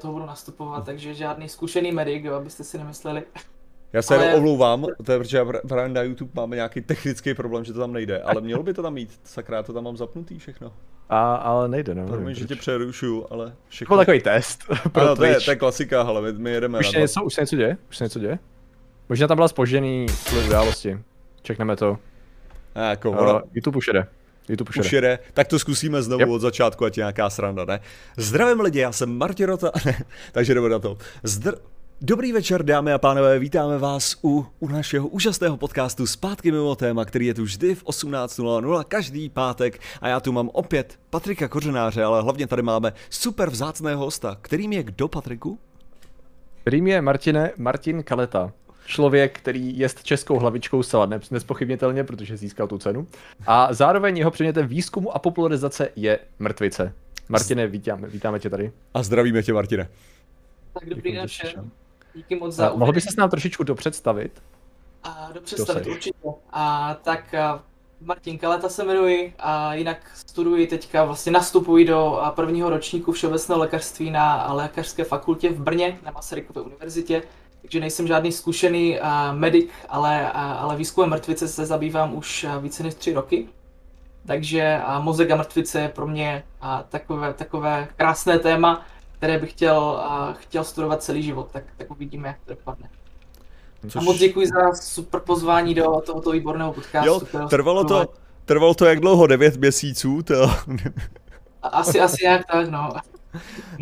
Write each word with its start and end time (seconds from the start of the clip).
toho 0.00 0.12
budu 0.12 0.26
nastupovat, 0.26 0.84
takže 0.84 1.14
žádný 1.14 1.48
zkušený 1.48 1.92
medic, 1.92 2.24
jo, 2.24 2.34
abyste 2.34 2.64
si 2.64 2.78
nemysleli. 2.78 3.22
Já 3.92 4.02
se 4.02 4.14
ale... 4.14 4.24
jenom 4.24 4.38
omlouvám, 4.38 4.86
to 5.04 5.12
je, 5.12 5.18
protože 5.18 5.44
právě 5.68 5.94
na 5.94 6.02
YouTube 6.02 6.30
máme 6.34 6.56
nějaký 6.56 6.80
technický 6.80 7.34
problém, 7.34 7.64
že 7.64 7.72
to 7.72 7.78
tam 7.78 7.92
nejde, 7.92 8.22
ale 8.22 8.40
mělo 8.40 8.62
by 8.62 8.74
to 8.74 8.82
tam 8.82 8.94
mít, 8.94 9.20
sakra, 9.24 9.62
to 9.62 9.72
tam 9.72 9.84
mám 9.84 9.96
zapnutý 9.96 10.38
všechno. 10.38 10.72
A, 11.08 11.34
ale 11.34 11.68
nejde, 11.68 11.94
no. 11.94 12.06
Promiň, 12.06 12.34
že 12.34 12.46
tě 12.46 12.56
přerušuju, 12.56 13.26
ale 13.30 13.54
všechno... 13.68 13.96
Byl 13.96 14.02
takový 14.02 14.20
test. 14.20 14.64
ano, 14.94 15.16
to 15.16 15.24
je, 15.24 15.40
to 15.40 15.50
je 15.50 15.56
klasika, 15.56 16.02
ale 16.02 16.22
my, 16.22 16.38
my 16.38 16.50
jedeme 16.50 16.78
už 16.78 16.92
na 16.92 17.00
něco, 17.00 17.24
Už 17.24 17.34
se 17.34 17.40
něco 17.40 17.56
děje? 17.56 17.76
Už 17.90 17.96
se 17.96 18.04
něco 18.04 18.18
děje? 18.18 18.38
Možná 19.08 19.28
tam 19.28 19.36
byla 19.36 19.48
spožděný 19.48 20.06
kvůli 20.28 20.46
události. 20.46 20.98
Čekneme 21.42 21.76
to. 21.76 21.98
A 22.74 22.80
jako, 22.80 23.10
uh, 23.10 23.40
YouTube 23.54 23.78
už 23.78 23.86
jede. 23.86 24.06
YouTube 24.48 24.68
už, 24.70 24.76
už 24.76 24.92
jede. 24.92 25.18
Tak 25.34 25.48
to 25.48 25.58
zkusíme 25.58 26.02
znovu 26.02 26.20
yep. 26.20 26.28
od 26.28 26.38
začátku, 26.38 26.84
ať 26.84 26.98
je 26.98 27.00
nějaká 27.00 27.30
sranda, 27.30 27.64
ne? 27.64 27.80
Zdravím 28.16 28.60
lidi, 28.60 28.78
já 28.78 28.92
jsem 28.92 29.18
Martin 29.18 29.46
Rota, 29.46 29.70
ne, 29.84 30.04
takže 30.32 30.54
jdeme 30.54 30.68
na 30.68 30.78
to. 30.78 30.98
Zdr... 31.22 31.54
Dobrý 32.00 32.32
večer, 32.32 32.62
dámy 32.62 32.92
a 32.92 32.98
pánové, 32.98 33.38
vítáme 33.38 33.78
vás 33.78 34.16
u, 34.24 34.46
u 34.60 34.68
našeho 34.68 35.08
úžasného 35.08 35.56
podcastu 35.56 36.06
Zpátky 36.06 36.52
mimo 36.52 36.76
téma, 36.76 37.04
který 37.04 37.26
je 37.26 37.34
tu 37.34 37.42
vždy 37.42 37.74
v 37.74 37.84
18.00 37.84 38.84
každý 38.84 39.28
pátek 39.28 39.80
a 40.00 40.08
já 40.08 40.20
tu 40.20 40.32
mám 40.32 40.50
opět 40.52 40.98
Patrika 41.10 41.48
Kořenáře, 41.48 42.04
ale 42.04 42.22
hlavně 42.22 42.46
tady 42.46 42.62
máme 42.62 42.92
super 43.10 43.50
vzácného 43.50 44.04
hosta. 44.04 44.38
Kterým 44.40 44.72
je 44.72 44.82
kdo, 44.82 45.08
Patriku? 45.08 45.58
Kterým 46.60 46.86
je 46.86 47.02
Martine, 47.02 47.52
Martin 47.56 48.02
Kaleta 48.02 48.52
člověk, 48.86 49.38
který 49.38 49.78
jest 49.78 50.02
českou 50.02 50.38
hlavičkou 50.38 50.82
zcela 50.82 51.08
nespochybnitelně, 51.30 52.04
protože 52.04 52.36
získal 52.36 52.66
tu 52.66 52.78
cenu. 52.78 53.06
A 53.46 53.74
zároveň 53.74 54.18
jeho 54.18 54.30
předmětem 54.30 54.66
výzkumu 54.66 55.16
a 55.16 55.18
popularizace 55.18 55.88
je 55.96 56.18
mrtvice. 56.38 56.92
Martine, 57.28 57.66
vítáme, 57.66 58.08
vítáme 58.08 58.40
tě 58.40 58.50
tady. 58.50 58.72
A 58.94 59.02
zdravíme 59.02 59.42
tě, 59.42 59.52
Martine. 59.52 59.88
Tak 60.74 60.88
dobrý 60.88 61.12
den 61.12 61.26
všem. 61.26 61.70
Díky 62.14 62.36
moc 62.36 62.54
za 62.54 62.72
Mohl 62.74 62.92
bys 62.92 63.04
se 63.04 63.20
nám 63.20 63.30
trošičku 63.30 63.64
dopředstavit? 63.64 64.42
A 65.02 65.30
dopředstavit 65.34 65.86
určitě. 65.86 66.18
A 66.52 66.94
tak 67.02 67.34
a 67.34 67.62
Martin 68.00 68.38
Kaleta 68.38 68.68
se 68.68 68.84
jmenuji 68.84 69.34
a 69.38 69.74
jinak 69.74 70.10
studuji 70.14 70.66
teďka, 70.66 71.04
vlastně 71.04 71.32
nastupuji 71.32 71.84
do 71.84 72.22
prvního 72.36 72.70
ročníku 72.70 73.12
všeobecného 73.12 73.60
lékařství 73.60 74.10
na 74.10 74.52
lékařské 74.52 75.04
fakultě 75.04 75.50
v 75.50 75.60
Brně 75.60 75.98
na 76.04 76.10
Masarykově 76.10 76.62
univerzitě 76.62 77.22
takže 77.64 77.80
nejsem 77.80 78.06
žádný 78.06 78.32
zkušený 78.32 79.00
uh, 79.00 79.06
medic, 79.32 79.70
ale, 79.88 80.30
uh, 80.34 80.40
ale 80.40 80.76
výzkumem 80.76 81.10
mrtvice 81.10 81.48
se 81.48 81.66
zabývám 81.66 82.14
už 82.14 82.44
uh, 82.44 82.62
více 82.62 82.82
než 82.82 82.94
tři 82.94 83.12
roky. 83.12 83.48
Takže 84.26 84.80
uh, 84.88 85.04
mozek 85.04 85.30
a 85.30 85.36
mrtvice 85.36 85.80
je 85.80 85.88
pro 85.88 86.06
mě 86.06 86.44
uh, 86.62 86.68
takové, 86.88 87.34
takové 87.34 87.88
krásné 87.96 88.38
téma, 88.38 88.86
které 89.16 89.38
bych 89.38 89.50
chtěl, 89.50 90.02
uh, 90.06 90.34
chtěl 90.34 90.64
studovat 90.64 91.02
celý 91.02 91.22
život, 91.22 91.48
tak, 91.52 91.64
tak 91.76 91.90
uvidíme, 91.90 92.28
jak 92.28 92.36
to 92.44 92.54
dopadne. 92.54 92.88
Což... 93.88 93.96
A 93.96 94.00
moc 94.00 94.18
děkuji 94.18 94.46
za 94.46 94.74
super 94.74 95.20
pozvání 95.20 95.74
do 95.74 96.00
tohoto 96.06 96.30
výborného 96.30 96.72
podcastu. 96.72 97.08
Jo, 97.36 97.48
trvalo 97.48 97.84
to, 97.84 98.06
trvalo 98.44 98.74
to 98.74 98.84
jak 98.84 99.00
dlouho? 99.00 99.26
9 99.26 99.56
měsíců? 99.56 100.22
To... 100.22 100.50
Asi, 101.62 102.00
asi 102.00 102.24
jak 102.24 102.46
tak, 102.52 102.68
no. 102.68 102.88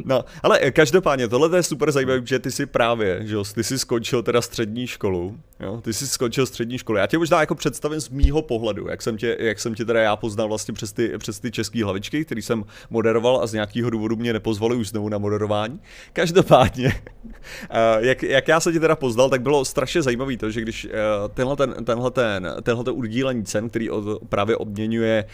No, 0.04 0.24
ale 0.42 0.70
každopádně, 0.70 1.28
tohle 1.28 1.58
je 1.58 1.62
super 1.62 1.92
zajímavé, 1.92 2.22
že 2.24 2.38
ty 2.38 2.50
si 2.50 2.66
právě, 2.66 3.26
že 3.26 3.34
jo, 3.34 3.44
ty 3.54 3.64
jsi 3.64 3.78
skončil 3.78 4.22
teda 4.22 4.42
střední 4.42 4.86
školu, 4.86 5.38
jo, 5.62 5.80
ty 5.80 5.92
jsi 5.92 6.06
skončil 6.06 6.46
střední 6.46 6.78
školu. 6.78 6.98
Já 6.98 7.06
tě 7.06 7.18
možná 7.18 7.40
jako 7.40 7.54
představím 7.54 8.00
z 8.00 8.08
mýho 8.08 8.42
pohledu, 8.42 8.88
jak 8.88 9.02
jsem 9.02 9.16
tě, 9.16 9.36
jak 9.40 9.60
jsem 9.60 9.74
tě 9.74 9.84
teda 9.84 10.00
já 10.00 10.16
poznal 10.16 10.48
vlastně 10.48 10.74
přes 10.74 10.92
ty, 10.92 11.18
přes 11.18 11.40
ty 11.40 11.50
české 11.50 11.84
hlavičky, 11.84 12.24
který 12.24 12.42
jsem 12.42 12.64
moderoval 12.90 13.40
a 13.42 13.46
z 13.46 13.52
nějakého 13.52 13.90
důvodu 13.90 14.16
mě 14.16 14.32
nepozvali 14.32 14.76
už 14.76 14.88
znovu 14.88 15.08
na 15.08 15.18
moderování. 15.18 15.80
Každopádně, 16.12 17.02
jak, 17.98 18.22
jak 18.22 18.48
já 18.48 18.60
se 18.60 18.72
tě 18.72 18.80
teda 18.80 18.96
poznal, 18.96 19.30
tak 19.30 19.42
bylo 19.42 19.64
strašně 19.64 20.02
zajímavé 20.02 20.36
to, 20.36 20.50
že 20.50 20.60
když 20.60 20.84
eh, 20.84 20.88
tenhle 21.34 21.56
ten, 21.56 21.74
tenhle 21.84 22.10
ten, 22.10 22.54
tenhle 22.62 22.84
ten 22.84 22.94
udílení 22.96 23.44
cen, 23.44 23.68
který 23.68 23.90
od, 23.90 24.22
právě 24.28 24.56
obměňuje 24.56 25.24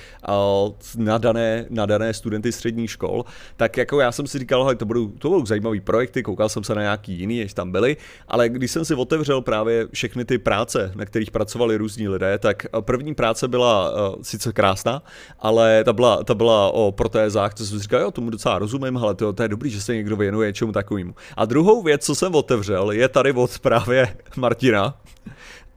nadané, 0.97 1.67
nadané 1.71 2.15
studenty 2.15 2.53
středních 2.53 2.91
škol, 2.91 3.25
tak 3.57 3.77
jako 3.77 4.01
já 4.01 4.13
jsem 4.13 4.27
si 4.27 4.39
říkal, 4.39 4.75
to 4.75 4.87
budou, 4.87 5.09
to 5.09 5.29
budou 5.29 5.47
zajímavé 5.47 5.81
projekty, 5.81 6.23
koukal 6.23 6.49
jsem 6.49 6.65
se 6.65 6.75
na 6.75 6.83
nějaký 6.83 7.13
jiný, 7.13 7.41
než 7.41 7.55
tam 7.55 7.73
byly, 7.73 7.97
ale 8.29 8.49
když 8.49 8.71
jsem 8.71 8.85
si 8.85 8.95
otevřel 8.95 9.41
právě 9.41 9.89
všechny 9.93 10.18
ty 10.25 10.39
práce, 10.39 10.93
na 10.95 11.05
kterých 11.05 11.31
pracovali 11.31 11.77
různí 11.77 12.09
lidé, 12.09 12.39
tak 12.39 12.67
první 12.81 13.15
práce 13.15 13.49
byla 13.49 13.91
uh, 13.91 14.23
sice 14.23 14.53
krásná, 14.53 15.03
ale 15.39 15.85
ta 15.85 15.93
byla, 15.93 16.25
ta 16.25 16.35
byla 16.35 16.71
o 16.71 16.93
protézách, 16.93 17.55
to 17.55 17.65
jsem 17.65 17.79
říkal, 17.79 18.01
jo, 18.01 18.11
tomu 18.11 18.31
docela 18.31 18.59
rozumím, 18.59 18.97
ale 18.97 19.15
to, 19.15 19.33
to 19.33 19.43
je 19.43 19.49
dobrý, 19.49 19.71
že 19.71 19.81
se 19.81 19.95
někdo 19.95 20.17
věnuje 20.17 20.53
čemu 20.53 20.73
takovému. 20.73 21.15
A 21.37 21.45
druhou 21.45 21.83
věc, 21.83 22.05
co 22.05 22.15
jsem 22.15 22.35
otevřel, 22.35 22.91
je 22.91 23.09
tady 23.09 23.33
od 23.33 23.59
právě 23.59 24.17
Martina, 24.37 24.95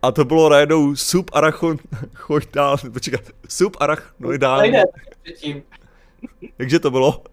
a 0.01 0.11
to 0.11 0.25
bylo 0.25 0.49
najednou 0.49 0.95
subarachnoidál, 0.95 2.77
počkat, 2.93 3.21
subarachnoidál. 3.49 4.61
Takže 6.57 6.79
to 6.79 6.91
bylo? 6.91 7.23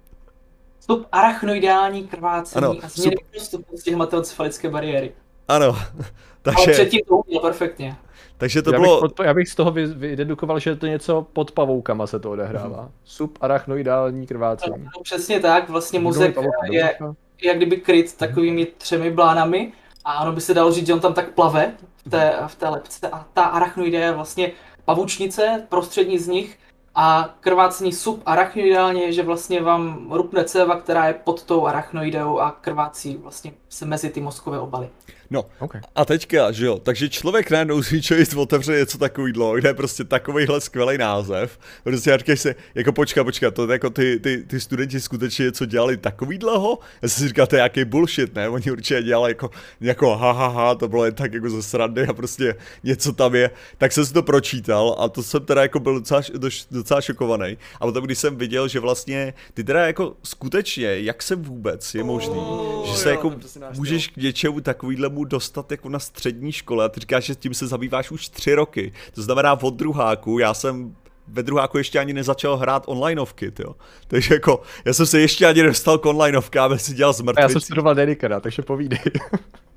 Vstup 0.79 1.07
arachnoidální 1.13 2.09
krvácení 2.09 2.67
ano, 2.67 2.77
a 2.83 2.89
změny 2.89 3.17
postupu 3.35 3.77
z 3.77 3.91
hematoencefalické 3.91 4.71
bariéry. 4.71 5.13
Ano, 5.49 5.77
takže... 6.43 6.65
Ale 6.65 6.73
předtím 6.73 7.01
to 7.09 7.17
uměl 7.17 7.41
perfektně. 7.41 7.97
Takže 8.39 8.63
to 8.63 8.73
já 8.73 8.81
bylo... 8.81 9.01
Bych 9.01 9.13
pod, 9.13 9.25
já 9.25 9.35
bych 9.35 9.49
z 9.49 9.55
toho 9.55 9.71
vydedukoval, 9.71 10.59
že 10.59 10.77
to 10.77 10.87
něco 10.87 11.27
pod 11.33 11.53
pavoukama 11.53 12.07
se 12.07 12.21
to 12.21 12.31
odehrává. 12.31 12.81
Hmm. 12.81 12.91
Subarachnoidální 13.05 14.27
krvácení. 14.27 14.85
No, 14.85 14.91
no, 14.97 15.03
přesně 15.03 15.41
tak, 15.41 15.69
vlastně 15.69 16.01
mozek 16.01 16.37
je, 16.71 16.99
jak 17.43 17.57
kdyby 17.57 17.77
kryt 17.77 18.17
takovými 18.17 18.67
třemi 18.67 19.11
blánami 19.11 19.73
a 20.05 20.23
ono 20.23 20.33
by 20.33 20.41
se 20.41 20.55
dalo 20.55 20.73
říct, 20.73 20.87
že 20.87 20.95
on 20.95 21.01
tam 21.01 21.15
tak 21.15 21.31
plave 21.31 21.73
v 21.97 22.11
té, 22.11 22.35
v 22.47 22.55
té 22.55 22.69
lepce 22.69 23.09
a 23.09 23.27
ta 23.35 23.43
arachnoidea 23.43 24.07
je 24.07 24.13
vlastně 24.13 24.53
pavučnice, 24.85 25.67
prostřední 25.69 26.19
z 26.19 26.29
nich 26.29 26.59
a 26.95 27.35
krvácení 27.41 27.93
subarachnoidálně 27.93 29.03
je, 29.03 29.13
že 29.13 29.23
vlastně 29.23 29.63
vám 29.63 30.13
rupne 30.13 30.45
céva, 30.45 30.81
která 30.81 31.07
je 31.07 31.15
pod 31.15 31.43
tou 31.43 31.67
arachnoideou 31.67 32.39
a 32.39 32.51
krvácí 32.51 33.17
vlastně 33.17 33.53
se 33.69 33.87
mezi 33.87 34.11
ty 34.11 34.21
mozkové 34.21 34.59
obaly. 34.59 34.89
No 35.31 35.45
okay. 35.59 35.81
a 35.95 36.05
teďka, 36.05 36.53
že 36.53 36.67
jo, 36.67 36.79
takže 36.79 37.09
člověk 37.09 37.51
najednou 37.51 37.83
si 37.83 38.03
člověk 38.03 38.37
otevře 38.37 38.73
něco 38.73 38.99
takovýhle, 38.99 39.61
kde 39.61 39.69
je 39.69 39.75
prostě 39.75 40.05
takovýhle 40.05 40.61
skvělý 40.61 40.99
název, 40.99 41.59
prostě 41.85 42.11
já 42.11 42.37
si, 42.37 42.55
jako 42.75 42.93
počka, 42.93 43.25
počka, 43.25 43.51
to 43.51 43.73
jako 43.73 43.91
ty, 43.91 44.21
ty, 44.21 44.45
ty 44.47 44.61
studenti 44.61 45.01
skutečně 45.01 45.45
něco 45.45 45.67
dělali 45.67 45.97
takový 45.97 46.39
dlouho? 46.39 46.79
Já 47.03 47.09
si 47.09 47.29
říkal, 47.29 47.47
to 47.47 47.57
je 47.57 47.59
nějaký 47.59 47.85
bullshit, 47.85 48.35
ne, 48.35 48.49
oni 48.49 48.71
určitě 48.71 49.03
dělali 49.03 49.31
jako, 49.31 49.51
jako 49.81 50.17
ha, 50.17 50.33
ha, 50.33 50.49
ha, 50.49 50.75
to 50.75 50.89
bylo 50.89 51.05
jen 51.05 51.15
tak 51.15 51.33
jako 51.33 51.51
ze 51.51 51.63
srandy 51.63 52.07
a 52.07 52.13
prostě 52.13 52.55
něco 52.85 53.13
tam 53.13 53.35
je, 53.35 53.51
tak 53.79 53.93
jsem 53.93 54.07
si 54.07 54.13
to 54.13 54.23
pročítal 54.23 54.97
a 54.99 55.09
to 55.09 55.23
jsem 55.23 55.45
teda 55.45 55.63
jako 55.63 55.81
byl 55.81 55.95
docela, 55.95 56.23
docela 56.71 57.01
šokovaný. 57.01 57.59
A 57.81 57.87
potom, 57.87 58.05
když 58.05 58.19
jsem 58.19 58.37
viděl, 58.37 58.69
že 58.69 58.81
vlastně 58.81 59.35
ty 59.55 59.65
teda 59.65 59.87
jako 59.87 60.17
skutečně, 60.23 61.01
jak 61.01 61.23
se 61.23 61.37
vůbec 61.37 61.95
je 61.95 62.05
možný, 62.05 62.39
oh, 62.39 62.87
že 62.87 62.97
se 62.97 63.09
jo, 63.09 63.15
jako 63.15 63.35
můžeš 63.77 64.09
k 64.09 64.17
něčemu 64.17 64.61
takovýhlemu 64.61 65.25
dostat 65.25 65.71
jako 65.71 65.89
na 65.89 65.99
střední 65.99 66.53
škole 66.53 66.85
a 66.85 66.89
ty 66.89 67.01
říkáš, 67.01 67.25
že 67.25 67.35
tím 67.35 67.55
se 67.55 67.67
zabýváš 67.67 68.11
už 68.11 68.29
tři 68.29 68.55
roky. 68.55 68.93
To 69.15 69.23
znamená 69.23 69.63
od 69.63 69.75
druháku, 69.75 70.39
já 70.39 70.55
jsem 70.55 70.97
ve 71.29 71.43
druháku 71.43 71.79
ještě 71.79 71.99
ani 71.99 72.13
nezačal 72.13 72.57
hrát 72.57 72.83
onlineovky, 72.87 73.53
jo. 73.59 73.75
Takže 74.09 74.35
jako, 74.35 74.63
já 74.85 74.93
jsem 74.93 75.07
se 75.07 75.21
ještě 75.21 75.47
ani 75.47 75.63
nedostal 75.63 75.99
k 75.99 76.07
onlineovkám, 76.07 76.65
aby 76.65 76.79
si 76.79 76.95
dělal 76.95 77.13
zmrtvý. 77.13 77.43
Já 77.43 77.49
jsem 77.49 77.61
studoval 77.61 77.95
Dedikera, 77.95 78.41
takže 78.41 78.63
povídej. 78.63 79.01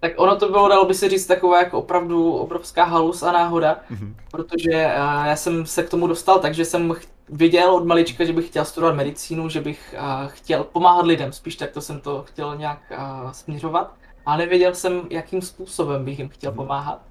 tak 0.00 0.12
ono 0.16 0.36
to 0.36 0.48
bylo, 0.48 0.68
dalo 0.68 0.84
by 0.84 0.94
se 0.94 1.08
říct, 1.08 1.26
taková 1.26 1.58
jako 1.62 1.78
opravdu 1.78 2.32
obrovská 2.32 2.84
halus 2.84 3.22
a 3.22 3.32
náhoda, 3.32 3.80
mm-hmm. 3.90 4.14
protože 4.30 4.70
uh, 4.70 5.26
já 5.26 5.36
jsem 5.36 5.66
se 5.66 5.82
k 5.82 5.90
tomu 5.90 6.06
dostal, 6.06 6.38
takže 6.38 6.64
jsem 6.64 6.94
věděl 7.28 7.70
od 7.74 7.86
malička, 7.86 8.24
že 8.24 8.32
bych 8.32 8.46
chtěl 8.46 8.64
studovat 8.64 8.96
medicínu, 8.96 9.48
že 9.48 9.60
bych 9.60 9.94
uh, 9.98 10.28
chtěl 10.28 10.64
pomáhat 10.64 11.06
lidem, 11.06 11.32
spíš 11.32 11.56
tak 11.56 11.70
to 11.70 11.80
jsem 11.80 12.00
to 12.00 12.22
chtěl 12.22 12.56
nějak 12.56 12.78
uh, 12.90 13.30
směřovat 13.30 13.94
a 14.26 14.36
nevěděl 14.36 14.74
jsem, 14.74 15.02
jakým 15.10 15.42
způsobem 15.42 16.04
bych 16.04 16.18
jim 16.18 16.28
chtěl 16.28 16.50
mhm. 16.50 16.56
pomáhat, 16.56 17.02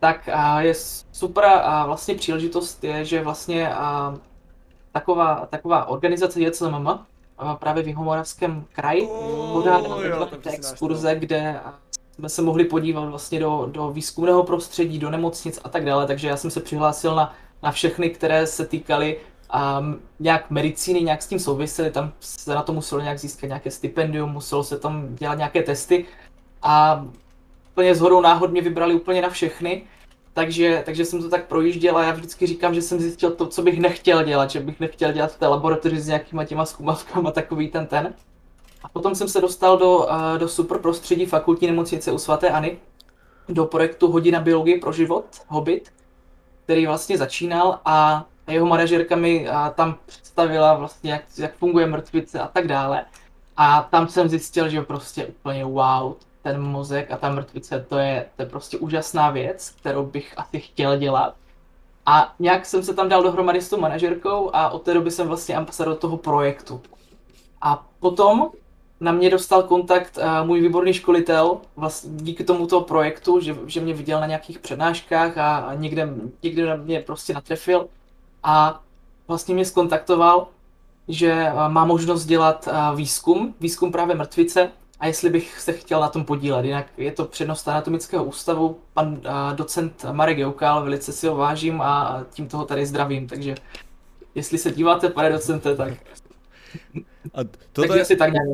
tak 0.00 0.28
je 0.58 0.74
super 1.12 1.44
a 1.44 1.86
vlastně 1.86 2.14
příležitost 2.14 2.84
je, 2.84 3.04
že 3.04 3.22
vlastně 3.22 3.70
taková, 4.92 5.46
taková 5.50 5.84
organizace 5.84 6.40
JCMM 6.40 6.88
právě 7.58 7.82
v 7.82 7.86
Jihomoravském 7.86 8.64
kraji 8.72 9.08
pořádá 9.52 9.88
takové 10.18 10.52
exkurze, 10.52 11.14
kde 11.14 11.60
jsme 12.18 12.28
se 12.28 12.42
mohli 12.42 12.64
podívat 12.64 13.04
vlastně 13.04 13.40
do, 13.40 13.68
do 13.72 13.90
výzkumného 13.90 14.44
prostředí, 14.44 14.98
do 14.98 15.10
nemocnic 15.10 15.60
a 15.64 15.68
tak 15.68 15.84
dále, 15.84 16.06
takže 16.06 16.28
já 16.28 16.36
jsem 16.36 16.50
se 16.50 16.60
přihlásil 16.60 17.14
na, 17.14 17.34
na 17.62 17.72
všechny, 17.72 18.10
které 18.10 18.46
se 18.46 18.66
týkaly 18.66 19.16
a 19.50 19.84
nějak 20.20 20.50
medicíny, 20.50 21.02
nějak 21.02 21.22
s 21.22 21.26
tím 21.26 21.38
souvisely, 21.38 21.90
tam 21.90 22.12
se 22.20 22.54
na 22.54 22.62
to 22.62 22.72
muselo 22.72 23.00
nějak 23.00 23.18
získat 23.18 23.46
nějaké 23.46 23.70
stipendium, 23.70 24.30
muselo 24.30 24.64
se 24.64 24.78
tam 24.78 25.14
dělat 25.14 25.34
nějaké 25.34 25.62
testy 25.62 26.04
a 26.62 27.06
úplně 27.72 27.94
zhodou 27.94 28.20
náhod 28.20 28.50
mě 28.50 28.62
vybrali 28.62 28.94
úplně 28.94 29.22
na 29.22 29.30
všechny, 29.30 29.82
takže, 30.32 30.82
takže 30.86 31.04
jsem 31.04 31.22
to 31.22 31.28
tak 31.28 31.46
projížděl 31.46 31.96
a 31.96 32.04
já 32.04 32.12
vždycky 32.12 32.46
říkám, 32.46 32.74
že 32.74 32.82
jsem 32.82 33.00
zjistil 33.00 33.30
to, 33.30 33.46
co 33.46 33.62
bych 33.62 33.78
nechtěl 33.78 34.24
dělat, 34.24 34.50
že 34.50 34.60
bych 34.60 34.80
nechtěl 34.80 35.12
dělat 35.12 35.32
v 35.32 35.38
té 35.38 35.46
laboratoři 35.46 36.00
s 36.00 36.06
nějakýma 36.06 36.44
těma 36.44 36.64
zkumavkama 36.64 37.30
takový 37.30 37.68
ten 37.68 37.86
ten. 37.86 38.14
A 38.82 38.88
potom 38.88 39.14
jsem 39.14 39.28
se 39.28 39.40
dostal 39.40 39.78
do, 39.78 40.08
do 40.38 40.48
super 40.48 40.78
prostředí 40.78 41.26
fakultní 41.26 41.66
nemocnice 41.66 42.12
u 42.12 42.18
svatéAny, 42.18 42.78
do 43.48 43.64
projektu 43.64 44.10
Hodina 44.12 44.40
biologie 44.40 44.78
pro 44.80 44.92
život, 44.92 45.24
Hobbit, 45.46 45.92
který 46.64 46.86
vlastně 46.86 47.18
začínal 47.18 47.80
a 47.84 48.24
jeho 48.48 48.66
manažerka 48.66 49.16
mi 49.16 49.48
tam 49.74 49.96
představila 50.06 50.74
vlastně, 50.74 51.12
jak, 51.12 51.22
jak 51.38 51.54
funguje 51.54 51.86
mrtvice 51.86 52.40
a 52.40 52.48
tak 52.48 52.66
dále. 52.66 53.04
A 53.56 53.88
tam 53.90 54.08
jsem 54.08 54.28
zjistil, 54.28 54.68
že 54.68 54.82
prostě 54.82 55.26
úplně 55.26 55.64
wow, 55.64 56.14
ten 56.42 56.62
mozek 56.62 57.10
a 57.10 57.16
ta 57.16 57.30
mrtvice, 57.30 57.86
to 57.88 57.98
je, 57.98 58.26
to 58.36 58.42
je 58.42 58.48
prostě 58.48 58.78
úžasná 58.78 59.30
věc, 59.30 59.70
kterou 59.70 60.06
bych 60.06 60.34
asi 60.36 60.60
chtěl 60.60 60.96
dělat. 60.98 61.34
A 62.06 62.34
nějak 62.38 62.66
jsem 62.66 62.82
se 62.82 62.94
tam 62.94 63.08
dal 63.08 63.22
dohromady 63.22 63.62
s 63.62 63.68
tou 63.68 63.80
manažerkou 63.80 64.50
a 64.52 64.70
od 64.70 64.82
té 64.82 64.94
doby 64.94 65.10
jsem 65.10 65.28
vlastně 65.28 65.56
ambasador 65.56 65.96
toho 65.96 66.16
projektu. 66.16 66.80
A 67.60 67.86
potom 68.00 68.50
na 69.00 69.12
mě 69.12 69.30
dostal 69.30 69.62
kontakt 69.62 70.18
uh, 70.18 70.46
můj 70.46 70.60
výborný 70.60 70.92
školitel 70.92 71.56
vlastně 71.76 72.10
díky 72.14 72.44
tomuto 72.44 72.80
projektu, 72.80 73.40
že, 73.40 73.56
že 73.66 73.80
mě 73.80 73.94
viděl 73.94 74.20
na 74.20 74.26
nějakých 74.26 74.58
přednáškách 74.58 75.38
a, 75.38 75.56
a 75.56 75.74
někde, 75.74 76.08
někde 76.42 76.66
na 76.66 76.76
mě 76.76 77.00
prostě 77.00 77.34
natrefil. 77.34 77.88
A 78.42 78.80
vlastně 79.28 79.54
mě 79.54 79.64
skontaktoval, 79.64 80.46
že 81.08 81.50
uh, 81.52 81.72
má 81.72 81.84
možnost 81.84 82.24
dělat 82.24 82.68
uh, 82.68 82.96
výzkum, 82.96 83.54
výzkum 83.60 83.92
právě 83.92 84.14
mrtvice. 84.14 84.70
A 85.00 85.06
jestli 85.06 85.30
bych 85.30 85.60
se 85.60 85.72
chtěl 85.72 86.00
na 86.00 86.08
tom 86.08 86.24
podílet. 86.24 86.64
Jinak 86.64 86.86
je 86.96 87.12
to 87.12 87.24
přednost 87.24 87.68
anatomického 87.68 88.24
ústavu, 88.24 88.78
pan 88.94 89.08
uh, 89.08 89.20
docent 89.54 90.04
Marek 90.12 90.38
Joukal, 90.38 90.84
velice 90.84 91.12
si 91.12 91.26
ho 91.26 91.36
vážím 91.36 91.80
a 91.80 92.22
tím 92.30 92.48
toho 92.48 92.64
tady 92.64 92.86
zdravím, 92.86 93.28
takže 93.28 93.54
jestli 94.34 94.58
se 94.58 94.70
díváte, 94.70 95.08
pane 95.08 95.32
docente, 95.32 95.76
tak 95.76 95.92
a 97.34 97.44
to 97.72 97.82
Takže 97.82 97.98
je... 97.98 98.04
si 98.04 98.16
tak 98.16 98.32
nějak 98.32 98.48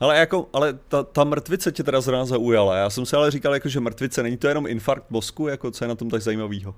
Ale, 0.00 0.18
jako, 0.18 0.48
ale 0.52 0.78
ta, 0.88 1.02
ta 1.02 1.24
mrtvice 1.24 1.72
tě 1.72 1.82
teda 1.82 2.00
zrovna 2.00 2.24
zaujala. 2.24 2.76
Já 2.76 2.90
jsem 2.90 3.06
si 3.06 3.16
ale 3.16 3.30
říkal, 3.30 3.54
jako, 3.54 3.68
že 3.68 3.80
mrtvice 3.80 4.22
není 4.22 4.36
to 4.36 4.48
jenom 4.48 4.66
infarkt 4.66 5.10
mozku, 5.10 5.48
jako 5.48 5.70
co 5.70 5.84
je 5.84 5.88
na 5.88 5.94
tom 5.94 6.10
tak 6.10 6.22
zajímavého. 6.22 6.74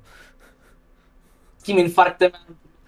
Tím 1.63 1.79
infarktem 1.79 2.31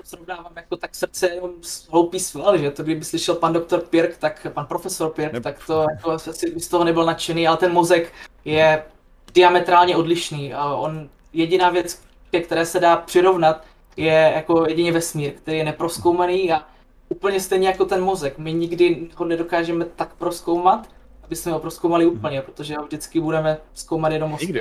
srovnávám 0.05 0.53
jako 0.57 0.77
tak 0.77 0.95
srdce 0.95 1.29
jenom 1.29 1.51
hloupý 1.91 2.21
sval, 2.21 2.59
že 2.59 2.71
to 2.71 2.83
kdyby 2.83 3.05
slyšel 3.05 3.35
pan 3.35 3.53
doktor 3.53 3.81
Pirk, 3.81 4.17
tak 4.17 4.47
pan 4.53 4.67
profesor 4.67 5.11
Pirk, 5.11 5.33
ne... 5.33 5.41
tak 5.41 5.67
to 5.67 5.87
jako 5.91 6.11
asi 6.11 6.61
z 6.61 6.69
toho 6.69 6.85
nebyl 6.85 7.05
nadšený, 7.05 7.49
ale 7.49 7.57
ten 7.57 7.73
mozek 7.73 8.13
je 8.45 8.85
diametrálně 9.35 9.97
odlišný. 9.97 10.55
A 10.55 10.75
on 10.75 11.09
jediná 11.33 11.71
věc, 11.71 12.03
ke 12.31 12.41
které 12.41 12.67
se 12.67 12.81
dá 12.81 12.97
přirovnat, 12.97 13.65
je 13.97 14.33
jako 14.37 14.69
jedině 14.69 14.93
vesmír, 14.93 15.33
který 15.33 15.59
je 15.59 15.65
neproskoumaný 15.65 16.53
a 16.53 16.63
úplně 17.15 17.41
stejně 17.41 17.69
jako 17.69 17.85
ten 17.85 18.03
mozek. 18.03 18.39
My 18.39 18.53
nikdy 18.53 19.09
ho 19.15 19.25
nedokážeme 19.25 19.85
tak 19.85 20.15
proskoumat, 20.15 20.89
aby 21.23 21.37
jsme 21.37 21.53
ho 21.53 21.59
proskoumali 21.59 22.07
úplně, 22.07 22.43
protože 22.43 22.75
ho 22.75 22.85
vždycky 22.85 23.21
budeme 23.21 23.59
zkoumat 23.75 24.13
jenom 24.13 24.31
mozku. 24.31 24.53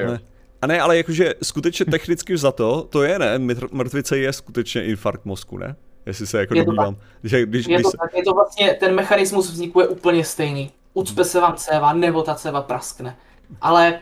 A 0.61 0.67
ne, 0.67 0.81
ale 0.81 0.97
jakože 0.97 1.33
skutečně 1.43 1.85
technicky 1.85 2.37
za 2.37 2.51
to, 2.51 2.87
to 2.89 3.03
je 3.03 3.19
ne, 3.19 3.39
mrtvice 3.71 4.17
je 4.17 4.33
skutečně 4.33 4.85
infarkt 4.85 5.25
mozku, 5.25 5.57
ne? 5.57 5.75
Jestli 6.05 6.27
se 6.27 6.39
jako 6.39 6.53
domnívám. 6.53 6.97
Že 7.23 7.45
když, 7.45 7.67
je, 7.67 7.83
to 7.83 7.91
se... 7.91 7.97
tak, 7.97 8.15
je 8.15 8.23
to 8.23 8.33
vlastně, 8.33 8.73
ten 8.73 8.95
mechanismus 8.95 9.51
vzniku 9.51 9.79
je 9.79 9.87
úplně 9.87 10.25
stejný. 10.25 10.71
Ucpe 10.93 11.25
se 11.25 11.39
vám 11.39 11.55
céva, 11.55 11.93
nebo 11.93 12.23
ta 12.23 12.35
céva 12.35 12.61
praskne. 12.61 13.17
Ale 13.61 13.99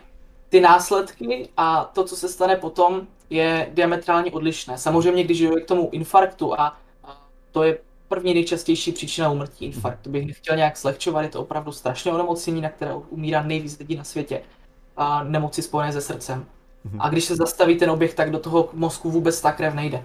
ty 0.49 0.61
následky 0.61 1.49
a 1.57 1.91
to, 1.93 2.03
co 2.03 2.15
se 2.15 2.29
stane 2.29 2.55
potom, 2.55 3.07
je 3.29 3.69
diametrálně 3.73 4.31
odlišné. 4.31 4.77
Samozřejmě, 4.77 5.23
když 5.23 5.41
dojde 5.41 5.61
k 5.61 5.67
tomu 5.67 5.89
infarktu 5.91 6.59
a 6.59 6.77
to 7.51 7.63
je 7.63 7.77
první 8.11 8.33
nejčastější 8.33 8.91
příčina 8.91 9.29
úmrtí 9.29 9.65
infarkt. 9.65 10.01
To 10.01 10.09
bych 10.09 10.25
nechtěl 10.25 10.55
nějak 10.55 10.77
slehčovat, 10.77 11.23
je 11.23 11.29
to 11.29 11.41
opravdu 11.41 11.71
strašné 11.71 12.11
onemocnění, 12.11 12.61
na 12.61 12.69
které 12.69 12.93
umírá 12.93 13.43
nejvíc 13.43 13.79
lidí 13.79 13.95
na 13.95 14.03
světě. 14.03 14.41
A 14.97 15.23
nemoci 15.23 15.61
spojené 15.61 15.93
se 15.93 16.01
srdcem. 16.01 16.45
A 16.99 17.09
když 17.09 17.25
se 17.25 17.35
zastaví 17.35 17.77
ten 17.77 17.89
oběh, 17.89 18.13
tak 18.13 18.31
do 18.31 18.39
toho 18.39 18.69
mozku 18.73 19.11
vůbec 19.11 19.41
ta 19.41 19.51
krev 19.51 19.73
nejde. 19.73 20.03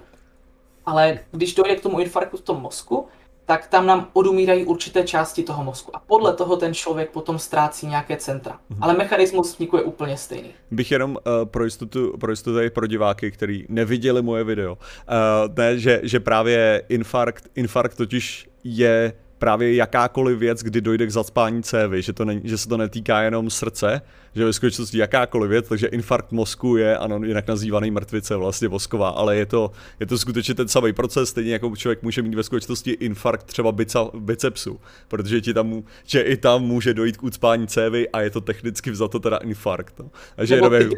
Ale 0.87 1.19
když 1.31 1.55
dojde 1.55 1.77
k 1.77 1.83
tomu 1.83 2.01
infarktu 2.01 2.37
v 2.37 2.41
tom 2.41 2.63
mozku, 2.63 3.07
tak 3.47 3.67
tam 3.67 3.87
nám 3.87 4.09
odumírají 4.13 4.65
určité 4.65 5.05
části 5.05 5.43
toho 5.43 5.65
mozku. 5.65 5.97
A 5.97 5.99
podle 6.07 6.33
toho 6.33 6.57
ten 6.57 6.75
člověk 6.75 7.11
potom 7.11 7.39
ztrácí 7.39 7.87
nějaké 7.87 8.17
centra. 8.17 8.53
Mm-hmm. 8.53 8.79
Ale 8.81 8.95
mechanismus 8.95 9.53
vzniku 9.53 9.77
je 9.77 9.83
úplně 9.83 10.17
stejný. 10.17 10.49
Bych 10.71 10.91
jenom 10.91 11.11
uh, 11.11 11.45
pro 11.45 11.65
jistotu, 11.65 12.15
pro 12.21 12.33
jistotu 12.33 12.55
tady 12.57 12.71
pro 12.71 12.87
diváky, 12.87 13.31
kteří 13.31 13.67
neviděli 13.69 14.23
moje 14.23 14.45
video, 14.45 14.73
uh, 14.73 15.55
ne, 15.57 15.79
že, 15.79 16.01
že 16.03 16.21
právě 16.21 16.83
infarkt, 16.89 17.49
infarkt 17.55 17.97
totiž 17.97 18.49
je 18.65 19.13
právě 19.39 19.75
jakákoliv 19.75 20.39
věc, 20.39 20.63
kdy 20.63 20.81
dojde 20.81 21.07
k 21.07 21.11
zacpání 21.11 21.63
cévy, 21.63 22.03
že, 22.03 22.13
to 22.13 22.25
ne, 22.25 22.41
že 22.45 22.59
se 22.59 22.69
to 22.69 22.77
netýká 22.77 23.23
jenom 23.23 23.51
srdce, 23.51 24.03
že 24.35 24.45
ve 24.45 24.53
skutečnosti 24.53 24.99
jakákoliv 24.99 25.51
věc, 25.51 25.69
takže 25.69 25.87
infarkt 25.87 26.33
mozku 26.33 26.77
je 26.77 26.99
ano, 26.99 27.21
jinak 27.25 27.49
nazývaný 27.49 27.91
mrtvice 27.91 28.37
vlastně 28.37 28.69
mozková, 28.69 29.09
ale 29.09 29.37
je 29.37 29.47
to, 29.47 29.71
je 30.01 30.07
to 30.07 30.19
skutečně 30.19 30.55
ten 30.55 30.69
samý 30.69 30.93
proces, 30.93 31.29
stejně 31.29 31.53
jako 31.53 31.77
člověk 31.77 32.03
může 32.03 32.23
mít 32.23 32.35
ve 32.35 32.43
skutečnosti 32.43 32.91
infarkt 32.91 33.47
třeba 33.47 33.73
bica, 33.73 34.11
bicepsu, 34.15 34.81
protože 35.09 35.41
ti 35.41 35.55
tam, 35.55 35.83
že 36.05 36.21
i 36.21 36.37
tam 36.37 36.63
může 36.63 36.95
dojít 36.95 37.17
k 37.17 37.23
ucpání 37.23 37.67
cévy 37.67 38.09
a 38.09 38.21
je 38.21 38.31
to 38.31 38.41
technicky 38.41 38.91
vzato 38.91 39.19
teda 39.19 39.37
infarkt. 39.37 39.99
No. 39.99 40.11
Takže 40.37 40.61
Nebo 40.61 40.75
jenom... 40.75 40.93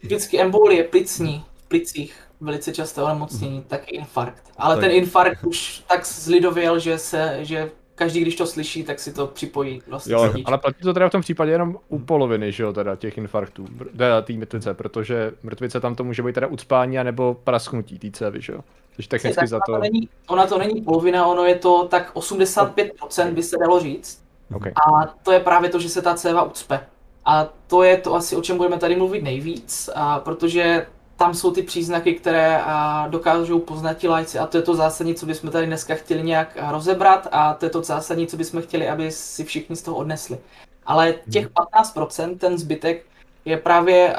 Vždycky 0.00 0.40
embolie 0.40 0.84
plicní, 0.84 1.44
v 1.56 1.68
plicích 1.68 2.27
velice 2.40 2.72
často 2.72 3.04
onemocnění, 3.04 3.56
hmm. 3.56 3.64
taky 3.64 3.96
infarkt. 3.96 4.52
Ale 4.56 4.74
tak. 4.74 4.84
ten 4.84 4.92
infarkt 4.92 5.44
už 5.44 5.84
tak 5.88 6.06
zlidověl, 6.06 6.78
že 6.78 6.98
se, 6.98 7.38
že 7.40 7.70
každý, 7.98 8.20
když 8.20 8.36
to 8.36 8.46
slyší, 8.46 8.84
tak 8.84 8.98
si 8.98 9.12
to 9.12 9.26
připojí 9.26 9.82
vlastně. 9.86 10.14
Jo, 10.14 10.32
ale 10.44 10.58
platí 10.58 10.82
to 10.82 10.94
teda 10.94 11.08
v 11.08 11.12
tom 11.12 11.20
případě 11.20 11.52
jenom 11.52 11.76
u 11.88 11.98
poloviny, 11.98 12.52
že 12.52 12.62
jo, 12.62 12.72
teda 12.72 12.96
těch 12.96 13.18
infarktů, 13.18 13.66
teda 13.96 14.22
té 14.22 14.32
mrtvice, 14.32 14.74
protože 14.74 15.32
mrtvice 15.42 15.80
tam 15.80 15.94
to 15.94 16.04
může 16.04 16.22
být 16.22 16.34
teda 16.34 16.46
ucpání 16.46 16.96
nebo 17.02 17.36
prasknutí 17.44 17.98
té 17.98 18.10
cévy, 18.10 18.40
že 18.40 18.52
jo. 18.52 18.60
Takže 18.96 19.08
technicky 19.08 19.40
tak 19.40 19.48
za 19.48 19.60
to... 19.66 19.72
to 19.72 19.78
není, 19.78 20.08
ona 20.26 20.46
to 20.46 20.58
není 20.58 20.82
polovina, 20.82 21.26
ono 21.26 21.44
je 21.44 21.54
to 21.54 21.88
tak 21.88 22.14
85% 22.14 23.32
by 23.32 23.42
se 23.42 23.56
dalo 23.58 23.80
říct. 23.80 24.22
Okay. 24.54 24.72
A 24.72 25.06
to 25.22 25.32
je 25.32 25.40
právě 25.40 25.70
to, 25.70 25.80
že 25.80 25.88
se 25.88 26.02
ta 26.02 26.14
céva 26.14 26.42
ucpe. 26.42 26.80
A 27.24 27.48
to 27.66 27.82
je 27.82 27.96
to 27.96 28.14
asi, 28.14 28.36
o 28.36 28.42
čem 28.42 28.56
budeme 28.56 28.78
tady 28.78 28.96
mluvit 28.96 29.22
nejvíc, 29.22 29.90
a 29.94 30.18
protože 30.18 30.86
tam 31.18 31.34
jsou 31.34 31.50
ty 31.50 31.62
příznaky, 31.62 32.14
které 32.14 32.62
dokážou 33.08 33.58
poznat 33.58 33.94
ti 33.94 34.08
lajci 34.08 34.38
a 34.38 34.46
to 34.46 34.56
je 34.56 34.62
to 34.62 34.74
zásadní, 34.74 35.14
co 35.14 35.26
bychom 35.26 35.50
tady 35.50 35.66
dneska 35.66 35.94
chtěli 35.94 36.22
nějak 36.22 36.58
rozebrat 36.70 37.28
a 37.32 37.54
to 37.54 37.66
je 37.66 37.70
to 37.70 37.82
zásadní, 37.82 38.26
co 38.26 38.36
bychom 38.36 38.62
chtěli, 38.62 38.88
aby 38.88 39.10
si 39.10 39.44
všichni 39.44 39.76
z 39.76 39.82
toho 39.82 39.96
odnesli. 39.96 40.38
Ale 40.86 41.14
těch 41.32 41.48
15%, 41.48 42.24
hmm. 42.24 42.38
ten 42.38 42.58
zbytek, 42.58 43.06
je 43.44 43.56
právě 43.56 44.16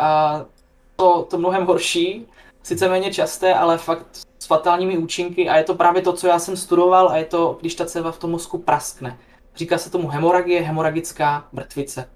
to, 0.95 1.27
to 1.29 1.37
mnohem 1.37 1.65
horší, 1.65 2.25
sice 2.63 2.89
méně 2.89 3.13
časté, 3.13 3.53
ale 3.53 3.77
fakt 3.77 4.07
s 4.39 4.45
fatálními 4.45 4.97
účinky 4.97 5.49
a 5.49 5.57
je 5.57 5.63
to 5.63 5.75
právě 5.75 6.01
to, 6.01 6.13
co 6.13 6.27
já 6.27 6.39
jsem 6.39 6.57
studoval 6.57 7.09
a 7.09 7.17
je 7.17 7.25
to, 7.25 7.57
když 7.61 7.75
ta 7.75 7.85
céva 7.85 8.11
v 8.11 8.19
tom 8.19 8.31
mozku 8.31 8.57
praskne. 8.57 9.17
Říká 9.55 9.77
se 9.77 9.89
tomu 9.89 10.07
hemoragie, 10.07 10.61
hemoragická 10.61 11.47
mrtvice. 11.51 12.09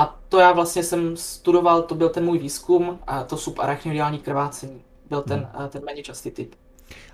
A 0.00 0.20
to 0.28 0.38
já 0.38 0.52
vlastně 0.52 0.82
jsem 0.82 1.16
studoval, 1.16 1.82
to 1.82 1.94
byl 1.94 2.08
ten 2.08 2.24
můj 2.24 2.38
výzkum 2.38 2.98
a 3.06 3.24
to 3.24 3.36
subarachnoidální 3.36 4.18
krvácení 4.18 4.82
byl 5.08 5.22
ten, 5.22 5.48
hmm. 5.54 5.68
ten 5.68 5.84
méně 5.84 6.02
častý 6.02 6.30
typ. 6.30 6.54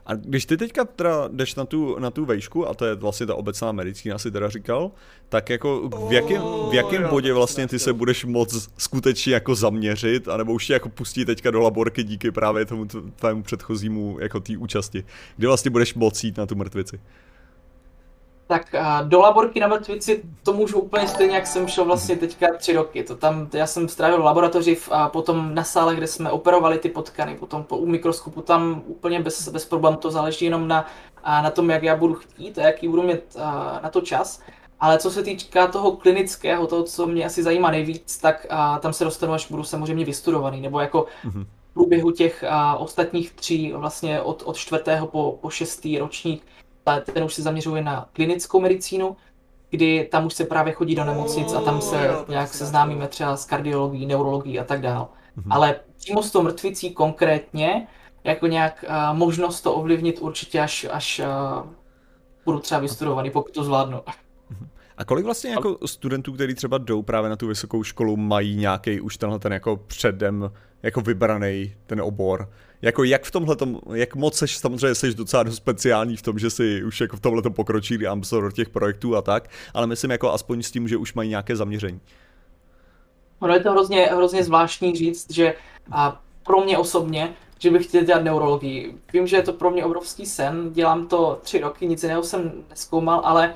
A 0.07 0.15
když 0.15 0.47
ty 0.47 0.57
teďka 0.57 0.85
teda 0.85 1.29
jdeš 1.29 1.55
na 1.55 1.65
tu, 1.65 1.99
na 1.99 2.11
tu 2.11 2.25
vejšku, 2.25 2.69
a 2.69 2.75
to 2.75 2.85
je 2.85 2.95
vlastně 2.95 3.27
ta 3.27 3.35
obecná 3.35 3.73
medicína, 3.73 4.19
si 4.19 4.31
teda 4.31 4.49
říkal, 4.49 4.91
tak 5.29 5.51
jako 5.51 5.89
v 5.89 6.13
jakém, 6.13 6.43
v 6.43 6.75
jakém 6.75 7.05
oh, 7.05 7.11
bodě 7.11 7.33
vlastně 7.33 7.69
ty 7.69 7.79
se 7.79 7.93
budeš 7.93 8.25
moc 8.25 8.69
skutečně 8.79 9.35
jako 9.35 9.55
zaměřit, 9.55 10.29
anebo 10.29 10.53
už 10.53 10.67
tě 10.67 10.73
jako 10.73 10.89
pustí 10.89 11.25
teďka 11.25 11.51
do 11.51 11.61
laborky 11.61 12.05
díky 12.05 12.31
právě 12.31 12.65
tomu 12.65 12.87
tvému 13.17 13.43
předchozímu 13.43 14.19
jako 14.21 14.41
té 14.41 14.57
účasti, 14.57 15.05
kdy 15.37 15.47
vlastně 15.47 15.71
budeš 15.71 15.95
moc 15.95 16.25
jít 16.25 16.37
na 16.37 16.47
tu 16.47 16.55
mrtvici? 16.55 17.01
Tak 18.49 18.75
do 19.03 19.21
laborky 19.21 19.61
na 19.61 19.67
mrtvici 19.67 20.23
to 20.43 20.53
můžu 20.53 20.79
úplně 20.79 21.09
stejně, 21.09 21.35
jak 21.35 21.47
jsem 21.47 21.69
šel 21.69 21.85
vlastně 21.85 22.17
teďka 22.17 22.47
tři 22.59 22.73
roky. 22.73 23.03
To 23.05 23.17
tam, 23.17 23.49
já 23.53 23.67
jsem 23.67 23.89
strávil 23.89 24.23
v 24.23 24.25
laboratoři 24.25 24.79
a 24.91 25.09
potom 25.09 25.55
na 25.55 25.65
sále, 25.65 25.95
kde 25.95 26.07
jsme 26.07 26.31
operovali 26.31 26.79
ty 26.79 26.89
potkany, 26.89 27.35
potom 27.35 27.65
po, 27.65 27.77
u 27.77 27.87
mikroskopu, 27.87 28.43
tam 28.43 28.83
úplně 28.87 29.21
bez, 29.21 29.49
bez 29.49 29.65
problémů 29.65 29.97
to 29.97 30.11
záleží 30.11 30.45
jenom 30.45 30.69
na, 30.69 30.87
a 31.25 31.43
na 31.43 31.51
tom, 31.51 31.71
jak 31.71 31.83
já 31.83 31.97
budu 31.97 32.15
chtít 32.15 32.59
a 32.59 32.63
jaký 32.63 32.89
budu 32.89 33.03
mít 33.03 33.37
na 33.83 33.91
to 33.91 34.01
čas. 34.01 34.41
Ale 34.81 34.99
co 34.99 35.11
se 35.11 35.23
týká 35.23 35.67
toho 35.67 35.93
klinického, 35.93 36.67
toho, 36.67 36.83
co 36.83 37.07
mě 37.07 37.25
asi 37.27 37.43
zajímá 37.43 37.71
nejvíc, 37.71 38.19
tak 38.19 38.47
a, 38.51 38.79
tam 38.79 38.93
se 38.93 39.05
dostanu, 39.05 39.33
až 39.33 39.51
budu 39.51 39.65
samozřejmě 39.65 40.05
vystudovaný, 40.05 40.61
nebo 40.61 40.81
jako 40.81 41.07
mm-hmm. 41.25 41.45
v 41.45 41.75
průběhu 41.75 42.11
těch 42.11 42.45
a, 42.49 42.77
ostatních 42.77 43.33
tří, 43.33 43.73
vlastně 43.73 44.21
od, 44.21 44.43
od 44.47 44.57
čtvrtého 44.57 45.07
po, 45.07 45.39
po 45.41 45.51
šestý 45.51 45.99
ročník, 45.99 46.43
ten 47.13 47.25
už 47.25 47.35
se 47.35 47.43
zaměřuje 47.43 47.83
na 47.83 48.09
klinickou 48.13 48.61
medicínu, 48.61 49.17
kdy 49.71 50.09
tam 50.11 50.27
už 50.27 50.35
se 50.35 50.45
právě 50.45 50.73
chodí 50.73 50.95
do 50.95 51.05
nemocnic 51.05 51.53
a 51.53 51.61
tam 51.61 51.81
se 51.81 52.11
nějak 52.29 52.55
seznámíme 52.55 53.09
třeba 53.09 53.37
s 53.37 53.45
kardiologií, 53.45 54.07
neurologií 54.07 54.61
a 54.61 54.65
tak 54.65 54.81
dál. 54.81 55.09
Mhm. 55.37 55.53
Ale 55.53 55.81
přímo 55.97 56.23
s 56.23 56.31
tou 56.31 56.43
mrtvicí 56.43 56.91
konkrétně, 56.91 57.87
jako 58.25 58.47
nějak 58.47 58.85
uh, 58.89 59.19
možnost 59.19 59.61
to 59.61 59.75
ovlivnit 59.75 60.19
určitě 60.21 60.61
až, 60.61 60.87
až 60.91 61.21
uh, 61.21 61.67
budu 62.45 62.59
třeba 62.59 62.81
vystudovaný, 62.81 63.31
pokud 63.31 63.55
to 63.55 63.65
zvládnu. 63.65 64.01
A 64.97 65.05
kolik 65.05 65.25
vlastně 65.25 65.51
jako 65.51 65.79
studentů, 65.87 66.33
kteří 66.33 66.55
třeba 66.55 66.79
jdou 66.79 67.03
právě 67.03 67.31
na 67.31 67.37
tu 67.37 67.47
vysokou 67.47 67.83
školu, 67.83 68.17
mají 68.17 68.57
nějaký 68.57 69.01
už 69.01 69.17
tenhle 69.17 69.39
ten 69.39 69.53
jako 69.53 69.77
předem 69.77 70.51
jako 70.83 71.01
vybraný 71.01 71.75
ten 71.87 72.01
obor? 72.01 72.51
Jako 72.83 73.05
jak 73.05 73.25
v 73.25 73.31
tomhle, 73.31 73.57
jak 73.95 74.15
moc 74.15 74.37
seš, 74.37 74.59
samozřejmě 74.59 74.95
jsi 74.95 75.15
docela 75.15 75.43
dost 75.43 75.57
speciální 75.57 76.17
v 76.17 76.23
tom, 76.23 76.39
že 76.39 76.51
si 76.51 76.85
už 76.85 77.01
jako 77.01 77.17
v 77.17 77.21
tomhle 77.21 77.43
pokročí 77.43 78.07
ambasador 78.07 78.53
těch 78.53 78.69
projektů 78.69 79.17
a 79.17 79.23
tak, 79.23 79.49
ale 79.75 79.87
myslím 79.87 80.11
jako 80.11 80.33
aspoň 80.33 80.63
s 80.63 80.71
tím, 80.71 80.89
že 80.89 80.97
už 80.97 81.15
mají 81.15 81.31
nějaké 81.31 81.57
zaměření. 81.57 82.01
Ono 83.41 83.55
je 83.55 83.61
to 83.61 83.71
hrozně, 83.71 84.03
hrozně 84.05 84.45
zvláštní 84.45 84.97
říct, 84.97 85.31
že 85.31 85.55
a 85.93 86.23
pro 86.43 86.61
mě 86.61 86.79
osobně, 86.79 87.35
že 87.59 87.71
bych 87.71 87.87
chtěl 87.87 88.05
dělat 88.05 88.25
neurologii. 88.25 88.95
Vím, 89.13 89.27
že 89.27 89.37
je 89.37 89.43
to 89.43 89.53
pro 89.53 89.71
mě 89.71 89.85
obrovský 89.85 90.27
sen, 90.27 90.73
dělám 90.73 91.07
to 91.07 91.39
tři 91.43 91.61
roky, 91.61 91.87
nic 91.87 92.03
jiného 92.03 92.23
jsem 92.23 92.53
neskoumal, 92.71 93.21
ale 93.25 93.55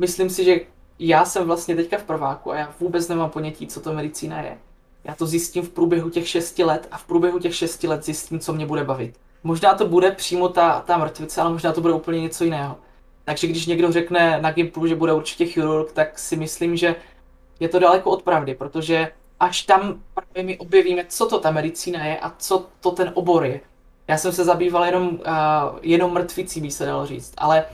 myslím 0.00 0.30
si, 0.30 0.44
že 0.44 0.60
já 0.98 1.24
jsem 1.24 1.46
vlastně 1.46 1.76
teďka 1.76 1.98
v 1.98 2.04
prváku 2.04 2.52
a 2.52 2.56
já 2.56 2.74
vůbec 2.80 3.08
nemám 3.08 3.30
ponětí, 3.30 3.66
co 3.66 3.80
to 3.80 3.92
medicína 3.92 4.40
je. 4.40 4.58
Já 5.04 5.14
to 5.14 5.26
zjistím 5.26 5.62
v 5.62 5.68
průběhu 5.68 6.10
těch 6.10 6.28
šesti 6.28 6.64
let 6.64 6.88
a 6.90 6.98
v 6.98 7.04
průběhu 7.04 7.38
těch 7.38 7.54
šesti 7.54 7.88
let 7.88 8.04
zjistím, 8.04 8.40
co 8.40 8.52
mě 8.52 8.66
bude 8.66 8.84
bavit. 8.84 9.14
Možná 9.42 9.74
to 9.74 9.86
bude 9.86 10.10
přímo 10.10 10.48
ta, 10.48 10.80
ta 10.80 10.98
mrtvice, 10.98 11.40
ale 11.40 11.52
možná 11.52 11.72
to 11.72 11.80
bude 11.80 11.94
úplně 11.94 12.20
něco 12.20 12.44
jiného. 12.44 12.76
Takže 13.24 13.46
když 13.46 13.66
někdo 13.66 13.92
řekne 13.92 14.38
na 14.40 14.50
Gimplu, 14.50 14.86
že 14.86 14.94
bude 14.94 15.12
určitě 15.12 15.46
chirurg, 15.46 15.92
tak 15.92 16.18
si 16.18 16.36
myslím, 16.36 16.76
že 16.76 16.96
je 17.60 17.68
to 17.68 17.78
daleko 17.78 18.10
od 18.10 18.22
pravdy, 18.22 18.54
protože 18.54 19.12
až 19.40 19.62
tam 19.62 20.02
právě 20.14 20.42
my 20.42 20.58
objevíme, 20.58 21.04
co 21.08 21.26
to 21.26 21.40
ta 21.40 21.50
medicína 21.50 22.04
je 22.04 22.18
a 22.18 22.34
co 22.38 22.66
to 22.80 22.90
ten 22.90 23.12
obor 23.14 23.44
je. 23.44 23.60
Já 24.08 24.18
jsem 24.18 24.32
se 24.32 24.44
zabýval 24.44 24.84
jenom, 24.84 25.08
uh, 25.08 25.18
jenom 25.82 26.12
mrtvicí, 26.12 26.60
by 26.60 26.70
se 26.70 26.86
dalo 26.86 27.06
říct, 27.06 27.34
ale, 27.36 27.64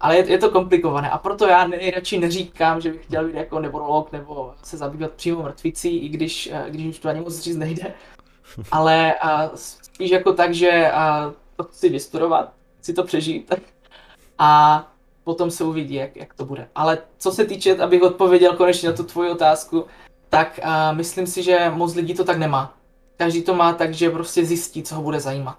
ale 0.00 0.16
je, 0.16 0.30
je 0.30 0.38
to 0.38 0.50
komplikované 0.50 1.10
a 1.10 1.18
proto 1.18 1.46
já 1.46 1.66
nejradši 1.66 2.18
neříkám, 2.18 2.80
že 2.80 2.92
bych 2.92 3.04
chtěl 3.04 3.26
být 3.26 3.34
jako 3.34 3.60
neurolog 3.60 4.12
nebo 4.12 4.54
se 4.62 4.76
zabývat 4.76 5.10
přímo 5.10 5.42
mrtvicí, 5.42 5.98
i 5.98 6.08
když, 6.08 6.50
uh, 6.52 6.70
když 6.70 6.86
už 6.86 6.98
to 6.98 7.08
ani 7.08 7.20
moc 7.20 7.38
říct 7.38 7.56
nejde. 7.56 7.94
Ale 8.70 9.14
uh, 9.24 9.54
spíš 9.54 10.10
jako 10.10 10.32
tak, 10.32 10.54
že 10.54 10.92
uh, 10.94 11.32
to 11.56 11.64
chci 11.64 11.88
vystudovat, 11.88 12.52
chci 12.78 12.94
to 12.94 13.04
přežít 13.04 13.52
a 14.38 14.84
potom 15.24 15.50
se 15.50 15.64
uvidí, 15.64 15.94
jak, 15.94 16.16
jak 16.16 16.34
to 16.34 16.44
bude. 16.44 16.68
Ale 16.74 16.98
co 17.18 17.32
se 17.32 17.44
týče, 17.44 17.76
abych 17.76 18.02
odpověděl 18.02 18.56
konečně 18.56 18.88
na 18.88 18.96
tu 18.96 19.02
tvoji 19.02 19.30
otázku, 19.30 19.84
tak 20.28 20.60
uh, 20.62 20.96
myslím 20.96 21.26
si, 21.26 21.42
že 21.42 21.70
moc 21.74 21.94
lidí 21.94 22.14
to 22.14 22.24
tak 22.24 22.38
nemá. 22.38 22.74
Každý 23.16 23.42
to 23.42 23.54
má 23.54 23.72
tak, 23.72 23.94
že 23.94 24.10
prostě 24.10 24.44
zjistí, 24.44 24.82
co 24.82 24.94
ho 24.94 25.02
bude 25.02 25.20
zajímat. 25.20 25.58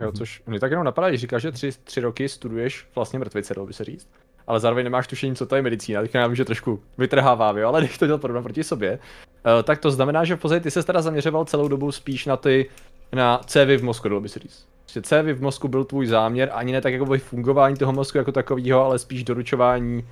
Jo, 0.00 0.12
což 0.12 0.42
mě 0.46 0.60
tak 0.60 0.70
jenom 0.70 0.84
napadá, 0.84 1.08
když 1.08 1.20
říkáš, 1.20 1.42
že 1.42 1.52
tři, 1.52 1.70
tři 1.84 2.00
roky 2.00 2.28
studuješ 2.28 2.86
vlastně 2.94 3.18
mrtvice, 3.18 3.54
dalo 3.54 3.66
by 3.66 3.72
se 3.72 3.84
říct. 3.84 4.08
Ale 4.46 4.60
zároveň 4.60 4.84
nemáš 4.84 5.06
tušení, 5.06 5.36
co 5.36 5.46
to 5.46 5.56
je 5.56 5.62
medicína, 5.62 6.00
tak 6.00 6.14
já 6.14 6.26
vím, 6.26 6.36
že 6.36 6.44
trošku 6.44 6.82
vytrhávám, 6.98 7.58
jo, 7.58 7.68
ale 7.68 7.80
když 7.84 7.98
to 7.98 8.06
dělat 8.06 8.20
podobně 8.20 8.42
proti 8.42 8.64
sobě, 8.64 8.98
uh, 8.98 9.62
tak 9.62 9.78
to 9.78 9.90
znamená, 9.90 10.24
že 10.24 10.36
v 10.36 10.40
podstatě 10.40 10.60
ty 10.60 10.70
se 10.70 10.82
teda 10.82 11.02
zaměřoval 11.02 11.44
celou 11.44 11.68
dobu 11.68 11.92
spíš 11.92 12.26
na 12.26 12.36
ty, 12.36 12.70
na 13.12 13.38
cévy 13.38 13.76
v 13.76 13.84
mozku, 13.84 14.08
dalo 14.08 14.20
by 14.20 14.28
se 14.28 14.38
říct. 14.38 14.66
Prostě 14.82 15.02
cévy 15.02 15.32
v 15.32 15.42
mozku 15.42 15.68
byl 15.68 15.84
tvůj 15.84 16.06
záměr, 16.06 16.50
ani 16.52 16.72
ne 16.72 16.80
tak 16.80 16.92
jako 16.92 17.18
fungování 17.18 17.76
toho 17.76 17.92
mozku 17.92 18.18
jako 18.18 18.32
takového, 18.32 18.84
ale 18.84 18.98
spíš 18.98 19.24
doručování 19.24 20.06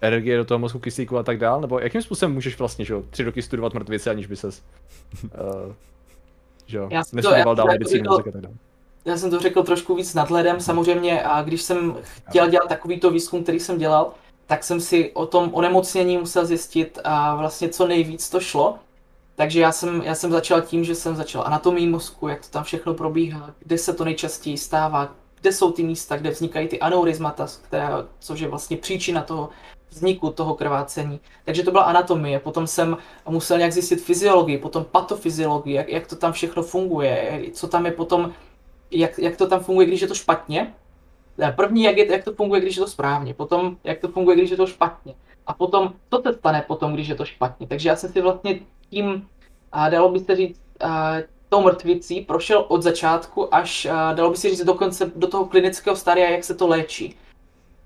energie 0.00 0.36
do 0.36 0.44
toho 0.44 0.58
mozku, 0.58 0.78
kyslíku 0.78 1.18
a 1.18 1.22
tak 1.22 1.38
dál? 1.38 1.60
Nebo 1.60 1.78
jakým 1.78 2.02
způsobem 2.02 2.34
můžeš 2.34 2.58
vlastně, 2.58 2.84
že 2.84 2.92
jo, 2.92 3.02
tři 3.10 3.24
roky 3.24 3.42
studovat 3.42 3.74
mrtvice, 3.74 4.10
aniž 4.10 4.26
by 4.26 4.36
ses, 4.36 4.62
uh, 5.24 5.72
že 6.66 6.78
jo, 6.78 6.88
nestudoval 7.12 7.54
dál 7.54 7.66
medicínu, 7.66 8.12
a 8.12 8.22
tak 8.22 8.34
dále? 8.34 8.54
Já 9.04 9.16
jsem 9.16 9.30
to 9.30 9.40
řekl 9.40 9.62
trošku 9.62 9.94
víc 9.94 10.14
nadhledem, 10.14 10.60
samozřejmě, 10.60 11.22
a 11.22 11.42
když 11.42 11.62
jsem 11.62 11.96
chtěl 12.28 12.48
dělat 12.48 12.68
takovýto 12.68 13.10
výzkum, 13.10 13.42
který 13.42 13.60
jsem 13.60 13.78
dělal, 13.78 14.12
tak 14.46 14.64
jsem 14.64 14.80
si 14.80 15.12
o 15.12 15.26
tom 15.26 15.50
onemocnění 15.52 16.18
musel 16.18 16.46
zjistit 16.46 16.98
a 17.04 17.34
vlastně 17.34 17.68
co 17.68 17.86
nejvíc 17.86 18.30
to 18.30 18.40
šlo. 18.40 18.78
Takže 19.36 19.60
já 19.60 19.72
jsem, 19.72 20.02
já 20.02 20.14
jsem 20.14 20.30
začal 20.30 20.62
tím, 20.62 20.84
že 20.84 20.94
jsem 20.94 21.16
začal 21.16 21.42
anatomii 21.46 21.86
mozku, 21.86 22.28
jak 22.28 22.40
to 22.40 22.48
tam 22.48 22.64
všechno 22.64 22.94
probíhá, 22.94 23.50
kde 23.58 23.78
se 23.78 23.92
to 23.92 24.04
nejčastěji 24.04 24.58
stává, 24.58 25.08
kde 25.40 25.52
jsou 25.52 25.72
ty 25.72 25.82
místa, 25.82 26.16
kde 26.16 26.30
vznikají 26.30 26.68
ty 26.68 26.80
aneurizmata, 26.80 27.46
která, 27.62 28.06
což 28.18 28.40
je 28.40 28.48
vlastně 28.48 28.76
příčina 28.76 29.22
toho 29.22 29.48
vzniku 29.90 30.30
toho 30.30 30.54
krvácení. 30.54 31.20
Takže 31.44 31.62
to 31.62 31.70
byla 31.70 31.82
anatomie, 31.84 32.38
potom 32.38 32.66
jsem 32.66 32.96
musel 33.28 33.58
nějak 33.58 33.72
zjistit 33.72 34.00
fyziologii, 34.00 34.58
potom 34.58 34.84
patofyziologii, 34.84 35.74
jak, 35.74 35.88
jak 35.88 36.06
to 36.06 36.16
tam 36.16 36.32
všechno 36.32 36.62
funguje, 36.62 37.42
co 37.52 37.68
tam 37.68 37.86
je 37.86 37.92
potom, 37.92 38.32
jak, 38.90 39.18
jak 39.18 39.36
to 39.36 39.46
tam 39.46 39.60
funguje, 39.60 39.86
když 39.86 40.00
je 40.00 40.08
to 40.08 40.14
špatně. 40.14 40.74
První, 41.56 41.82
jak, 41.82 41.96
je, 41.96 42.12
jak 42.12 42.24
to 42.24 42.32
funguje, 42.32 42.60
když 42.60 42.76
je 42.76 42.82
to 42.82 42.88
správně, 42.88 43.34
potom, 43.34 43.76
jak 43.84 43.98
to 43.98 44.08
funguje, 44.08 44.36
když 44.36 44.50
je 44.50 44.56
to 44.56 44.66
špatně. 44.66 45.14
A 45.46 45.52
potom, 45.52 45.92
co 46.10 46.22
se 46.22 46.34
stane 46.34 46.64
potom, 46.66 46.94
když 46.94 47.08
je 47.08 47.14
to 47.14 47.24
špatně. 47.24 47.66
Takže 47.66 47.88
já 47.88 47.96
jsem 47.96 48.12
si 48.12 48.20
vlastně 48.20 48.60
tím, 48.90 49.28
a 49.72 49.88
dalo 49.88 50.08
by 50.08 50.20
se 50.20 50.36
říct, 50.36 50.60
a, 50.80 51.16
tou 51.48 51.62
mrtvicí 51.62 52.20
prošel 52.20 52.64
od 52.68 52.82
začátku 52.82 53.54
až, 53.54 53.86
a, 53.86 54.12
dalo 54.12 54.30
by 54.30 54.36
se 54.36 54.50
říct, 54.50 54.64
dokonce 54.64 55.12
do 55.16 55.26
toho 55.26 55.46
klinického 55.46 55.96
stadia, 55.96 56.30
jak 56.30 56.44
se 56.44 56.54
to 56.54 56.68
léčí. 56.68 57.16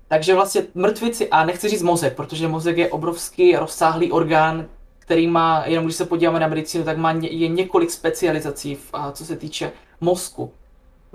Takže 0.07 0.35
vlastně 0.35 0.61
mrtvici, 0.75 1.29
a 1.29 1.45
nechci 1.45 1.69
říct 1.69 1.81
mozek, 1.81 2.15
protože 2.15 2.47
mozek 2.47 2.77
je 2.77 2.89
obrovský 2.89 3.55
rozsáhlý 3.55 4.11
orgán, 4.11 4.67
který 4.99 5.27
má, 5.27 5.63
jenom 5.65 5.85
když 5.85 5.95
se 5.95 6.05
podíváme 6.05 6.39
na 6.39 6.47
medicínu, 6.47 6.83
tak 6.83 6.97
má 6.97 7.11
je 7.11 7.47
několik 7.47 7.91
specializací, 7.91 8.75
v, 8.75 8.89
a 8.93 9.11
co 9.11 9.25
se 9.25 9.35
týče 9.35 9.71
mozku. 10.01 10.53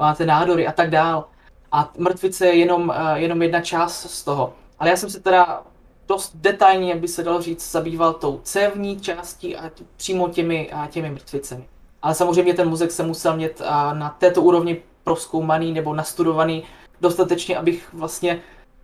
Máte 0.00 0.26
nádory 0.26 0.66
a 0.66 0.72
tak 0.72 0.90
dál. 0.90 1.24
A 1.72 1.92
mrtvice 1.98 2.46
je 2.46 2.54
jenom, 2.54 2.94
jenom 3.14 3.42
jedna 3.42 3.60
část 3.60 4.10
z 4.10 4.24
toho. 4.24 4.52
Ale 4.78 4.90
já 4.90 4.96
jsem 4.96 5.10
se 5.10 5.20
teda 5.20 5.62
dost 6.08 6.32
detailně, 6.34 6.96
by 6.96 7.08
se 7.08 7.22
dalo 7.22 7.42
říct, 7.42 7.70
zabýval 7.70 8.12
tou 8.12 8.40
cévní 8.42 9.00
částí 9.00 9.56
a 9.56 9.70
přímo 9.96 10.28
těmi, 10.28 10.70
a 10.72 10.86
těmi 10.86 11.10
mrtvicemi. 11.10 11.68
Ale 12.02 12.14
samozřejmě 12.14 12.54
ten 12.54 12.68
mozek 12.68 12.90
se 12.90 13.02
musel 13.02 13.36
mít 13.36 13.62
na 13.92 14.16
této 14.18 14.42
úrovni 14.42 14.82
proskoumaný 15.04 15.72
nebo 15.72 15.94
nastudovaný 15.94 16.64
dostatečně, 17.00 17.56
abych 17.56 17.88
vlastně 17.92 18.40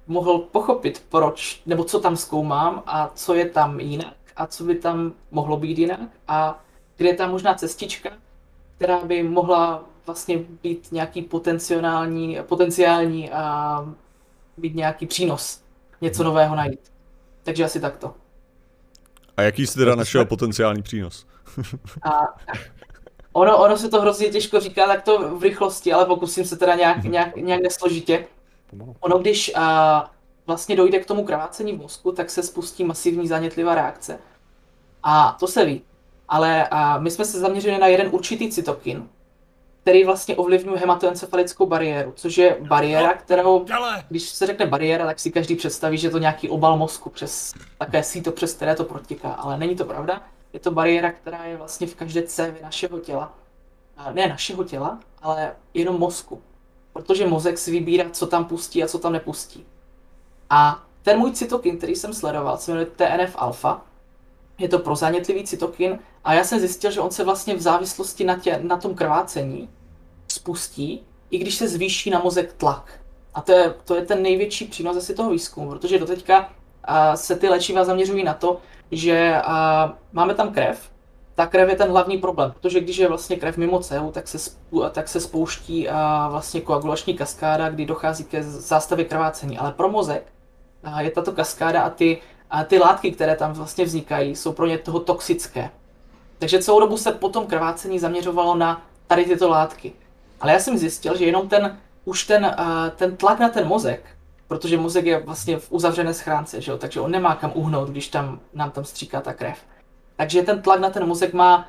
mohl 0.06 0.38
pochopit, 0.38 1.02
proč, 1.08 1.62
nebo 1.66 1.84
co 1.84 2.00
tam 2.00 2.16
zkoumám 2.16 2.82
a 2.86 3.10
co 3.14 3.34
je 3.34 3.44
tam 3.44 3.80
jinak 3.80 4.14
a 4.36 4.46
co 4.46 4.64
by 4.64 4.74
tam 4.74 5.12
mohlo 5.30 5.56
být 5.56 5.78
jinak 5.78 6.00
a 6.28 6.60
kde 6.96 7.08
je 7.08 7.14
tam 7.14 7.30
možná 7.30 7.54
cestička, 7.54 8.10
která 8.76 9.00
by 9.04 9.22
mohla 9.22 9.84
vlastně 10.06 10.38
být 10.62 10.88
nějaký 10.92 11.22
potenciální, 11.22 12.38
potenciální 12.42 13.30
a 13.30 13.84
být 14.56 14.74
nějaký 14.74 15.06
přínos, 15.06 15.60
něco 16.00 16.24
nového 16.24 16.56
najít. 16.56 16.92
Takže 17.42 17.64
asi 17.64 17.80
takto. 17.80 18.14
A 19.36 19.42
jaký 19.42 19.66
jsi 19.66 19.78
teda 19.78 19.94
našel 19.94 20.24
potenciální 20.24 20.82
přínos? 20.82 21.26
a 22.02 22.20
ono, 23.32 23.58
ono 23.58 23.76
se 23.76 23.88
to 23.88 24.00
hrozně 24.00 24.28
těžko 24.28 24.60
říká 24.60 24.86
tak 24.86 25.02
to 25.02 25.36
v 25.36 25.42
rychlosti, 25.42 25.92
ale 25.92 26.06
pokusím 26.06 26.44
se 26.44 26.56
teda 26.56 26.74
nějak, 26.74 26.96
mhm. 26.96 27.12
nějak, 27.12 27.36
nějak 27.36 27.62
nesložitě. 27.62 28.26
Ono, 29.00 29.18
když 29.18 29.52
uh, 29.56 29.62
vlastně 30.46 30.76
dojde 30.76 30.98
k 30.98 31.06
tomu 31.06 31.24
krvácení 31.24 31.72
v 31.72 31.78
mozku, 31.78 32.12
tak 32.12 32.30
se 32.30 32.42
spustí 32.42 32.84
masivní 32.84 33.28
zánětlivá 33.28 33.74
reakce. 33.74 34.18
A 35.02 35.36
to 35.40 35.46
se 35.46 35.64
ví. 35.64 35.82
Ale 36.28 36.68
uh, 36.72 37.02
my 37.02 37.10
jsme 37.10 37.24
se 37.24 37.40
zaměřili 37.40 37.78
na 37.78 37.86
jeden 37.86 38.08
určitý 38.12 38.50
cytokin, 38.50 39.08
který 39.86 40.04
vlastně 40.04 40.36
ovlivňuje 40.36 40.78
hematoencefalickou 40.78 41.66
bariéru, 41.66 42.12
což 42.16 42.38
je 42.38 42.56
bariéra, 42.60 43.08
no, 43.08 43.14
kterou, 43.18 43.66
když 44.08 44.28
se 44.28 44.46
řekne 44.46 44.66
bariéra, 44.66 45.06
tak 45.06 45.20
si 45.20 45.30
každý 45.30 45.56
představí, 45.56 45.98
že 45.98 46.06
je 46.06 46.10
to 46.10 46.18
nějaký 46.18 46.48
obal 46.48 46.76
mozku, 46.76 47.10
přes 47.10 47.54
také 47.78 48.02
síto, 48.02 48.32
přes 48.32 48.54
které 48.54 48.74
to 48.74 48.84
protiká, 48.84 49.32
ale 49.32 49.58
není 49.58 49.76
to 49.76 49.84
pravda. 49.84 50.22
Je 50.52 50.60
to 50.60 50.70
bariéra, 50.70 51.12
která 51.12 51.44
je 51.44 51.56
vlastně 51.56 51.86
v 51.86 51.94
každé 51.94 52.22
cévě 52.22 52.62
našeho 52.62 52.98
těla. 52.98 53.34
Ne 54.12 54.28
našeho 54.28 54.64
těla, 54.64 54.98
ale 55.22 55.52
jenom 55.74 55.98
mozku 55.98 56.42
protože 56.96 57.26
mozek 57.26 57.58
si 57.58 57.70
vybírá, 57.70 58.10
co 58.10 58.26
tam 58.26 58.44
pustí 58.44 58.84
a 58.84 58.86
co 58.86 58.98
tam 58.98 59.12
nepustí. 59.12 59.66
A 60.50 60.82
ten 61.02 61.18
můj 61.18 61.32
cytokin, 61.32 61.76
který 61.76 61.96
jsem 61.96 62.14
sledoval, 62.14 62.58
se 62.58 62.70
jmenuje 62.70 62.86
TNF-alfa, 62.86 63.80
je 64.58 64.68
to 64.68 64.78
prozánětlivý 64.78 65.44
cytokin 65.44 65.98
a 66.24 66.34
já 66.34 66.44
jsem 66.44 66.58
zjistil, 66.58 66.90
že 66.90 67.00
on 67.00 67.10
se 67.10 67.24
vlastně 67.24 67.54
v 67.54 67.60
závislosti 67.60 68.24
na, 68.24 68.38
tě, 68.38 68.60
na 68.62 68.76
tom 68.76 68.94
krvácení 68.94 69.68
spustí, 70.46 71.02
i 71.30 71.38
když 71.38 71.54
se 71.54 71.68
zvýší 71.68 72.10
na 72.10 72.18
mozek 72.18 72.52
tlak. 72.52 73.00
A 73.34 73.40
to 73.40 73.52
je, 73.52 73.74
to 73.84 73.94
je 73.94 74.02
ten 74.02 74.22
největší 74.22 74.64
přínos 74.64 74.96
asi 74.96 75.14
toho 75.14 75.30
výzkumu, 75.30 75.70
protože 75.70 75.98
doteďka 75.98 76.38
uh, 76.40 77.14
se 77.14 77.36
ty 77.36 77.48
léčiva 77.48 77.84
zaměřují 77.84 78.24
na 78.24 78.34
to, 78.34 78.60
že 78.90 79.42
máme 80.12 80.34
tam 80.34 80.52
krev, 80.52 80.90
ta 81.34 81.46
krev 81.46 81.68
je 81.68 81.76
ten 81.76 81.90
hlavní 81.90 82.18
problém, 82.18 82.52
protože 82.52 82.80
když 82.80 82.96
je 82.96 83.08
vlastně 83.08 83.36
krev 83.36 83.56
mimo 83.56 83.80
cévu, 83.80 84.10
tak 84.10 84.28
se, 84.28 84.38
tak 84.92 85.08
se 85.08 85.20
spouští 85.20 85.88
a 85.88 86.28
vlastně 86.30 86.60
koagulační 86.60 87.14
kaskáda, 87.14 87.68
kdy 87.68 87.86
dochází 87.86 88.24
ke 88.24 88.42
zástavě 88.42 89.04
krvácení. 89.04 89.58
Ale 89.58 89.72
pro 89.72 89.88
mozek 89.88 90.32
a 90.82 91.00
je 91.00 91.10
tato 91.10 91.32
kaskáda 91.32 91.82
a 91.82 91.90
ty, 91.90 92.22
a 92.50 92.64
ty 92.64 92.78
látky, 92.78 93.12
které 93.12 93.36
tam 93.36 93.52
vlastně 93.52 93.84
vznikají, 93.84 94.36
jsou 94.36 94.52
pro 94.52 94.66
ně 94.66 94.78
toho 94.78 95.00
toxické. 95.00 95.70
Takže 96.38 96.62
celou 96.62 96.80
dobu 96.80 96.96
se 96.96 97.12
po 97.12 97.28
tom 97.28 97.46
krvácení 97.46 97.98
zaměřovalo 97.98 98.54
na 98.54 98.82
tady 99.06 99.24
tyto 99.24 99.48
látky. 99.48 99.92
Ale 100.40 100.52
já 100.52 100.58
jsem 100.58 100.78
zjistil, 100.78 101.16
že 101.16 101.24
jenom 101.24 101.48
ten, 101.48 101.78
už 102.04 102.24
ten, 102.24 102.56
ten 102.96 103.16
tlak 103.16 103.38
na 103.38 103.48
ten 103.48 103.66
mozek 103.66 104.16
protože 104.48 104.78
mozek 104.78 105.06
je 105.06 105.18
vlastně 105.20 105.58
v 105.58 105.72
uzavřené 105.72 106.14
schránce, 106.14 106.60
že 106.60 106.72
jo? 106.72 106.78
takže 106.78 107.00
on 107.00 107.10
nemá 107.10 107.34
kam 107.34 107.52
uhnout, 107.54 107.88
když 107.88 108.08
tam, 108.08 108.40
nám 108.54 108.70
tam 108.70 108.84
stříká 108.84 109.20
ta 109.20 109.32
krev. 109.32 109.58
Takže 110.16 110.42
ten 110.42 110.62
tlak 110.62 110.80
na 110.80 110.90
ten 110.90 111.06
mozek 111.06 111.32
má, 111.32 111.68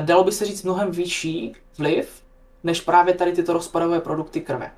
dalo 0.00 0.24
by 0.24 0.32
se 0.32 0.44
říct, 0.44 0.62
mnohem 0.62 0.90
vyšší 0.90 1.54
vliv, 1.78 2.22
než 2.64 2.80
právě 2.80 3.14
tady 3.14 3.32
tyto 3.32 3.52
rozpadové 3.52 4.00
produkty 4.00 4.40
krve. 4.40 4.70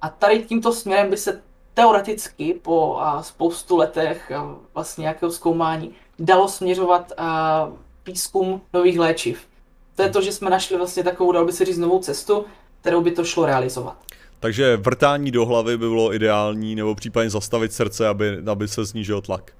A 0.00 0.08
tady 0.08 0.42
tímto 0.42 0.72
směrem 0.72 1.10
by 1.10 1.16
se 1.16 1.42
teoreticky 1.74 2.54
po 2.54 3.00
spoustu 3.20 3.76
letech 3.76 4.32
vlastně 4.74 5.02
nějakého 5.02 5.32
zkoumání 5.32 5.94
dalo 6.18 6.48
směřovat 6.48 7.12
výzkum 8.06 8.60
nových 8.72 8.98
léčiv. 8.98 9.46
To 9.96 10.02
je 10.02 10.10
to, 10.10 10.22
že 10.22 10.32
jsme 10.32 10.50
našli 10.50 10.76
vlastně 10.76 11.04
takovou, 11.04 11.32
dalo 11.32 11.46
by 11.46 11.52
se 11.52 11.64
říct, 11.64 11.78
novou 11.78 11.98
cestu, 11.98 12.44
kterou 12.80 13.00
by 13.00 13.10
to 13.10 13.24
šlo 13.24 13.46
realizovat. 13.46 13.96
Takže 14.40 14.76
vrtání 14.76 15.30
do 15.30 15.46
hlavy 15.46 15.78
by 15.78 15.88
bylo 15.88 16.14
ideální, 16.14 16.74
nebo 16.74 16.94
případně 16.94 17.30
zastavit 17.30 17.72
srdce, 17.72 18.08
aby, 18.08 18.38
aby 18.50 18.68
se 18.68 18.86
snížil 18.86 19.20
tlak. 19.20 19.52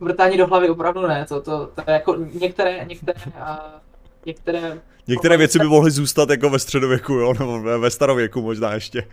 Vrtání 0.00 0.36
do 0.36 0.46
hlavy 0.46 0.68
opravdu 0.68 1.06
ne, 1.06 1.26
to, 1.28 1.40
to, 1.40 1.66
to 1.74 1.82
je 1.86 1.92
jako 1.92 2.16
některé, 2.32 2.84
některé, 2.84 3.20
a, 3.40 3.80
některé... 4.26 4.80
Některé 5.06 5.36
věci 5.36 5.58
by 5.58 5.64
mohly 5.64 5.90
zůstat 5.90 6.30
jako 6.30 6.50
ve 6.50 6.58
středověku, 6.58 7.12
jo, 7.12 7.34
nebo 7.38 7.60
ve 7.60 7.90
starověku 7.90 8.42
možná 8.42 8.74
ještě. 8.74 9.08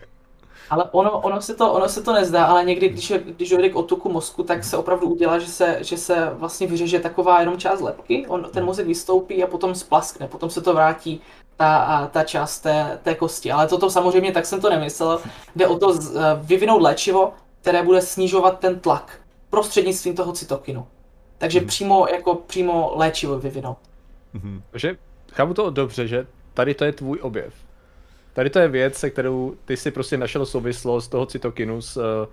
Ale 0.70 0.84
ono, 0.92 1.20
ono, 1.20 1.42
se 1.42 1.56
to, 1.56 1.74
ono 1.74 1.90
se 1.90 2.04
to 2.04 2.14
nezdá, 2.14 2.46
ale 2.46 2.64
někdy, 2.64 2.90
když, 2.90 3.10
je, 3.10 3.20
když 3.20 3.50
dojde 3.50 3.70
k 3.70 3.76
otoku 3.76 4.12
mozku, 4.12 4.44
tak 4.44 4.64
se 4.64 4.78
opravdu 4.78 5.08
udělá, 5.08 5.40
že 5.40 5.48
se, 5.48 5.78
že 5.82 5.98
se 5.98 6.30
vlastně 6.34 6.68
vyřeže 6.68 7.00
taková 7.00 7.40
jenom 7.40 7.58
část 7.58 7.82
lepky, 7.82 8.26
on, 8.28 8.48
ten 8.54 8.66
mozek 8.66 8.88
vystoupí 8.88 9.44
a 9.44 9.48
potom 9.48 9.76
splaskne, 9.76 10.28
potom 10.28 10.50
se 10.50 10.62
to 10.62 10.74
vrátí 10.74 11.22
ta, 11.58 12.10
ta 12.14 12.24
část 12.24 12.60
té, 12.60 13.00
té 13.04 13.16
kosti. 13.16 13.52
Ale 13.52 13.68
toto 13.68 13.90
samozřejmě, 13.90 14.32
tak 14.32 14.46
jsem 14.46 14.62
to 14.62 14.70
nemyslel, 14.70 15.20
jde 15.56 15.68
o 15.68 15.80
to 15.80 15.94
z, 15.94 16.18
vyvinout 16.42 16.82
léčivo, 16.82 17.34
které 17.62 17.84
bude 17.84 18.02
snižovat 18.02 18.60
ten 18.60 18.80
tlak 18.80 19.20
prostřednictvím 19.50 20.16
toho 20.16 20.34
cytokinu. 20.34 20.88
Takže 21.38 21.60
hmm. 21.60 21.68
přímo, 21.68 22.08
jako 22.12 22.36
přímo 22.36 22.92
léčivo 22.96 23.40
vyvinout. 23.40 23.78
Hmm. 24.34 24.62
Takže 24.72 24.98
chápu 25.34 25.54
to 25.54 25.70
dobře, 25.70 26.08
že 26.08 26.28
tady 26.54 26.74
to 26.74 26.86
je 26.86 26.92
tvůj 26.92 27.20
objev. 27.22 27.54
Tady 28.36 28.50
to 28.50 28.60
je 28.60 28.68
věc, 28.68 28.96
se 28.96 29.10
kterou 29.10 29.56
ty 29.65 29.77
si 29.77 29.92
prostě 29.92 30.18
našel 30.18 30.46
souvislost 30.46 31.08
toho 31.08 31.25
cytokinu 31.25 31.82
s 31.82 32.25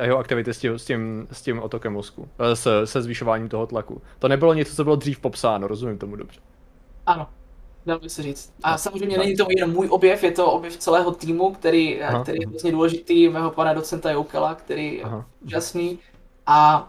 a 0.00 0.04
jeho 0.04 0.18
aktivity 0.18 0.54
s 0.54 0.58
tím, 0.58 0.78
s 0.78 0.84
tím, 0.84 1.28
s 1.32 1.42
tím 1.42 1.62
otokem 1.62 1.92
mozku, 1.92 2.28
eh, 2.38 2.56
se, 2.56 2.86
se 2.86 3.02
zvyšováním 3.02 3.48
toho 3.48 3.66
tlaku. 3.66 4.02
To 4.18 4.28
nebylo 4.28 4.54
něco, 4.54 4.76
co 4.76 4.84
bylo 4.84 4.96
dřív 4.96 5.20
popsáno, 5.20 5.68
rozumím 5.68 5.98
tomu 5.98 6.16
dobře. 6.16 6.40
Ano, 7.06 7.28
dalo 7.86 8.00
by 8.00 8.08
se 8.08 8.22
říct. 8.22 8.52
A 8.62 8.72
no, 8.72 8.78
samozřejmě 8.78 9.18
není 9.18 9.36
to 9.36 9.46
jen 9.58 9.72
můj 9.72 9.88
objev, 9.90 10.24
je 10.24 10.30
to 10.30 10.52
objev 10.52 10.76
celého 10.76 11.12
týmu, 11.12 11.52
který, 11.52 12.02
aha, 12.02 12.22
který 12.22 12.38
je 12.40 12.46
vlastně 12.46 12.72
důležitý, 12.72 13.28
mého 13.28 13.50
pana 13.50 13.74
docenta 13.74 14.10
Joukela, 14.10 14.54
který 14.54 14.94
je 14.94 15.04
úžasný. 15.40 15.98
A 16.46 16.88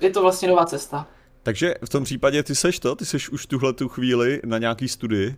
je 0.00 0.10
to 0.10 0.22
vlastně 0.22 0.48
nová 0.48 0.66
cesta. 0.66 1.06
Takže 1.42 1.74
v 1.84 1.88
tom 1.88 2.04
případě 2.04 2.42
ty 2.42 2.54
seš 2.54 2.78
to? 2.80 2.96
Ty 2.96 3.04
seš 3.04 3.30
už 3.30 3.46
tuhle 3.46 3.72
tu 3.72 3.88
chvíli 3.88 4.40
na 4.44 4.58
nějaký 4.58 4.88
studii 4.88 5.36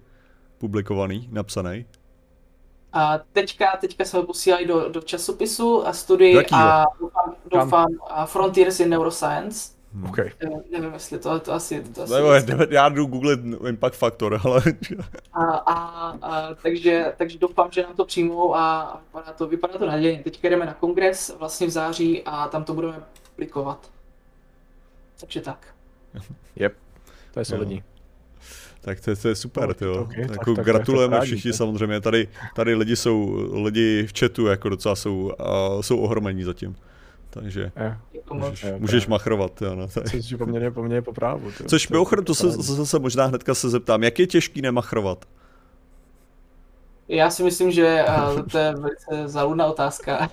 publikovaný, 0.58 1.28
napsaný? 1.32 1.84
A 2.92 3.18
teďka, 3.32 3.76
teďka 3.80 4.04
jsme 4.04 4.22
posílali 4.22 4.66
do, 4.66 4.88
do 4.88 5.00
časopisu 5.00 5.86
a 5.86 5.92
studii 5.92 6.46
a 6.52 6.84
doufám, 7.00 7.34
doufám 7.50 7.86
a 8.08 8.26
Frontiers 8.26 8.80
in 8.80 8.90
Neuroscience. 8.90 9.78
Hmm. 9.94 10.04
Okay. 10.04 10.30
Nevím, 10.70 10.92
jestli 10.92 11.18
to, 11.18 11.40
to 11.40 11.52
asi... 11.52 11.82
To 11.82 12.02
asi 12.02 12.12
Nebo, 12.12 12.64
já 12.70 12.88
jdu 12.88 13.06
googlit 13.06 13.40
impact 13.68 13.96
factor, 13.96 14.40
ale... 14.44 14.62
a, 15.32 15.44
a, 15.44 15.74
a, 16.22 16.54
takže, 16.62 17.12
takže 17.16 17.38
doufám, 17.38 17.68
že 17.70 17.82
nám 17.82 17.96
to 17.96 18.04
přijmou 18.04 18.56
a 18.56 18.96
vypadá 19.06 19.32
to, 19.32 19.46
vypadá 19.46 19.78
to 19.78 19.86
nadějně. 19.86 20.22
Teď 20.22 20.42
jdeme 20.42 20.66
na 20.66 20.74
kongres 20.74 21.36
vlastně 21.38 21.66
v 21.66 21.70
září 21.70 22.22
a 22.24 22.48
tam 22.48 22.64
to 22.64 22.74
budeme 22.74 23.02
publikovat. 23.30 23.90
Takže 25.20 25.40
tak. 25.40 25.74
Yep, 26.56 26.76
to 27.34 27.40
je 27.40 27.44
solidní. 27.44 27.82
Tak 28.88 29.00
to, 29.00 29.16
to 29.16 29.28
je 29.28 29.34
super, 29.34 29.68
no, 29.80 29.86
jo. 29.86 30.02
Okay, 30.02 30.26
jako 30.30 30.54
tak, 30.54 30.64
gratulujeme 30.64 31.16
tak 31.16 31.24
všichni 31.24 31.52
samozřejmě, 31.52 32.00
tady, 32.00 32.28
tady 32.54 32.74
lidi 32.74 32.96
jsou, 32.96 33.48
lidi 33.64 34.06
v 34.06 34.18
chatu 34.18 34.46
jako 34.46 34.68
docela 34.68 34.96
jsou, 34.96 35.32
uh, 35.74 35.80
jsou 35.80 35.98
ohromení 35.98 36.44
zatím. 36.44 36.76
Takže 37.30 37.72
můžeš, 38.32 38.66
můžeš 38.78 39.06
machrovat. 39.06 39.62
Jo, 39.62 39.74
no, 39.74 39.88
Což 39.88 40.30
je 40.30 40.36
poměrně, 40.36 40.70
poměrně 40.70 41.02
po 41.02 41.12
právu. 41.12 41.50
Tyjo. 41.56 41.68
Což 41.68 41.88
mimochodem, 41.88 42.24
to 42.24 42.34
se 42.34 42.50
zase 42.50 42.98
možná 42.98 43.26
hnedka 43.26 43.54
se 43.54 43.70
zeptám, 43.70 44.02
jak 44.02 44.18
je 44.18 44.26
těžký 44.26 44.62
nemachrovat? 44.62 45.24
Já 47.08 47.30
si 47.30 47.42
myslím, 47.42 47.70
že 47.70 48.04
uh, 48.08 48.42
to 48.52 48.58
je 48.58 48.74
velice 48.74 49.28
záludná 49.28 49.66
otázka. 49.66 50.30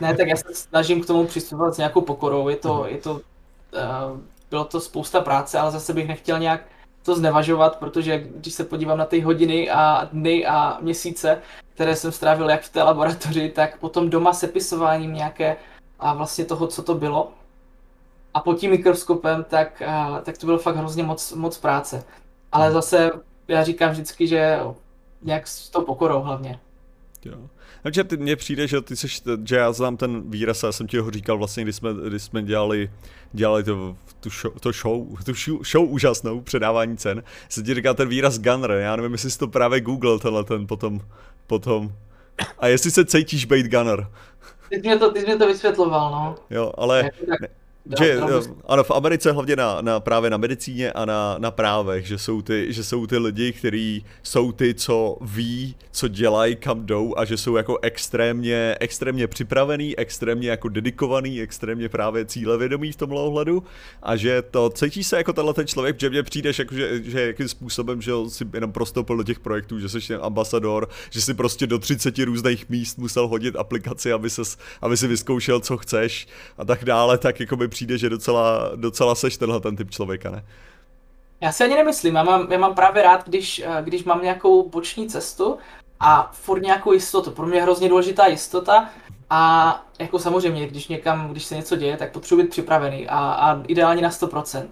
ne, 0.00 0.16
tak 0.16 0.28
já 0.28 0.36
se 0.36 0.54
snažím 0.54 1.02
k 1.02 1.06
tomu 1.06 1.26
přistupovat 1.26 1.74
s 1.74 1.78
nějakou 1.78 2.00
pokorou. 2.00 2.48
Je 2.48 2.56
to, 2.56 2.86
je 2.88 2.96
to, 2.96 3.12
uh, 3.12 3.20
bylo 4.50 4.64
to 4.64 4.80
spousta 4.80 5.20
práce, 5.20 5.58
ale 5.58 5.70
zase 5.70 5.94
bych 5.94 6.08
nechtěl 6.08 6.38
nějak 6.38 6.62
to 7.02 7.16
znevažovat, 7.16 7.78
protože 7.78 8.18
když 8.18 8.54
se 8.54 8.64
podívám 8.64 8.98
na 8.98 9.04
ty 9.04 9.20
hodiny 9.20 9.70
a 9.70 10.08
dny 10.12 10.46
a 10.46 10.78
měsíce, 10.80 11.38
které 11.74 11.96
jsem 11.96 12.12
strávil 12.12 12.50
jak 12.50 12.62
v 12.62 12.72
té 12.72 12.82
laboratoři, 12.82 13.48
tak 13.48 13.78
potom 13.78 14.10
doma 14.10 14.32
sepisováním 14.32 15.14
nějaké 15.14 15.56
a 15.98 16.14
vlastně 16.14 16.44
toho, 16.44 16.66
co 16.66 16.82
to 16.82 16.94
bylo. 16.94 17.32
A 18.34 18.40
pod 18.40 18.58
tím 18.58 18.70
mikroskopem, 18.70 19.44
tak, 19.44 19.82
a, 19.82 20.20
tak 20.20 20.38
to 20.38 20.46
bylo 20.46 20.58
fakt 20.58 20.76
hrozně 20.76 21.02
moc, 21.02 21.32
moc 21.32 21.58
práce. 21.58 22.04
Ale 22.52 22.64
hmm. 22.64 22.74
zase 22.74 23.10
já 23.48 23.64
říkám 23.64 23.90
vždycky, 23.90 24.26
že 24.26 24.60
nějak 25.22 25.46
s 25.46 25.68
tou 25.68 25.82
pokorou 25.82 26.20
hlavně. 26.20 26.60
Jo. 27.24 27.38
Takže 27.82 28.04
ty, 28.04 28.16
mně 28.16 28.36
přijde, 28.36 28.68
že 28.68 28.80
ty 28.80 28.96
seš, 28.96 29.22
že 29.44 29.56
já 29.56 29.72
znám 29.72 29.96
ten 29.96 30.30
výraz, 30.30 30.62
já 30.62 30.72
jsem 30.72 30.86
ti 30.86 30.98
ho 30.98 31.10
říkal 31.10 31.38
vlastně, 31.38 31.62
když 31.62 31.76
jsme, 31.76 31.90
když 32.08 32.22
jsme 32.22 32.42
dělali, 32.42 32.90
dělali 33.32 33.64
to, 33.64 33.96
tu, 34.20 34.30
show, 34.30 34.58
to 34.60 34.72
show, 34.72 35.24
tu 35.24 35.34
show, 35.34 35.64
show 35.64 35.92
úžasnou, 35.92 36.40
předávání 36.40 36.96
cen, 36.96 37.22
se 37.48 37.62
ti 37.62 37.74
říká 37.74 37.94
ten 37.94 38.08
výraz 38.08 38.38
gunner, 38.38 38.70
já 38.70 38.96
nevím, 38.96 39.12
jestli 39.12 39.30
jsi 39.30 39.38
to 39.38 39.48
právě 39.48 39.80
googlil 39.80 40.18
tenhle 40.18 40.44
ten 40.44 40.66
potom, 40.66 41.00
potom. 41.46 41.92
A 42.58 42.66
jestli 42.66 42.90
se 42.90 43.04
cítíš 43.04 43.44
být 43.44 43.66
gunner. 43.66 44.08
Ty 44.68 44.76
jsi 44.76 44.80
mě 44.80 44.98
to, 44.98 45.12
ty 45.12 45.20
jsi 45.20 45.38
to 45.38 45.46
vysvětloval, 45.46 46.10
no. 46.10 46.34
Jo, 46.50 46.72
ale... 46.76 47.02
Ne, 47.02 47.48
že, 47.98 48.20
ano, 48.66 48.84
v 48.84 48.90
Americe 48.90 49.32
hlavně 49.32 49.56
na, 49.56 49.80
na, 49.80 50.00
právě 50.00 50.30
na 50.30 50.36
medicíně 50.36 50.92
a 50.92 51.04
na, 51.04 51.36
na 51.38 51.50
právech, 51.50 52.06
že 52.06 52.18
jsou, 52.18 52.42
ty, 52.42 52.66
že 52.72 52.84
jsou 52.84 53.06
ty 53.06 53.18
lidi, 53.18 53.52
kteří 53.52 54.04
jsou 54.22 54.52
ty, 54.52 54.74
co 54.74 55.16
ví, 55.20 55.74
co 55.90 56.08
dělají, 56.08 56.56
kam 56.56 56.86
jdou 56.86 57.14
a 57.16 57.24
že 57.24 57.36
jsou 57.36 57.56
jako 57.56 57.78
extrémně, 57.82 58.76
extrémně 58.80 59.26
připravený, 59.26 59.98
extrémně 59.98 60.50
jako 60.50 60.68
dedikovaný, 60.68 61.40
extrémně 61.40 61.88
právě 61.88 62.24
cílevědomý 62.24 62.92
v 62.92 62.96
tomhle 62.96 63.20
ohledu 63.20 63.62
a 64.02 64.16
že 64.16 64.42
to 64.42 64.70
cítí 64.70 65.04
se 65.04 65.16
jako 65.16 65.32
tenhle 65.32 65.54
ten 65.54 65.66
člověk, 65.66 66.00
že 66.00 66.10
mě 66.10 66.22
přijdeš 66.22 66.58
jako, 66.58 66.74
že, 66.74 67.02
že 67.02 67.26
jakým 67.26 67.48
způsobem, 67.48 68.02
že 68.02 68.12
si 68.28 68.44
jenom 68.54 68.72
prostoupil 68.72 69.16
do 69.16 69.22
těch 69.22 69.40
projektů, 69.40 69.78
že 69.78 69.88
jsi 69.88 70.08
ten 70.08 70.18
ambasador, 70.22 70.88
že 71.10 71.20
si 71.20 71.34
prostě 71.34 71.66
do 71.66 71.78
30 71.78 72.18
různých 72.18 72.68
míst 72.68 72.98
musel 72.98 73.28
hodit 73.28 73.56
aplikaci, 73.56 74.12
aby, 74.12 74.30
ses, 74.30 74.58
aby 74.80 74.96
si 74.96 75.06
vyzkoušel, 75.06 75.60
co 75.60 75.76
chceš 75.76 76.28
a 76.58 76.64
tak 76.64 76.84
dále, 76.84 77.18
tak 77.18 77.40
jako 77.40 77.56
by 77.56 77.71
přijde, 77.72 77.98
že 77.98 78.08
docela, 78.08 78.70
docela 78.76 79.14
seš 79.14 79.36
tenhle 79.36 79.60
ten 79.60 79.76
typ 79.76 79.90
člověka, 79.90 80.30
ne? 80.30 80.44
Já 81.40 81.52
si 81.52 81.64
ani 81.64 81.74
nemyslím, 81.74 82.14
já 82.14 82.22
mám, 82.22 82.52
já 82.52 82.58
mám 82.58 82.74
právě 82.74 83.02
rád, 83.02 83.28
když, 83.28 83.62
eh, 83.64 83.82
když 83.82 84.04
mám 84.04 84.22
nějakou 84.22 84.68
boční 84.68 85.08
cestu 85.08 85.58
a 86.00 86.30
furt 86.32 86.62
nějakou 86.62 86.92
jistotu. 86.92 87.30
Pro 87.30 87.46
mě 87.46 87.58
je 87.58 87.62
hrozně 87.62 87.88
důležitá 87.88 88.26
jistota 88.26 88.88
a 89.30 89.82
jako 89.98 90.18
samozřejmě, 90.18 90.66
když 90.66 90.88
někam, 90.88 91.28
když 91.28 91.44
se 91.44 91.56
něco 91.56 91.76
děje, 91.76 91.96
tak 91.96 92.12
potřebuji 92.12 92.42
být 92.42 92.50
připravený 92.50 93.08
a, 93.08 93.18
a 93.18 93.62
ideálně 93.66 94.02
na 94.02 94.10
100%. 94.10 94.66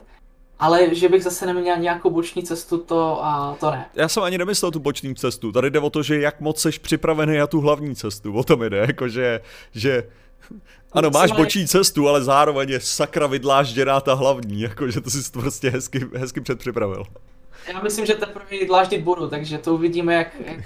Ale 0.58 0.94
že 0.94 1.08
bych 1.08 1.24
zase 1.24 1.46
neměl 1.46 1.76
nějakou 1.78 2.10
boční 2.10 2.42
cestu, 2.42 2.78
to, 2.78 3.24
a 3.24 3.56
to 3.60 3.70
ne. 3.70 3.86
Já 3.94 4.08
jsem 4.08 4.22
ani 4.22 4.38
nemyslel 4.38 4.70
tu 4.70 4.80
boční 4.80 5.14
cestu. 5.14 5.52
Tady 5.52 5.70
jde 5.70 5.80
o 5.80 5.90
to, 5.90 6.02
že 6.02 6.20
jak 6.20 6.40
moc 6.40 6.60
seš 6.60 6.78
připravený 6.78 7.36
na 7.36 7.46
tu 7.46 7.60
hlavní 7.60 7.96
cestu. 7.96 8.34
O 8.34 8.44
tom 8.44 8.62
jde, 8.62 8.76
jakože, 8.76 9.40
že 9.72 10.04
ano, 10.92 11.10
máš 11.10 11.32
bočí 11.32 11.68
cestu, 11.68 12.08
ale 12.08 12.24
zároveň 12.24 12.70
je 12.70 12.80
sakra 12.80 13.26
vydlážděná 13.26 14.00
ta 14.00 14.14
hlavní, 14.14 14.60
jakože 14.60 15.00
to 15.00 15.10
si 15.10 15.32
to 15.32 15.40
prostě 15.40 15.70
hezky, 15.70 16.06
hezky 16.14 16.40
předpřipravil. 16.40 17.04
Já 17.66 17.82
myslím, 17.82 18.06
že 18.06 18.14
teprve 18.14 18.66
dláždit 18.66 19.02
budu, 19.02 19.28
takže 19.28 19.58
to 19.58 19.74
uvidíme, 19.74 20.14
jak, 20.14 20.40
jak, 20.44 20.64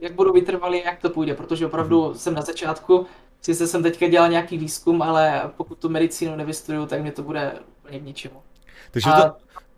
jak 0.00 0.12
budu 0.12 0.32
vytrvalý, 0.32 0.82
jak 0.84 1.00
to 1.00 1.10
půjde, 1.10 1.34
protože 1.34 1.66
opravdu 1.66 2.02
mm-hmm. 2.02 2.14
jsem 2.14 2.34
na 2.34 2.42
začátku, 2.42 3.06
sice 3.40 3.66
jsem 3.66 3.82
teďka 3.82 4.08
dělal 4.08 4.28
nějaký 4.28 4.58
výzkum, 4.58 5.02
ale 5.02 5.50
pokud 5.56 5.78
tu 5.78 5.88
medicínu 5.88 6.36
nevystuduju, 6.36 6.86
tak 6.86 7.02
mě 7.02 7.12
to 7.12 7.22
bude 7.22 7.52
úplně 7.82 8.00
k 8.00 8.04
ničemu. 8.04 8.42
Takže 8.90 9.10
to... 9.10 9.32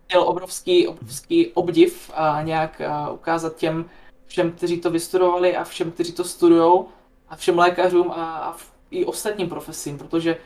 Měl 0.08 0.22
obrovský, 0.22 0.88
obrovský 0.88 1.46
obdiv 1.46 2.10
a 2.14 2.42
nějak 2.42 2.80
a 2.80 3.10
ukázat 3.10 3.56
těm 3.56 3.84
všem, 4.26 4.52
kteří 4.52 4.80
to 4.80 4.90
vystudovali 4.90 5.56
a 5.56 5.64
všem, 5.64 5.90
kteří 5.90 6.12
to 6.12 6.24
studujou 6.24 6.88
a 7.28 7.36
všem 7.36 7.58
lékařům 7.58 8.10
a, 8.10 8.38
a 8.38 8.56
i 8.90 9.04
ostatním 9.04 9.48
profesím, 9.48 9.98
protože 9.98 10.36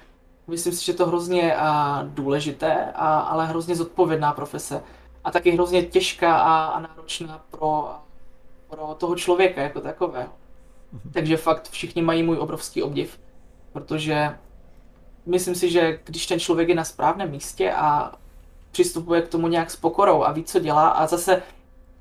myslím 0.46 0.72
si, 0.72 0.84
že 0.84 0.92
to 0.92 1.06
hrozně 1.06 1.56
a, 1.56 2.02
důležité, 2.06 2.92
a, 2.94 3.20
ale 3.20 3.46
hrozně 3.46 3.76
zodpovědná 3.76 4.32
profese 4.32 4.82
a 5.24 5.30
taky 5.30 5.50
hrozně 5.50 5.82
těžká 5.82 6.36
a, 6.36 6.64
a 6.66 6.80
náročná 6.80 7.44
pro, 7.50 7.90
pro 8.70 8.94
toho 8.98 9.16
člověka 9.16 9.62
jako 9.62 9.80
takového. 9.80 10.32
Mhm. 10.92 11.12
Takže 11.12 11.36
fakt 11.36 11.70
všichni 11.70 12.02
mají 12.02 12.22
můj 12.22 12.38
obrovský 12.38 12.82
obdiv. 12.82 13.18
protože 13.72 14.36
myslím 15.26 15.54
si, 15.54 15.70
že 15.70 15.98
když 16.04 16.26
ten 16.26 16.40
člověk 16.40 16.68
je 16.68 16.74
na 16.74 16.84
správném 16.84 17.30
místě 17.30 17.72
a 17.72 18.12
přistupuje 18.72 19.22
k 19.22 19.28
tomu 19.28 19.48
nějak 19.48 19.70
s 19.70 19.76
pokorou 19.76 20.22
a 20.22 20.32
ví, 20.32 20.44
co 20.44 20.58
dělá 20.58 20.88
a 20.88 21.06
zase 21.06 21.42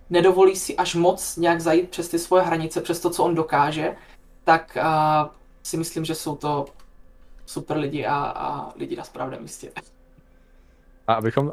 nedovolí 0.10 0.56
si 0.56 0.76
až 0.78 0.96
moc 0.96 1.38
nějak 1.38 1.62
zajít 1.62 1.90
přes 1.90 2.10
ty 2.10 2.20
svoje 2.20 2.44
hranice, 2.44 2.82
přes 2.82 3.00
to, 3.00 3.10
co 3.10 3.24
on 3.24 3.36
dokáže, 3.36 3.96
tak 4.44 4.78
uh, 4.82 5.30
si 5.64 5.78
myslím, 5.78 6.06
že 6.06 6.16
jsou 6.16 6.36
to 6.36 6.66
super 7.46 7.78
lidi 7.78 8.06
a, 8.06 8.16
a 8.16 8.74
lidi 8.78 8.96
na 8.96 9.04
správném 9.04 9.42
místě. 9.42 9.72
A 11.08 11.14
abychom, 11.14 11.46
uh, 11.46 11.52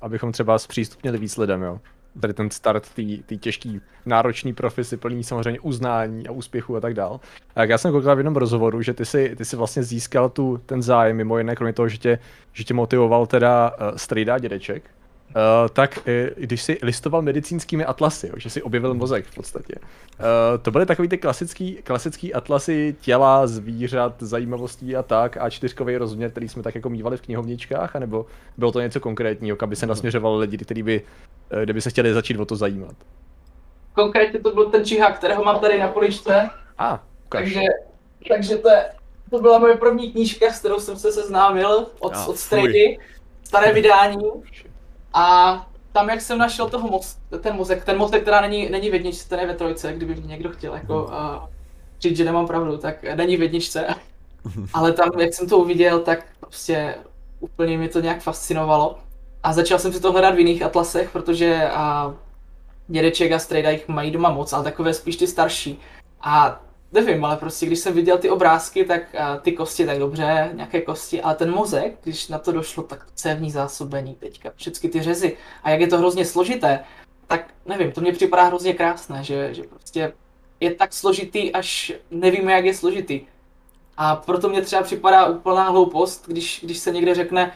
abychom 0.00 0.32
třeba 0.32 0.58
zpřístupnili 0.58 1.18
víc 1.18 1.36
lidem, 1.36 1.62
jo. 1.62 1.80
Tady 2.20 2.34
ten 2.34 2.50
start 2.50 2.88
té 3.26 3.36
těžký, 3.36 3.80
náročný 4.06 4.52
profesy, 4.52 4.96
plný 4.96 5.24
samozřejmě 5.24 5.60
uznání 5.60 6.28
a 6.28 6.32
úspěchu 6.32 6.76
a 6.76 6.80
tak 6.80 6.94
dál. 6.94 7.20
A 7.54 7.60
jak 7.60 7.70
já 7.70 7.78
jsem 7.78 7.92
koukal 7.92 8.16
v 8.16 8.18
jednom 8.18 8.36
rozhovoru, 8.36 8.82
že 8.82 8.94
ty 8.94 9.04
si, 9.04 9.36
ty 9.36 9.44
si 9.44 9.56
vlastně 9.56 9.82
získal 9.82 10.28
tu, 10.28 10.60
ten 10.66 10.82
zájem, 10.82 11.16
mimo 11.16 11.38
jiné, 11.38 11.56
kromě 11.56 11.72
toho, 11.72 11.88
že 11.88 11.98
tě, 11.98 12.18
že 12.52 12.64
tě 12.64 12.74
motivoval 12.74 13.26
teda 13.26 13.70
uh, 13.70 13.96
strejda 13.96 14.38
dědeček, 14.38 14.90
Uh, 15.36 15.68
tak 15.68 15.98
uh, 15.98 16.04
když 16.36 16.62
si 16.62 16.78
listoval 16.82 17.22
medicínskými 17.22 17.84
atlasy, 17.84 18.26
jo, 18.26 18.34
že 18.36 18.50
si 18.50 18.62
objevil 18.62 18.94
mozek 18.94 19.26
v 19.26 19.34
podstatě. 19.34 19.74
Uh, 19.78 20.62
to 20.62 20.70
byly 20.70 20.86
takový 20.86 21.08
ty 21.08 21.18
klasický, 21.18 21.78
klasický 21.84 22.34
atlasy 22.34 22.96
těla, 23.00 23.46
zvířat, 23.46 24.22
zajímavostí 24.22 24.96
a 24.96 25.02
tak, 25.02 25.36
a 25.36 25.50
čtyřkový 25.50 25.96
rozměr, 25.96 26.30
který 26.30 26.48
jsme 26.48 26.62
tak 26.62 26.74
jako 26.74 26.90
mývali 26.90 27.16
v 27.16 27.20
knihovničkách, 27.20 27.96
anebo 27.96 28.26
bylo 28.56 28.72
to 28.72 28.80
něco 28.80 29.00
konkrétního, 29.00 29.56
aby 29.60 29.76
se 29.76 29.86
nasměřoval 29.86 30.36
lidi, 30.36 30.58
kteří 30.58 30.82
by, 30.82 31.02
uh, 31.52 31.62
kdyby 31.62 31.80
se 31.80 31.90
chtěli 31.90 32.14
začít 32.14 32.38
o 32.38 32.44
to 32.44 32.56
zajímat? 32.56 32.94
Konkrétně 33.94 34.40
to 34.40 34.54
byl 34.54 34.70
ten 34.70 34.84
čihák, 34.84 35.18
kterého 35.18 35.44
mám 35.44 35.60
tady 35.60 35.78
na 35.78 35.88
poličce. 35.88 36.50
A, 36.78 36.94
ah, 36.94 36.98
takže, 37.28 37.60
takže 38.28 38.56
to, 38.56 38.70
je, 38.70 38.90
to 39.30 39.40
byla 39.40 39.58
moje 39.58 39.76
první 39.76 40.12
knížka, 40.12 40.52
s 40.52 40.58
kterou 40.58 40.80
jsem 40.80 40.96
se 40.96 41.12
seznámil 41.12 41.86
od, 41.98 42.12
oh, 42.16 42.28
od 42.28 42.36
Strady, 42.36 42.98
staré 43.42 43.72
vydání. 43.72 44.16
A 45.14 45.66
tam, 45.92 46.08
jak 46.08 46.20
jsem 46.20 46.38
našel 46.38 46.68
toho 46.68 46.88
moz, 46.88 47.16
ten 47.40 47.56
mozek, 47.56 47.84
ten 47.84 47.98
mozek, 47.98 48.22
která 48.22 48.40
není, 48.40 48.68
není 48.68 48.90
v 48.90 48.94
jedničce, 48.94 49.28
ten 49.28 49.40
je 49.40 49.46
ve 49.46 49.54
trojce, 49.54 49.92
kdyby 49.92 50.14
mě 50.14 50.26
někdo 50.26 50.50
chtěl 50.50 50.74
jako 50.74 51.04
uh, 51.04 51.10
říct, 52.00 52.16
že 52.16 52.24
nemám 52.24 52.46
pravdu, 52.46 52.78
tak 52.78 53.02
není 53.14 53.36
v 53.36 53.42
jedničce. 53.42 53.86
Ale 54.72 54.92
tam, 54.92 55.10
jak 55.20 55.34
jsem 55.34 55.48
to 55.48 55.58
uviděl, 55.58 56.00
tak 56.00 56.24
prostě 56.40 56.94
úplně 57.40 57.78
mě 57.78 57.88
to 57.88 58.00
nějak 58.00 58.20
fascinovalo. 58.20 58.98
A 59.42 59.52
začal 59.52 59.78
jsem 59.78 59.92
si 59.92 60.00
to 60.00 60.12
hledat 60.12 60.34
v 60.34 60.38
jiných 60.38 60.62
atlasech, 60.62 61.10
protože 61.10 61.70
uh, 61.74 62.12
dědeček 62.88 63.32
a 63.32 63.38
strejda 63.38 63.70
jich 63.70 63.88
mají 63.88 64.10
doma 64.10 64.30
moc, 64.30 64.52
ale 64.52 64.64
takové 64.64 64.94
spíš 64.94 65.16
ty 65.16 65.26
starší. 65.26 65.78
A 66.20 66.60
nevím, 66.92 67.24
ale 67.24 67.36
prostě 67.36 67.66
když 67.66 67.78
jsem 67.78 67.94
viděl 67.94 68.18
ty 68.18 68.30
obrázky, 68.30 68.84
tak 68.84 69.02
uh, 69.14 69.40
ty 69.42 69.52
kosti 69.52 69.86
tak 69.86 69.98
dobře, 69.98 70.50
nějaké 70.54 70.80
kosti, 70.80 71.22
ale 71.22 71.34
ten 71.34 71.50
mozek, 71.50 71.98
když 72.02 72.28
na 72.28 72.38
to 72.38 72.52
došlo, 72.52 72.82
tak 72.82 73.06
cévní 73.14 73.50
zásobení 73.50 74.14
teďka, 74.14 74.52
všechny 74.56 74.88
ty 74.88 75.02
řezy 75.02 75.36
a 75.62 75.70
jak 75.70 75.80
je 75.80 75.86
to 75.86 75.98
hrozně 75.98 76.24
složité, 76.24 76.84
tak 77.26 77.54
nevím, 77.66 77.92
to 77.92 78.00
mě 78.00 78.12
připadá 78.12 78.44
hrozně 78.44 78.74
krásné, 78.74 79.24
že, 79.24 79.54
že 79.54 79.62
prostě 79.62 80.12
je 80.60 80.74
tak 80.74 80.92
složitý, 80.92 81.52
až 81.52 81.92
nevíme, 82.10 82.52
jak 82.52 82.64
je 82.64 82.74
složitý. 82.74 83.20
A 83.96 84.16
proto 84.16 84.48
mě 84.48 84.62
třeba 84.62 84.82
připadá 84.82 85.26
úplná 85.26 85.68
hloupost, 85.68 86.24
když, 86.28 86.60
když 86.62 86.78
se 86.78 86.90
někde 86.90 87.14
řekne, 87.14 87.52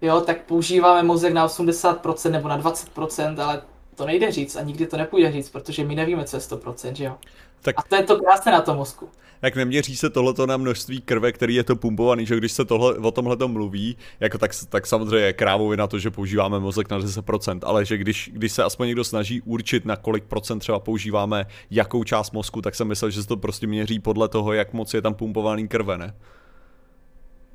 jo, 0.00 0.20
tak 0.20 0.42
používáme 0.42 1.02
mozek 1.02 1.32
na 1.32 1.48
80% 1.48 2.30
nebo 2.30 2.48
na 2.48 2.62
20%, 2.62 3.42
ale 3.42 3.62
to 3.94 4.06
nejde 4.06 4.32
říct 4.32 4.56
a 4.56 4.62
nikdy 4.62 4.86
to 4.86 4.96
nepůjde 4.96 5.32
říct, 5.32 5.50
protože 5.50 5.84
my 5.84 5.94
nevíme, 5.94 6.24
co 6.24 6.36
je 6.36 6.40
100%, 6.40 6.92
že 6.92 7.04
jo. 7.04 7.18
Tak, 7.62 7.78
a 7.78 7.82
to 7.82 7.96
je 7.96 8.02
to 8.02 8.18
krásné 8.18 8.52
na 8.52 8.60
tom 8.60 8.76
mozku. 8.76 9.08
Jak 9.42 9.56
neměří 9.56 9.96
se 9.96 10.10
tohleto 10.10 10.46
na 10.46 10.56
množství 10.56 11.00
krve, 11.00 11.32
který 11.32 11.54
je 11.54 11.64
to 11.64 11.76
pumpovaný, 11.76 12.26
že 12.26 12.36
když 12.36 12.52
se 12.52 12.64
tohle, 12.64 12.94
o 12.94 13.10
tomhle 13.10 13.36
mluví, 13.46 13.96
jako 14.20 14.38
tak, 14.38 14.50
tak 14.68 14.86
samozřejmě 14.86 15.26
je 15.26 15.32
krávově 15.32 15.76
na 15.76 15.86
to, 15.86 15.98
že 15.98 16.10
používáme 16.10 16.60
mozek 16.60 16.90
na 16.90 16.98
10%, 16.98 17.58
ale 17.62 17.84
že 17.84 17.96
když, 17.96 18.30
když 18.34 18.52
se 18.52 18.64
aspoň 18.64 18.86
někdo 18.86 19.04
snaží 19.04 19.40
určit, 19.40 19.84
na 19.84 19.96
kolik 19.96 20.24
procent 20.24 20.58
třeba 20.58 20.78
používáme 20.78 21.46
jakou 21.70 22.04
část 22.04 22.32
mozku, 22.32 22.62
tak 22.62 22.74
jsem 22.74 22.88
myslel, 22.88 23.10
že 23.10 23.22
se 23.22 23.28
to 23.28 23.36
prostě 23.36 23.66
měří 23.66 23.98
podle 23.98 24.28
toho, 24.28 24.52
jak 24.52 24.72
moc 24.72 24.94
je 24.94 25.02
tam 25.02 25.14
pumpovaný 25.14 25.68
krve, 25.68 25.98
ne? 25.98 26.14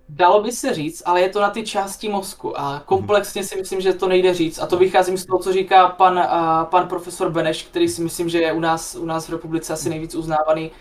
Dalo 0.10 0.44
by 0.44 0.52
se 0.52 0.74
říct, 0.74 1.04
ale 1.06 1.22
je 1.22 1.30
to 1.30 1.42
na 1.42 1.50
ty 1.50 1.64
části 1.64 2.10
mozku 2.10 2.60
a 2.60 2.84
komplexně 2.86 3.44
si 3.44 3.56
myslím, 3.56 3.82
že 3.82 3.94
to 3.94 4.08
nejde 4.08 4.34
říct. 4.34 4.60
A 4.60 4.66
to 4.66 4.78
vycházím 4.78 5.18
z 5.18 5.26
toho, 5.26 5.40
co 5.40 5.54
říká 5.54 5.88
pan, 5.88 6.18
uh, 6.18 6.64
pan 6.64 6.88
profesor 6.88 7.32
Beneš, 7.32 7.64
který 7.64 7.90
si 7.90 8.04
myslím, 8.04 8.30
že 8.30 8.42
je 8.42 8.54
u 8.54 8.60
nás, 8.60 8.96
u 8.96 9.06
nás 9.06 9.28
v 9.28 9.32
republice 9.32 9.74
asi 9.74 9.90
nejvíc 9.90 10.16
uznávaný 10.16 10.72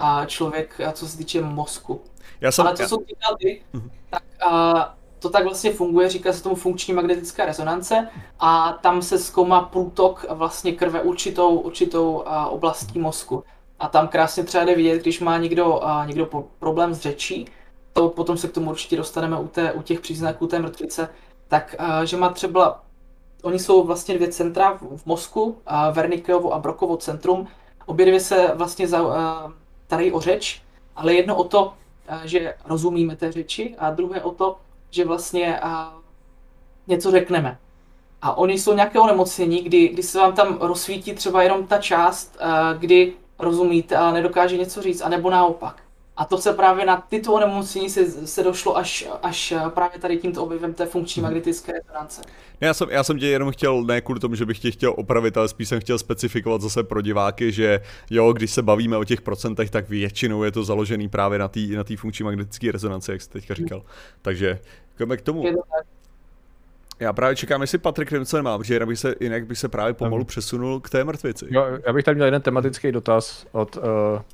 uh, 0.00 0.26
člověk, 0.26 0.80
co 0.92 1.08
se 1.08 1.18
týče 1.18 1.40
mozku. 1.40 2.00
Já 2.40 2.52
jsem, 2.52 2.66
ale 2.66 2.76
co 2.76 2.82
já... 2.82 2.88
jsou 2.88 2.96
ty 2.96 3.62
tak 4.10 4.22
uh, 4.50 4.80
to 5.18 5.30
tak 5.30 5.44
vlastně 5.44 5.72
funguje, 5.72 6.08
říká 6.08 6.32
se 6.32 6.42
tomu 6.42 6.54
funkční 6.54 6.94
magnetická 6.94 7.44
rezonance 7.44 8.08
a 8.40 8.78
tam 8.82 9.02
se 9.02 9.18
zkoumá 9.18 9.60
průtok 9.60 10.26
vlastně 10.30 10.72
krve 10.72 11.02
určitou, 11.02 11.58
určitou 11.58 12.12
uh, 12.12 12.24
oblastí 12.48 12.98
mozku. 12.98 13.44
A 13.78 13.88
tam 13.88 14.08
krásně 14.08 14.44
třeba 14.44 14.64
jde 14.64 14.74
vidět, 14.74 15.02
když 15.02 15.20
má 15.20 15.38
někdo, 15.38 15.80
někdo 16.06 16.28
problém 16.58 16.94
s 16.94 17.00
řečí, 17.00 17.46
to 17.92 18.08
potom 18.08 18.36
se 18.36 18.48
k 18.48 18.52
tomu 18.52 18.70
určitě 18.70 18.96
dostaneme 18.96 19.38
u, 19.38 19.48
té, 19.48 19.72
u 19.72 19.82
těch 19.82 20.00
příznaků 20.00 20.46
té 20.46 20.58
mrtvice, 20.58 21.08
tak 21.48 21.76
uh, 21.80 22.02
že 22.02 22.16
má 22.16 22.28
třeba, 22.28 22.82
oni 23.42 23.58
jsou 23.58 23.84
vlastně 23.84 24.14
dvě 24.14 24.28
centra 24.28 24.72
v, 24.72 24.96
v 24.96 25.06
mozku, 25.06 25.42
uh, 25.44 25.54
Vernikeovo 25.92 26.54
a 26.54 26.58
Brokovo 26.58 26.96
centrum, 26.96 27.48
obě 27.86 28.06
dvě 28.06 28.20
se 28.20 28.52
vlastně 28.54 28.88
za, 28.88 29.02
uh, 29.02 29.14
tarají 29.86 30.12
o 30.12 30.20
řeč, 30.20 30.62
ale 30.96 31.14
jedno 31.14 31.36
o 31.36 31.44
to, 31.44 31.72
že 32.24 32.54
rozumíme 32.64 33.16
té 33.16 33.32
řeči 33.32 33.74
a 33.78 33.90
druhé 33.90 34.22
o 34.22 34.30
to, 34.30 34.56
že 34.90 35.04
vlastně 35.04 35.60
něco 36.86 37.10
řekneme. 37.10 37.58
A 38.22 38.38
oni 38.38 38.58
jsou 38.58 38.74
nějaké 38.74 39.00
onemocnění, 39.00 39.62
kdy, 39.62 39.88
kdy 39.88 40.02
se 40.02 40.18
vám 40.18 40.32
tam 40.32 40.58
rozsvítí 40.60 41.14
třeba 41.14 41.42
jenom 41.42 41.66
ta 41.66 41.78
část, 41.78 42.36
kdy 42.78 43.12
rozumíte 43.38 43.96
a 43.96 44.10
nedokáže 44.10 44.58
něco 44.58 44.82
říct, 44.82 45.00
anebo 45.00 45.30
naopak. 45.30 45.81
A 46.16 46.24
to 46.24 46.38
se 46.38 46.52
právě 46.52 46.86
na 46.86 46.96
tyto 46.96 47.32
onemocnění 47.32 47.90
se, 47.90 48.26
se 48.26 48.42
došlo 48.42 48.76
až, 48.76 49.08
až 49.22 49.54
právě 49.68 49.98
tady 49.98 50.16
tímto 50.16 50.44
objevem 50.44 50.74
té 50.74 50.86
funkční 50.86 51.22
mhm. 51.22 51.30
magnetické 51.30 51.72
rezonance. 51.72 52.22
Ne, 52.60 52.66
já, 52.66 52.74
jsem, 52.74 52.90
já 52.90 53.04
jsem 53.04 53.18
tě 53.18 53.26
jenom 53.26 53.50
chtěl, 53.50 53.82
ne 53.82 54.00
kvůli 54.00 54.20
tomu, 54.20 54.34
že 54.34 54.46
bych 54.46 54.58
tě 54.58 54.70
chtěl 54.70 54.94
opravit, 54.96 55.36
ale 55.36 55.48
spíš 55.48 55.68
jsem 55.68 55.80
chtěl 55.80 55.98
specifikovat 55.98 56.60
zase 56.60 56.82
pro 56.82 57.00
diváky, 57.00 57.52
že 57.52 57.80
jo, 58.10 58.32
když 58.32 58.50
se 58.50 58.62
bavíme 58.62 58.96
o 58.96 59.04
těch 59.04 59.20
procentech, 59.20 59.70
tak 59.70 59.88
většinou 59.88 60.42
je 60.42 60.52
to 60.52 60.64
založený 60.64 61.08
právě 61.08 61.38
na 61.38 61.48
té 61.48 61.60
na 61.60 61.84
funkční 61.96 62.24
magnetické 62.24 62.72
rezonanci, 62.72 63.12
jak 63.12 63.22
jsi 63.22 63.28
teďka 63.30 63.54
říkal. 63.54 63.82
Takže 64.22 64.58
jdeme 64.98 65.16
k 65.16 65.22
tomu. 65.22 65.44
Já 67.02 67.12
právě 67.12 67.36
čekám, 67.36 67.60
jestli 67.60 67.78
Patrik 67.78 68.10
něco 68.10 68.36
nemá, 68.36 68.58
protože 68.58 68.74
jinak 68.74 68.88
bych 68.88 68.98
se, 68.98 69.14
jinak 69.20 69.46
bych 69.46 69.58
se 69.58 69.68
právě 69.68 69.94
pomalu 69.94 70.24
přesunul 70.24 70.80
k 70.80 70.90
té 70.90 71.04
mrtvici. 71.04 71.46
Jo, 71.50 71.64
já 71.86 71.92
bych 71.92 72.04
tady 72.04 72.14
měl 72.14 72.24
jeden 72.24 72.42
tematický 72.42 72.92
dotaz 72.92 73.46
od 73.52 73.76
uh, 73.76 73.82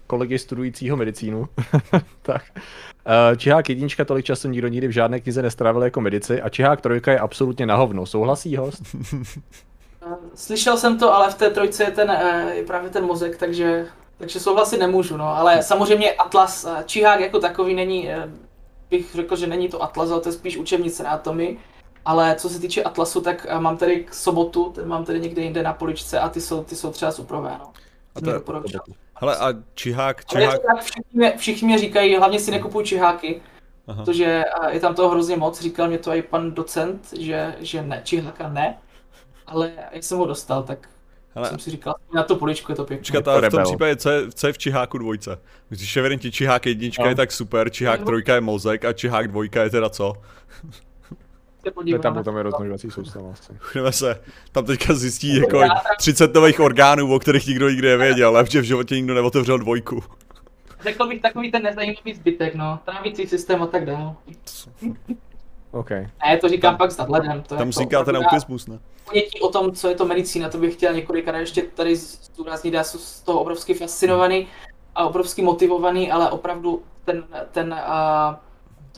kolegy 0.06 0.38
studujícího 0.38 0.96
medicínu. 0.96 1.48
tak. 2.22 2.42
Uh, 2.52 3.36
Čihák 3.36 3.68
jednička 3.68 4.04
tolik 4.04 4.24
času 4.24 4.48
nikdo 4.48 4.68
nikdy 4.68 4.88
v 4.88 4.90
žádné 4.90 5.20
knize 5.20 5.42
nestrávil 5.42 5.82
jako 5.82 6.00
medici 6.00 6.42
a 6.42 6.48
Čihák 6.48 6.80
trojka 6.80 7.12
je 7.12 7.18
absolutně 7.18 7.66
na 7.66 7.76
hovno. 7.76 8.06
Souhlasí 8.06 8.56
host? 8.56 8.82
Slyšel 10.34 10.76
jsem 10.76 10.98
to, 10.98 11.14
ale 11.14 11.30
v 11.30 11.34
té 11.34 11.50
trojce 11.50 11.84
je, 11.84 11.90
ten, 11.90 12.10
eh, 12.10 12.54
je 12.54 12.64
právě 12.64 12.90
ten 12.90 13.04
mozek, 13.04 13.36
takže, 13.36 13.86
takže 14.18 14.40
souhlasit 14.40 14.78
nemůžu. 14.78 15.16
No. 15.16 15.36
Ale 15.36 15.62
samozřejmě 15.62 16.12
Atlas, 16.12 16.66
Čihák 16.86 17.20
jako 17.20 17.38
takový 17.38 17.74
není, 17.74 18.08
bych 18.90 19.14
řekl, 19.14 19.36
že 19.36 19.46
není 19.46 19.68
to 19.68 19.82
Atlas, 19.82 20.10
ale 20.10 20.20
to 20.20 20.28
je 20.28 20.32
spíš 20.32 20.56
učebnice 20.56 21.02
na 21.02 21.10
atomii. 21.10 21.58
Ale 22.08 22.34
co 22.38 22.48
se 22.48 22.60
týče 22.60 22.82
Atlasu, 22.82 23.20
tak 23.20 23.46
eh, 23.48 23.60
mám 23.60 23.76
tady 23.76 24.04
k 24.04 24.14
sobotu, 24.14 24.72
ten 24.74 24.88
mám 24.88 25.04
tady 25.04 25.20
někde 25.20 25.42
jinde 25.42 25.62
na 25.62 25.72
poličce 25.72 26.20
a 26.20 26.28
ty 26.28 26.40
jsou, 26.40 26.64
ty 26.64 26.76
jsou 26.76 26.92
třeba 26.92 27.12
suprové, 27.12 27.56
no. 27.58 27.72
A 28.14 28.20
to, 28.20 28.62
hele, 29.14 29.36
a 29.36 29.48
čihák, 29.74 30.24
čihák... 30.24 30.60
Ale 30.68 30.82
všichni, 30.82 31.02
mě, 31.12 31.34
všichni 31.36 31.68
mě 31.68 31.78
říkají, 31.78 32.16
hlavně 32.16 32.40
si 32.40 32.50
nekupuj 32.50 32.84
čiháky, 32.84 33.42
Aha. 33.86 34.04
protože 34.04 34.44
eh, 34.62 34.74
je 34.74 34.80
tam 34.80 34.94
toho 34.94 35.08
hrozně 35.08 35.36
moc, 35.36 35.60
říkal 35.60 35.88
mě 35.88 35.98
to 35.98 36.14
i 36.14 36.22
pan 36.22 36.52
docent, 36.52 37.12
že, 37.20 37.54
že 37.60 37.82
ne, 37.82 38.00
čiháka 38.04 38.48
ne, 38.48 38.78
ale 39.46 39.72
jak 39.92 40.04
jsem 40.04 40.18
ho 40.18 40.26
dostal, 40.26 40.62
tak 40.62 40.88
Hele. 41.34 41.48
jsem 41.48 41.58
si 41.58 41.70
říkal, 41.70 41.94
na 42.14 42.22
to 42.22 42.36
poličku 42.36 42.72
je 42.72 42.76
to 42.76 42.84
pěkné. 42.84 43.20
Ale 43.26 43.48
v 43.48 43.52
tom 43.52 43.62
případě, 43.62 43.96
co 43.96 44.10
je, 44.10 44.32
co 44.32 44.46
je 44.46 44.52
v 44.52 44.58
Čiháku 44.58 44.98
dvojce? 44.98 45.38
Když 45.68 45.96
evidentně 45.96 46.30
Čihák 46.30 46.66
jednička 46.66 47.02
no. 47.02 47.08
je 47.08 47.14
tak 47.14 47.32
super, 47.32 47.70
Čihák 47.70 48.04
trojka 48.04 48.34
je 48.34 48.40
mozek 48.40 48.84
a 48.84 48.92
Čihák 48.92 49.28
dvojka 49.28 49.62
je 49.62 49.70
teda 49.70 49.90
co? 49.90 50.14
Se 51.64 51.70
podíváme. 51.70 52.02
Tam, 52.02 52.24
tam 52.24 52.36
je 52.36 52.42
rozmnožovací 52.42 52.90
soustava. 52.90 53.34
Budeme 53.72 53.92
se, 53.92 54.20
tam 54.52 54.64
teďka 54.64 54.94
zjistí 54.94 55.36
jako 55.36 55.60
30 55.98 56.34
nových 56.34 56.60
orgánů, 56.60 57.14
o 57.14 57.18
kterých 57.18 57.46
nikdo 57.46 57.68
nikdy 57.68 57.88
nevěděl, 57.88 58.28
ale 58.28 58.46
že 58.50 58.60
v 58.60 58.64
životě 58.64 58.94
nikdo 58.94 59.14
neotevřel 59.14 59.58
dvojku. 59.58 60.02
Řekl 60.80 61.08
bych 61.08 61.22
takový 61.22 61.50
ten 61.50 61.62
nezajímavý 61.62 62.14
zbytek, 62.14 62.54
no, 62.54 62.78
trávicí 62.84 63.26
systém 63.26 63.62
a 63.62 63.66
tak 63.66 63.86
dále. 63.86 64.14
OK. 65.70 65.90
Ne, 65.90 66.38
to 66.40 66.48
říkám 66.48 66.76
pak 66.76 66.90
s 66.90 66.96
nadhledem. 66.96 67.42
To 67.42 67.56
Tam 67.56 67.70
říká 67.70 68.04
ten 68.04 68.16
autismus, 68.16 68.66
ne? 68.66 68.78
Ponětí 69.04 69.40
o 69.40 69.48
tom, 69.48 69.72
co 69.72 69.88
je 69.88 69.94
to 69.94 70.06
medicína, 70.06 70.48
to 70.48 70.58
bych 70.58 70.74
chtěl 70.74 70.92
několikrát 70.92 71.38
ještě 71.38 71.62
tady 71.62 71.96
zdůraznit, 71.96 72.74
já 72.74 72.84
jsem 72.84 73.00
z 73.00 73.20
toho 73.20 73.40
obrovsky 73.40 73.74
fascinovaný 73.74 74.46
a 74.94 75.06
obrovsky 75.06 75.42
motivovaný, 75.42 76.12
ale 76.12 76.30
opravdu 76.30 76.82
ten, 77.04 77.24
ten 77.52 77.72
uh, 77.72 78.36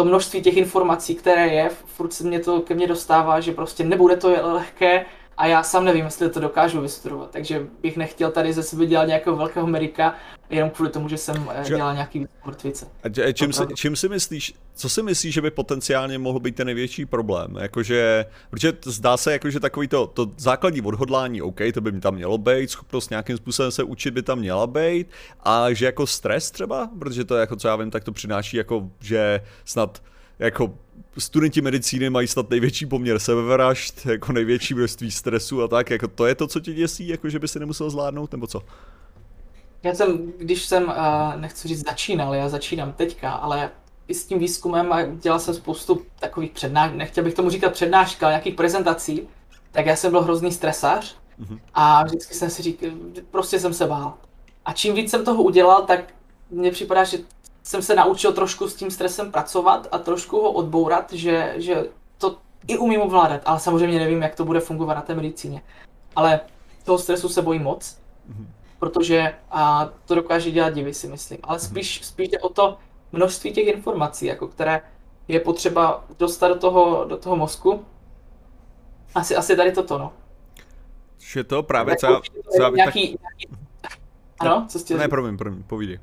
to 0.00 0.04
množství 0.04 0.42
těch 0.42 0.56
informací, 0.56 1.14
které 1.14 1.48
je, 1.48 1.70
furt 1.84 2.12
se 2.12 2.24
mě 2.24 2.40
to 2.40 2.60
ke 2.60 2.74
mně 2.74 2.86
dostává, 2.86 3.40
že 3.40 3.52
prostě 3.52 3.84
nebude 3.84 4.16
to 4.16 4.52
lehké 4.54 5.06
a 5.40 5.46
já 5.46 5.62
sám 5.62 5.84
nevím, 5.84 6.04
jestli 6.04 6.30
to 6.30 6.40
dokážu 6.40 6.80
vystudovat, 6.80 7.30
takže 7.30 7.66
bych 7.82 7.96
nechtěl 7.96 8.30
tady 8.30 8.52
ze 8.52 8.62
sebe 8.62 8.86
dělat 8.86 9.04
nějakého 9.04 9.36
velkého 9.36 9.66
Amerika, 9.66 10.14
jenom 10.50 10.70
kvůli 10.70 10.90
tomu, 10.90 11.08
že 11.08 11.16
jsem 11.16 11.50
eh, 11.54 11.64
že... 11.64 11.76
dělal 11.76 11.94
nějaký 11.94 12.26
mrtvice. 12.46 12.86
A 13.02 13.32
čím, 13.32 13.52
si, 13.52 13.62
čím 13.74 13.96
si 13.96 14.08
myslíš, 14.08 14.54
co 14.74 14.88
si 14.88 15.02
myslíš, 15.02 15.34
že 15.34 15.42
by 15.42 15.50
potenciálně 15.50 16.18
mohl 16.18 16.40
být 16.40 16.56
ten 16.56 16.66
největší 16.66 17.06
problém? 17.06 17.56
Jakože, 17.60 18.26
protože 18.50 18.72
zdá 18.84 19.16
se, 19.16 19.32
jako, 19.32 19.50
že 19.50 19.60
takový 19.60 19.88
to, 19.88 20.06
to 20.06 20.30
základní 20.36 20.80
odhodlání, 20.80 21.42
OK, 21.42 21.60
to 21.74 21.80
by 21.80 21.92
mi 21.92 22.00
tam 22.00 22.14
mělo 22.14 22.38
být, 22.38 22.70
schopnost 22.70 23.10
nějakým 23.10 23.36
způsobem 23.36 23.70
se 23.70 23.82
učit 23.82 24.10
by 24.10 24.22
tam 24.22 24.38
měla 24.38 24.66
být, 24.66 25.06
a 25.40 25.72
že 25.72 25.86
jako 25.86 26.06
stres 26.06 26.50
třeba, 26.50 26.90
protože 26.98 27.24
to 27.24 27.36
jako, 27.36 27.56
co 27.56 27.68
já 27.68 27.76
vím, 27.76 27.90
tak 27.90 28.04
to 28.04 28.12
přináší 28.12 28.56
jako, 28.56 28.90
že 29.00 29.40
snad 29.64 30.02
jako 30.38 30.74
studenti 31.18 31.60
medicíny 31.60 32.10
mají 32.10 32.26
snad 32.28 32.50
největší 32.50 32.86
poměr 32.86 33.18
sebevražd, 33.18 34.06
jako 34.06 34.32
největší 34.32 34.74
množství 34.74 35.10
stresu 35.10 35.62
a 35.62 35.68
tak, 35.68 35.90
jako 35.90 36.08
to 36.08 36.26
je 36.26 36.34
to, 36.34 36.46
co 36.46 36.60
tě 36.60 36.72
děsí, 36.72 37.08
jako 37.08 37.28
že 37.28 37.38
by 37.38 37.48
si 37.48 37.58
nemusel 37.58 37.90
zvládnout, 37.90 38.32
nebo 38.32 38.46
co? 38.46 38.62
Já 39.82 39.94
jsem, 39.94 40.32
když 40.38 40.64
jsem, 40.64 40.84
uh, 40.84 40.94
nechci 41.36 41.68
říct 41.68 41.84
začínal, 41.84 42.34
já 42.34 42.48
začínám 42.48 42.92
teďka, 42.92 43.32
ale 43.32 43.70
i 44.08 44.14
s 44.14 44.24
tím 44.24 44.38
výzkumem 44.38 44.92
a 44.92 45.02
dělal 45.02 45.40
jsem 45.40 45.54
spoustu 45.54 46.02
takových 46.20 46.50
přednášek, 46.50 46.96
nechtěl 46.96 47.24
bych 47.24 47.34
tomu 47.34 47.50
říkat 47.50 47.72
přednáška, 47.72 48.26
ale 48.26 48.32
nějakých 48.32 48.54
prezentací, 48.54 49.28
tak 49.72 49.86
já 49.86 49.96
jsem 49.96 50.10
byl 50.10 50.22
hrozný 50.22 50.52
stresař 50.52 51.16
mm-hmm. 51.40 51.58
a 51.74 52.04
vždycky 52.04 52.34
jsem 52.34 52.50
si 52.50 52.62
říkal, 52.62 52.90
prostě 53.30 53.60
jsem 53.60 53.74
se 53.74 53.86
bál. 53.86 54.14
A 54.64 54.72
čím 54.72 54.94
víc 54.94 55.10
jsem 55.10 55.24
toho 55.24 55.42
udělal, 55.42 55.82
tak 55.82 56.14
mně 56.50 56.70
připadá, 56.70 57.04
že 57.04 57.18
jsem 57.62 57.82
se 57.82 57.94
naučil 57.94 58.32
trošku 58.32 58.68
s 58.68 58.74
tím 58.74 58.90
stresem 58.90 59.32
pracovat 59.32 59.88
a 59.92 59.98
trošku 59.98 60.36
ho 60.36 60.52
odbourat, 60.52 61.12
že, 61.12 61.54
že 61.56 61.84
to 62.18 62.38
i 62.66 62.78
umím 62.78 63.00
ovládat, 63.00 63.40
ale 63.44 63.60
samozřejmě 63.60 63.98
nevím, 63.98 64.22
jak 64.22 64.34
to 64.34 64.44
bude 64.44 64.60
fungovat 64.60 64.94
na 64.94 65.02
té 65.02 65.14
medicíně. 65.14 65.62
Ale 66.16 66.40
toho 66.84 66.98
stresu 66.98 67.28
se 67.28 67.42
bojím 67.42 67.62
moc, 67.62 67.98
mm-hmm. 68.30 68.46
protože 68.78 69.34
a 69.50 69.90
to 70.04 70.14
dokáže 70.14 70.50
dělat 70.50 70.74
divy, 70.74 70.94
si 70.94 71.08
myslím. 71.08 71.38
Ale 71.42 71.58
mhm. 71.58 71.66
spíš, 71.66 72.04
spíš 72.04 72.28
jde 72.28 72.38
o 72.38 72.48
to 72.48 72.78
množství 73.12 73.52
těch 73.52 73.66
informací, 73.66 74.26
jako 74.26 74.48
které 74.48 74.82
je 75.28 75.40
potřeba 75.40 76.04
dostat 76.18 76.48
do 76.48 76.58
toho, 76.58 77.04
do 77.04 77.16
toho 77.16 77.36
mozku. 77.36 77.84
Asi, 79.14 79.36
asi 79.36 79.56
tady 79.56 79.72
toto, 79.72 79.98
no. 79.98 80.12
Že 81.18 81.44
to 81.44 81.62
právě, 81.62 81.96
co 81.96 82.06
já, 82.06 82.20
co 82.56 82.62
já 82.62 82.70
bych 82.70 82.76
nějaký, 82.76 83.12
tak... 83.12 83.20
nějaký... 83.20 83.48
Ano, 84.38 84.66
co 84.68 84.78
jste 84.78 84.94
Ne, 84.94 85.08
promiň, 85.08 85.36
promiň, 85.36 85.62
povídej 85.62 85.98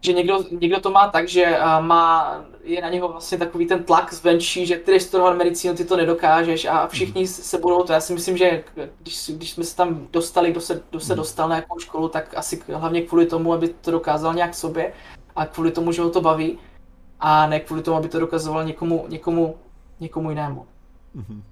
že 0.00 0.12
někdo, 0.12 0.44
někdo 0.60 0.80
to 0.80 0.90
má 0.90 1.08
tak, 1.08 1.28
že 1.28 1.58
má, 1.80 2.36
je 2.64 2.82
na 2.82 2.88
něho 2.88 3.08
vlastně 3.08 3.38
takový 3.38 3.66
ten 3.66 3.84
tlak 3.84 4.14
zvenčí, 4.14 4.66
že 4.66 4.76
ty 4.76 4.90
jdeš 4.90 5.02
studovat 5.02 5.36
medicínu, 5.36 5.74
ty 5.74 5.84
to 5.84 5.96
nedokážeš 5.96 6.64
a 6.64 6.86
všichni 6.86 7.26
se 7.26 7.58
budou 7.58 7.82
to. 7.82 7.92
Já 7.92 8.00
si 8.00 8.12
myslím, 8.12 8.36
že 8.36 8.64
když, 9.02 9.30
když 9.30 9.50
jsme 9.50 9.64
se 9.64 9.76
tam 9.76 10.06
dostali, 10.10 10.50
kdo 10.50 10.60
se, 10.60 10.82
kdo 10.90 11.00
se 11.00 11.14
dostal 11.14 11.48
na 11.48 11.56
jakou 11.56 11.78
školu, 11.78 12.08
tak 12.08 12.34
asi 12.36 12.62
hlavně 12.72 13.02
kvůli 13.02 13.26
tomu, 13.26 13.52
aby 13.52 13.68
to 13.68 13.90
dokázal 13.90 14.34
nějak 14.34 14.54
sobě 14.54 14.92
a 15.36 15.46
kvůli 15.46 15.70
tomu, 15.70 15.92
že 15.92 16.02
ho 16.02 16.10
to 16.10 16.20
baví 16.20 16.58
a 17.20 17.46
ne 17.46 17.60
kvůli 17.60 17.82
tomu, 17.82 17.96
aby 17.96 18.08
to 18.08 18.20
dokazoval 18.20 18.64
někomu, 18.64 19.04
někomu, 19.08 19.56
někomu 20.00 20.30
jinému. 20.30 20.66
Mm-hmm. 21.16 21.42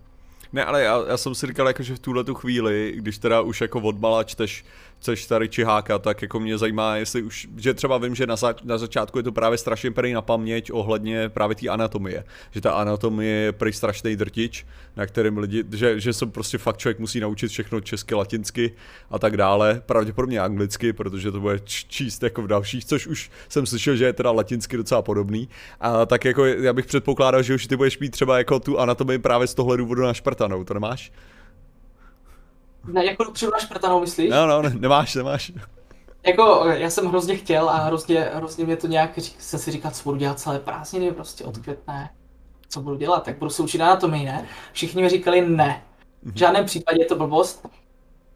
Ne, 0.52 0.64
ale 0.64 0.82
já, 0.82 1.04
já 1.08 1.16
jsem 1.16 1.34
si 1.34 1.46
říkal, 1.46 1.66
jako, 1.66 1.82
že 1.82 1.94
v 1.94 1.98
tuhle 1.98 2.24
tu 2.24 2.34
chvíli, 2.34 2.92
když 2.96 3.18
teda 3.18 3.40
už 3.40 3.60
jako 3.60 3.80
odmala 3.80 4.24
čteš 4.24 4.64
chceš 5.00 5.26
tady 5.26 5.48
čiháka, 5.48 5.98
tak 5.98 6.22
jako 6.22 6.40
mě 6.40 6.58
zajímá, 6.58 6.96
jestli 6.96 7.22
už, 7.22 7.48
že 7.56 7.74
třeba 7.74 7.98
vím, 7.98 8.14
že 8.14 8.26
na, 8.26 8.36
za, 8.36 8.54
na 8.64 8.78
začátku 8.78 9.18
je 9.18 9.22
to 9.22 9.32
právě 9.32 9.58
strašně 9.58 9.90
prý 9.90 10.12
na 10.12 10.22
paměť 10.22 10.70
ohledně 10.72 11.28
právě 11.28 11.56
té 11.56 11.68
anatomie, 11.68 12.24
že 12.50 12.60
ta 12.60 12.72
anatomie 12.72 13.34
je 13.34 13.52
prý 13.52 13.72
strašný 13.72 14.16
drtič, 14.16 14.66
na 14.96 15.06
kterým 15.06 15.38
lidi, 15.38 15.64
že, 15.72 16.00
že 16.00 16.12
se 16.12 16.26
prostě 16.26 16.58
fakt 16.58 16.76
člověk 16.76 16.98
musí 16.98 17.20
naučit 17.20 17.48
všechno 17.48 17.80
česky, 17.80 18.14
latinsky 18.14 18.74
a 19.10 19.18
tak 19.18 19.36
dále, 19.36 19.82
pravděpodobně 19.86 20.40
anglicky, 20.40 20.92
protože 20.92 21.32
to 21.32 21.40
bude 21.40 21.58
číst 21.64 22.22
jako 22.22 22.42
v 22.42 22.46
dalších, 22.46 22.84
což 22.84 23.06
už 23.06 23.30
jsem 23.48 23.66
slyšel, 23.66 23.96
že 23.96 24.04
je 24.04 24.12
teda 24.12 24.30
latinsky 24.30 24.76
docela 24.76 25.02
podobný, 25.02 25.48
a 25.80 26.06
tak 26.06 26.24
jako 26.24 26.44
já 26.44 26.72
bych 26.72 26.86
předpokládal, 26.86 27.42
že 27.42 27.54
už 27.54 27.66
ty 27.66 27.76
budeš 27.76 27.98
mít 27.98 28.10
třeba 28.10 28.38
jako 28.38 28.60
tu 28.60 28.78
anatomii 28.78 29.18
právě 29.18 29.46
z 29.46 29.54
tohle 29.54 29.76
důvodu 29.76 30.02
našprtanou, 30.02 30.64
to 30.64 30.74
nemáš? 30.74 31.12
Ne, 32.84 33.04
jako 33.04 33.24
dopředu 33.24 33.52
na 33.52 33.58
šprtanou, 33.58 34.00
myslíš? 34.00 34.30
No, 34.30 34.46
no, 34.46 34.62
ne, 34.62 34.70
nemáš, 34.70 35.14
nemáš. 35.14 35.52
Jako, 36.26 36.64
já 36.66 36.90
jsem 36.90 37.06
hrozně 37.06 37.36
chtěl 37.36 37.70
a 37.70 37.76
hrozně, 37.76 38.30
hrozně 38.34 38.64
mě 38.64 38.76
to 38.76 38.86
nějak, 38.86 39.10
jsem 39.16 39.60
si 39.60 39.70
říkal, 39.70 39.90
co 39.90 40.02
budu 40.04 40.16
dělat 40.16 40.40
celé 40.40 40.58
prázdniny, 40.58 41.12
prostě 41.12 41.44
od 41.44 41.58
květné. 41.58 42.10
Co 42.68 42.80
budu 42.80 42.96
dělat, 42.96 43.24
tak 43.24 43.38
budu 43.38 43.50
se 43.50 43.62
učit 43.62 43.80
anatomii, 43.80 44.24
ne? 44.24 44.46
Všichni 44.72 45.02
mi 45.02 45.08
říkali 45.08 45.48
ne. 45.48 45.82
V 46.22 46.38
žádném 46.38 46.64
případě 46.64 47.02
je 47.02 47.06
to 47.06 47.16
blbost. 47.16 47.68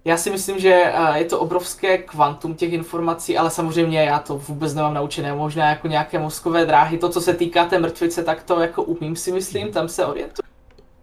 Já 0.05 0.17
si 0.17 0.31
myslím, 0.31 0.59
že 0.59 0.93
je 1.15 1.25
to 1.25 1.41
obrovské 1.41 1.99
kvantum 1.99 2.55
těch 2.55 2.73
informací, 2.73 3.39
ale 3.39 3.51
samozřejmě 3.51 4.05
já 4.05 4.19
to 4.19 4.39
vůbec 4.39 4.75
nemám 4.75 4.95
naučené. 4.95 5.35
Možná 5.35 5.69
jako 5.69 5.89
nějaké 5.89 6.19
mozkové 6.19 6.67
dráhy, 6.67 6.99
to, 6.99 7.09
co 7.09 7.21
se 7.21 7.35
týká 7.35 7.65
té 7.65 7.79
mrtvice, 7.79 8.25
tak 8.25 8.43
to 8.43 8.61
jako 8.61 8.83
umím 8.83 9.17
si 9.17 9.33
myslím, 9.33 9.73
tam 9.73 9.89
se 9.89 10.07
orientuji 10.07 10.53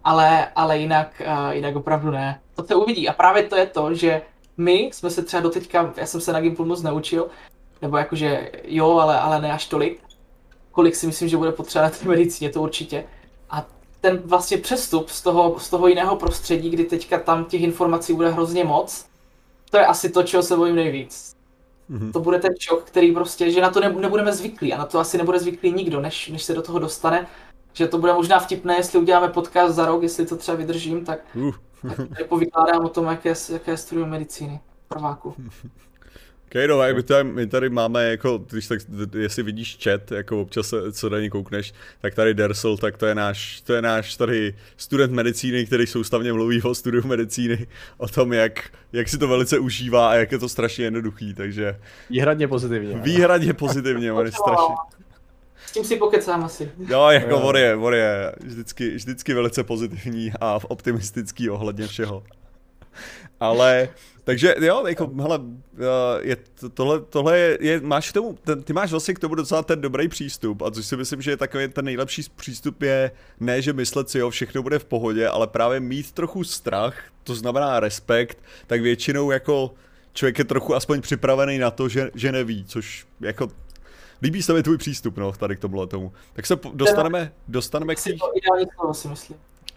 ale, 0.04 0.48
ale 0.56 0.78
jinak, 0.78 1.22
uh, 1.26 1.50
jinak 1.50 1.76
opravdu 1.76 2.10
ne. 2.10 2.40
To 2.60 2.66
se 2.66 2.74
uvidí 2.74 3.08
a 3.08 3.12
právě 3.12 3.42
to 3.42 3.56
je 3.56 3.66
to, 3.66 3.94
že 3.94 4.22
my 4.56 4.90
jsme 4.92 5.10
se 5.10 5.22
třeba 5.22 5.42
doteďka, 5.42 5.94
já 5.96 6.06
jsem 6.06 6.20
se 6.20 6.32
na 6.32 6.40
Gimplu 6.40 6.64
moc 6.64 6.82
naučil, 6.82 7.28
nebo 7.82 7.96
jakože 7.96 8.50
jo, 8.64 8.98
ale, 8.98 9.20
ale 9.20 9.40
ne 9.40 9.52
až 9.52 9.66
tolik, 9.66 10.00
kolik 10.70 10.94
si 10.94 11.06
myslím, 11.06 11.28
že 11.28 11.36
bude 11.36 11.52
potřeba 11.52 11.84
na 11.84 11.90
té 11.90 12.08
medicíně, 12.08 12.50
to 12.50 12.62
určitě. 12.62 13.04
A 13.50 13.66
ten 14.00 14.22
vlastně 14.24 14.58
přestup 14.58 15.08
z 15.08 15.22
toho, 15.22 15.58
z 15.58 15.70
toho 15.70 15.88
jiného 15.88 16.16
prostředí, 16.16 16.70
kdy 16.70 16.84
teďka 16.84 17.18
tam 17.18 17.44
těch 17.44 17.60
informací 17.60 18.12
bude 18.12 18.30
hrozně 18.30 18.64
moc, 18.64 19.06
to 19.70 19.76
je 19.76 19.86
asi 19.86 20.10
to, 20.10 20.22
čeho 20.22 20.42
se 20.42 20.56
bojím 20.56 20.76
nejvíc. 20.76 21.36
Mm-hmm. 21.90 22.12
To 22.12 22.20
bude 22.20 22.38
ten 22.38 22.52
šok, 22.60 22.84
který 22.84 23.12
prostě, 23.12 23.50
že 23.50 23.60
na 23.60 23.70
to 23.70 23.80
nebudeme 23.80 24.32
zvyklí 24.32 24.72
a 24.72 24.78
na 24.78 24.86
to 24.86 24.98
asi 24.98 25.18
nebude 25.18 25.38
zvyklý 25.38 25.72
nikdo, 25.72 26.00
než, 26.00 26.28
než 26.28 26.42
se 26.42 26.54
do 26.54 26.62
toho 26.62 26.78
dostane 26.78 27.26
že 27.72 27.88
to 27.88 27.98
bude 27.98 28.12
možná 28.12 28.38
vtipné, 28.38 28.76
jestli 28.76 28.98
uděláme 28.98 29.28
podcast 29.28 29.74
za 29.74 29.86
rok, 29.86 30.02
jestli 30.02 30.26
to 30.26 30.36
třeba 30.36 30.56
vydržím, 30.56 31.04
tak, 31.04 31.20
uh. 31.34 31.54
tak 32.18 32.26
povykládám 32.26 32.84
o 32.84 32.88
tom, 32.88 33.06
jaké, 33.06 33.34
jaké 33.52 33.76
studium 33.76 34.08
medicíny 34.08 34.60
prváku. 34.88 35.34
Okay, 36.50 36.68
no, 36.68 36.82
my 36.94 37.02
tady, 37.02 37.24
my 37.24 37.46
tady 37.46 37.68
máme 37.68 38.10
jako, 38.10 38.38
když 38.38 38.68
tak, 38.68 38.80
jestli 39.18 39.42
vidíš 39.42 39.78
chat, 39.82 40.12
jako 40.12 40.40
občas 40.40 40.68
se, 40.68 40.92
co 40.92 41.10
na 41.10 41.18
ně 41.18 41.30
koukneš, 41.30 41.72
tak 42.00 42.14
tady 42.14 42.34
Dersel, 42.34 42.76
tak 42.76 42.96
to 42.96 43.06
je 43.06 43.14
náš, 43.14 43.60
to 43.60 43.72
je 43.72 43.82
náš 43.82 44.16
tady 44.16 44.54
student 44.76 45.12
medicíny, 45.12 45.66
který 45.66 45.86
soustavně 45.86 46.32
mluví 46.32 46.62
o 46.62 46.74
studiu 46.74 47.06
medicíny, 47.06 47.66
o 47.96 48.08
tom, 48.08 48.32
jak, 48.32 48.70
jak 48.92 49.08
si 49.08 49.18
to 49.18 49.28
velice 49.28 49.58
užívá 49.58 50.10
a 50.10 50.14
jak 50.14 50.32
je 50.32 50.38
to 50.38 50.48
strašně 50.48 50.84
jednoduchý, 50.84 51.34
takže... 51.34 51.80
Výhradně 52.10 52.48
pozitivně. 52.48 52.96
Výhradně 52.96 53.54
pozitivně, 53.54 54.12
on 54.12 54.26
je 54.26 54.32
strašně, 54.32 54.74
s 55.70 55.72
tím 55.72 55.84
si 55.84 55.96
pokecám 55.96 56.44
asi. 56.44 56.72
Jo, 56.88 57.06
jako 57.08 57.40
on 57.40 57.56
je, 57.56 57.76
on 57.76 57.94
je 57.94 58.32
vždycky, 58.40 58.94
vždycky 58.94 59.34
velice 59.34 59.64
pozitivní 59.64 60.32
a 60.40 60.58
optimistický 60.68 61.50
ohledně 61.50 61.86
všeho. 61.86 62.22
Ale, 63.40 63.88
takže 64.24 64.54
jo, 64.60 64.86
jako, 64.86 65.10
hele, 65.20 65.40
eh, 65.78 65.84
je, 66.20 66.36
tohle, 66.74 67.00
tohle 67.00 67.38
je, 67.38 67.58
je, 67.60 67.80
máš 67.80 68.10
k 68.10 68.12
tomu, 68.12 68.38
ten, 68.44 68.62
ty 68.62 68.72
máš 68.72 68.90
vlastně 68.90 69.14
k 69.14 69.18
tomu 69.18 69.34
docela 69.34 69.62
ten 69.62 69.80
dobrý 69.80 70.08
přístup 70.08 70.62
a 70.62 70.70
což 70.70 70.86
si 70.86 70.96
myslím, 70.96 71.22
že 71.22 71.30
je 71.30 71.36
takový 71.36 71.68
ten 71.68 71.84
nejlepší 71.84 72.22
přístup 72.36 72.82
je 72.82 73.10
ne, 73.40 73.62
že 73.62 73.72
myslet 73.72 74.10
si, 74.10 74.18
jo, 74.18 74.30
všechno 74.30 74.62
bude 74.62 74.78
v 74.78 74.84
pohodě, 74.84 75.28
ale 75.28 75.46
právě 75.46 75.80
mít 75.80 76.12
trochu 76.12 76.44
strach, 76.44 77.02
to 77.24 77.34
znamená 77.34 77.80
respekt, 77.80 78.38
tak 78.66 78.80
většinou 78.80 79.30
jako 79.30 79.74
člověk 80.12 80.38
je 80.38 80.44
trochu 80.44 80.74
aspoň 80.74 81.00
připravený 81.00 81.58
na 81.58 81.70
to, 81.70 81.88
že, 81.88 82.10
že 82.14 82.32
neví, 82.32 82.64
což 82.64 83.06
jako 83.20 83.48
Líbí 84.22 84.42
se 84.42 84.52
mi 84.52 84.62
tvůj 84.62 84.78
přístup, 84.78 85.18
no, 85.18 85.32
tady 85.32 85.56
k 85.56 85.60
tomuhle 85.60 85.86
tomu. 85.86 86.12
Tak 86.32 86.46
se 86.46 86.58
dostaneme, 86.74 87.32
dostaneme 87.48 87.94
k 87.94 88.02
tý... 88.02 88.18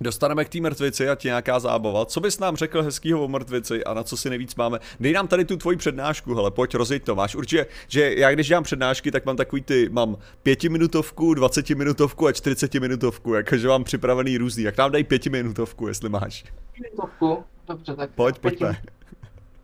Dostaneme 0.02 0.46
k 0.46 0.50
té 0.50 0.62
mrtvici 0.62 1.10
a 1.10 1.16
ti 1.16 1.28
nějaká 1.28 1.60
zábava. 1.60 2.06
Co 2.06 2.20
bys 2.20 2.40
nám 2.40 2.56
řekl 2.56 2.82
hezkýho 2.82 3.24
o 3.24 3.28
mrtvici 3.28 3.84
a 3.84 3.94
na 3.94 4.04
co 4.04 4.18
si 4.18 4.30
nejvíc 4.30 4.56
máme? 4.56 4.80
Dej 5.00 5.14
nám 5.14 5.28
tady 5.28 5.46
tu 5.46 5.58
tvoji 5.58 5.78
přednášku, 5.78 6.36
hele, 6.36 6.52
pojď 6.52 6.76
rozjeď 6.76 7.04
to. 7.04 7.16
Máš 7.16 7.36
určitě, 7.36 7.66
že 7.88 8.14
já 8.18 8.32
když 8.32 8.48
dělám 8.48 8.64
přednášky, 8.64 9.12
tak 9.12 9.26
mám 9.26 9.38
takový 9.38 9.62
ty, 9.62 9.90
mám 9.90 10.18
pětiminutovku, 10.44 11.34
dvacetiminutovku 11.34 12.28
a 12.28 12.32
čtyřicetiminutovku, 12.32 13.34
jakože 13.34 13.68
mám 13.68 13.84
připravený 13.84 14.38
různý. 14.38 14.64
Jak 14.64 14.78
nám 14.78 14.92
dej 14.92 15.04
pětiminutovku, 15.04 15.88
jestli 15.88 16.10
máš. 16.10 16.46
Pětiminutovku, 16.74 17.44
dobře, 17.68 17.96
tak. 17.96 18.10
Pojď, 18.16 18.40
pojďme 18.40 18.78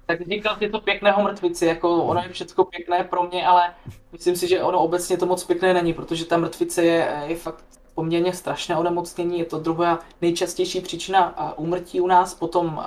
tak 0.10 0.28
říkal 0.28 0.56
ty 0.56 0.70
to 0.70 0.80
pěkného 0.80 1.24
mrtvici, 1.24 1.66
jako 1.66 2.04
ono 2.04 2.22
je 2.22 2.30
všechno 2.30 2.66
pěkné 2.66 3.04
pro 3.04 3.24
mě, 3.24 3.48
ale 3.48 3.74
myslím 4.12 4.36
si, 4.36 4.48
že 4.48 4.64
ono 4.64 4.80
obecně 4.80 5.18
to 5.18 5.26
moc 5.26 5.44
pěkné 5.44 5.74
není, 5.74 5.94
protože 5.94 6.26
ta 6.26 6.38
mrtvice 6.38 6.84
je, 6.84 7.24
je 7.26 7.36
fakt 7.36 7.64
poměrně 7.96 8.34
strašné 8.34 8.78
onemocnění, 8.78 9.40
je 9.40 9.46
to 9.46 9.60
druhá 9.60 10.00
nejčastější 10.22 10.82
příčina 10.82 11.54
úmrtí 11.58 12.02
u 12.02 12.08
nás, 12.08 12.34
potom, 12.34 12.84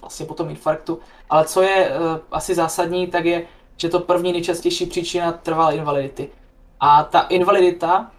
vlastně 0.00 0.26
potom 0.26 0.50
infarktu. 0.50 0.98
Ale 1.30 1.44
co 1.44 1.62
je 1.62 1.86
e, 1.86 1.90
asi 2.32 2.54
zásadní, 2.54 3.06
tak 3.06 3.24
je, 3.24 3.46
že 3.76 3.88
to 3.88 4.00
první 4.00 4.32
nejčastější 4.32 4.86
příčina 4.86 5.32
trvalé 5.32 5.76
invalidity. 5.76 6.30
A 6.80 7.04
ta 7.04 7.20
invalidita 7.20 8.10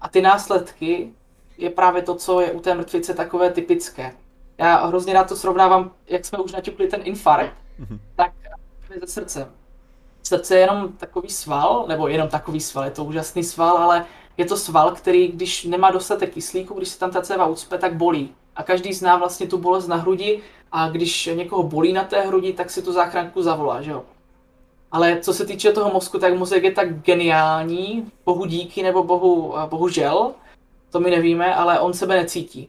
a 0.00 0.08
ty 0.08 0.22
následky 0.22 1.12
je 1.58 1.70
právě 1.70 2.02
to, 2.02 2.14
co 2.14 2.40
je 2.40 2.52
u 2.52 2.60
té 2.60 2.74
mrtvice 2.74 3.14
takové 3.14 3.50
typické. 3.50 4.14
Já 4.58 4.86
hrozně 4.86 5.14
rád 5.14 5.28
to 5.28 5.36
srovnávám, 5.36 5.90
jak 6.06 6.24
jsme 6.24 6.38
už 6.38 6.52
naťukli 6.52 6.88
ten 6.88 7.00
infarkt, 7.04 7.61
mm-hmm. 7.80 7.98
tak 8.16 8.32
ze 9.00 9.06
srdcem. 9.06 9.48
Srdce 10.22 10.54
je 10.54 10.60
jenom 10.60 10.92
takový 10.92 11.28
sval, 11.28 11.84
nebo 11.88 12.08
jenom 12.08 12.28
takový 12.28 12.60
sval, 12.60 12.84
je 12.84 12.90
to 12.90 13.04
úžasný 13.04 13.44
sval, 13.44 13.76
ale 13.76 14.04
je 14.36 14.44
to 14.44 14.56
sval, 14.56 14.90
který, 14.90 15.28
když 15.28 15.64
nemá 15.64 15.90
dostatek 15.90 16.34
kyslíku, 16.34 16.74
když 16.74 16.88
se 16.88 16.98
tam 16.98 17.10
ta 17.10 17.22
céva 17.22 17.46
ucpe, 17.46 17.78
tak 17.78 17.94
bolí. 17.94 18.34
A 18.56 18.62
každý 18.62 18.92
zná 18.92 19.16
vlastně 19.16 19.46
tu 19.46 19.58
bolest 19.58 19.86
na 19.86 19.96
hrudi 19.96 20.40
a 20.72 20.88
když 20.88 21.30
někoho 21.34 21.62
bolí 21.62 21.92
na 21.92 22.04
té 22.04 22.20
hrudi, 22.20 22.52
tak 22.52 22.70
si 22.70 22.82
tu 22.82 22.92
záchranku 22.92 23.42
zavolá, 23.42 23.82
že 23.82 23.90
jo. 23.90 24.02
Ale 24.92 25.20
co 25.20 25.32
se 25.32 25.46
týče 25.46 25.72
toho 25.72 25.90
mozku, 25.90 26.18
tak 26.18 26.38
mozek 26.38 26.64
je 26.64 26.72
tak 26.72 27.00
geniální, 27.00 28.12
bohu 28.24 28.44
díky 28.44 28.82
nebo 28.82 29.04
bohu, 29.04 29.54
bohužel, 29.66 30.32
to 30.90 31.00
my 31.00 31.10
nevíme, 31.10 31.54
ale 31.54 31.80
on 31.80 31.92
sebe 31.92 32.16
necítí. 32.16 32.68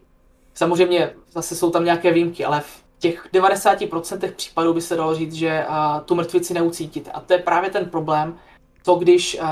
Samozřejmě 0.53 1.13
zase 1.31 1.55
jsou 1.55 1.71
tam 1.71 1.85
nějaké 1.85 2.11
výjimky, 2.13 2.45
ale 2.45 2.61
v 2.61 2.82
těch 3.03 3.27
90% 3.33 4.31
případů 4.35 4.73
by 4.73 4.81
se 4.81 4.95
dalo 4.95 5.15
říct, 5.15 5.33
že 5.33 5.65
uh, 5.69 5.75
tu 6.05 6.15
mrtvici 6.15 6.53
neucítíte. 6.53 7.11
A 7.11 7.19
to 7.19 7.33
je 7.33 7.39
právě 7.39 7.69
ten 7.69 7.85
problém, 7.85 8.39
to 8.85 8.95
když 8.95 9.39
uh, 9.39 9.47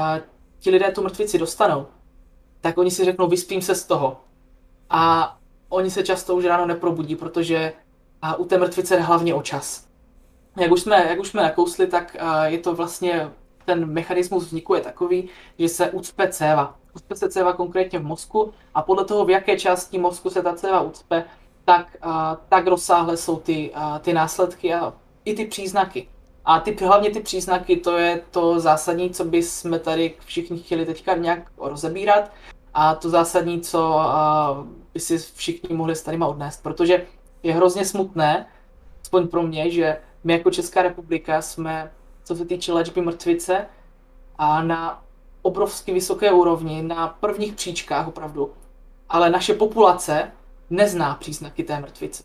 ti 0.59 0.69
lidé 0.69 0.91
tu 0.91 1.03
mrtvici 1.03 1.37
dostanou, 1.37 1.87
tak 2.61 2.77
oni 2.77 2.91
si 2.91 3.05
řeknou, 3.05 3.27
vyspím 3.27 3.61
se 3.61 3.75
z 3.75 3.85
toho. 3.85 4.21
A 4.89 5.37
oni 5.69 5.91
se 5.91 6.03
často 6.03 6.35
už 6.35 6.45
ráno 6.45 6.65
neprobudí, 6.65 7.15
protože 7.15 7.73
uh, 8.23 8.41
u 8.41 8.45
té 8.45 8.57
mrtvice 8.57 8.95
jde 8.95 9.01
hlavně 9.01 9.33
o 9.33 9.41
čas. 9.41 9.87
Jak 10.57 10.71
už 10.71 10.81
jsme, 10.81 11.05
jak 11.09 11.19
už 11.19 11.27
jsme 11.27 11.41
nakousli, 11.41 11.87
tak 11.87 12.17
uh, 12.21 12.43
je 12.43 12.57
to 12.57 12.75
vlastně, 12.75 13.31
ten 13.65 13.85
mechanismus 13.85 14.45
vzniku 14.45 14.75
je 14.75 14.81
takový, 14.81 15.29
že 15.59 15.69
se 15.69 15.91
ucpe 15.91 16.27
céva. 16.27 16.75
Ucpe 16.95 17.15
se 17.15 17.29
céva 17.29 17.53
konkrétně 17.53 17.99
v 17.99 18.03
mozku 18.03 18.53
a 18.73 18.81
podle 18.81 19.05
toho, 19.05 19.25
v 19.25 19.29
jaké 19.29 19.59
části 19.59 19.97
mozku 19.97 20.29
se 20.29 20.41
ta 20.41 20.53
céva 20.55 20.81
ucpe, 20.81 21.23
tak, 21.71 21.97
tak 22.49 22.67
rozsáhlé 22.67 23.17
jsou 23.17 23.37
ty, 23.37 23.71
ty 24.01 24.13
následky 24.13 24.73
a 24.73 24.93
i 25.25 25.33
ty 25.33 25.45
příznaky. 25.45 26.07
A 26.45 26.59
ty, 26.59 26.85
hlavně 26.85 27.09
ty 27.09 27.19
příznaky, 27.19 27.77
to 27.77 27.97
je 27.97 28.21
to 28.31 28.59
zásadní, 28.59 29.09
co 29.09 29.25
by 29.25 29.43
jsme 29.43 29.79
tady 29.79 30.13
všichni 30.25 30.59
chtěli 30.59 30.85
teďka 30.85 31.15
nějak 31.15 31.51
rozebírat. 31.57 32.31
A 32.73 32.95
to 32.95 33.09
zásadní, 33.09 33.61
co 33.61 33.99
by 34.93 34.99
si 34.99 35.17
všichni 35.17 35.75
mohli 35.75 35.95
s 35.95 36.03
tadyma 36.03 36.27
odnést, 36.27 36.63
protože 36.63 37.05
je 37.43 37.53
hrozně 37.53 37.85
smutné, 37.85 38.45
aspoň 39.01 39.27
pro 39.27 39.43
mě, 39.43 39.71
že 39.71 39.97
my 40.23 40.33
jako 40.33 40.51
Česká 40.51 40.81
republika 40.81 41.41
jsme, 41.41 41.91
co 42.23 42.35
se 42.35 42.45
týče 42.45 42.73
léčby 42.73 43.01
mrtvice, 43.01 43.65
a 44.37 44.63
na 44.63 45.03
obrovsky 45.41 45.93
vysoké 45.93 46.31
úrovni, 46.31 46.81
na 46.81 47.07
prvních 47.07 47.53
příčkách 47.53 48.07
opravdu, 48.07 48.53
ale 49.09 49.29
naše 49.29 49.53
populace 49.53 50.31
nezná 50.71 51.15
příznaky 51.15 51.63
té 51.63 51.79
mrtvice. 51.79 52.23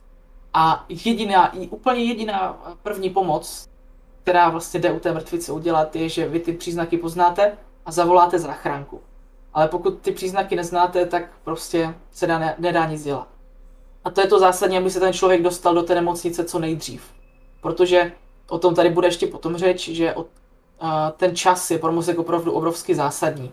A 0.55 0.87
jediná, 0.89 1.55
úplně 1.71 2.05
jediná 2.05 2.63
první 2.83 3.11
pomoc, 3.11 3.69
která 4.23 4.49
vlastně 4.49 4.81
jde 4.81 4.93
u 4.93 5.01
té 5.01 5.13
mrtvice 5.13 5.53
udělat, 5.53 5.97
je, 5.97 6.09
že 6.09 6.29
vy 6.29 6.41
ty 6.41 6.53
příznaky 6.53 6.99
poznáte 6.99 7.53
a 7.85 7.93
zavoláte 7.93 8.39
záchranku. 8.39 9.01
Ale 9.55 9.69
pokud 9.69 9.99
ty 9.99 10.13
příznaky 10.13 10.57
neznáte, 10.57 11.07
tak 11.07 11.23
prostě 11.45 11.95
se 12.11 12.27
dá, 12.27 12.39
ne, 12.39 12.55
nedá 12.59 12.87
nic 12.87 13.05
dělat. 13.05 13.29
A 14.05 14.11
to 14.11 14.21
je 14.21 14.27
to 14.27 14.39
zásadní, 14.39 14.79
aby 14.79 14.91
se 14.91 15.01
ten 15.01 15.13
člověk 15.13 15.43
dostal 15.43 15.75
do 15.75 15.83
té 15.83 15.95
nemocnice 15.95 16.45
co 16.45 16.59
nejdřív. 16.59 17.03
Protože 17.61 18.13
o 18.49 18.59
tom 18.59 18.75
tady 18.75 18.91
bude 18.91 19.09
ještě 19.09 19.27
potom 19.27 19.57
řeč, 19.57 19.89
že 19.89 20.15
od, 20.15 20.27
a, 20.81 21.11
ten 21.11 21.37
čas 21.37 21.71
je 21.71 21.79
pro 21.79 21.93
mozek 21.93 22.19
opravdu 22.19 22.53
obrovsky 22.53 22.95
zásadní. 22.95 23.53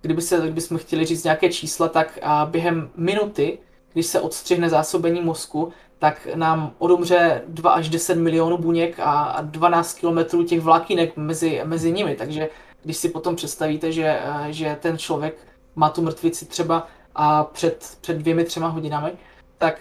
Kdyby 0.00 0.22
se, 0.22 0.40
kdybychom 0.40 0.78
chtěli 0.78 1.04
říct 1.04 1.24
nějaké 1.24 1.48
čísla, 1.48 1.88
tak 1.88 2.18
a 2.22 2.46
během 2.46 2.90
minuty 2.96 3.58
když 3.96 4.06
se 4.06 4.20
odstřihne 4.20 4.70
zásobení 4.70 5.20
mozku, 5.20 5.72
tak 5.98 6.28
nám 6.34 6.74
odumře 6.78 7.42
2 7.48 7.70
až 7.70 7.88
10 7.88 8.14
milionů 8.14 8.58
buněk 8.58 9.00
a 9.00 9.38
12 9.40 9.98
kilometrů 9.98 10.44
těch 10.44 10.60
vlákinek 10.60 11.16
mezi, 11.16 11.60
mezi 11.64 11.92
nimi. 11.92 12.14
Takže 12.14 12.48
když 12.82 12.96
si 12.96 13.08
potom 13.08 13.36
představíte, 13.36 13.92
že, 13.92 14.20
že 14.48 14.76
ten 14.80 14.98
člověk 14.98 15.46
má 15.76 15.90
tu 15.90 16.02
mrtvici 16.02 16.46
třeba 16.46 16.86
a 17.14 17.44
před, 17.44 17.98
před 18.00 18.16
dvěmi, 18.16 18.44
třema 18.44 18.68
hodinami, 18.68 19.12
tak 19.58 19.80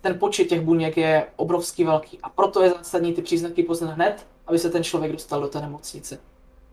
ten 0.00 0.18
počet 0.18 0.44
těch 0.44 0.60
buněk 0.60 0.96
je 0.96 1.26
obrovský 1.36 1.84
velký. 1.84 2.18
A 2.22 2.28
proto 2.28 2.62
je 2.62 2.70
zásadní 2.70 3.12
ty 3.12 3.22
příznaky 3.22 3.62
poznat 3.62 3.90
hned, 3.90 4.26
aby 4.46 4.58
se 4.58 4.70
ten 4.70 4.84
člověk 4.84 5.12
dostal 5.12 5.40
do 5.40 5.48
té 5.48 5.60
nemocnice. 5.60 6.18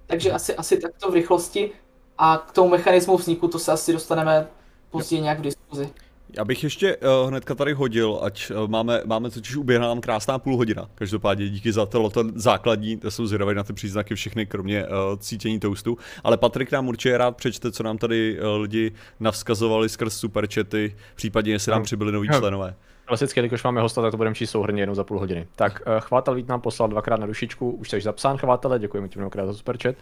Takže 0.08 0.32
asi, 0.32 0.56
asi 0.56 0.78
takto 0.78 1.12
v 1.12 1.13
rychlosti 1.13 1.71
a 2.17 2.38
k 2.38 2.51
tomu 2.51 2.69
mechanismu 2.69 3.17
vzniku 3.17 3.47
to 3.47 3.60
se 3.60 3.71
asi 3.71 3.93
dostaneme 3.93 4.47
později 4.89 5.21
nějak 5.21 5.39
v 5.39 5.41
diskuzi. 5.41 5.93
Já 6.38 6.45
bych 6.45 6.63
ještě 6.63 6.97
uh, 6.97 7.29
hnedka 7.29 7.55
tady 7.55 7.73
hodil, 7.73 8.19
ať 8.21 8.51
uh, 8.51 8.67
máme, 8.67 9.01
máme 9.05 9.29
totiž 9.29 9.55
uběhla 9.55 9.88
nám 9.88 10.01
krásná 10.01 10.39
půl 10.39 10.57
hodina. 10.57 10.89
Každopádně 10.95 11.49
díky 11.49 11.71
za 11.71 11.85
to, 11.85 12.09
ten 12.09 12.31
základní, 12.35 12.97
to 12.97 13.11
jsou 13.11 13.27
zvědavé 13.27 13.55
na 13.55 13.63
ty 13.63 13.73
příznaky 13.73 14.15
všechny, 14.15 14.45
kromě 14.45 14.83
uh, 14.83 14.89
cítění 15.19 15.59
toastu. 15.59 15.97
Ale 16.23 16.38
Patrik 16.38 16.71
nám 16.71 16.88
určitě 16.88 17.17
rád 17.17 17.38
přečte, 17.38 17.71
co 17.71 17.83
nám 17.83 17.97
tady 17.97 18.39
uh, 18.39 18.61
lidi 18.61 18.91
navzkazovali 19.19 19.89
skrz 19.89 20.17
superčety, 20.17 20.95
případně 21.15 21.51
jestli 21.51 21.71
nám 21.71 21.83
přibyli 21.83 22.11
noví 22.11 22.27
členové. 22.27 22.75
Klasicky, 23.05 23.47
když 23.47 23.63
máme 23.63 23.81
hosta, 23.81 24.01
tak 24.01 24.11
to 24.11 24.17
budeme 24.17 24.35
číst 24.35 24.49
souhrně 24.49 24.81
jenom 24.81 24.95
za 24.95 25.03
půl 25.03 25.19
hodiny. 25.19 25.47
Tak 25.55 25.81
uh, 25.88 25.99
Chvátal 25.99 26.35
Vít 26.35 26.47
nám 26.47 26.61
poslal 26.61 26.89
dvakrát 26.89 27.19
na 27.19 27.27
dušičku, 27.27 27.71
už 27.71 27.89
jsi 27.89 28.01
zapsán 28.01 28.38
Chvátele, 28.38 28.79
děkujeme 28.79 29.07
ti 29.07 29.19
mnohokrát 29.19 29.45
za 29.45 29.53
superchat. 29.53 29.95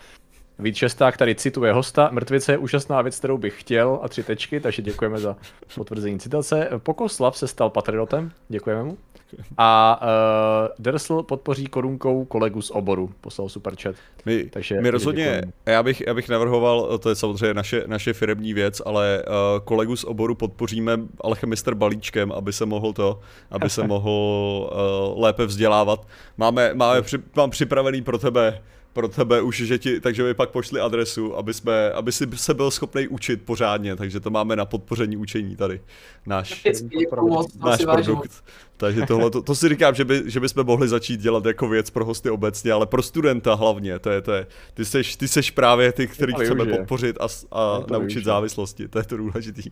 Vít 0.59 0.75
Šesták 0.75 1.17
tady 1.17 1.35
cituje 1.35 1.73
hosta. 1.73 2.09
Mrtvice 2.11 2.51
je 2.51 2.57
úžasná 2.57 3.01
věc, 3.01 3.17
kterou 3.17 3.37
bych 3.37 3.59
chtěl 3.59 3.99
a 4.03 4.09
tři 4.09 4.23
tečky, 4.23 4.59
takže 4.59 4.81
děkujeme 4.81 5.19
za 5.19 5.35
potvrzení 5.75 6.19
citace. 6.19 6.69
Pokoslav 6.77 7.37
se 7.37 7.47
stal 7.47 7.69
patriotem, 7.69 8.31
děkujeme 8.49 8.83
mu. 8.83 8.97
A 9.57 10.01
uh, 10.01 10.75
Dersl 10.79 11.23
podpoří 11.23 11.65
korunkou 11.65 12.25
kolegu 12.25 12.61
z 12.61 12.71
oboru, 12.71 13.11
poslal 13.21 13.49
super 13.49 13.75
chat. 13.81 13.95
My, 14.25 14.43
takže 14.43 14.81
my 14.81 14.89
rozhodně, 14.89 15.41
já 15.65 15.83
bych, 15.83 16.03
já 16.07 16.13
bych 16.13 16.29
navrhoval, 16.29 16.97
to 16.97 17.09
je 17.09 17.15
samozřejmě 17.15 17.53
naše, 17.53 17.83
naše 17.87 18.13
firmní 18.13 18.53
věc, 18.53 18.81
ale 18.85 19.23
uh, 19.27 19.65
kolegu 19.65 19.95
z 19.95 20.03
oboru 20.03 20.35
podpoříme 20.35 20.99
alchemister 21.21 21.75
balíčkem, 21.75 22.31
aby 22.31 22.53
se 22.53 22.65
mohl 22.65 22.93
to, 22.93 23.19
aby 23.51 23.69
se 23.69 23.83
mohl 23.87 24.09
uh, 25.11 25.23
lépe 25.23 25.45
vzdělávat. 25.45 26.07
Máme, 26.37 26.71
máme 26.73 27.01
při, 27.01 27.17
mám 27.35 27.49
připravený 27.49 28.01
pro 28.01 28.17
tebe 28.17 28.61
pro 28.93 29.07
tebe 29.07 29.41
už, 29.41 29.57
že 29.57 29.77
ti, 29.77 29.99
takže 29.99 30.23
mi 30.23 30.33
pak 30.33 30.49
pošli 30.49 30.79
adresu, 30.79 31.37
aby, 31.37 31.53
jsme, 31.53 31.91
aby 31.91 32.11
si 32.11 32.27
se 32.35 32.53
byl 32.53 32.71
schopný 32.71 33.07
učit 33.07 33.41
pořádně, 33.45 33.95
takže 33.95 34.19
to 34.19 34.29
máme 34.29 34.55
na 34.55 34.65
podpoření 34.65 35.17
učení 35.17 35.55
tady, 35.55 35.81
náš, 36.25 36.63
náš 37.63 37.85
produkt. 37.85 38.43
Takže 38.77 39.01
tohle, 39.07 39.31
to, 39.31 39.41
to 39.41 39.55
si 39.55 39.69
říkám, 39.69 39.95
že, 39.95 40.05
by, 40.05 40.23
že 40.25 40.39
bychom 40.39 40.65
mohli 40.65 40.87
začít 40.87 41.19
dělat 41.19 41.45
jako 41.45 41.67
věc 41.67 41.89
pro 41.89 42.05
hosty 42.05 42.29
obecně, 42.29 42.71
ale 42.71 42.85
pro 42.85 43.01
studenta 43.01 43.53
hlavně, 43.53 43.99
to 43.99 44.09
je, 44.09 44.21
to 44.21 44.31
je, 44.31 44.47
ty, 44.73 44.85
seš, 44.85 45.15
ty 45.15 45.27
seš 45.27 45.51
právě 45.51 45.91
ty, 45.91 46.07
který 46.07 46.33
chceme 46.33 46.65
podpořit 46.65 47.17
a, 47.19 47.27
a 47.51 47.77
naučit 47.79 47.89
využije. 47.89 48.23
závislosti, 48.23 48.87
to 48.87 48.99
je 48.99 49.03
to 49.03 49.17
důležitý. 49.17 49.71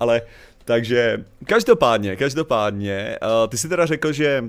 ale 0.00 0.22
takže 0.64 1.24
každopádně, 1.46 2.16
každopádně, 2.16 3.18
uh, 3.22 3.48
ty 3.48 3.58
si 3.58 3.68
teda 3.68 3.86
řekl, 3.86 4.12
že 4.12 4.44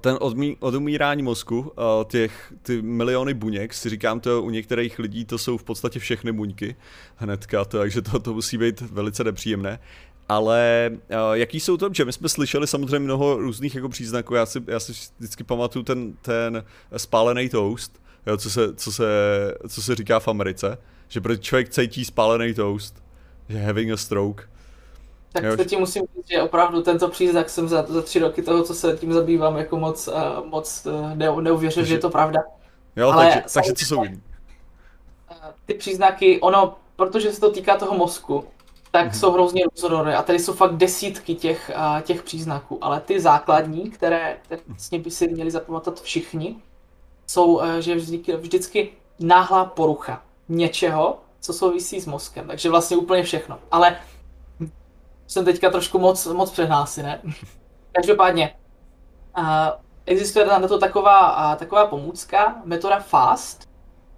ten 0.00 0.16
odmí, 0.20 0.56
odumírání 0.60 1.22
mozku, 1.22 1.60
uh, 1.60 2.04
těch 2.04 2.52
ty 2.62 2.82
miliony 2.82 3.34
buněk, 3.34 3.74
si 3.74 3.90
říkám 3.90 4.20
to 4.20 4.42
u 4.42 4.50
některých 4.50 4.98
lidí, 4.98 5.24
to 5.24 5.38
jsou 5.38 5.58
v 5.58 5.64
podstatě 5.64 5.98
všechny 5.98 6.32
buňky 6.32 6.76
hnedka, 7.16 7.64
to, 7.64 7.78
takže 7.78 8.02
to, 8.02 8.18
to 8.18 8.34
musí 8.34 8.58
být 8.58 8.80
velice 8.80 9.24
nepříjemné. 9.24 9.78
Ale 10.28 10.90
uh, 10.92 11.32
jaký 11.32 11.60
jsou 11.60 11.76
to, 11.76 11.90
že 11.92 12.04
my 12.04 12.12
jsme 12.12 12.28
slyšeli 12.28 12.66
samozřejmě 12.66 12.98
mnoho 12.98 13.36
různých 13.36 13.74
jako 13.74 13.88
příznaků, 13.88 14.34
já 14.34 14.46
si, 14.46 14.62
já 14.66 14.80
si 14.80 14.92
vždycky 15.18 15.44
pamatuju 15.44 15.82
ten, 15.82 16.12
ten 16.22 16.64
spálený 16.96 17.48
toast, 17.48 18.02
jo, 18.26 18.36
co, 18.36 18.50
se, 18.50 18.74
co, 18.74 18.92
se, 18.92 19.04
co 19.68 19.82
se 19.82 19.94
říká 19.94 20.20
v 20.20 20.28
Americe, 20.28 20.78
že 21.08 21.20
protože 21.20 21.38
člověk 21.38 21.68
cítí 21.68 22.04
spálený 22.04 22.54
toast, 22.54 23.02
že 23.48 23.58
having 23.58 23.92
a 23.92 23.96
stroke, 23.96 24.44
tak 25.32 25.44
jo. 25.44 25.64
ti 25.64 25.76
musím 25.76 26.02
říct, 26.16 26.28
že 26.30 26.42
opravdu 26.42 26.82
tento 26.82 27.08
příznak 27.08 27.50
jsem 27.50 27.68
za, 27.68 27.86
za 27.88 28.02
tři 28.02 28.18
roky 28.18 28.42
toho, 28.42 28.62
co 28.62 28.74
se 28.74 28.96
tím 28.96 29.12
zabývám, 29.12 29.56
jako 29.56 29.76
moc, 29.76 30.08
uh, 30.08 30.46
moc 30.46 30.86
uh, 30.86 31.14
ne, 31.14 31.32
neuvěřil, 31.40 31.84
že 31.84 31.94
je 31.94 31.98
to 31.98 32.10
pravda. 32.10 32.40
Jo, 32.96 33.10
Ale 33.10 33.24
takže, 33.24 33.42
takže 33.54 33.72
co 33.72 33.84
jsou 33.84 34.04
jiný? 34.04 34.22
Ty 35.66 35.74
příznaky, 35.74 36.40
ono, 36.40 36.76
protože 36.96 37.32
se 37.32 37.40
to 37.40 37.50
týká 37.50 37.76
toho 37.76 37.94
mozku, 37.94 38.44
tak 38.90 39.06
mm-hmm. 39.06 39.18
jsou 39.18 39.32
hrozně 39.32 39.64
různorodé 39.64 40.16
a 40.16 40.22
tady 40.22 40.38
jsou 40.38 40.52
fakt 40.52 40.76
desítky 40.76 41.34
těch, 41.34 41.70
uh, 41.76 42.00
těch 42.00 42.22
příznaků, 42.22 42.78
ale 42.80 43.00
ty 43.00 43.20
základní, 43.20 43.90
které, 43.90 44.36
které 44.42 44.60
vlastně 44.68 44.98
by 44.98 45.10
si 45.10 45.28
měli 45.28 45.50
zapamatovat 45.50 46.02
všichni, 46.02 46.56
jsou, 47.26 47.44
uh, 47.44 47.76
že 47.78 47.94
vždycky, 47.94 48.36
vždycky 48.36 48.90
náhlá 49.20 49.64
porucha 49.64 50.22
něčeho, 50.48 51.18
co 51.40 51.52
souvisí 51.52 52.00
s 52.00 52.06
mozkem, 52.06 52.46
takže 52.46 52.70
vlastně 52.70 52.96
úplně 52.96 53.22
všechno. 53.22 53.58
Ale 53.70 53.96
jsem 55.28 55.44
teďka 55.44 55.70
trošku 55.70 55.98
moc, 55.98 56.26
moc 56.26 56.50
přehnásy, 56.50 57.02
ne? 57.02 57.22
Každopádně, 57.92 58.54
uh, 59.38 59.44
existuje 60.06 60.46
na 60.46 60.68
to 60.68 60.78
taková, 60.78 61.50
uh, 61.52 61.58
taková 61.58 61.86
pomůcka, 61.86 62.62
metoda 62.64 62.98
FAST, 62.98 63.68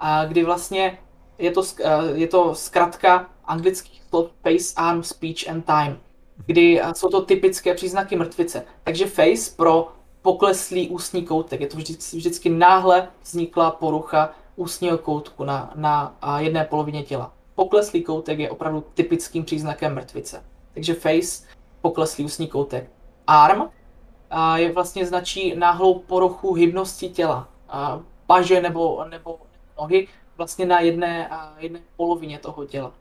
uh, 0.02 0.28
kdy 0.28 0.44
vlastně 0.44 0.98
je 1.38 1.50
to, 1.50 1.62
je 2.14 2.26
to 2.28 2.54
zkratka 2.54 3.26
anglických 3.44 4.02
slov 4.08 4.30
face, 4.42 4.74
arm, 4.76 5.02
speech 5.02 5.48
and 5.48 5.64
time, 5.64 6.00
kdy 6.46 6.82
jsou 6.92 7.08
to 7.08 7.22
typické 7.22 7.74
příznaky 7.74 8.16
mrtvice. 8.16 8.64
Takže 8.84 9.06
face 9.06 9.56
pro 9.56 9.92
pokleslý 10.22 10.88
ústní 10.88 11.24
koutek. 11.24 11.61
Je 11.61 11.66
to 11.66 11.76
vždycky, 11.76 12.16
vždycky 12.16 12.48
náhle 12.48 13.08
vzniklá 13.22 13.70
porucha 13.70 14.30
ústního 14.56 14.98
koutku 14.98 15.44
na, 15.44 15.72
na 15.74 16.18
jedné 16.38 16.64
polovině 16.64 17.02
těla. 17.02 17.32
Pokleslý 17.54 18.02
koutek 18.02 18.38
je 18.38 18.50
opravdu 18.50 18.84
typickým 18.94 19.44
příznakem 19.44 19.94
mrtvice. 19.94 20.44
Takže 20.74 20.94
face, 20.94 21.46
pokleslý 21.80 22.24
ústní 22.24 22.48
koutek. 22.48 22.90
Arm 23.26 23.70
a 24.30 24.58
je 24.58 24.72
vlastně 24.72 25.06
značí 25.06 25.54
náhlou 25.54 25.98
poruchu 25.98 26.54
hybnosti 26.54 27.08
těla. 27.08 27.48
A 27.68 28.00
paže 28.26 28.60
nebo, 28.60 29.04
nebo 29.10 29.38
nohy 29.78 30.08
vlastně 30.36 30.66
na 30.66 30.80
jedné, 30.80 31.30
jedné 31.58 31.80
polovině 31.96 32.38
toho 32.38 32.64
těla. 32.64 32.92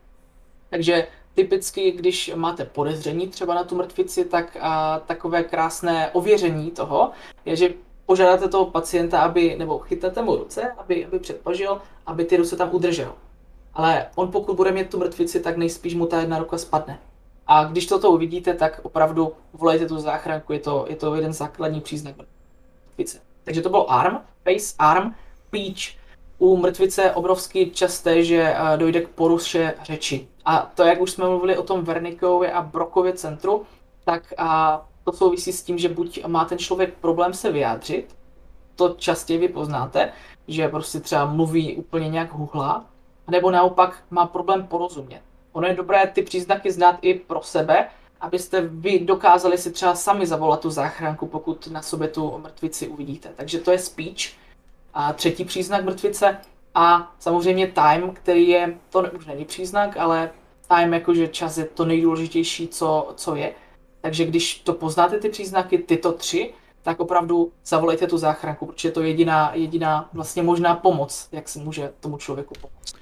Takže 0.70 1.06
typicky, 1.34 1.90
když 1.90 2.32
máte 2.34 2.64
podezření 2.64 3.28
třeba 3.28 3.54
na 3.54 3.64
tu 3.64 3.76
mrtvici, 3.76 4.24
tak 4.24 4.56
a, 4.60 4.98
takové 4.98 5.44
krásné 5.44 6.10
ověření 6.10 6.70
toho 6.70 7.10
je, 7.44 7.56
že 7.56 7.74
požádáte 8.06 8.48
toho 8.48 8.66
pacienta, 8.66 9.20
aby, 9.20 9.56
nebo 9.58 9.78
chytáte 9.78 10.22
mu 10.22 10.36
ruce, 10.36 10.72
aby, 10.72 11.06
aby 11.06 11.18
předpažil, 11.18 11.80
aby 12.06 12.24
ty 12.24 12.36
ruce 12.36 12.56
tam 12.56 12.68
udržel. 12.72 13.14
Ale 13.74 14.06
on 14.14 14.30
pokud 14.30 14.56
bude 14.56 14.72
mít 14.72 14.90
tu 14.90 14.98
mrtvici, 14.98 15.40
tak 15.40 15.56
nejspíš 15.56 15.94
mu 15.94 16.06
ta 16.06 16.20
jedna 16.20 16.38
ruka 16.38 16.58
spadne. 16.58 16.98
A 17.50 17.64
když 17.64 17.86
toto 17.86 18.10
uvidíte, 18.10 18.54
tak 18.54 18.80
opravdu 18.82 19.32
volejte 19.52 19.86
tu 19.86 19.98
záchranku, 19.98 20.52
je 20.52 20.58
to, 20.58 20.86
je 20.88 20.96
to 20.96 21.14
jeden 21.14 21.32
základní 21.32 21.80
příznak 21.80 22.14
mrtvice. 22.16 23.20
Takže 23.44 23.62
to 23.62 23.68
byl 23.68 23.86
arm, 23.88 24.18
face, 24.44 24.74
arm, 24.78 25.14
peach. 25.50 26.00
U 26.38 26.56
mrtvice 26.56 27.12
obrovsky 27.12 27.70
časté, 27.70 28.24
že 28.24 28.56
dojde 28.76 29.00
k 29.00 29.08
poruše 29.08 29.74
řeči. 29.82 30.28
A 30.44 30.70
to, 30.74 30.82
jak 30.82 31.00
už 31.00 31.10
jsme 31.10 31.28
mluvili 31.28 31.58
o 31.58 31.62
tom 31.62 31.84
Vernikově 31.84 32.52
a 32.52 32.62
Brokově 32.62 33.12
centru, 33.12 33.62
tak 34.04 34.22
a 34.38 34.82
to 35.04 35.12
souvisí 35.12 35.52
s 35.52 35.62
tím, 35.62 35.78
že 35.78 35.88
buď 35.88 36.24
má 36.26 36.44
ten 36.44 36.58
člověk 36.58 36.94
problém 36.94 37.34
se 37.34 37.52
vyjádřit, 37.52 38.16
to 38.76 38.88
častěji 38.88 39.38
vy 39.38 39.48
poznáte, 39.48 40.12
že 40.48 40.68
prostě 40.68 41.00
třeba 41.00 41.24
mluví 41.24 41.76
úplně 41.76 42.08
nějak 42.08 42.32
huhlá, 42.32 42.84
nebo 43.30 43.50
naopak 43.50 44.04
má 44.10 44.26
problém 44.26 44.66
porozumět. 44.66 45.22
Ono 45.52 45.66
je 45.66 45.74
dobré 45.74 46.06
ty 46.06 46.22
příznaky 46.22 46.72
znát 46.72 46.98
i 47.02 47.14
pro 47.14 47.42
sebe, 47.42 47.88
abyste 48.20 48.60
vy 48.60 48.98
dokázali 48.98 49.58
si 49.58 49.70
třeba 49.72 49.94
sami 49.94 50.26
zavolat 50.26 50.60
tu 50.60 50.70
záchranku, 50.70 51.26
pokud 51.26 51.66
na 51.66 51.82
sobě 51.82 52.08
tu 52.08 52.38
mrtvici 52.38 52.88
uvidíte. 52.88 53.28
Takže 53.36 53.58
to 53.58 53.70
je 53.70 53.78
speech. 53.78 54.32
A 54.94 55.12
třetí 55.12 55.44
příznak 55.44 55.84
mrtvice 55.84 56.38
a 56.74 57.14
samozřejmě 57.18 57.66
time, 57.66 58.10
který 58.12 58.48
je, 58.48 58.78
to 58.90 59.04
už 59.16 59.26
není 59.26 59.44
příznak, 59.44 59.96
ale 59.96 60.30
time 60.68 60.94
jakože 60.94 61.28
čas 61.28 61.58
je 61.58 61.64
to 61.64 61.84
nejdůležitější, 61.84 62.68
co, 62.68 63.12
co 63.16 63.34
je. 63.34 63.54
Takže 64.00 64.24
když 64.24 64.58
to 64.58 64.72
poznáte 64.72 65.18
ty 65.18 65.28
příznaky, 65.28 65.78
tyto 65.78 66.12
tři, 66.12 66.54
tak 66.82 67.00
opravdu 67.00 67.52
zavolejte 67.64 68.06
tu 68.06 68.18
záchranku, 68.18 68.66
protože 68.66 68.88
je 68.88 68.92
to 68.92 69.02
jediná, 69.02 69.54
jediná 69.54 70.08
vlastně 70.12 70.42
možná 70.42 70.74
pomoc, 70.74 71.28
jak 71.32 71.48
se 71.48 71.58
může 71.58 71.92
tomu 72.00 72.18
člověku 72.18 72.54
pomoct. 72.60 72.99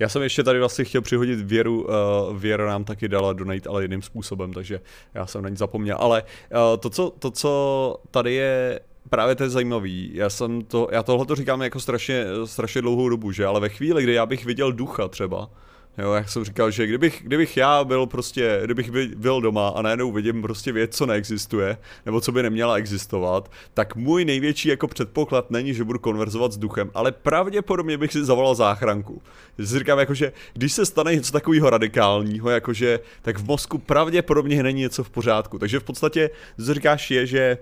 Já 0.00 0.08
jsem 0.08 0.22
ještě 0.22 0.42
tady 0.42 0.58
vlastně 0.58 0.84
chtěl 0.84 1.02
přihodit 1.02 1.40
Věru, 1.40 1.82
uh, 1.82 2.36
Věra 2.36 2.66
nám 2.66 2.84
taky 2.84 3.08
dala 3.08 3.32
donate, 3.32 3.68
ale 3.68 3.82
jiným 3.82 4.02
způsobem, 4.02 4.52
takže 4.52 4.80
já 5.14 5.26
jsem 5.26 5.42
na 5.42 5.48
ní 5.48 5.56
zapomněl. 5.56 5.96
Ale 6.00 6.22
uh, 6.22 6.80
to, 6.80 6.90
co, 6.90 7.12
to, 7.18 7.30
co 7.30 7.96
tady 8.10 8.34
je 8.34 8.80
právě 9.10 9.34
to 9.34 9.42
je 9.42 9.50
zajímavý. 9.50 10.10
Já 10.14 10.30
jsem 10.30 10.62
to, 10.62 10.88
já 10.92 11.02
tohle 11.02 11.26
to 11.26 11.34
říkám 11.34 11.62
jako 11.62 11.80
strašně, 11.80 12.24
strašně 12.44 12.82
dlouhou 12.82 13.08
dobu, 13.08 13.32
že? 13.32 13.46
Ale 13.46 13.60
ve 13.60 13.68
chvíli, 13.68 14.02
kdy 14.02 14.14
já 14.14 14.26
bych 14.26 14.44
viděl 14.44 14.72
ducha 14.72 15.08
třeba, 15.08 15.50
Jo, 15.98 16.12
jak 16.12 16.28
jsem 16.28 16.44
říkal, 16.44 16.70
že 16.70 16.86
kdybych, 16.86 17.22
kdybych 17.24 17.56
já 17.56 17.84
byl 17.84 18.06
prostě, 18.06 18.60
kdybych 18.64 18.90
byl 19.16 19.40
doma 19.40 19.68
a 19.68 19.82
najednou 19.82 20.12
vidím 20.12 20.42
prostě 20.42 20.72
věc, 20.72 20.96
co 20.96 21.06
neexistuje, 21.06 21.78
nebo 22.06 22.20
co 22.20 22.32
by 22.32 22.42
neměla 22.42 22.74
existovat, 22.74 23.50
tak 23.74 23.96
můj 23.96 24.24
největší 24.24 24.68
jako 24.68 24.88
předpoklad 24.88 25.50
není, 25.50 25.74
že 25.74 25.84
budu 25.84 25.98
konverzovat 25.98 26.52
s 26.52 26.56
duchem, 26.58 26.90
ale 26.94 27.12
pravděpodobně 27.12 27.98
bych 27.98 28.12
si 28.12 28.24
zavolal 28.24 28.54
záchranku. 28.54 29.22
Já 29.58 29.66
si 29.66 29.78
říkám, 29.78 29.98
jakože 29.98 30.32
když 30.52 30.72
se 30.72 30.86
stane 30.86 31.14
něco 31.14 31.32
takového 31.32 31.70
radikálního, 31.70 32.50
jakože, 32.50 33.00
tak 33.22 33.38
v 33.38 33.46
mozku 33.46 33.78
pravděpodobně 33.78 34.62
není 34.62 34.80
něco 34.80 35.04
v 35.04 35.10
pořádku. 35.10 35.58
Takže 35.58 35.80
v 35.80 35.84
podstatě, 35.84 36.30
co 36.64 36.74
říkáš, 36.74 37.10
je, 37.10 37.26
že 37.26 37.58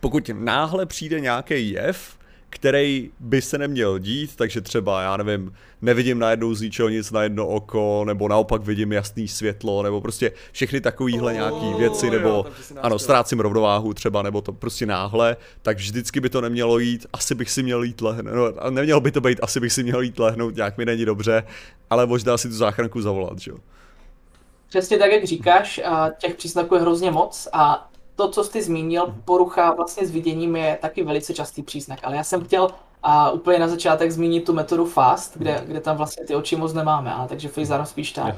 pokud 0.00 0.30
náhle 0.34 0.86
přijde 0.86 1.20
nějaký 1.20 1.70
jev, 1.70 2.15
který 2.50 3.10
by 3.20 3.42
se 3.42 3.58
neměl 3.58 3.98
dít, 3.98 4.36
takže 4.36 4.60
třeba, 4.60 5.02
já 5.02 5.16
nevím, 5.16 5.54
nevidím 5.82 6.18
najednou 6.18 6.54
z 6.54 6.60
ničeho 6.60 6.88
nic 6.88 7.10
na 7.10 7.22
jedno 7.22 7.46
oko, 7.46 8.04
nebo 8.06 8.28
naopak 8.28 8.62
vidím 8.62 8.92
jasný 8.92 9.28
světlo, 9.28 9.82
nebo 9.82 10.00
prostě 10.00 10.32
všechny 10.52 10.80
takovýhle 10.80 11.32
oh, 11.32 11.38
nějaký 11.38 11.78
věci, 11.78 12.10
nebo 12.10 12.28
jo, 12.28 12.46
ano, 12.80 12.98
ztrácím 12.98 13.40
rovnováhu 13.40 13.94
třeba, 13.94 14.22
nebo 14.22 14.40
to 14.40 14.52
prostě 14.52 14.86
náhle, 14.86 15.36
tak 15.62 15.76
vždycky 15.76 16.20
by 16.20 16.28
to 16.28 16.40
nemělo 16.40 16.78
jít, 16.78 17.06
asi 17.12 17.34
bych 17.34 17.50
si 17.50 17.62
měl 17.62 17.82
jít 17.82 18.00
lehnout, 18.00 18.34
no, 18.34 18.70
nemělo 18.70 19.00
by 19.00 19.10
to 19.10 19.20
být, 19.20 19.38
asi 19.42 19.60
bych 19.60 19.72
si 19.72 19.82
měl 19.82 20.00
jít 20.00 20.18
lehnout, 20.18 20.56
nějak 20.56 20.78
mi 20.78 20.84
není 20.84 21.04
dobře, 21.04 21.42
ale 21.90 22.06
možná 22.06 22.38
si 22.38 22.48
tu 22.48 22.54
záchranku 22.54 23.02
zavolat, 23.02 23.38
že 23.38 23.50
jo. 23.50 23.56
Přesně 24.68 24.98
tak, 24.98 25.12
jak 25.12 25.24
říkáš, 25.24 25.80
těch 26.18 26.34
příznaků 26.34 26.74
je 26.74 26.80
hrozně 26.80 27.10
moc 27.10 27.48
a 27.52 27.90
to, 28.16 28.28
co 28.28 28.44
jsi 28.44 28.62
zmínil, 28.62 29.06
mhm. 29.06 29.22
porucha 29.24 29.72
vlastně 29.74 30.06
s 30.06 30.10
viděním 30.10 30.56
je 30.56 30.78
taky 30.82 31.04
velice 31.04 31.34
častý 31.34 31.62
příznak, 31.62 31.98
ale 32.02 32.16
já 32.16 32.24
jsem 32.24 32.44
chtěl 32.44 32.68
a 33.02 33.30
úplně 33.30 33.58
na 33.58 33.68
začátek 33.68 34.12
zmínit 34.12 34.44
tu 34.44 34.52
metodu 34.52 34.86
FAST, 34.86 35.36
kde, 35.36 35.54
mhm. 35.54 35.66
kde 35.66 35.80
tam 35.80 35.96
vlastně 35.96 36.24
ty 36.26 36.34
oči 36.34 36.56
moc 36.56 36.72
nemáme, 36.72 37.14
ale 37.14 37.28
takže 37.28 37.50
arm 37.70 37.86
spíš 37.86 38.12
tak. 38.12 38.34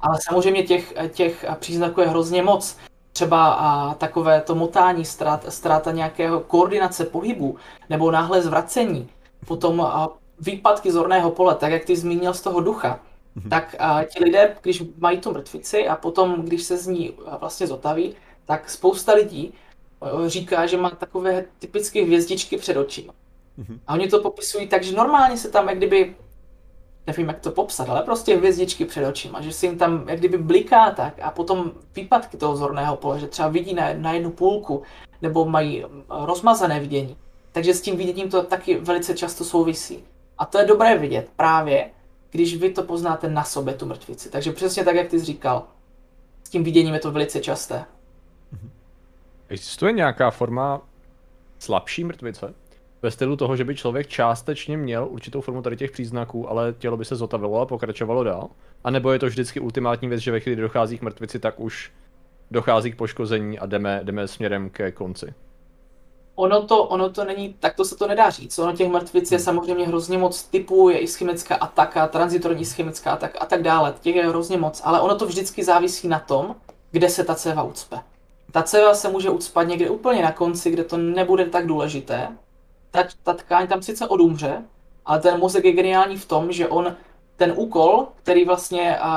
Ale 0.00 0.18
samozřejmě 0.28 0.62
těch, 0.62 0.94
těch 1.08 1.44
příznaků 1.58 2.00
je 2.00 2.08
hrozně 2.08 2.42
moc. 2.42 2.76
Třeba 3.12 3.52
a, 3.52 3.94
takové 3.94 4.40
to 4.40 4.54
motání, 4.54 5.04
ztrát, 5.04 5.44
ztráta 5.48 5.90
nějakého 5.90 6.40
koordinace 6.40 7.04
pohybu, 7.04 7.56
nebo 7.90 8.10
náhle 8.10 8.42
zvracení, 8.42 9.08
potom 9.46 9.80
a, 9.80 10.08
výpadky 10.40 10.92
zorného 10.92 11.30
pole, 11.30 11.54
tak 11.54 11.72
jak 11.72 11.84
ty 11.84 11.96
zmínil 11.96 12.34
z 12.34 12.40
toho 12.40 12.60
ducha. 12.60 13.00
Mhm. 13.34 13.50
Tak 13.50 13.76
a, 13.78 14.04
ti 14.04 14.24
lidé, 14.24 14.56
když 14.62 14.82
mají 14.98 15.18
tu 15.18 15.32
mrtvici 15.32 15.88
a 15.88 15.96
potom, 15.96 16.42
když 16.42 16.62
se 16.62 16.76
z 16.76 16.86
ní 16.86 17.12
vlastně 17.40 17.66
zotaví, 17.66 18.14
tak 18.46 18.70
spousta 18.70 19.12
lidí 19.12 19.54
eh, 20.02 20.28
říká, 20.28 20.66
že 20.66 20.76
má 20.76 20.90
takové 20.90 21.44
typické 21.58 22.04
hvězdičky 22.04 22.56
před 22.56 22.76
očima. 22.76 23.12
Mm-hmm. 23.58 23.78
A 23.86 23.92
oni 23.92 24.08
to 24.08 24.22
popisují 24.22 24.68
tak, 24.68 24.82
že 24.82 24.96
normálně 24.96 25.36
se 25.36 25.48
tam 25.48 25.68
jak 25.68 25.76
kdyby, 25.76 26.16
nevím 27.06 27.28
jak 27.28 27.40
to 27.40 27.50
popsat, 27.50 27.88
ale 27.88 28.02
prostě 28.02 28.36
hvězdičky 28.36 28.84
před 28.84 29.08
očima, 29.08 29.40
že 29.40 29.52
se 29.52 29.66
jim 29.66 29.78
tam 29.78 30.08
jak 30.08 30.18
kdyby 30.18 30.38
bliká 30.38 30.90
tak 30.90 31.14
a 31.22 31.30
potom 31.30 31.72
výpadky 31.94 32.36
toho 32.36 32.56
zorného 32.56 32.96
pole, 32.96 33.20
že 33.20 33.26
třeba 33.26 33.48
vidí 33.48 33.74
na, 33.74 33.92
na 33.92 34.12
jednu 34.12 34.30
půlku, 34.30 34.82
nebo 35.22 35.44
mají 35.44 35.84
eh, 35.84 35.88
rozmazané 36.08 36.80
vidění. 36.80 37.16
Takže 37.52 37.74
s 37.74 37.80
tím 37.80 37.96
viděním 37.96 38.30
to 38.30 38.42
taky 38.42 38.78
velice 38.78 39.14
často 39.14 39.44
souvisí. 39.44 40.04
A 40.38 40.46
to 40.46 40.58
je 40.58 40.64
dobré 40.64 40.98
vidět 40.98 41.30
právě, 41.36 41.90
když 42.30 42.56
vy 42.56 42.70
to 42.70 42.82
poznáte 42.82 43.28
na 43.28 43.44
sobě, 43.44 43.74
tu 43.74 43.86
mrtvici. 43.86 44.30
Takže 44.30 44.52
přesně 44.52 44.84
tak, 44.84 44.96
jak 44.96 45.08
ty 45.08 45.18
jsi 45.18 45.24
říkal, 45.24 45.64
s 46.44 46.50
tím 46.50 46.64
viděním 46.64 46.94
je 46.94 47.00
to 47.00 47.12
velice 47.12 47.40
časté. 47.40 47.84
Existuje 49.52 49.92
nějaká 49.92 50.30
forma 50.30 50.80
slabší 51.58 52.04
mrtvice? 52.04 52.54
Ve 53.02 53.10
stylu 53.10 53.36
toho, 53.36 53.56
že 53.56 53.64
by 53.64 53.74
člověk 53.76 54.08
částečně 54.08 54.76
měl 54.76 55.08
určitou 55.10 55.40
formu 55.40 55.62
tady 55.62 55.76
těch 55.76 55.90
příznaků, 55.90 56.50
ale 56.50 56.74
tělo 56.78 56.96
by 56.96 57.04
se 57.04 57.16
zotavilo 57.16 57.60
a 57.60 57.66
pokračovalo 57.66 58.24
dál? 58.24 58.48
A 58.84 58.90
nebo 58.90 59.12
je 59.12 59.18
to 59.18 59.26
vždycky 59.26 59.60
ultimátní 59.60 60.08
věc, 60.08 60.20
že 60.20 60.32
ve 60.32 60.40
chvíli, 60.40 60.54
kdy 60.56 60.62
dochází 60.62 60.98
k 60.98 61.02
mrtvici, 61.02 61.38
tak 61.38 61.60
už 61.60 61.92
dochází 62.50 62.92
k 62.92 62.96
poškození 62.96 63.58
a 63.58 63.66
jdeme, 63.66 64.00
jdeme 64.04 64.28
směrem 64.28 64.70
ke 64.70 64.92
konci? 64.92 65.34
Ono 66.34 66.62
to, 66.62 66.84
ono 66.84 67.10
to 67.10 67.24
není, 67.24 67.56
tak 67.60 67.74
to 67.76 67.84
se 67.84 67.96
to 67.96 68.06
nedá 68.06 68.30
říct. 68.30 68.58
Ono 68.58 68.72
těch 68.72 68.88
mrtvic 68.88 69.32
je 69.32 69.38
hmm. 69.38 69.44
samozřejmě 69.44 69.86
hrozně 69.86 70.18
moc 70.18 70.42
typů, 70.42 70.88
je 70.88 70.98
ischemická 70.98 71.54
ataka, 71.54 72.06
transitorní 72.06 72.60
ischemická 72.60 73.12
ataka 73.12 73.38
a 73.38 73.46
tak 73.46 73.62
dále. 73.62 73.94
Těch 74.00 74.16
je 74.16 74.28
hrozně 74.28 74.56
moc, 74.56 74.82
ale 74.84 75.00
ono 75.00 75.18
to 75.18 75.26
vždycky 75.26 75.64
závisí 75.64 76.08
na 76.08 76.18
tom, 76.18 76.56
kde 76.90 77.08
se 77.08 77.24
ta 77.24 77.34
céva 77.34 77.62
ucpe. 77.62 78.11
Ta 78.52 78.62
céva 78.62 78.94
se 78.94 79.08
může 79.08 79.30
ucpat 79.30 79.68
někde 79.68 79.90
úplně 79.90 80.22
na 80.22 80.32
konci, 80.32 80.70
kde 80.70 80.84
to 80.84 80.96
nebude 80.96 81.46
tak 81.46 81.66
důležité. 81.66 82.28
Ta, 82.90 83.04
ta 83.22 83.32
tkáň 83.32 83.66
tam 83.66 83.82
sice 83.82 84.08
odumře, 84.08 84.62
ale 85.04 85.20
ten 85.20 85.38
mozek 85.38 85.64
je 85.64 85.72
geniální 85.72 86.16
v 86.16 86.26
tom, 86.26 86.52
že 86.52 86.68
on 86.68 86.96
ten 87.36 87.52
úkol, 87.56 88.06
který 88.14 88.44
vlastně 88.44 88.98
uh, 89.04 89.12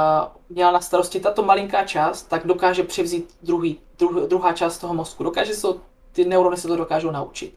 měl 0.50 0.72
na 0.72 0.82
starosti 0.82 1.20
tato 1.20 1.44
malinká 1.44 1.84
část, 1.84 2.24
tak 2.24 2.48
dokáže 2.48 2.84
převzít 2.84 3.38
druhý, 3.44 3.80
druh, 3.98 4.16
druhá 4.16 4.54
část 4.54 4.78
toho 4.78 4.94
mozku. 4.94 5.24
Dokáže 5.24 5.54
se 5.54 5.68
ty 6.12 6.26
neurony 6.26 6.58
se 6.58 6.68
to 6.68 6.76
dokážou 6.76 7.12
naučit. 7.12 7.56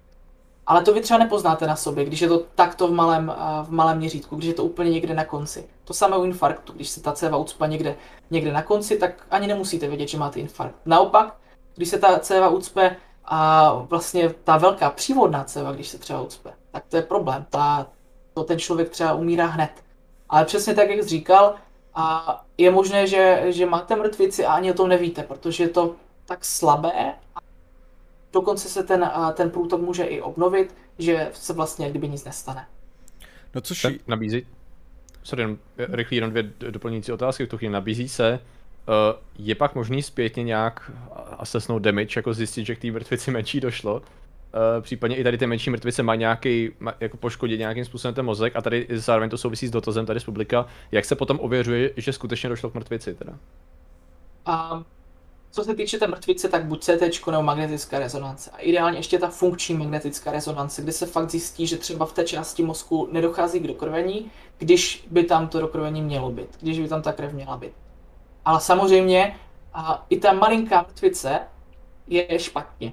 Ale 0.66 0.82
to 0.82 0.94
vy 0.94 1.00
třeba 1.00 1.18
nepoznáte 1.18 1.66
na 1.66 1.76
sobě, 1.76 2.04
když 2.04 2.20
je 2.20 2.28
to 2.28 2.42
takto 2.54 2.88
v 2.88 2.92
malém, 2.92 3.32
v 3.62 3.70
malém 3.70 3.98
měřítku, 3.98 4.36
když 4.36 4.48
je 4.48 4.54
to 4.54 4.64
úplně 4.64 4.90
někde 4.90 5.14
na 5.14 5.24
konci. 5.24 5.68
To 5.84 5.94
samé 5.94 6.16
u 6.16 6.24
infarktu, 6.24 6.72
když 6.72 6.88
se 6.88 7.02
ta 7.02 7.12
céva 7.12 7.36
ucpa 7.36 7.66
někde, 7.66 7.96
někde 8.30 8.52
na 8.52 8.62
konci, 8.62 8.98
tak 8.98 9.26
ani 9.30 9.46
nemusíte 9.46 9.88
vědět, 9.88 10.08
že 10.08 10.18
máte 10.18 10.40
infarkt. 10.40 10.74
Naopak, 10.86 11.36
když 11.78 11.88
se 11.88 11.98
ta 11.98 12.18
céva 12.18 12.48
ucpe 12.48 12.96
a 13.24 13.72
vlastně 13.74 14.34
ta 14.44 14.56
velká 14.56 14.90
přívodná 14.90 15.44
céva, 15.44 15.72
když 15.72 15.88
se 15.88 15.98
třeba 15.98 16.22
ucpe, 16.22 16.52
tak 16.70 16.84
to 16.88 16.96
je 16.96 17.02
problém. 17.02 17.46
Ta, 17.50 17.86
to 18.34 18.44
ten 18.44 18.58
člověk 18.58 18.88
třeba 18.88 19.12
umírá 19.12 19.46
hned. 19.46 19.70
Ale 20.28 20.44
přesně 20.44 20.74
tak, 20.74 20.90
jak 20.90 21.02
jsi 21.02 21.08
říkal, 21.08 21.54
a 21.94 22.44
je 22.58 22.70
možné, 22.70 23.06
že, 23.06 23.44
že 23.48 23.66
máte 23.66 23.96
mrtvici 23.96 24.46
a 24.46 24.52
ani 24.52 24.70
o 24.70 24.74
tom 24.74 24.88
nevíte, 24.88 25.22
protože 25.22 25.64
je 25.64 25.68
to 25.68 25.94
tak 26.26 26.44
slabé 26.44 27.14
a 27.34 27.38
dokonce 28.32 28.68
se 28.68 28.82
ten, 28.82 29.10
ten 29.34 29.50
průtok 29.50 29.80
může 29.80 30.04
i 30.04 30.20
obnovit, 30.20 30.74
že 30.98 31.30
se 31.34 31.52
vlastně 31.52 31.90
kdyby 31.90 32.08
nic 32.08 32.24
nestane. 32.24 32.66
No 33.54 33.60
což 33.60 33.84
jí... 33.84 34.00
nabízí, 34.06 34.46
sorry, 35.22 35.42
jenom, 35.42 35.58
rychlý 35.78 36.16
jenom 36.16 36.30
dvě 36.30 36.42
doplňující 36.70 37.12
otázky 37.12 37.46
v 37.46 37.48
tu 37.48 37.58
chvíli. 37.58 37.72
Nabízí 37.72 38.08
se, 38.08 38.32
uh, 38.32 38.57
je 39.38 39.54
pak 39.54 39.74
možný 39.74 40.02
zpětně 40.02 40.44
nějak 40.44 40.90
assessnout 41.38 41.82
damage, 41.82 42.18
jako 42.18 42.34
zjistit, 42.34 42.66
že 42.66 42.74
k 42.74 42.78
té 42.78 42.90
mrtvici 42.90 43.30
menší 43.30 43.60
došlo? 43.60 43.94
Uh, 43.94 44.82
případně 44.82 45.16
i 45.16 45.24
tady 45.24 45.38
ty 45.38 45.46
menší 45.46 45.70
mrtvice 45.70 46.02
mají 46.02 46.18
nějaký, 46.18 46.70
má, 46.80 46.94
jako 47.00 47.16
poškodit 47.16 47.58
nějakým 47.58 47.84
způsobem 47.84 48.14
ten 48.14 48.24
mozek 48.24 48.56
a 48.56 48.62
tady 48.62 48.86
zároveň 48.90 49.30
to 49.30 49.38
souvisí 49.38 49.66
s 49.66 49.70
dotazem 49.70 50.06
tady 50.06 50.20
z 50.20 50.24
publika. 50.24 50.66
Jak 50.92 51.04
se 51.04 51.14
potom 51.14 51.38
ověřuje, 51.40 51.90
že 51.96 52.12
skutečně 52.12 52.48
došlo 52.48 52.70
k 52.70 52.74
mrtvici 52.74 53.14
teda? 53.14 53.32
Um, 54.72 54.84
co 55.50 55.64
se 55.64 55.74
týče 55.74 55.98
té 55.98 56.06
mrtvice, 56.06 56.48
tak 56.48 56.64
buď 56.64 56.82
CT 56.82 57.26
nebo 57.26 57.42
magnetická 57.42 57.98
rezonance. 57.98 58.50
A 58.50 58.58
ideálně 58.58 58.98
ještě 58.98 59.18
ta 59.18 59.28
funkční 59.28 59.76
magnetická 59.76 60.32
rezonance, 60.32 60.82
kde 60.82 60.92
se 60.92 61.06
fakt 61.06 61.30
zjistí, 61.30 61.66
že 61.66 61.76
třeba 61.76 62.06
v 62.06 62.12
té 62.12 62.24
části 62.24 62.62
mozku 62.62 63.08
nedochází 63.12 63.60
k 63.60 63.66
dokrvení, 63.66 64.30
když 64.58 65.06
by 65.10 65.24
tam 65.24 65.48
to 65.48 65.60
dokrvení 65.60 66.02
mělo 66.02 66.30
být, 66.30 66.48
když 66.60 66.80
by 66.80 66.88
tam 66.88 67.02
ta 67.02 67.12
krev 67.12 67.32
měla 67.32 67.56
být. 67.56 67.72
Ale 68.48 68.60
samozřejmě 68.60 69.36
a 69.74 70.06
i 70.10 70.20
ta 70.20 70.32
malinká 70.32 70.82
mrtvice 70.82 71.40
je 72.06 72.38
špatně. 72.38 72.92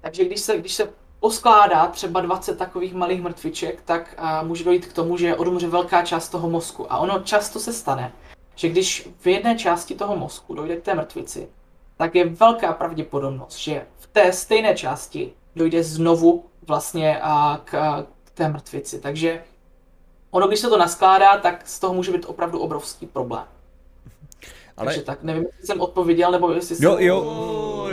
Takže 0.00 0.24
když 0.24 0.40
se, 0.40 0.58
když 0.58 0.74
se 0.74 0.92
poskládá 1.20 1.86
třeba 1.86 2.20
20 2.20 2.58
takových 2.58 2.94
malých 2.94 3.22
mrtviček, 3.22 3.82
tak 3.84 4.14
a, 4.16 4.42
může 4.42 4.64
dojít 4.64 4.86
k 4.86 4.92
tomu, 4.92 5.16
že 5.16 5.36
odumře 5.36 5.68
velká 5.68 6.04
část 6.04 6.28
toho 6.28 6.50
mozku. 6.50 6.92
A 6.92 6.98
ono 6.98 7.18
často 7.18 7.60
se 7.60 7.72
stane, 7.72 8.12
že 8.54 8.68
když 8.68 9.08
v 9.18 9.26
jedné 9.26 9.58
části 9.58 9.94
toho 9.94 10.16
mozku 10.16 10.54
dojde 10.54 10.76
k 10.76 10.82
té 10.82 10.94
mrtvici, 10.94 11.48
tak 11.96 12.14
je 12.14 12.28
velká 12.28 12.72
pravděpodobnost, 12.72 13.56
že 13.56 13.86
v 13.98 14.06
té 14.06 14.32
stejné 14.32 14.74
části 14.74 15.32
dojde 15.56 15.82
znovu 15.82 16.44
vlastně 16.66 17.20
a, 17.22 17.60
k, 17.64 17.74
a, 17.74 18.06
k 18.24 18.30
té 18.30 18.48
mrtvici. 18.48 19.00
Takže 19.00 19.44
ono, 20.30 20.48
když 20.48 20.60
se 20.60 20.68
to 20.68 20.78
naskládá, 20.78 21.36
tak 21.36 21.68
z 21.68 21.80
toho 21.80 21.94
může 21.94 22.12
být 22.12 22.26
opravdu 22.26 22.58
obrovský 22.58 23.06
problém. 23.06 23.44
Ale... 24.78 24.86
Takže 24.86 25.02
tak, 25.02 25.22
nevím, 25.22 25.42
jestli 25.42 25.66
jsem 25.66 25.80
odpověděl, 25.80 26.32
nebo 26.32 26.52
jestli 26.52 26.76
jsem... 26.76 26.84
Jo, 26.84 26.96
jo, 27.00 27.16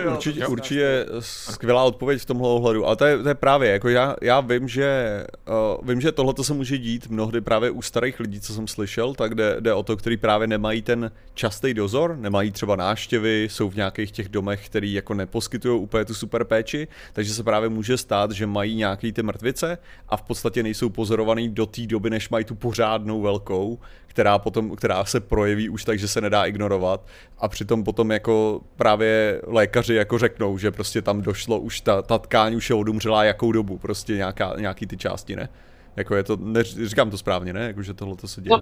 jo, 0.04 0.12
určitě, 0.12 0.40
jo. 0.40 0.50
určitě 0.50 1.06
skvělá 1.20 1.84
odpověď 1.84 2.22
v 2.22 2.26
tomhle 2.26 2.50
ohledu, 2.50 2.86
ale 2.86 2.96
to 2.96 3.06
je, 3.06 3.18
to 3.18 3.30
je 3.30 3.36
právě, 3.36 3.72
jako 3.72 3.90
já, 3.90 4.16
já 4.22 4.40
vím, 4.40 4.68
že 4.68 5.24
uh, 5.48 5.88
vím, 5.88 6.02
že 6.02 6.12
tohle 6.12 6.34
se 6.42 6.54
může 6.54 6.78
dít 6.78 7.08
mnohdy 7.10 7.42
právě 7.42 7.72
u 7.72 7.82
starých 7.82 8.20
lidí, 8.20 8.42
co 8.42 8.54
jsem 8.54 8.68
slyšel, 8.68 9.14
tak 9.14 9.36
jde, 9.36 9.56
jde 9.60 9.74
o 9.74 9.84
to, 9.84 9.98
který 9.98 10.18
právě 10.18 10.48
nemají 10.48 10.82
ten 10.82 11.12
častý 11.34 11.74
dozor, 11.74 12.18
nemají 12.18 12.52
třeba 12.52 12.76
náštěvy, 12.76 13.48
jsou 13.52 13.70
v 13.70 13.76
nějakých 13.76 14.12
těch 14.12 14.30
domech, 14.30 14.66
který 14.66 14.94
jako 14.94 15.14
neposkytují 15.14 15.82
úplně 15.82 16.06
tu 16.06 16.14
super 16.14 16.44
péči, 16.44 16.88
takže 17.14 17.34
se 17.34 17.44
právě 17.44 17.70
může 17.70 17.98
stát, 17.98 18.32
že 18.32 18.48
mají 18.48 18.76
nějaký 18.76 19.12
ty 19.12 19.24
mrtvice 19.24 19.78
a 20.10 20.18
v 20.18 20.22
podstatě 20.22 20.64
nejsou 20.64 20.90
pozorovaný 20.90 21.50
do 21.50 21.66
té 21.66 21.88
doby, 21.88 22.10
než 22.10 22.30
mají 22.30 22.46
tu 22.46 22.56
pořádnou 22.56 23.22
velkou, 23.22 23.80
která 24.16 24.40
potom, 24.40 24.76
která 24.76 25.06
se 25.06 25.20
projeví 25.20 25.70
už 25.70 25.86
tak, 25.86 26.00
že 26.00 26.08
se 26.08 26.22
nedá 26.22 26.46
ignorovat 26.46 27.06
a 27.38 27.48
přitom 27.48 27.84
potom 27.84 28.12
jako 28.12 28.62
právě 28.76 29.42
lékaři 29.48 29.94
jako 29.96 30.18
řeknou, 30.18 30.58
že 30.58 30.72
prostě 30.72 31.02
tam 31.02 31.22
došlo 31.22 31.60
už 31.60 31.82
ta, 31.82 32.02
ta 32.02 32.18
tkáň 32.18 32.56
už 32.56 32.70
je 32.70 32.76
odumřela 32.76 33.24
jakou 33.24 33.52
dobu, 33.52 33.78
prostě 33.78 34.14
nějaká, 34.14 34.54
nějaký 34.60 34.88
ty 34.88 34.98
části, 34.98 35.36
ne? 35.36 35.50
Jako 35.96 36.16
je 36.16 36.24
to, 36.24 36.38
ne, 36.42 36.64
říkám 36.64 37.12
to 37.12 37.18
správně, 37.18 37.54
ne? 37.54 37.68
Jako, 37.68 37.84
že 37.84 37.94
tohle 37.94 38.16
to 38.16 38.28
se 38.28 38.42
děje. 38.42 38.52
No, 38.52 38.62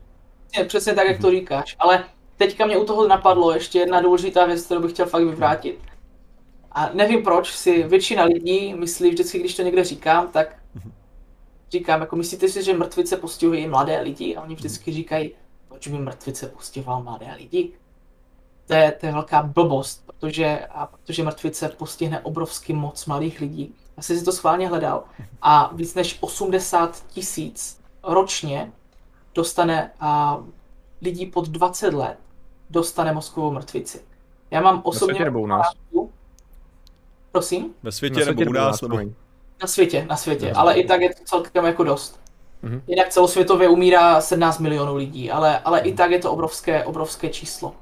je, 0.57 0.65
přesně 0.65 0.93
tak, 0.93 1.07
jak 1.07 1.21
to 1.21 1.31
říkáš, 1.31 1.75
ale 1.79 2.03
teďka 2.37 2.65
mě 2.65 2.77
u 2.77 2.85
toho 2.85 3.07
napadlo 3.07 3.53
ještě 3.53 3.79
jedna 3.79 4.01
důležitá 4.01 4.45
věc, 4.45 4.65
kterou 4.65 4.81
bych 4.81 4.91
chtěl 4.91 5.05
fakt 5.05 5.23
vyvrátit. 5.23 5.79
A 6.71 6.89
nevím 6.93 7.23
proč 7.23 7.51
si 7.51 7.83
většina 7.83 8.23
lidí 8.23 8.73
myslí 8.73 9.09
vždycky, 9.09 9.39
když 9.39 9.55
to 9.55 9.61
někde 9.61 9.83
říkám, 9.83 10.27
tak 10.27 10.55
mhm. 10.75 10.91
říkám, 11.71 12.01
jako 12.01 12.15
myslíte 12.15 12.47
si, 12.47 12.63
že 12.63 12.73
mrtvice 12.73 13.17
postihují 13.17 13.67
mladé 13.67 14.01
lidi? 14.01 14.35
A 14.35 14.41
oni 14.41 14.55
vždycky 14.55 14.91
říkají, 14.91 15.31
proč 15.73 15.87
by 15.87 15.97
mrtvice 15.97 16.47
postihoval 16.47 17.03
mladé 17.03 17.33
lidi? 17.37 17.71
To 18.67 18.73
je, 18.73 18.91
to 18.91 19.05
je 19.05 19.11
velká 19.11 19.43
blbost, 19.43 20.03
protože, 20.05 20.59
a 20.69 20.85
protože 20.85 21.23
mrtvice 21.23 21.69
postihne 21.69 22.19
obrovský 22.19 22.73
moc 22.73 23.05
mladých 23.05 23.41
lidí. 23.41 23.75
Já 23.97 24.03
jsem 24.03 24.19
si 24.19 24.25
to 24.25 24.31
schválně 24.31 24.67
hledal 24.67 25.03
a 25.41 25.75
víc 25.75 25.95
než 25.95 26.17
80 26.21 27.05
tisíc 27.07 27.79
ročně 28.03 28.71
dostane 29.35 29.91
a, 29.99 30.39
lidí 31.01 31.25
pod 31.25 31.49
20 31.49 31.93
let 31.93 32.17
dostane 32.69 33.13
mozkovou 33.13 33.51
mrtvici. 33.51 34.01
Já 34.51 34.61
mám 34.61 34.81
osobně... 34.85 35.19
Na 35.19 35.25
nebo 35.25 35.41
u 35.41 35.47
nás? 35.47 35.67
Prosím? 37.31 37.73
Ve 37.83 37.91
světě, 37.91 38.19
na 38.19 38.25
světě 38.25 38.39
nebo 38.39 38.49
u 38.49 38.53
nás? 38.53 38.81
Nebo... 38.81 38.97
Na 39.61 39.67
světě, 39.67 40.05
na 40.09 40.17
světě, 40.17 40.51
ale 40.51 40.73
i 40.73 40.87
tak 40.87 41.01
je 41.01 41.15
to 41.15 41.23
celkem 41.25 41.65
jako 41.65 41.83
dost. 41.83 42.22
Mm-hmm. 42.63 42.81
Jinak 42.87 43.09
celosvětově 43.09 43.69
umírá 43.69 44.21
17 44.21 44.59
milionů 44.59 44.95
lidí, 44.95 45.31
ale, 45.31 45.59
ale 45.59 45.79
i 45.79 45.93
tak 45.93 46.11
je 46.11 46.19
to 46.19 46.31
obrovské, 46.31 46.85
obrovské 46.85 47.29
číslo. 47.29 47.75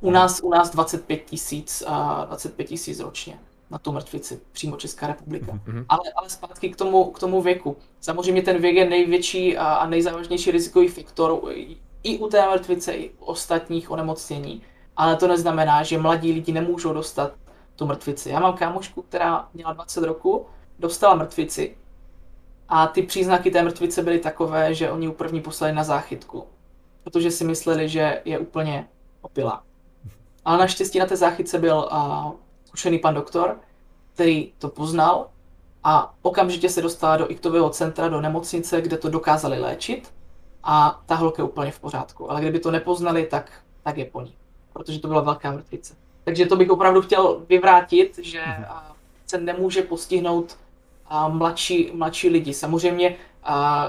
U 0.00 0.10
nás, 0.10 0.40
u 0.42 0.50
nás 0.50 0.70
25 0.70 1.24
tisíc, 1.24 1.82
25 2.26 2.64
tisíc 2.64 3.00
ročně 3.00 3.38
na 3.70 3.78
tu 3.78 3.92
mrtvici, 3.92 4.40
přímo 4.52 4.76
Česká 4.76 5.06
republika. 5.06 5.52
Mm-hmm. 5.52 5.84
Ale, 5.88 6.12
ale 6.16 6.30
zpátky 6.30 6.68
k 6.70 6.76
tomu, 6.76 7.04
k 7.04 7.18
tomu 7.18 7.42
věku. 7.42 7.76
Samozřejmě 8.00 8.42
ten 8.42 8.58
věk 8.58 8.76
je 8.76 8.90
největší 8.90 9.58
a, 9.58 9.64
a 9.74 9.86
nejzávažnější 9.86 10.50
rizikový 10.50 10.88
faktor 10.88 11.42
i 12.02 12.18
u 12.18 12.28
té 12.28 12.50
mrtvice, 12.50 12.92
i 12.92 13.10
u 13.10 13.24
ostatních 13.24 13.90
onemocnění. 13.90 14.62
Ale 14.96 15.16
to 15.16 15.28
neznamená, 15.28 15.82
že 15.82 15.98
mladí 15.98 16.32
lidi 16.32 16.52
nemůžou 16.52 16.92
dostat 16.92 17.32
tu 17.76 17.86
mrtvici. 17.86 18.30
Já 18.30 18.40
mám 18.40 18.56
kámošku, 18.56 19.02
která 19.02 19.48
měla 19.54 19.72
20 19.72 20.04
roku, 20.04 20.46
dostala 20.78 21.14
mrtvici 21.14 21.76
a 22.68 22.86
ty 22.86 23.02
příznaky 23.02 23.50
té 23.50 23.62
mrtvice 23.62 24.02
byly 24.02 24.18
takové, 24.18 24.74
že 24.74 24.90
oni 24.90 25.08
u 25.08 25.12
první 25.12 25.40
poslali 25.40 25.72
na 25.72 25.84
záchytku, 25.84 26.44
protože 27.04 27.30
si 27.30 27.44
mysleli, 27.44 27.88
že 27.88 28.22
je 28.24 28.38
úplně 28.38 28.88
opila. 29.22 29.62
Ale 30.44 30.58
naštěstí 30.58 30.98
na 30.98 31.06
té 31.06 31.16
záchytce 31.16 31.58
byl 31.58 31.88
uh, 31.92 32.32
zkušený 32.64 32.98
pan 32.98 33.14
doktor, 33.14 33.56
který 34.14 34.52
to 34.58 34.68
poznal 34.68 35.28
a 35.84 36.14
okamžitě 36.22 36.68
se 36.68 36.82
dostala 36.82 37.16
do 37.16 37.30
iktového 37.30 37.70
centra, 37.70 38.08
do 38.08 38.20
nemocnice, 38.20 38.80
kde 38.80 38.98
to 38.98 39.08
dokázali 39.08 39.60
léčit 39.60 40.12
a 40.62 41.02
ta 41.06 41.14
holka 41.14 41.42
je 41.42 41.48
úplně 41.48 41.70
v 41.70 41.80
pořádku. 41.80 42.30
Ale 42.30 42.40
kdyby 42.40 42.58
to 42.58 42.70
nepoznali, 42.70 43.26
tak, 43.26 43.52
tak 43.82 43.96
je 43.96 44.04
po 44.04 44.20
ní, 44.20 44.34
protože 44.72 44.98
to 44.98 45.08
byla 45.08 45.20
velká 45.20 45.52
mrtvice. 45.52 45.94
Takže 46.24 46.46
to 46.46 46.56
bych 46.56 46.70
opravdu 46.70 47.02
chtěl 47.02 47.42
vyvrátit, 47.48 48.18
že 48.22 48.44
se 49.26 49.40
nemůže 49.40 49.82
postihnout 49.82 50.58
a 51.08 51.28
mladší, 51.28 51.90
mladší 51.94 52.28
lidi. 52.28 52.54
Samozřejmě 52.54 53.16
a 53.44 53.88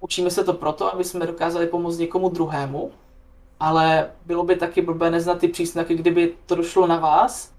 učíme 0.00 0.30
se 0.30 0.44
to 0.44 0.52
proto, 0.52 0.94
aby 0.94 1.04
jsme 1.04 1.26
dokázali 1.26 1.66
pomoct 1.66 1.98
někomu 1.98 2.28
druhému, 2.28 2.92
ale 3.60 4.10
bylo 4.26 4.44
by 4.44 4.56
taky 4.56 4.82
blbé 4.82 5.10
neznat 5.10 5.38
ty 5.38 5.48
příznaky, 5.48 5.94
kdyby 5.94 6.34
to 6.46 6.54
došlo 6.54 6.86
na 6.86 6.98
vás 6.98 7.52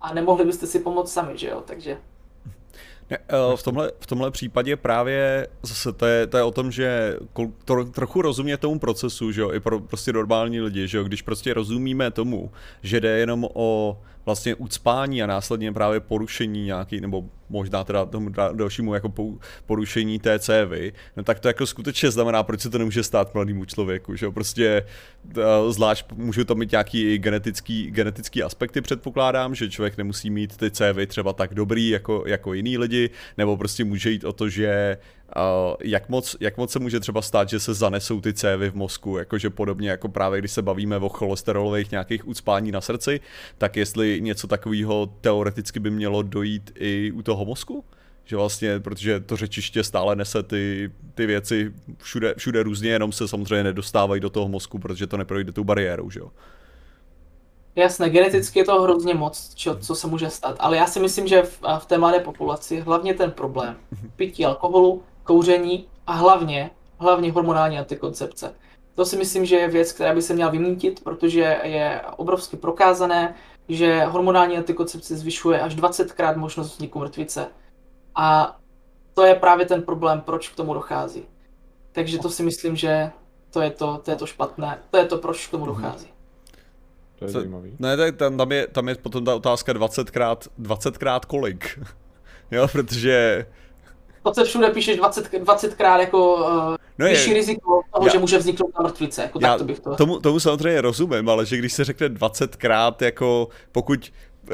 a 0.00 0.14
nemohli 0.14 0.44
byste 0.44 0.66
si 0.66 0.78
pomoct 0.78 1.12
sami, 1.12 1.38
že 1.38 1.48
jo, 1.48 1.62
takže... 1.66 1.98
Ne, 3.10 3.18
eh, 3.28 3.56
v, 3.56 3.62
tomhle, 3.62 3.92
v 4.00 4.06
tomhle 4.06 4.30
případě 4.30 4.76
právě 4.76 5.48
zase 5.62 5.92
to 5.92 6.06
je, 6.06 6.26
to 6.26 6.36
je 6.36 6.42
o 6.42 6.50
tom, 6.50 6.70
že 6.70 7.18
to, 7.64 7.84
trochu 7.84 8.22
rozumě 8.22 8.56
tomu 8.56 8.78
procesu, 8.78 9.32
že 9.32 9.40
jo, 9.40 9.52
i 9.52 9.60
pro 9.60 9.80
prostě 9.80 10.12
normální 10.12 10.60
lidi, 10.60 10.88
že 10.88 10.98
jo, 10.98 11.04
když 11.04 11.22
prostě 11.22 11.54
rozumíme 11.54 12.10
tomu, 12.10 12.52
že 12.82 13.00
jde 13.00 13.18
jenom 13.18 13.46
o 13.54 13.98
vlastně 14.26 14.54
ucpání 14.54 15.22
a 15.22 15.26
následně 15.26 15.72
právě 15.72 16.00
porušení 16.00 16.64
nějaký, 16.64 17.00
nebo 17.00 17.24
možná 17.48 17.84
teda 17.84 18.04
tomu 18.04 18.30
dalšímu 18.52 18.94
jako 18.94 19.12
porušení 19.66 20.18
té 20.18 20.38
cévy, 20.38 20.92
no 21.16 21.22
tak 21.22 21.40
to 21.40 21.48
jako 21.48 21.66
skutečně 21.66 22.10
znamená, 22.10 22.42
proč 22.42 22.60
se 22.60 22.70
to 22.70 22.78
nemůže 22.78 23.02
stát 23.02 23.34
mladému 23.34 23.64
člověku, 23.64 24.16
že 24.16 24.26
jo, 24.26 24.32
prostě 24.32 24.84
eh, 25.38 25.42
zvlášť 25.70 26.12
můžu 26.12 26.44
to 26.44 26.54
mít 26.54 26.70
nějaký 26.70 27.18
genetický, 27.18 27.90
genetický 27.90 28.42
aspekty 28.42 28.80
předpokládám, 28.80 29.54
že 29.54 29.70
člověk 29.70 29.96
nemusí 29.96 30.30
mít 30.30 30.56
ty 30.56 30.70
cévy 30.70 31.06
třeba 31.06 31.32
tak 31.32 31.54
dobrý 31.54 31.88
jako, 31.88 32.24
jako 32.26 32.54
jiný 32.54 32.78
lidi, 32.78 33.10
nebo 33.38 33.56
prostě 33.56 33.84
může 33.84 34.10
jít 34.10 34.24
o 34.24 34.32
to, 34.32 34.48
že 34.48 34.98
Uh, 35.36 35.76
jak, 35.80 36.08
moc, 36.08 36.36
jak 36.40 36.56
moc 36.56 36.72
se 36.72 36.78
může 36.78 37.00
třeba 37.00 37.22
stát, 37.22 37.48
že 37.48 37.60
se 37.60 37.74
zanesou 37.74 38.20
ty 38.20 38.32
cévy 38.32 38.70
v 38.70 38.74
mozku, 38.74 39.18
jakože 39.18 39.50
podobně 39.50 39.90
jako 39.90 40.08
právě 40.08 40.40
když 40.40 40.52
se 40.52 40.62
bavíme 40.62 40.96
o 40.96 41.08
cholesterolových 41.08 41.90
nějakých 41.90 42.28
ucpání 42.28 42.72
na 42.72 42.80
srdci, 42.80 43.20
tak 43.58 43.76
jestli 43.76 44.20
něco 44.20 44.46
takového 44.46 45.06
teoreticky 45.20 45.80
by 45.80 45.90
mělo 45.90 46.22
dojít 46.22 46.72
i 46.74 47.12
u 47.12 47.22
toho 47.22 47.44
mozku? 47.44 47.84
Že 48.24 48.36
vlastně, 48.36 48.80
protože 48.80 49.20
to 49.20 49.36
řečiště 49.36 49.84
stále 49.84 50.16
nese 50.16 50.42
ty, 50.42 50.92
ty 51.14 51.26
věci 51.26 51.72
všude, 51.98 52.34
všude 52.36 52.62
různě, 52.62 52.90
jenom 52.90 53.12
se 53.12 53.28
samozřejmě 53.28 53.64
nedostávají 53.64 54.20
do 54.20 54.30
toho 54.30 54.48
mozku, 54.48 54.78
protože 54.78 55.06
to 55.06 55.16
neprojde 55.16 55.52
tou 55.52 55.64
bariérou, 55.64 56.10
že 56.10 56.20
jo? 56.20 56.30
Jasné, 57.76 58.10
geneticky 58.10 58.58
je 58.58 58.64
to 58.64 58.82
hrozně 58.82 59.14
moc, 59.14 59.54
čo, 59.54 59.76
co 59.76 59.94
se 59.94 60.06
může 60.06 60.30
stát, 60.30 60.56
ale 60.58 60.76
já 60.76 60.86
si 60.86 61.00
myslím, 61.00 61.26
že 61.26 61.42
v, 61.42 61.60
v 61.78 61.86
té 61.86 61.98
mladé 61.98 62.20
populaci 62.20 62.80
hlavně 62.80 63.14
ten 63.14 63.30
problém 63.30 63.76
pití 64.16 64.44
alkoholu, 64.44 65.02
kouření 65.24 65.86
a 66.06 66.12
hlavně, 66.12 66.70
hlavně 66.98 67.32
hormonální 67.32 67.78
antikoncepce. 67.78 68.54
To 68.94 69.04
si 69.04 69.16
myslím, 69.16 69.44
že 69.44 69.56
je 69.56 69.68
věc, 69.68 69.92
která 69.92 70.14
by 70.14 70.22
se 70.22 70.34
měla 70.34 70.50
vymítit, 70.50 71.04
protože 71.04 71.60
je 71.62 72.00
obrovsky 72.16 72.56
prokázané, 72.56 73.34
že 73.68 74.04
hormonální 74.04 74.56
antikoncepce 74.56 75.16
zvyšuje 75.16 75.60
až 75.60 75.76
20krát 75.76 76.36
možnost 76.36 76.72
vzniku 76.72 76.98
mrtvice. 76.98 77.46
A 78.14 78.58
to 79.14 79.24
je 79.24 79.34
právě 79.34 79.66
ten 79.66 79.82
problém, 79.82 80.20
proč 80.20 80.48
k 80.48 80.56
tomu 80.56 80.74
dochází. 80.74 81.24
Takže 81.92 82.18
to 82.18 82.30
si 82.30 82.42
myslím, 82.42 82.76
že 82.76 83.10
to 83.50 83.60
je 83.60 83.70
to, 83.70 84.00
to, 84.04 84.10
je 84.10 84.16
to 84.16 84.26
špatné, 84.26 84.78
to 84.90 84.96
je 84.96 85.04
to, 85.04 85.18
proč 85.18 85.46
k 85.46 85.50
tomu 85.50 85.66
mhm. 85.66 85.74
dochází. 85.74 86.08
To 87.18 87.24
je 87.24 87.32
Co, 87.32 87.38
zajímavý. 87.38 87.76
Ne, 87.78 87.96
tak 87.96 88.16
tam, 88.16 88.36
tam, 88.36 88.52
je, 88.52 88.66
tam 88.66 88.88
je 88.88 88.94
potom 88.94 89.24
ta 89.24 89.34
otázka 89.34 89.72
20krát, 89.72 90.48
20krát 90.60 91.20
kolik. 91.26 91.80
jo, 92.50 92.68
protože 92.68 93.46
to 94.24 94.34
se 94.34 94.44
všude 94.44 94.70
píšeš 94.70 94.96
20, 94.96 95.32
20 95.32 95.74
krát 95.74 96.00
jako 96.00 96.34
uh, 96.34 96.76
no 96.98 97.06
vyšší 97.06 97.30
je, 97.30 97.34
riziko 97.34 97.80
toho, 97.94 98.06
já, 98.06 98.12
že 98.12 98.18
může 98.18 98.38
vzniknout 98.38 98.78
na 98.78 98.82
mrtvice. 98.82 99.22
Jako 99.22 99.38
já, 99.42 99.48
tak 99.48 99.58
to 99.58 99.64
bych 99.64 99.80
to... 99.80 99.94
Tomu, 99.94 100.20
tomu 100.20 100.40
samozřejmě 100.40 100.80
rozumím, 100.80 101.28
ale 101.28 101.46
že 101.46 101.56
když 101.56 101.72
se 101.72 101.84
řekne 101.84 102.08
20 102.08 102.56
krát, 102.56 103.02
jako 103.02 103.48
pokud 103.72 104.12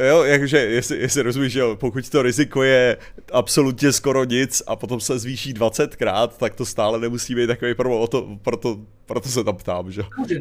Jo, 0.08 0.24
jakože, 0.24 0.58
jestli, 0.58 0.98
jestli 0.98 1.22
rozumíš, 1.22 1.54
jo, 1.54 1.76
pokud 1.76 2.10
to 2.10 2.22
riziko 2.22 2.62
je 2.62 2.96
absolutně 3.32 3.92
skoro 3.92 4.24
nic 4.24 4.62
a 4.66 4.76
potom 4.76 5.00
se 5.00 5.18
zvýší 5.18 5.52
20 5.52 5.96
krát, 5.96 6.38
tak 6.38 6.54
to 6.54 6.66
stále 6.66 6.98
nemusí 6.98 7.34
být 7.34 7.46
takový 7.46 7.74
problém, 7.74 8.06
to, 8.08 8.28
proto, 8.42 8.76
proto 9.06 9.28
se 9.28 9.44
tam 9.44 9.56
ptám, 9.56 9.92
že? 9.92 10.02
Může, 10.18 10.40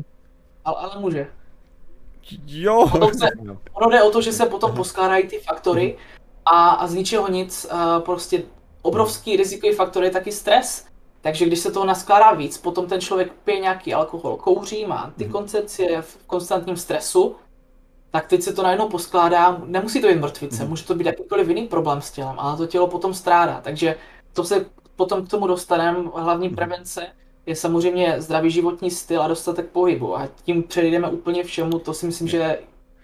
ale, 0.65 0.77
ale 0.77 1.01
může. 1.01 1.27
Jo. 2.47 2.87
se, 3.17 3.27
ono 3.73 3.91
jde 3.91 4.03
o 4.03 4.11
to, 4.11 4.21
že 4.21 4.33
se 4.33 4.45
potom 4.45 4.75
poskládají 4.75 5.27
ty 5.27 5.39
faktory 5.39 5.97
a, 6.45 6.69
a 6.69 6.87
z 6.87 6.93
ničeho 6.93 7.31
nic 7.31 7.67
uh, 7.71 7.99
prostě 7.99 8.43
obrovský 8.81 9.35
rizikový 9.35 9.73
faktor 9.73 10.03
je 10.03 10.11
taky 10.11 10.31
stres. 10.31 10.85
Takže 11.21 11.45
když 11.45 11.59
se 11.59 11.71
toho 11.71 11.85
naskládá 11.85 12.31
víc, 12.31 12.57
potom 12.57 12.87
ten 12.87 13.01
člověk 13.01 13.33
pije 13.43 13.59
nějaký 13.59 13.93
alkohol, 13.93 14.37
kouří, 14.37 14.85
má 14.85 14.95
antikoncepci, 14.95 15.81
je 15.81 16.01
v 16.01 16.17
konstantním 16.27 16.77
stresu, 16.77 17.35
tak 18.11 18.27
teď 18.27 18.41
se 18.41 18.53
to 18.53 18.63
najednou 18.63 18.89
poskládá, 18.89 19.61
nemusí 19.65 20.01
to 20.01 20.07
být 20.07 20.19
mrtvice, 20.19 20.65
může 20.65 20.85
to 20.85 20.95
být 20.95 21.05
jakýkoliv 21.05 21.47
jiný 21.47 21.67
problém 21.67 22.01
s 22.01 22.11
tělem, 22.11 22.35
ale 22.37 22.57
to 22.57 22.67
tělo 22.67 22.87
potom 22.87 23.13
strádá. 23.13 23.61
Takže 23.63 23.95
to 24.33 24.43
se 24.43 24.65
potom 24.95 25.25
k 25.25 25.29
tomu 25.29 25.47
dostaneme, 25.47 26.09
hlavní 26.15 26.49
prevence 26.49 27.07
je 27.45 27.55
samozřejmě 27.55 28.15
zdravý 28.17 28.51
životní 28.51 28.91
styl 28.91 29.21
a 29.21 29.27
dostatek 29.27 29.69
pohybu. 29.69 30.17
A 30.17 30.27
tím 30.43 30.63
přejdeme 30.63 31.09
úplně 31.09 31.43
všemu, 31.43 31.79
to 31.79 31.93
si 31.93 32.05
myslím, 32.05 32.27
že 32.27 32.59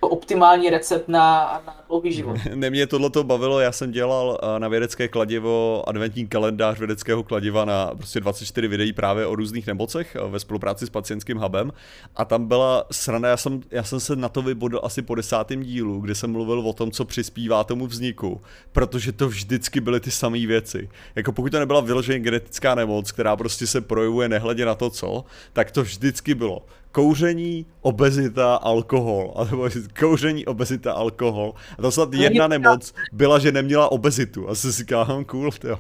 optimální 0.10 0.70
recept 0.70 1.08
na, 1.08 1.62
na 1.68 1.76
dlouhý 1.88 2.14
život. 2.14 2.38
Ne, 2.56 2.70
mě 2.70 2.88
tohle 2.88 3.10
to 3.10 3.24
bavilo, 3.24 3.60
já 3.60 3.72
jsem 3.72 3.92
dělal 3.92 4.40
eh, 4.44 4.60
na 4.60 4.68
vědecké 4.68 5.08
kladivo 5.08 5.84
adventní 5.90 6.28
kalendář 6.28 6.78
vědeckého 6.78 7.24
kladiva 7.24 7.66
na 7.66 7.92
prostě 7.96 8.20
24 8.20 8.68
videí 8.68 8.94
právě 8.94 9.26
o 9.26 9.36
různých 9.36 9.68
nemocech 9.68 10.16
eh, 10.16 10.28
ve 10.30 10.40
spolupráci 10.40 10.86
s 10.86 10.90
pacientským 10.90 11.38
hubem 11.38 11.74
a 12.16 12.26
tam 12.26 12.48
byla 12.48 12.86
srana, 12.92 13.30
já 13.30 13.38
jsem, 13.38 13.62
já 13.72 13.84
jsem 13.84 14.00
se 14.00 14.16
na 14.16 14.30
to 14.30 14.42
vybodl 14.42 14.80
asi 14.84 15.02
po 15.02 15.16
desátém 15.16 15.64
dílu, 15.64 16.00
kde 16.00 16.16
jsem 16.16 16.32
mluvil 16.32 16.60
o 16.60 16.74
tom, 16.74 16.92
co 16.92 17.06
přispívá 17.06 17.64
tomu 17.64 17.88
vzniku, 17.88 18.42
protože 18.72 19.12
to 19.12 19.28
vždycky 19.28 19.82
byly 19.82 20.00
ty 20.00 20.12
samé 20.12 20.48
věci. 20.48 20.90
Jako 21.16 21.32
pokud 21.32 21.52
to 21.52 21.60
nebyla 21.60 21.82
vyloženě 21.82 22.20
genetická 22.20 22.76
nemoc, 22.76 23.12
která 23.12 23.36
prostě 23.36 23.68
se 23.68 23.82
projevuje 23.82 24.30
nehledě 24.30 24.66
na 24.66 24.76
to, 24.76 24.90
co, 24.90 25.26
tak 25.54 25.72
to 25.72 25.84
vždycky 25.84 26.36
bylo 26.36 26.66
kouření, 26.96 27.66
obezita, 27.82 28.56
alkohol. 28.56 29.34
A 29.36 29.44
nebo 29.44 29.70
kouření, 30.00 30.46
obezita, 30.46 30.94
alkohol. 30.94 31.54
A 31.78 31.82
to 31.82 31.92
snad 31.92 32.14
jedna 32.14 32.48
nemoc 32.48 32.94
byla, 33.12 33.40
že 33.40 33.52
neměla 33.52 33.92
obezitu. 33.92 34.50
A 34.50 34.56
si 34.56 34.72
říkal, 34.72 35.06
hm, 35.06 35.26
cool, 35.26 35.50
jo. 35.64 35.80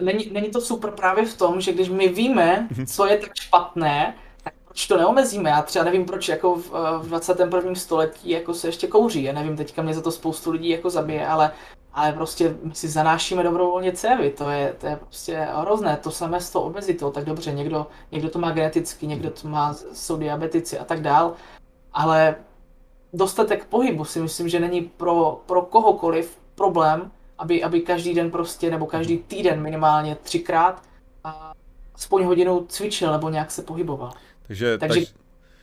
Není, 0.00 0.30
není 0.32 0.50
to 0.50 0.60
super 0.60 0.90
právě 0.90 1.26
v 1.26 1.36
tom, 1.36 1.60
že 1.60 1.72
když 1.72 1.88
my 1.88 2.08
víme, 2.08 2.68
mhm. 2.70 2.86
co 2.86 3.06
je 3.06 3.18
tak 3.18 3.30
špatné, 3.40 4.14
tak 4.44 4.54
proč 4.64 4.86
to 4.86 4.96
neomezíme? 4.96 5.50
Já 5.50 5.62
třeba 5.62 5.84
nevím, 5.84 6.04
proč 6.04 6.28
jako 6.28 6.54
v, 6.56 6.70
v 7.02 7.08
21. 7.08 7.74
století 7.74 8.30
jako 8.30 8.54
se 8.54 8.68
ještě 8.68 8.86
kouří. 8.86 9.22
Já 9.22 9.32
nevím, 9.32 9.56
teďka 9.56 9.82
mě 9.82 9.94
za 9.94 10.02
to 10.02 10.12
spoustu 10.12 10.50
lidí 10.50 10.68
jako 10.68 10.90
zabije, 10.90 11.26
ale 11.26 11.50
ale 11.94 12.12
prostě 12.12 12.56
my 12.62 12.74
si 12.74 12.88
zanášíme 12.88 13.42
dobrovolně 13.42 13.92
cévy, 13.92 14.30
to 14.30 14.50
je, 14.50 14.74
to 14.80 14.86
je 14.86 14.96
prostě 14.96 15.48
hrozné, 15.60 15.96
to 15.96 16.10
samé 16.10 16.40
s 16.40 16.50
tou 16.50 16.60
obezitou, 16.60 17.10
tak 17.10 17.24
dobře, 17.24 17.52
někdo, 17.52 17.86
někdo 18.12 18.30
to 18.30 18.38
má 18.38 18.50
geneticky, 18.50 19.06
někdo 19.06 19.30
to 19.30 19.48
má, 19.48 19.74
jsou 19.92 20.16
diabetici 20.16 20.78
a 20.78 20.84
tak 20.84 21.00
dál, 21.00 21.34
ale 21.92 22.36
dostatek 23.12 23.64
pohybu 23.64 24.04
si 24.04 24.20
myslím, 24.20 24.48
že 24.48 24.60
není 24.60 24.80
pro, 24.80 25.40
pro 25.46 25.62
kohokoliv 25.62 26.38
problém, 26.54 27.10
aby, 27.38 27.62
aby 27.62 27.80
každý 27.80 28.14
den 28.14 28.30
prostě, 28.30 28.70
nebo 28.70 28.86
každý 28.86 29.18
týden 29.18 29.62
minimálně 29.62 30.16
třikrát 30.22 30.82
aspoň 31.94 32.24
hodinu 32.24 32.66
cvičil 32.68 33.12
nebo 33.12 33.28
nějak 33.28 33.50
se 33.50 33.62
pohyboval. 33.62 34.12
Takže, 34.46 34.78
Takže 34.78 35.00
tak... 35.00 35.14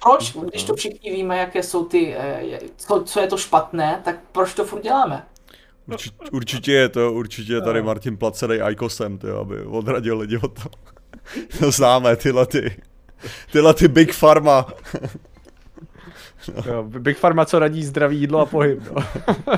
proč, 0.03 0.35
když 0.35 0.63
to 0.63 0.75
všichni 0.75 1.11
víme, 1.11 1.37
jaké 1.37 1.63
jsou 1.63 1.85
ty, 1.85 2.15
eh, 2.17 2.59
co, 2.75 3.03
co 3.03 3.19
je 3.19 3.27
to 3.27 3.37
špatné, 3.37 4.01
tak 4.03 4.15
proč 4.31 4.53
to 4.53 4.65
furt 4.65 4.83
děláme? 4.83 5.25
Určitě, 5.87 6.15
určitě 6.31 6.71
je 6.71 6.89
to, 6.89 7.13
určitě 7.13 7.53
je 7.53 7.61
tady 7.61 7.81
Martin 7.81 8.17
placený 8.17 8.61
Aikosem, 8.61 9.17
ty, 9.17 9.29
aby 9.29 9.63
odradil 9.63 10.19
lidi 10.19 10.37
od 10.37 10.53
toho. 10.53 10.69
To 11.59 11.71
známe, 11.71 12.15
tyhle 12.15 12.45
ty, 12.45 12.81
tyhle 13.51 13.73
ty 13.73 13.87
Big 13.87 14.15
Pharma. 14.19 14.67
Jo, 16.65 16.83
Big 16.83 17.19
Pharma, 17.19 17.45
co 17.45 17.59
radí 17.59 17.83
zdraví 17.83 18.19
jídlo 18.19 18.39
a 18.39 18.45
pohyb. 18.45 18.79
No. 18.91 19.03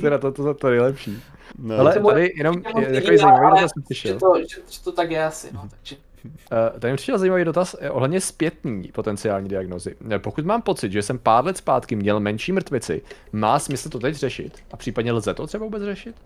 teda 0.00 0.18
to, 0.18 0.32
to, 0.32 0.42
to, 0.42 0.54
to 0.54 0.68
nejlepší. 0.68 1.22
No. 1.58 1.78
Ale 1.78 2.00
tady 2.00 2.32
jenom 2.36 2.62
takový 2.62 3.18
zajímavý 3.18 3.50
dotaz 3.50 3.70
jsem 3.72 3.82
Že 3.90 4.14
to, 4.14 4.34
že, 4.48 4.56
že 4.70 4.82
to 4.84 4.92
tak 4.92 5.10
je 5.10 5.24
asi, 5.24 5.48
no, 5.52 5.68
takže. 5.70 5.96
Uh, 6.24 6.80
tady 6.80 6.92
mi 6.92 6.96
přišel 6.96 7.18
zajímavý 7.18 7.44
dotaz 7.44 7.76
eh, 7.80 7.90
ohledně 7.90 8.20
zpětní 8.20 8.88
potenciální 8.92 9.48
diagnozy. 9.48 9.96
Eh, 10.10 10.18
pokud 10.18 10.44
mám 10.44 10.62
pocit, 10.62 10.92
že 10.92 11.02
jsem 11.02 11.18
pár 11.18 11.44
let 11.44 11.56
zpátky 11.56 11.96
měl 11.96 12.20
menší 12.20 12.52
mrtvici, 12.52 13.02
má 13.32 13.58
smysl 13.58 13.88
to 13.88 13.98
teď 13.98 14.14
řešit? 14.14 14.58
A 14.72 14.76
případně 14.76 15.12
lze 15.12 15.34
to 15.34 15.46
třeba 15.46 15.64
vůbec 15.64 15.82
řešit? 15.82 16.16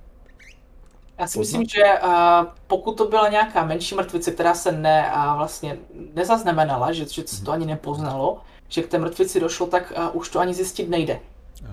Já 1.18 1.26
si 1.26 1.38
myslím, 1.38 1.64
že 1.66 1.84
uh, 2.04 2.10
pokud 2.66 2.96
to 2.96 3.08
byla 3.08 3.28
nějaká 3.28 3.64
menší 3.64 3.94
mrtvice, 3.94 4.30
která 4.30 4.54
se 4.54 4.72
ne, 4.72 5.12
uh, 5.16 5.36
vlastně 5.36 5.78
nezaznamenala, 6.14 6.92
že, 6.92 7.04
že 7.08 7.22
se 7.26 7.44
to 7.44 7.52
ani 7.52 7.66
nepoznalo, 7.66 8.40
že 8.68 8.82
k 8.82 8.88
té 8.88 8.98
mrtvici 8.98 9.40
došlo, 9.40 9.66
tak 9.66 9.92
uh, 9.96 10.16
už 10.16 10.28
to 10.28 10.40
ani 10.40 10.54
zjistit 10.54 10.88
nejde. 10.88 11.20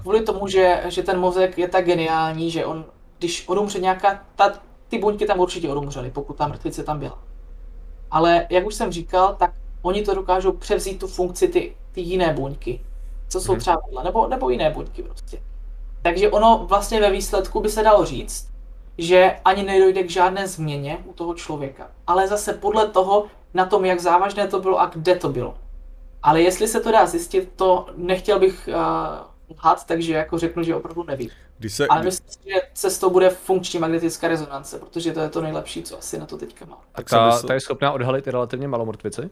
Kvůli 0.01 0.21
tomu, 0.21 0.47
že, 0.47 0.83
že 0.87 1.03
ten 1.03 1.19
mozek 1.19 1.57
je 1.57 1.67
tak 1.67 1.85
geniální, 1.85 2.51
že 2.51 2.65
on, 2.65 2.85
když 3.19 3.47
odumře 3.47 3.79
nějaká, 3.79 4.23
ta, 4.35 4.53
ty 4.87 4.97
buňky 4.97 5.25
tam 5.25 5.39
určitě 5.39 5.69
odumřely, 5.69 6.11
pokud 6.11 6.37
ta 6.37 6.47
mrtvice 6.47 6.83
tam 6.83 6.99
byla 6.99 7.28
ale 8.11 8.47
jak 8.49 8.65
už 8.65 8.75
jsem 8.75 8.91
říkal, 8.91 9.35
tak 9.39 9.51
oni 9.81 10.01
to 10.01 10.15
dokážou 10.15 10.51
převzít 10.51 10.99
tu 10.99 11.07
funkci 11.07 11.47
ty, 11.47 11.75
ty 11.91 12.01
jiné 12.01 12.33
buňky, 12.33 12.81
co 13.27 13.41
jsou 13.41 13.51
mhm. 13.51 13.61
třeba 13.61 13.77
vedle, 13.85 14.03
nebo, 14.03 14.27
nebo 14.27 14.49
jiné 14.49 14.69
buňky 14.69 15.03
prostě. 15.03 15.41
Takže 16.01 16.29
ono 16.29 16.65
vlastně 16.69 17.01
ve 17.01 17.11
výsledku 17.11 17.61
by 17.61 17.69
se 17.69 17.83
dalo 17.83 18.05
říct, 18.05 18.49
že 18.97 19.35
ani 19.45 19.63
nedojde 19.63 20.03
k 20.03 20.09
žádné 20.09 20.47
změně 20.47 20.97
u 21.05 21.13
toho 21.13 21.33
člověka, 21.33 21.87
ale 22.07 22.27
zase 22.27 22.53
podle 22.53 22.87
toho, 22.87 23.25
na 23.53 23.65
tom, 23.65 23.85
jak 23.85 23.99
závažné 23.99 24.47
to 24.47 24.59
bylo 24.59 24.79
a 24.79 24.85
kde 24.85 25.15
to 25.15 25.29
bylo. 25.29 25.55
Ale 26.23 26.41
jestli 26.41 26.67
se 26.67 26.79
to 26.79 26.91
dá 26.91 27.05
zjistit, 27.05 27.51
to 27.55 27.85
nechtěl 27.95 28.39
bych 28.39 28.69
uh, 28.71 29.28
lhat, 29.49 29.87
takže 29.87 30.13
jako 30.13 30.37
řeknu, 30.37 30.63
že 30.63 30.75
opravdu 30.75 31.03
nevím. 31.03 31.29
Když 31.57 31.73
se, 31.73 31.87
Ale 31.87 32.03
myslím 32.03 32.29
si, 32.29 32.39
že 32.45 32.61
cestou 32.73 33.09
bude 33.09 33.29
funkční 33.29 33.79
magnetická 33.79 34.27
rezonance, 34.27 34.79
protože 34.79 35.11
to 35.11 35.19
je 35.19 35.29
to 35.29 35.41
nejlepší, 35.41 35.83
co 35.83 35.97
asi 35.97 36.19
na 36.19 36.25
to 36.25 36.37
teďka 36.37 36.65
má. 36.65 36.81
Tak 36.91 37.09
ta, 37.09 37.41
ta 37.41 37.53
je 37.53 37.59
schopná 37.59 37.91
odhalit 37.91 38.27
i 38.27 38.31
relativně 38.31 38.67
malou 38.67 38.85
mrtvici? 38.85 39.29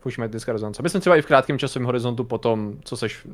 Funkční 0.00 0.20
magnetická 0.20 0.52
rezonance. 0.52 0.82
Myslím 0.82 1.00
třeba 1.00 1.16
i 1.16 1.22
v 1.22 1.26
krátkém 1.26 1.58
časovém 1.58 1.86
horizontu 1.86 2.24
potom, 2.24 2.74
co 2.84 2.96
seš, 2.96 3.26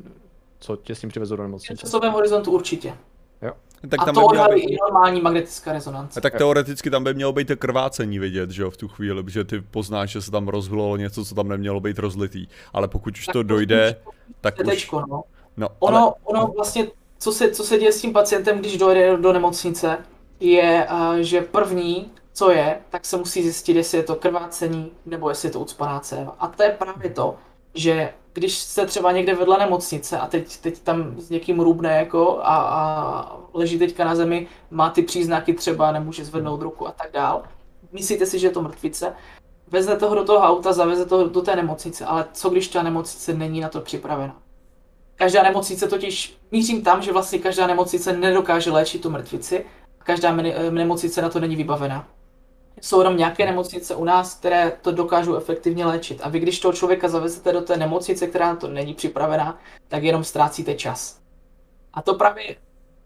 co 0.59 0.75
tě 0.75 0.95
s 0.95 0.99
tím 0.99 1.09
přivezou 1.09 1.35
do 1.35 1.43
nemocnice. 1.43 1.75
V 1.75 1.79
časovém 1.79 2.13
horizontu 2.13 2.51
určitě. 2.51 2.93
Jo. 3.41 3.51
Tak 3.89 4.01
a 4.01 4.05
tam 4.05 4.15
to 4.15 4.25
odhalí 4.25 4.61
být... 4.61 4.73
i 4.73 4.77
normální 4.81 5.21
magnetická 5.21 5.73
rezonance. 5.73 6.19
A 6.19 6.21
tak 6.21 6.35
teoreticky 6.35 6.89
tam 6.89 7.03
by 7.03 7.13
mělo 7.13 7.33
být 7.33 7.47
to 7.47 7.57
krvácení 7.57 8.19
vidět, 8.19 8.51
že 8.51 8.61
jo, 8.61 8.71
v 8.71 8.77
tu 8.77 8.87
chvíli, 8.87 9.23
protože 9.23 9.43
ty 9.43 9.61
poznáš, 9.61 10.09
že 10.09 10.21
se 10.21 10.31
tam 10.31 10.47
rozhulilo 10.47 10.97
něco, 10.97 11.25
co 11.25 11.35
tam 11.35 11.47
nemělo 11.47 11.79
být 11.79 11.99
rozlitý. 11.99 12.47
Ale 12.73 12.87
pokud 12.87 13.17
už 13.17 13.25
tak 13.25 13.33
to 13.33 13.43
dojde, 13.43 13.95
tak 14.41 14.59
už... 14.59 14.65
Tečko, 14.65 15.03
no. 15.09 15.23
No, 15.57 15.69
ono, 15.79 15.97
ale... 15.97 16.13
ono 16.23 16.47
vlastně 16.47 16.87
co 17.19 17.31
se, 17.31 17.51
co 17.51 17.63
se 17.63 17.77
děje 17.77 17.91
s 17.91 18.01
tím 18.01 18.13
pacientem, 18.13 18.59
když 18.59 18.77
dojde 18.77 19.17
do 19.17 19.33
nemocnice, 19.33 19.97
je, 20.39 20.87
uh, 20.91 21.15
že 21.15 21.41
první, 21.41 22.11
co 22.33 22.51
je, 22.51 22.81
tak 22.89 23.05
se 23.05 23.17
musí 23.17 23.43
zjistit, 23.43 23.75
jestli 23.75 23.97
je 23.97 24.03
to 24.03 24.15
krvácení 24.15 24.91
nebo 25.05 25.29
jestli 25.29 25.47
je 25.47 25.51
to 25.51 25.59
ucpaná 25.59 25.99
céva. 25.99 26.35
A 26.39 26.47
to 26.47 26.63
je 26.63 26.69
právě 26.69 27.09
to, 27.09 27.35
že 27.73 28.13
když 28.33 28.57
jste 28.57 28.85
třeba 28.85 29.11
někde 29.11 29.35
vedle 29.35 29.57
nemocnice 29.57 30.17
a 30.17 30.27
teď, 30.27 30.57
teď 30.57 30.79
tam 30.79 31.21
s 31.21 31.29
někým 31.29 31.59
růbne 31.59 31.97
jako 31.97 32.39
a, 32.39 32.55
a 32.55 33.37
leží 33.53 33.79
teďka 33.79 34.05
na 34.05 34.15
zemi, 34.15 34.47
má 34.71 34.89
ty 34.89 35.01
příznaky 35.01 35.53
třeba, 35.53 35.91
nemůže 35.91 36.25
zvednout 36.25 36.61
ruku 36.61 36.87
a 36.87 36.91
tak 36.91 37.11
dál, 37.11 37.43
myslíte 37.91 38.25
si, 38.25 38.39
že 38.39 38.47
je 38.47 38.51
to 38.51 38.61
mrtvice, 38.61 39.13
vezete 39.67 40.05
ho 40.05 40.15
do 40.15 40.23
toho 40.23 40.39
auta, 40.39 40.73
zaveze 40.73 41.05
to 41.05 41.27
do 41.27 41.41
té 41.41 41.55
nemocnice, 41.55 42.05
ale 42.05 42.25
co 42.33 42.49
když 42.49 42.67
ta 42.67 42.83
nemocnice 42.83 43.33
není 43.33 43.59
na 43.59 43.69
to 43.69 43.81
připravena? 43.81 44.35
Každá 45.15 45.43
nemocnice 45.43 45.87
totiž, 45.87 46.37
mířím 46.51 46.83
tam, 46.83 47.01
že 47.01 47.11
vlastně 47.11 47.39
každá 47.39 47.67
nemocnice 47.67 48.17
nedokáže 48.17 48.71
léčit 48.71 49.01
tu 49.01 49.09
mrtvici, 49.09 49.65
každá 49.97 50.31
nemocnice 50.69 51.21
na 51.21 51.29
to 51.29 51.39
není 51.39 51.55
vybavená. 51.55 52.07
jsou 52.81 52.99
jenom 52.99 53.17
nějaké 53.17 53.45
nemocnice 53.45 53.95
u 53.95 54.03
nás, 54.03 54.33
které 54.33 54.77
to 54.81 54.91
dokážou 54.91 55.35
efektivně 55.35 55.85
léčit. 55.85 56.19
A 56.23 56.29
vy, 56.29 56.39
když 56.39 56.59
toho 56.59 56.73
člověka 56.73 57.07
zavezete 57.07 57.53
do 57.53 57.61
té 57.61 57.77
nemocnice, 57.77 58.27
která 58.27 58.47
na 58.47 58.55
to 58.55 58.67
není 58.67 58.93
připravená, 58.93 59.59
tak 59.87 60.03
jenom 60.03 60.23
ztrácíte 60.23 60.73
čas. 60.75 61.19
A 61.93 62.01
to 62.01 62.13
právě 62.13 62.55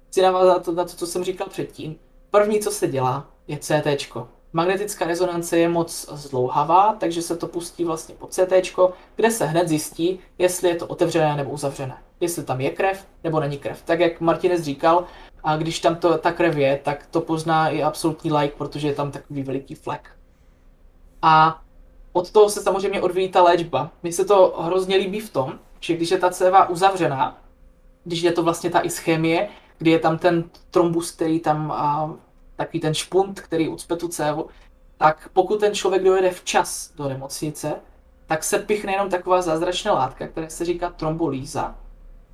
chci 0.10 0.22
navázat 0.22 0.68
na 0.68 0.84
to, 0.84 0.96
co 0.96 1.08
jsem 1.08 1.24
říkal 1.24 1.48
předtím. 1.50 1.96
První, 2.32 2.60
co 2.60 2.72
se 2.72 2.88
dělá, 2.88 3.28
je 3.48 3.58
CT. 3.58 4.18
Magnetická 4.54 5.06
rezonance 5.06 5.58
je 5.58 5.70
moc 5.70 6.10
zdlouhavá, 6.12 6.96
takže 7.00 7.22
se 7.22 7.38
to 7.38 7.48
pustí 7.48 7.84
vlastně 7.84 8.16
po 8.16 8.28
CT, 8.28 8.54
kde 9.16 9.32
se 9.32 9.46
hned 9.46 9.68
zjistí, 9.68 10.20
jestli 10.38 10.70
je 10.70 10.76
to 10.76 10.88
otevřené 10.88 11.36
nebo 11.36 11.52
uzavřené. 11.52 11.98
Jestli 12.20 12.44
tam 12.44 12.62
je 12.62 12.70
krev 12.70 13.08
nebo 13.24 13.40
není 13.40 13.58
krev. 13.58 13.84
Tak 13.86 14.00
jak 14.00 14.22
Martinez 14.22 14.62
říkal, 14.62 15.06
a 15.44 15.58
když 15.58 15.80
tam 15.80 15.96
to, 15.96 16.18
ta 16.18 16.32
krev 16.32 16.58
je, 16.58 16.80
tak 16.84 17.08
to 17.12 17.22
pozná 17.22 17.70
i 17.70 17.84
absolutní 17.84 18.32
like, 18.32 18.56
protože 18.58 18.88
je 18.88 18.96
tam 18.96 19.12
takový 19.12 19.44
veliký 19.44 19.76
flek. 19.76 20.10
A 21.22 21.62
od 22.14 22.32
toho 22.32 22.50
se 22.50 22.62
samozřejmě 22.62 23.02
odvíjí 23.02 23.30
ta 23.30 23.44
léčba. 23.44 23.92
Mně 24.04 24.14
se 24.14 24.26
to 24.26 24.56
hrozně 24.60 24.96
líbí 24.96 25.20
v 25.20 25.30
tom, 25.30 25.60
že 25.80 25.96
když 25.96 26.12
je 26.12 26.18
ta 26.18 26.30
céva 26.30 26.70
uzavřená, 26.70 27.38
když 28.04 28.22
je 28.22 28.32
to 28.32 28.44
vlastně 28.44 28.70
ta 28.70 28.82
ischémie, 28.86 29.50
kdy 29.78 29.92
je 29.92 30.00
tam 30.00 30.18
ten 30.18 30.44
trombus, 30.72 31.12
který 31.12 31.40
tam, 31.40 31.72
a, 31.72 32.14
takový 32.60 32.80
ten 32.80 32.94
špunt, 32.94 33.40
který 33.42 33.68
ucpe 33.68 33.96
tu 33.96 34.08
cévu, 34.08 34.48
tak 34.98 35.30
pokud 35.34 35.60
ten 35.60 35.74
člověk 35.74 36.04
dojede 36.04 36.32
včas 36.32 36.92
do 36.96 37.10
nemocnice, 37.10 37.74
tak 38.28 38.44
se 38.44 38.60
pichne 38.60 38.92
jenom 38.92 39.10
taková 39.10 39.42
zázračná 39.42 39.94
látka, 39.94 40.28
která 40.28 40.50
se 40.50 40.66
říká 40.66 40.90
trombolíza 40.90 41.76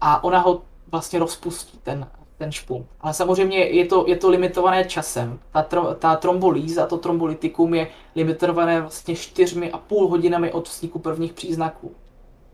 a 0.01 0.23
ona 0.23 0.39
ho 0.39 0.61
vlastně 0.91 1.19
rozpustí, 1.19 1.79
ten, 1.83 2.07
ten 2.37 2.51
špunt. 2.51 2.87
Ale 3.01 3.13
samozřejmě 3.13 3.57
je 3.57 3.85
to, 3.85 4.05
je 4.07 4.15
to 4.15 4.29
limitované 4.29 4.85
časem. 4.85 5.39
Ta, 5.51 5.61
tro, 5.61 5.93
ta 5.93 6.15
trombolíza, 6.15 6.85
to 6.85 6.97
trombolytikum 6.97 7.73
je 7.73 7.87
limitované 8.15 8.81
vlastně 8.81 9.15
čtyřmi 9.15 9.71
a 9.71 9.77
půl 9.77 10.07
hodinami 10.07 10.51
od 10.51 10.69
vzniku 10.69 10.99
prvních 10.99 11.33
příznaků. 11.33 11.95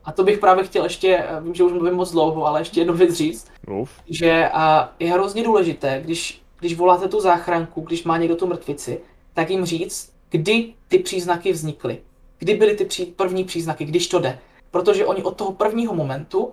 A 0.04 0.12
to 0.12 0.24
bych 0.24 0.40
právě 0.40 0.64
chtěl 0.64 0.84
ještě, 0.84 1.18
eh, 1.18 1.42
vím, 1.42 1.54
že 1.54 1.64
už 1.64 1.72
mluvím 1.72 1.94
moc 1.94 2.12
dlouho, 2.12 2.46
ale 2.46 2.62
ještě 2.62 2.82
jednu 2.82 2.94
věc 2.94 3.14
říct, 3.14 3.48
Uf. 3.82 3.92
že 4.08 4.50
a, 4.54 4.92
je 5.00 5.12
hrozně 5.12 5.44
důležité, 5.44 6.02
když, 6.04 6.41
když 6.62 6.78
voláte 6.78 7.08
tu 7.08 7.20
záchranku, 7.20 7.82
když 7.82 8.04
má 8.04 8.18
někdo 8.18 8.36
tu 8.36 8.48
mrtvici, 8.48 9.02
tak 9.34 9.50
jim 9.50 9.66
říct, 9.66 10.14
kdy 10.30 10.74
ty 10.88 11.00
příznaky 11.00 11.52
vznikly. 11.52 12.02
Kdy 12.40 12.54
byly 12.54 12.76
ty 12.76 13.06
první 13.06 13.44
příznaky, 13.44 13.86
když 13.86 14.08
to 14.08 14.20
jde. 14.20 14.40
Protože 14.72 15.06
oni 15.06 15.24
od 15.24 15.36
toho 15.36 15.52
prvního 15.52 15.96
momentu 15.96 16.52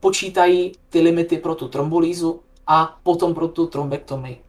počítají 0.00 0.72
ty 0.88 1.00
limity 1.00 1.38
pro 1.38 1.54
tu 1.54 1.68
trombolízu 1.68 2.40
a 2.66 2.98
potom 3.02 3.34
pro 3.34 3.48
tu 3.48 3.66
trombektomii. 3.66 4.40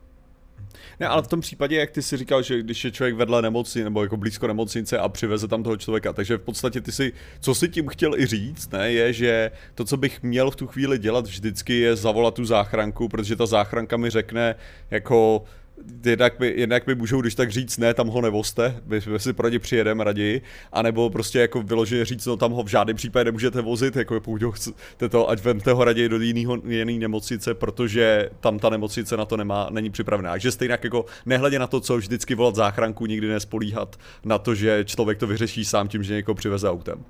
Ne, 0.99 1.07
ale 1.07 1.23
v 1.23 1.27
tom 1.27 1.41
případě, 1.41 1.75
jak 1.75 1.91
ty 1.91 2.01
si 2.01 2.17
říkal, 2.17 2.41
že 2.41 2.59
když 2.59 2.85
je 2.85 2.91
člověk 2.91 3.15
vedle 3.15 3.41
nemoci 3.41 3.83
nebo 3.83 4.03
jako 4.03 4.17
blízko 4.17 4.47
nemocnice 4.47 4.99
a 4.99 5.09
přiveze 5.09 5.47
tam 5.47 5.63
toho 5.63 5.77
člověka, 5.77 6.13
takže 6.13 6.37
v 6.37 6.41
podstatě 6.41 6.81
ty 6.81 6.91
si, 6.91 7.13
co 7.39 7.55
si 7.55 7.69
tím 7.69 7.87
chtěl 7.87 8.15
i 8.15 8.25
říct, 8.25 8.71
ne, 8.71 8.91
je, 8.91 9.13
že 9.13 9.51
to, 9.75 9.85
co 9.85 9.97
bych 9.97 10.23
měl 10.23 10.51
v 10.51 10.55
tu 10.55 10.67
chvíli 10.67 10.99
dělat 10.99 11.25
vždycky, 11.25 11.79
je 11.79 11.95
zavolat 11.95 12.33
tu 12.33 12.45
záchranku, 12.45 13.09
protože 13.09 13.35
ta 13.35 13.45
záchranka 13.45 13.97
mi 13.97 14.09
řekne, 14.09 14.55
jako 14.91 15.43
jednak 16.05 16.39
mi, 16.39 16.53
jednak 16.55 16.87
mi 16.87 16.95
můžou, 16.95 17.21
když 17.21 17.35
tak 17.35 17.51
říct, 17.51 17.77
ne, 17.77 17.93
tam 17.93 18.07
ho 18.07 18.21
nevoste, 18.21 18.81
my, 18.85 18.99
my 19.07 19.19
si 19.19 19.33
pro 19.33 19.49
ně 19.49 19.59
přijedeme 19.59 20.03
raději, 20.03 20.41
anebo 20.71 21.09
prostě 21.09 21.39
jako 21.39 21.61
vyloženě 21.61 22.05
říct, 22.05 22.25
no 22.25 22.37
tam 22.37 22.51
ho 22.51 22.63
v 22.63 22.67
žádném 22.67 22.95
případě 22.95 23.25
nemůžete 23.25 23.61
vozit, 23.61 23.95
jako 23.95 24.21
pokud 24.21 24.43
ho 24.43 24.51
chcete 24.51 25.09
to, 25.09 25.29
ať 25.29 25.41
vemte 25.41 25.71
ho 25.71 25.83
raději 25.83 26.09
do 26.09 26.19
jiného, 26.19 26.57
jiný 26.67 26.99
nemocnice, 26.99 27.53
protože 27.53 28.29
tam 28.39 28.59
ta 28.59 28.69
nemocnice 28.69 29.17
na 29.17 29.25
to 29.25 29.37
nemá, 29.37 29.67
není 29.71 29.89
připravená. 29.89 30.31
Takže 30.31 30.51
stejně 30.51 30.77
jako 30.83 31.05
nehledě 31.25 31.59
na 31.59 31.67
to, 31.67 31.79
co 31.79 31.97
vždycky 31.97 32.35
volat 32.35 32.55
záchranku, 32.55 33.05
nikdy 33.05 33.27
nespolíhat 33.27 33.95
na 34.25 34.37
to, 34.37 34.55
že 34.55 34.85
člověk 34.85 35.17
to 35.17 35.27
vyřeší 35.27 35.65
sám 35.65 35.87
tím, 35.87 36.03
že 36.03 36.13
někoho 36.13 36.35
přiveze 36.35 36.69
autem. 36.69 37.05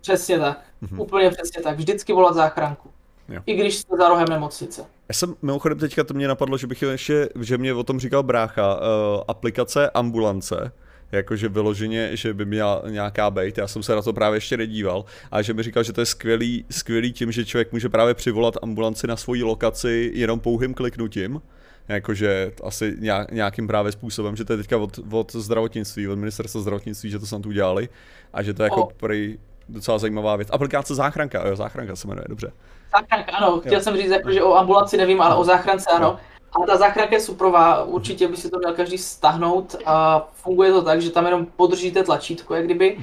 Přesně 0.00 0.38
tak, 0.38 0.64
mm-hmm. 0.82 1.00
úplně 1.00 1.30
přesně 1.30 1.62
tak, 1.62 1.76
vždycky 1.76 2.12
volat 2.12 2.34
záchranku. 2.34 2.90
Jo. 3.28 3.42
I 3.46 3.54
když 3.54 3.76
jste 3.76 3.96
za 3.96 4.08
rohem 4.08 4.28
nemocnice. 4.28 4.84
Já 5.08 5.14
jsem, 5.14 5.34
mimochodem 5.42 5.78
teďka 5.78 6.04
to 6.04 6.14
mě 6.14 6.28
napadlo, 6.28 6.58
že 6.58 6.66
bych 6.66 6.82
ještě, 6.82 7.28
že 7.40 7.58
mě 7.58 7.74
o 7.74 7.82
tom 7.82 8.00
říkal 8.00 8.22
brácha, 8.22 8.74
uh, 8.74 8.82
aplikace 9.28 9.90
ambulance, 9.90 10.72
jakože 11.12 11.48
vyloženě, 11.48 12.16
že 12.16 12.34
by 12.34 12.44
měla 12.44 12.82
nějaká 12.88 13.30
být, 13.30 13.58
já 13.58 13.68
jsem 13.68 13.82
se 13.82 13.94
na 13.94 14.02
to 14.02 14.12
právě 14.12 14.36
ještě 14.36 14.56
nedíval, 14.56 15.04
a 15.30 15.42
že 15.42 15.54
mi 15.54 15.62
říkal, 15.62 15.82
že 15.82 15.92
to 15.92 16.00
je 16.00 16.06
skvělý, 16.06 16.64
skvělý 16.70 17.12
tím, 17.12 17.32
že 17.32 17.44
člověk 17.44 17.72
může 17.72 17.88
právě 17.88 18.14
přivolat 18.14 18.54
ambulanci 18.62 19.06
na 19.06 19.16
svoji 19.16 19.42
lokaci 19.42 20.10
jenom 20.14 20.40
pouhým 20.40 20.74
kliknutím, 20.74 21.40
jakože 21.88 22.52
asi 22.64 22.96
nějakým 23.30 23.66
právě 23.66 23.92
způsobem, 23.92 24.36
že 24.36 24.44
to 24.44 24.52
je 24.52 24.56
teďka 24.56 24.78
od, 24.78 25.00
od 25.10 25.32
zdravotnictví, 25.32 26.08
od 26.08 26.16
ministerstva 26.16 26.60
zdravotnictví, 26.60 27.10
že 27.10 27.18
to 27.18 27.40
tu 27.40 27.48
udělali. 27.48 27.88
A 28.32 28.42
že 28.42 28.54
to 28.54 28.62
je 28.62 28.66
jako 28.66 28.88
prý 28.96 29.38
docela 29.68 29.98
zajímavá 29.98 30.36
věc. 30.36 30.48
Aplikace 30.52 30.94
záchranka, 30.94 31.48
jo, 31.48 31.56
záchranka 31.56 31.96
se 31.96 32.08
jmenuje, 32.08 32.24
dobře. 32.28 32.52
Záchranka, 32.92 33.36
ano, 33.36 33.60
chtěl 33.60 33.72
jo. 33.72 33.80
jsem 33.80 33.96
říct, 33.96 34.10
jako, 34.10 34.32
že 34.32 34.42
o 34.42 34.54
ambulanci 34.54 34.96
nevím, 34.96 35.20
ale 35.20 35.34
o 35.34 35.44
záchrance 35.44 35.90
ano. 35.90 36.18
A 36.52 36.66
ta 36.66 36.76
záchranka 36.76 37.14
je 37.14 37.20
suprová, 37.20 37.84
určitě 37.84 38.28
by 38.28 38.36
si 38.36 38.50
to 38.50 38.58
měl 38.58 38.74
každý 38.74 38.98
stáhnout 38.98 39.76
a 39.86 40.28
funguje 40.32 40.72
to 40.72 40.82
tak, 40.82 41.02
že 41.02 41.10
tam 41.10 41.24
jenom 41.24 41.46
podržíte 41.46 42.04
tlačítko, 42.04 42.54
jak 42.54 42.64
kdyby, 42.64 42.98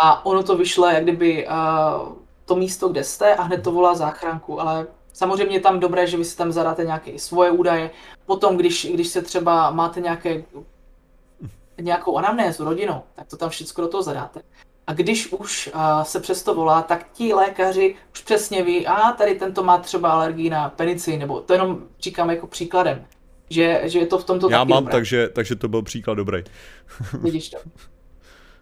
a 0.00 0.26
ono 0.26 0.42
to 0.42 0.56
vyšle, 0.56 0.94
jak 0.94 1.02
kdyby 1.02 1.48
to 2.44 2.56
místo, 2.56 2.88
kde 2.88 3.04
jste 3.04 3.34
a 3.34 3.42
hned 3.42 3.62
to 3.62 3.72
volá 3.72 3.94
záchranku, 3.94 4.60
ale 4.60 4.86
samozřejmě 5.12 5.56
je 5.56 5.60
tam 5.60 5.80
dobré, 5.80 6.06
že 6.06 6.16
vy 6.16 6.24
si 6.24 6.36
tam 6.36 6.52
zadáte 6.52 6.84
nějaké 6.84 7.18
svoje 7.18 7.50
údaje, 7.50 7.90
potom 8.26 8.56
když, 8.56 8.86
když 8.94 9.08
se 9.08 9.22
třeba 9.22 9.70
máte 9.70 10.00
nějaké 10.00 10.42
nějakou 11.80 12.16
anamnézu 12.16 12.64
rodinou, 12.64 13.02
tak 13.14 13.26
to 13.26 13.36
tam 13.36 13.50
všechno 13.50 13.84
do 13.84 13.90
toho 13.90 14.02
zadáte. 14.02 14.42
A 14.86 14.92
když 14.92 15.32
už 15.32 15.70
uh, 15.74 16.02
se 16.02 16.20
přesto 16.20 16.54
volá, 16.54 16.82
tak 16.82 17.06
ti 17.12 17.34
lékaři 17.34 17.94
už 18.12 18.22
přesně 18.22 18.62
ví, 18.62 18.86
a 18.86 19.12
tady 19.12 19.34
tento 19.34 19.62
má 19.62 19.78
třeba 19.78 20.10
alergii 20.10 20.50
na 20.50 20.68
penicilin, 20.68 21.20
nebo 21.20 21.40
to 21.40 21.52
jenom 21.52 21.82
říkám 22.00 22.30
jako 22.30 22.46
příkladem, 22.46 23.04
že, 23.50 23.80
že 23.84 23.98
je 23.98 24.06
to 24.06 24.18
v 24.18 24.24
tomto 24.24 24.50
Já 24.50 24.64
mám, 24.64 24.86
takže, 24.86 25.28
takže 25.28 25.56
to 25.56 25.68
byl 25.68 25.82
příklad 25.82 26.14
dobrý. 26.14 26.44
Vidíš 27.22 27.50
to. 27.50 27.58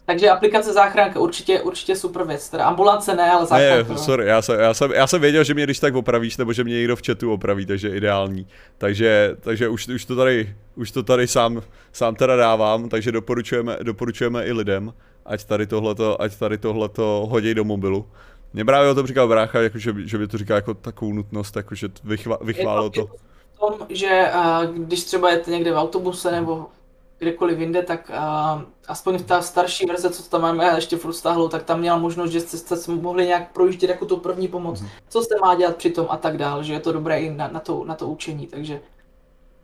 Takže 0.06 0.30
aplikace 0.30 0.72
záchranka 0.72 1.20
určitě, 1.20 1.60
určitě 1.60 1.96
super 1.96 2.24
věc. 2.24 2.48
Teda 2.48 2.64
ambulance 2.64 3.14
ne, 3.14 3.30
ale 3.30 3.46
záchranka. 3.46 3.92
Ne, 3.92 3.98
sorry, 3.98 4.26
já 4.26 4.42
jsem, 4.42 4.60
já, 4.60 4.74
jsem, 4.74 4.92
já 4.92 5.06
jsem 5.06 5.20
věděl, 5.20 5.44
že 5.44 5.54
mě 5.54 5.64
když 5.64 5.78
tak 5.78 5.94
opravíš, 5.94 6.36
nebo 6.36 6.52
že 6.52 6.64
mě 6.64 6.74
někdo 6.74 6.96
v 6.96 7.02
chatu 7.06 7.32
opraví, 7.32 7.66
takže 7.66 7.88
ideální. 7.88 8.46
Takže, 8.78 9.36
takže 9.40 9.68
už, 9.68 9.88
už, 9.88 10.04
to 10.04 10.16
tady, 10.16 10.56
už 10.74 10.90
to 10.90 11.02
tady 11.02 11.26
sám, 11.26 11.62
sám 11.92 12.14
teda 12.14 12.36
dávám, 12.36 12.88
takže 12.88 13.12
doporučujeme, 13.12 13.76
doporučujeme 13.82 14.46
i 14.46 14.52
lidem 14.52 14.92
ať 15.26 15.44
tady 15.44 15.66
tohleto, 15.66 16.22
ať 16.22 16.36
tady 16.36 16.58
tohleto 16.58 17.26
hodí 17.30 17.54
do 17.54 17.64
mobilu. 17.64 18.06
Mě 18.52 18.64
právě 18.64 18.90
o 18.90 18.94
tom 18.94 19.06
říkal 19.06 19.28
brácha, 19.28 19.60
jako, 19.60 19.78
že, 19.78 19.94
že 19.96 20.18
by 20.18 20.28
to 20.28 20.38
říká 20.38 20.54
jako 20.54 20.74
takovou 20.74 21.12
nutnost, 21.12 21.56
jako, 21.56 21.74
že 21.74 21.88
vychva, 22.04 22.38
vychválil 22.42 22.90
to. 22.90 23.06
V 23.06 23.58
tom, 23.58 23.86
že 23.88 24.30
uh, 24.34 24.74
když 24.74 25.04
třeba 25.04 25.30
jete 25.30 25.50
někde 25.50 25.72
v 25.72 25.76
autobuse 25.76 26.30
nebo 26.30 26.66
kdekoliv 27.18 27.58
jinde, 27.58 27.82
tak 27.82 28.10
uh, 28.10 28.62
aspoň 28.88 29.22
ta 29.22 29.42
starší 29.42 29.86
verze, 29.86 30.10
co 30.10 30.22
tam 30.22 30.42
máme 30.42 30.72
ještě 30.74 30.96
furt 30.96 31.12
stáhlou, 31.12 31.48
tak 31.48 31.62
tam 31.62 31.80
měla 31.80 31.98
možnost, 31.98 32.30
že 32.30 32.40
jste 32.40 32.76
se 32.76 32.90
mohli 32.90 33.26
nějak 33.26 33.52
projíždět 33.52 33.90
jako 33.90 34.06
tu 34.06 34.16
první 34.16 34.48
pomoc, 34.48 34.80
mm. 34.80 34.88
co 35.08 35.22
jste 35.22 35.34
má 35.40 35.54
dělat 35.54 35.76
při 35.76 35.90
tom 35.90 36.06
a 36.10 36.16
tak 36.16 36.36
dál, 36.36 36.62
že 36.62 36.72
je 36.72 36.80
to 36.80 36.92
dobré 36.92 37.20
i 37.20 37.30
na, 37.30 37.48
na, 37.48 37.60
to, 37.60 37.84
na 37.84 37.94
to 37.94 38.08
učení, 38.08 38.46
takže 38.46 38.80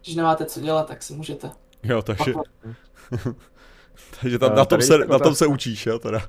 když 0.03 0.15
nemáte 0.15 0.45
co 0.45 0.61
dělat, 0.61 0.87
tak 0.87 1.03
si 1.03 1.15
můžete. 1.15 1.51
Jo, 1.83 2.03
takže... 2.03 2.35
Takže 4.21 4.39
tam, 4.39 4.55
na, 4.55 4.65
tom 4.65 4.83
se, 4.83 4.99
na 4.99 5.19
tom 5.19 5.35
se 5.35 5.47
učíš, 5.47 5.87
jo, 5.87 5.99
teda. 5.99 6.23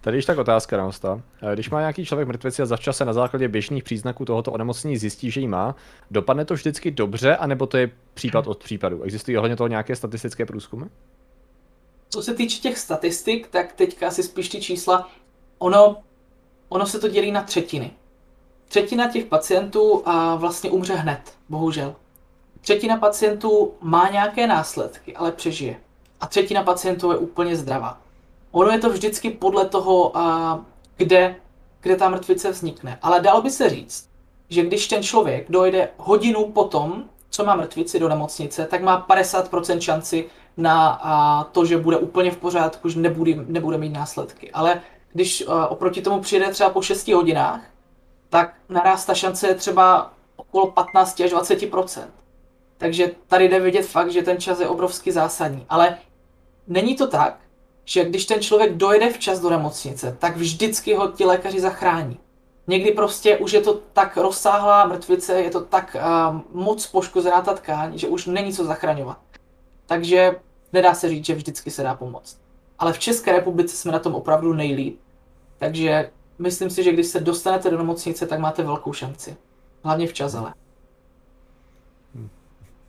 Tady 0.00 0.16
je 0.18 0.22
tak 0.22 0.38
otázka 0.38 0.76
na 0.76 0.82
hosta. 0.82 1.22
Když 1.54 1.70
má 1.70 1.80
nějaký 1.80 2.04
člověk 2.04 2.28
mrtvici 2.28 2.62
a 2.62 2.66
zavčas 2.66 2.96
se 2.96 3.04
na 3.04 3.12
základě 3.12 3.48
běžných 3.48 3.84
příznaků 3.84 4.24
tohoto 4.24 4.52
onemocnění 4.52 4.96
zjistí, 4.96 5.30
že 5.30 5.40
ji 5.40 5.48
má, 5.48 5.74
dopadne 6.10 6.44
to 6.44 6.54
vždycky 6.54 6.90
dobře, 6.90 7.36
anebo 7.36 7.66
to 7.66 7.76
je 7.76 7.90
případ 8.14 8.46
od 8.46 8.64
případu? 8.64 9.02
Existují 9.02 9.36
ohledně 9.36 9.56
toho 9.56 9.68
nějaké 9.68 9.96
statistické 9.96 10.46
průzkumy? 10.46 10.84
Co 12.08 12.22
se 12.22 12.34
týče 12.34 12.60
těch 12.60 12.78
statistik, 12.78 13.48
tak 13.48 13.72
teďka 13.72 14.08
asi 14.08 14.22
spíš 14.22 14.48
ty 14.48 14.60
čísla, 14.60 15.10
ono, 15.58 15.96
ono 16.68 16.86
se 16.86 16.98
to 16.98 17.08
dělí 17.08 17.32
na 17.32 17.42
třetiny. 17.42 17.90
Třetina 18.68 19.08
těch 19.08 19.24
pacientů 19.24 20.02
a 20.04 20.34
vlastně 20.34 20.70
umře 20.70 20.94
hned, 20.94 21.20
bohužel. 21.48 21.94
Třetina 22.60 22.96
pacientů 22.96 23.74
má 23.80 24.08
nějaké 24.08 24.46
následky, 24.46 25.16
ale 25.16 25.32
přežije. 25.32 25.80
A 26.20 26.26
třetina 26.26 26.62
pacientů 26.62 27.10
je 27.10 27.18
úplně 27.18 27.56
zdravá. 27.56 27.98
Ono 28.50 28.70
je 28.70 28.78
to 28.78 28.90
vždycky 28.90 29.30
podle 29.30 29.68
toho, 29.68 30.12
kde, 30.96 31.36
kde 31.80 31.96
ta 31.96 32.08
mrtvice 32.08 32.50
vznikne. 32.50 32.98
Ale 33.02 33.20
dalo 33.20 33.42
by 33.42 33.50
se 33.50 33.68
říct, 33.68 34.08
že 34.48 34.62
když 34.62 34.88
ten 34.88 35.02
člověk 35.02 35.50
dojde 35.50 35.88
hodinu 35.96 36.44
potom, 36.44 37.04
co 37.30 37.44
má 37.44 37.54
mrtvici 37.56 37.98
do 37.98 38.08
nemocnice, 38.08 38.66
tak 38.66 38.82
má 38.82 39.06
50% 39.08 39.78
šanci 39.78 40.26
na 40.56 41.48
to, 41.52 41.64
že 41.64 41.78
bude 41.78 41.96
úplně 41.96 42.30
v 42.30 42.36
pořádku, 42.36 42.88
že 42.88 43.00
nebude, 43.00 43.32
nebude 43.46 43.78
mít 43.78 43.92
následky. 43.92 44.50
Ale 44.50 44.80
když 45.12 45.44
oproti 45.68 46.02
tomu 46.02 46.20
přijede 46.20 46.50
třeba 46.50 46.70
po 46.70 46.82
6 46.82 47.08
hodinách, 47.08 47.60
tak 48.28 48.54
naraz 48.68 49.04
ta 49.04 49.14
šance 49.14 49.46
je 49.46 49.54
třeba 49.54 50.12
okolo 50.36 50.70
15 50.70 51.20
až 51.20 51.30
20 51.30 51.58
Takže 52.80 53.10
tady 53.26 53.48
jde 53.48 53.60
vidět 53.60 53.86
fakt, 53.86 54.10
že 54.10 54.22
ten 54.22 54.40
čas 54.40 54.60
je 54.60 54.68
obrovsky 54.68 55.12
zásadní. 55.12 55.66
Ale 55.68 55.98
není 56.66 56.96
to 56.96 57.06
tak, 57.06 57.38
že 57.84 58.04
když 58.04 58.26
ten 58.26 58.40
člověk 58.42 58.74
dojde 58.74 59.10
včas 59.10 59.40
do 59.40 59.50
nemocnice, 59.50 60.16
tak 60.18 60.36
vždycky 60.36 60.94
ho 60.94 61.08
ti 61.08 61.24
lékaři 61.24 61.60
zachrání. 61.60 62.18
Někdy 62.66 62.92
prostě 62.92 63.36
už 63.36 63.52
je 63.52 63.60
to 63.60 63.74
tak 63.92 64.16
rozsáhlá 64.16 64.86
mrtvice, 64.86 65.32
je 65.32 65.50
to 65.50 65.60
tak 65.60 65.96
uh, 65.96 66.40
moc 66.62 66.86
poškozená 66.86 67.42
ta 67.42 67.54
tkáň, 67.54 67.98
že 67.98 68.08
už 68.08 68.26
není 68.26 68.52
co 68.52 68.64
zachraňovat. 68.64 69.18
Takže 69.86 70.36
nedá 70.72 70.94
se 70.94 71.08
říct, 71.08 71.24
že 71.24 71.34
vždycky 71.34 71.70
se 71.70 71.82
dá 71.82 71.94
pomoct. 71.94 72.40
Ale 72.78 72.92
v 72.92 72.98
České 72.98 73.32
republice 73.32 73.76
jsme 73.76 73.92
na 73.92 73.98
tom 73.98 74.14
opravdu 74.14 74.52
nejlíp. 74.52 75.00
Takže 75.58 76.10
myslím 76.38 76.70
si, 76.70 76.82
že 76.82 76.92
když 76.92 77.06
se 77.06 77.20
dostanete 77.20 77.70
do 77.70 77.78
nemocnice, 77.78 78.26
tak 78.26 78.38
máte 78.38 78.62
velkou 78.62 78.92
šanci. 78.92 79.36
Hlavně 79.84 80.06
včas, 80.06 80.34
ale. 80.34 80.54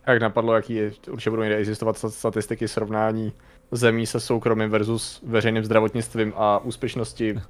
Jak 0.08 0.22
napadlo, 0.22 0.56
jaký 0.56 0.76
je, 0.76 0.91
určitě 1.10 1.30
budou 1.30 1.41
někde 1.41 1.58
existovat 1.58 1.97
statistiky 1.97 2.68
srovnání 2.68 3.34
zemí 3.72 4.06
se 4.06 4.20
soukromým 4.20 4.70
versus 4.70 5.22
veřejným 5.26 5.66
zdravotnictvím 5.66 6.34
a 6.36 6.60
úspěšnosti. 6.60 7.36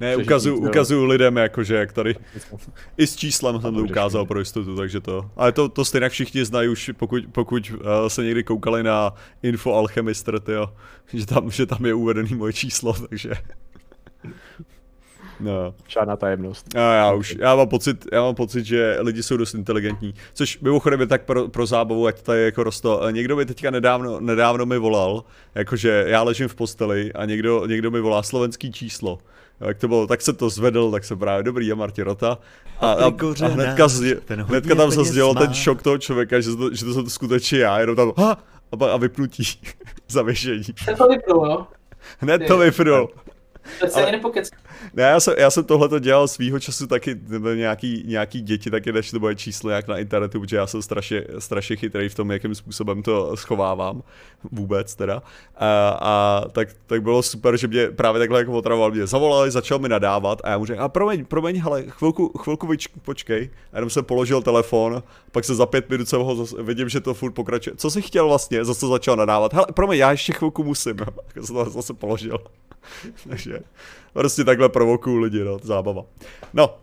Ne, 0.00 0.16
ukazuju, 0.16 0.56
ukazuju 0.56 1.04
lidem, 1.04 1.36
jakože 1.36 1.74
jak 1.74 1.92
tady 1.92 2.16
i 2.96 3.06
s 3.06 3.16
číslem 3.16 3.60
jsem 3.60 3.74
to 3.74 3.82
ukázal 3.82 4.26
pro 4.26 4.38
jistotu, 4.38 4.76
takže 4.76 5.00
to. 5.00 5.30
Ale 5.36 5.52
to, 5.52 5.68
to 5.68 5.84
stejně 5.84 6.08
všichni 6.08 6.44
znají 6.44 6.68
už, 6.68 6.90
pokud, 6.96 7.24
pokud 7.32 7.70
uh, 7.70 7.78
se 8.08 8.24
někdy 8.24 8.44
koukali 8.44 8.82
na 8.82 9.14
Info 9.42 9.74
Alchemister, 9.74 10.40
tyjo, 10.40 10.72
že 11.14 11.26
tam, 11.26 11.50
že 11.50 11.66
tam 11.66 11.86
je 11.86 11.94
uvedený 11.94 12.34
moje 12.34 12.52
číslo, 12.52 12.92
takže. 13.08 13.32
No. 15.40 15.74
Žádná 15.88 16.16
tajemnost. 16.16 16.76
A 16.76 16.94
já 16.94 17.12
už, 17.12 17.36
já 17.38 17.56
mám 17.56 17.68
pocit, 17.68 18.06
já 18.12 18.22
mám 18.22 18.34
pocit, 18.34 18.64
že 18.64 18.96
lidi 19.00 19.22
jsou 19.22 19.36
dost 19.36 19.54
inteligentní. 19.54 20.14
Což 20.34 20.58
mimochodem 20.60 21.00
je 21.00 21.06
tak 21.06 21.22
pro, 21.24 21.48
pro 21.48 21.66
zábavu, 21.66 22.06
ať 22.06 22.22
tady 22.22 22.44
jako 22.44 22.64
rosto. 22.64 23.10
Někdo 23.10 23.36
mi 23.36 23.46
teďka 23.46 23.70
nedávno, 23.70 24.20
nedávno 24.20 24.66
mi 24.66 24.78
volal, 24.78 25.24
jakože 25.54 26.04
já 26.06 26.22
ležím 26.22 26.48
v 26.48 26.54
posteli 26.54 27.12
a 27.12 27.24
někdo, 27.24 27.66
někdo 27.66 27.90
mi 27.90 28.00
volá 28.00 28.22
slovenský 28.22 28.72
číslo. 28.72 29.18
Jak 29.60 29.78
to 29.78 29.88
bylo, 29.88 30.06
tak 30.06 30.22
se 30.22 30.32
to 30.32 30.50
zvedl, 30.50 30.90
tak 30.90 31.04
se 31.04 31.16
právě 31.16 31.42
dobrý, 31.42 31.66
je 31.66 31.74
Martin 31.74 32.04
Rota. 32.04 32.38
A, 32.80 32.92
a, 32.92 33.06
a 33.44 33.48
hnedka, 33.48 33.88
zdi, 33.88 34.16
hnedka 34.28 34.74
tam 34.74 34.90
se 34.90 35.04
sdělal 35.04 35.34
ten 35.34 35.54
šok 35.54 35.82
toho 35.82 35.98
člověka, 35.98 36.40
že 36.40 36.56
to, 36.56 36.74
že 36.74 36.84
to 36.84 36.94
jsem 36.94 37.10
skutečně 37.10 37.58
já, 37.58 37.78
jenom 37.80 37.96
tam 37.96 38.12
a, 38.16 38.36
a 38.92 38.96
vypnutí, 38.96 39.42
zavěšení. 40.08 40.64
To 40.96 41.06
vypnul, 41.08 41.46
no. 41.46 41.66
Hned 42.18 42.46
to 42.46 42.58
vypnul. 42.58 43.08
To 43.80 43.88
se 43.88 44.02
ale... 44.02 44.20
Ne, 44.94 45.02
já 45.02 45.20
jsem, 45.20 45.34
já 45.38 45.50
jsem 45.50 45.64
tohle 45.64 46.00
dělal 46.00 46.28
svýho 46.28 46.60
času 46.60 46.86
taky, 46.86 47.20
nějaký, 47.54 48.04
nějaký 48.06 48.40
děti 48.40 48.70
taky 48.70 48.92
než 48.92 49.10
to 49.10 49.18
moje 49.18 49.34
číslo 49.34 49.70
nějak 49.70 49.88
na 49.88 49.98
internetu, 49.98 50.40
protože 50.40 50.56
já 50.56 50.66
jsem 50.66 50.82
strašně, 50.82 51.24
strašně 51.38 51.76
chytrý 51.76 52.08
v 52.08 52.14
tom, 52.14 52.30
jakým 52.30 52.54
způsobem 52.54 53.02
to 53.02 53.36
schovávám, 53.36 54.02
vůbec 54.52 54.94
teda. 54.94 55.22
A, 55.56 55.98
a 56.00 56.44
tak, 56.52 56.68
tak 56.86 57.02
bylo 57.02 57.22
super, 57.22 57.56
že 57.56 57.68
mě 57.68 57.86
právě 57.90 58.18
takhle 58.18 58.38
jako 58.38 58.52
otravoval, 58.52 58.90
mě 58.90 59.06
zavolali, 59.06 59.50
začal 59.50 59.78
mi 59.78 59.88
nadávat 59.88 60.40
a 60.44 60.50
já 60.50 60.58
mu 60.58 60.66
řekl, 60.66 60.82
a 60.82 60.88
promiň, 60.88 61.24
promiň, 61.24 61.62
ale 61.64 61.84
chvilku, 61.88 62.32
chvilku 62.38 62.66
vyč, 62.66 62.86
počkej. 62.86 63.50
A 63.72 63.76
jenom 63.76 63.90
jsem 63.90 64.04
položil 64.04 64.42
telefon, 64.42 65.02
pak 65.32 65.44
se 65.44 65.54
za 65.54 65.66
pět 65.66 65.90
minut 65.90 66.08
jsem 66.08 66.20
ho 66.20 66.36
zase, 66.36 66.62
vidím, 66.62 66.88
že 66.88 67.00
to 67.00 67.14
furt 67.14 67.32
pokračuje. 67.32 67.76
Co 67.76 67.90
jsi 67.90 68.02
chtěl 68.02 68.28
vlastně? 68.28 68.64
Zase 68.64 68.86
začal 68.86 69.16
nadávat. 69.16 69.54
Hele, 69.54 69.66
promiň, 69.74 69.98
já 69.98 70.10
ještě 70.10 70.32
chvilku 70.32 70.64
musím. 70.64 70.96
Tak 70.96 71.14
jsem 71.44 71.54
to 71.54 71.70
zase 71.70 71.94
položil. 71.94 72.38
Takže 73.28 73.58
prostě 74.12 74.44
takhle 74.44 74.68
provokuju 74.68 75.16
lidi, 75.16 75.44
no, 75.44 75.58
zábava. 75.62 76.04
No. 76.54 76.76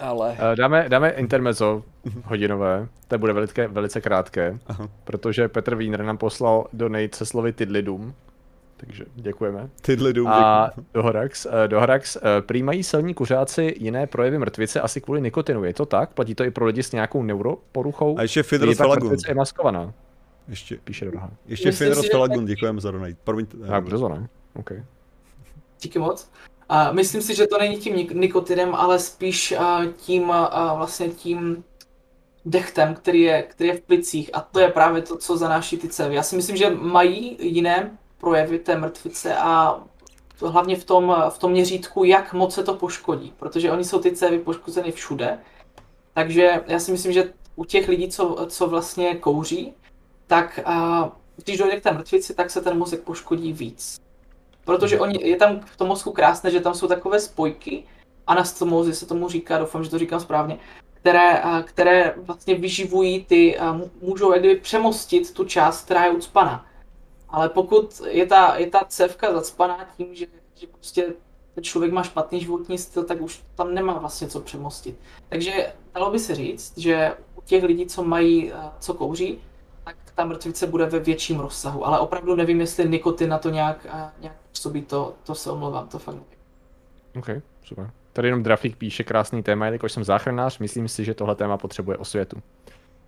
Ale... 0.00 0.36
Eh, 0.52 0.56
dáme, 0.56 0.88
dáme 0.88 1.10
intermezzo 1.10 1.82
hodinové, 2.24 2.88
to 3.08 3.18
bude 3.18 3.32
velice, 3.32 3.68
velice 3.68 4.00
krátké, 4.00 4.58
Aha. 4.66 4.88
protože 5.04 5.48
Petr 5.48 5.74
Wiener 5.74 6.02
nám 6.02 6.18
poslal 6.18 6.66
donate 6.72 7.08
se 7.12 7.26
slovy 7.26 7.52
Tidlidum, 7.52 8.14
takže 8.76 9.04
děkujeme. 9.14 9.68
Tidlidum, 9.82 10.28
A 10.28 10.70
Dohorax, 10.94 11.46
uh, 11.46 11.52
Dohorax 11.66 12.16
uh, 12.16 12.22
prý 12.40 12.62
mají 12.62 12.82
silní 12.82 13.14
kuřáci 13.14 13.74
jiné 13.78 14.06
projevy 14.06 14.38
mrtvice 14.38 14.80
asi 14.80 15.00
kvůli 15.00 15.20
nikotinu, 15.20 15.64
je 15.64 15.74
to 15.74 15.86
tak? 15.86 16.12
Platí 16.12 16.34
to 16.34 16.44
i 16.44 16.50
pro 16.50 16.66
lidi 16.66 16.82
s 16.82 16.92
nějakou 16.92 17.22
neuroporuchou? 17.22 18.18
A 18.18 18.22
ještě 18.22 18.42
Fidel 18.42 18.74
Felagun. 18.74 19.16
je 19.28 19.34
maskovaná. 19.34 19.92
Ještě, 20.48 20.78
Píše 20.84 21.10
Doha. 21.10 21.30
Ještě 21.46 21.72
Fidel 21.72 22.02
Felagun, 22.02 22.46
děkujeme 22.46 22.80
za 22.80 22.90
donate. 22.90 23.16
Promiň. 23.24 23.46
Tak, 23.46 23.84
brzo 23.84 24.08
ne? 24.08 24.28
Okay. 24.56 24.84
Díky 25.82 25.98
moc. 25.98 26.30
A 26.68 26.92
myslím 26.92 27.22
si, 27.22 27.34
že 27.34 27.46
to 27.46 27.58
není 27.58 27.76
tím 27.76 27.96
nikotinem, 28.20 28.74
ale 28.74 28.98
spíš 28.98 29.54
tím 29.96 30.32
vlastně 30.76 31.08
tím 31.08 31.64
dechtem, 32.44 32.94
který 32.94 33.20
je, 33.20 33.42
který 33.42 33.68
je 33.68 33.76
v 33.76 33.80
plicích 33.80 34.30
a 34.32 34.40
to 34.40 34.60
je 34.60 34.68
právě 34.68 35.02
to, 35.02 35.16
co 35.16 35.36
zanáší 35.36 35.78
ty 35.78 35.88
cévy. 35.88 36.14
Já 36.14 36.22
si 36.22 36.36
myslím, 36.36 36.56
že 36.56 36.70
mají 36.70 37.36
jiné 37.40 37.98
projevy 38.18 38.58
té 38.58 38.76
mrtvice 38.76 39.36
a 39.36 39.82
to 40.38 40.50
hlavně 40.50 40.76
v 40.76 40.84
tom, 40.84 41.16
v 41.28 41.38
tom 41.38 41.52
měřítku, 41.52 42.04
jak 42.04 42.32
moc 42.32 42.54
se 42.54 42.62
to 42.62 42.74
poškodí, 42.74 43.32
protože 43.38 43.72
oni 43.72 43.84
jsou 43.84 43.98
ty 43.98 44.12
cévy 44.12 44.38
poškozeny 44.38 44.92
všude. 44.92 45.38
Takže 46.14 46.64
já 46.66 46.78
si 46.78 46.92
myslím, 46.92 47.12
že 47.12 47.32
u 47.56 47.64
těch 47.64 47.88
lidí, 47.88 48.08
co, 48.08 48.46
co 48.48 48.66
vlastně 48.66 49.14
kouří, 49.14 49.74
tak 50.26 50.60
a, 50.64 51.12
když 51.44 51.58
dojde 51.58 51.80
k 51.80 51.82
té 51.82 51.92
mrtvici, 51.92 52.34
tak 52.34 52.50
se 52.50 52.60
ten 52.60 52.78
mozek 52.78 53.00
poškodí 53.00 53.52
víc. 53.52 54.00
Protože 54.64 55.00
oni, 55.00 55.28
je 55.28 55.36
tam 55.36 55.60
v 55.60 55.76
tom 55.76 55.88
mozku 55.88 56.12
krásné, 56.12 56.50
že 56.50 56.60
tam 56.60 56.74
jsou 56.74 56.88
takové 56.88 57.20
spojky, 57.20 57.84
anastomózy 58.26 58.94
se 58.94 59.06
tomu 59.06 59.28
říká, 59.28 59.58
doufám, 59.58 59.84
že 59.84 59.90
to 59.90 59.98
říkám 59.98 60.20
správně, 60.20 60.58
které, 60.94 61.42
které 61.64 62.14
vlastně 62.16 62.54
vyživují 62.54 63.24
ty, 63.24 63.58
můžou 64.02 64.32
jak 64.32 64.40
kdyby 64.40 64.60
přemostit 64.60 65.34
tu 65.34 65.44
část, 65.44 65.84
která 65.84 66.04
je 66.04 66.10
ucpaná. 66.10 66.66
Ale 67.28 67.48
pokud 67.48 68.02
je 68.08 68.26
ta, 68.26 68.56
je 68.56 68.66
ta 68.66 68.84
cévka 68.88 69.32
zacpaná 69.32 69.86
tím, 69.96 70.14
že, 70.14 70.26
že 70.54 70.66
prostě 70.66 71.14
ten 71.54 71.64
člověk 71.64 71.92
má 71.92 72.02
špatný 72.02 72.40
životní 72.40 72.78
styl, 72.78 73.04
tak 73.04 73.20
už 73.20 73.42
tam 73.54 73.74
nemá 73.74 73.98
vlastně 73.98 74.28
co 74.28 74.40
přemostit. 74.40 74.98
Takže 75.28 75.72
dalo 75.94 76.10
by 76.10 76.18
se 76.18 76.34
říct, 76.34 76.78
že 76.78 77.14
u 77.36 77.40
těch 77.40 77.64
lidí, 77.64 77.86
co 77.86 78.04
mají, 78.04 78.52
co 78.80 78.94
kouří, 78.94 79.38
ta 80.14 80.24
mrtvice 80.24 80.66
bude 80.66 80.86
ve 80.86 80.98
větším 80.98 81.40
rozsahu, 81.40 81.86
ale 81.86 81.98
opravdu 81.98 82.34
nevím, 82.36 82.60
jestli 82.60 82.88
nikotin 82.88 83.30
na 83.30 83.38
to 83.38 83.50
nějak, 83.50 83.86
nějak 84.20 84.36
působí, 84.48 84.82
to, 84.82 85.14
to 85.22 85.34
se 85.34 85.50
omlouvám, 85.50 85.88
to 85.88 85.98
fakt 85.98 86.14
nevím. 86.14 86.40
OK, 87.18 87.42
super. 87.64 87.90
Tady 88.12 88.28
jenom 88.28 88.42
Drafik 88.42 88.76
píše 88.76 89.04
krásný 89.04 89.42
téma, 89.42 89.64
jelikož 89.64 89.92
jsem 89.92 90.04
záchranář, 90.04 90.58
myslím 90.58 90.88
si, 90.88 91.04
že 91.04 91.14
tohle 91.14 91.34
téma 91.34 91.56
potřebuje 91.56 91.96
osvětu. 91.96 92.42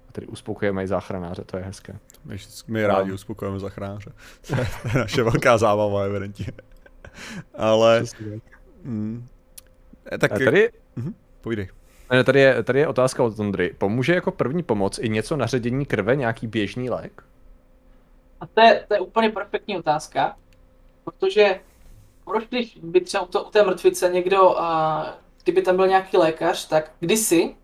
A 0.08 0.12
tady 0.12 0.26
uspokojujeme 0.26 0.84
i 0.84 0.86
záchranáře, 0.86 1.44
to 1.44 1.56
je 1.56 1.62
hezké. 1.62 1.98
My, 2.24 2.36
my 2.68 2.86
rádi 2.86 3.08
no. 3.08 3.14
uspokojujeme 3.14 3.60
záchranáře. 3.60 4.12
to 4.48 4.56
je 4.56 4.66
naše 4.94 5.22
velká 5.22 5.58
zábava, 5.58 6.02
evidentně. 6.02 6.46
Ale... 7.54 8.04
Mm, 8.82 9.26
tak... 10.18 10.32
A 10.32 10.38
tady... 10.38 10.70
Mhm, 10.96 11.14
povídej. 11.40 11.68
Tady 12.24 12.40
je, 12.40 12.62
tady 12.62 12.78
je 12.78 12.88
otázka 12.88 13.22
od 13.24 13.36
Tondry. 13.36 13.74
Pomůže 13.78 14.14
jako 14.14 14.30
první 14.30 14.62
pomoc 14.62 14.98
i 14.98 15.08
něco 15.08 15.36
na 15.36 15.46
ředění 15.46 15.86
krve, 15.86 16.16
nějaký 16.16 16.46
běžný 16.46 16.90
lék? 16.90 17.22
A 18.40 18.46
to 18.46 18.60
je, 18.60 18.84
to 18.88 18.94
je 18.94 19.00
úplně 19.00 19.28
perfektní 19.30 19.78
otázka, 19.78 20.36
protože 21.04 21.60
proč 22.24 22.44
když 22.48 22.78
by 22.82 23.00
třeba 23.00 23.26
to, 23.26 23.44
u 23.44 23.50
té 23.50 23.62
mrtvice 23.62 24.10
někdo, 24.12 24.58
a, 24.58 25.06
kdyby 25.44 25.62
tam 25.62 25.76
byl 25.76 25.86
nějaký 25.88 26.16
lékař, 26.16 26.68
tak 26.68 26.90
kdysi 27.00 27.56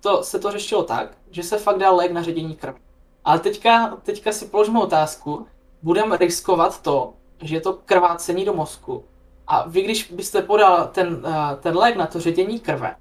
to, 0.00 0.22
se 0.22 0.38
to 0.38 0.50
řešilo 0.50 0.82
tak, 0.82 1.16
že 1.30 1.42
se 1.42 1.58
fakt 1.58 1.78
dal 1.78 1.96
lék 1.96 2.12
na 2.12 2.22
ředění 2.22 2.56
krve. 2.56 2.78
Ale 3.24 3.38
teďka, 3.38 3.96
teďka 4.02 4.32
si 4.32 4.46
položme 4.46 4.80
otázku, 4.80 5.46
budeme 5.82 6.16
riskovat 6.16 6.82
to, 6.82 7.14
že 7.42 7.56
je 7.56 7.60
to 7.60 7.72
krvácení 7.72 8.44
do 8.44 8.54
mozku. 8.54 9.04
A 9.46 9.68
vy, 9.68 9.82
když 9.82 10.12
byste 10.12 10.42
podal 10.42 10.86
ten, 10.86 11.22
ten 11.60 11.76
lék 11.76 11.96
na 11.96 12.06
to 12.06 12.20
ředění 12.20 12.60
krve, 12.60 12.96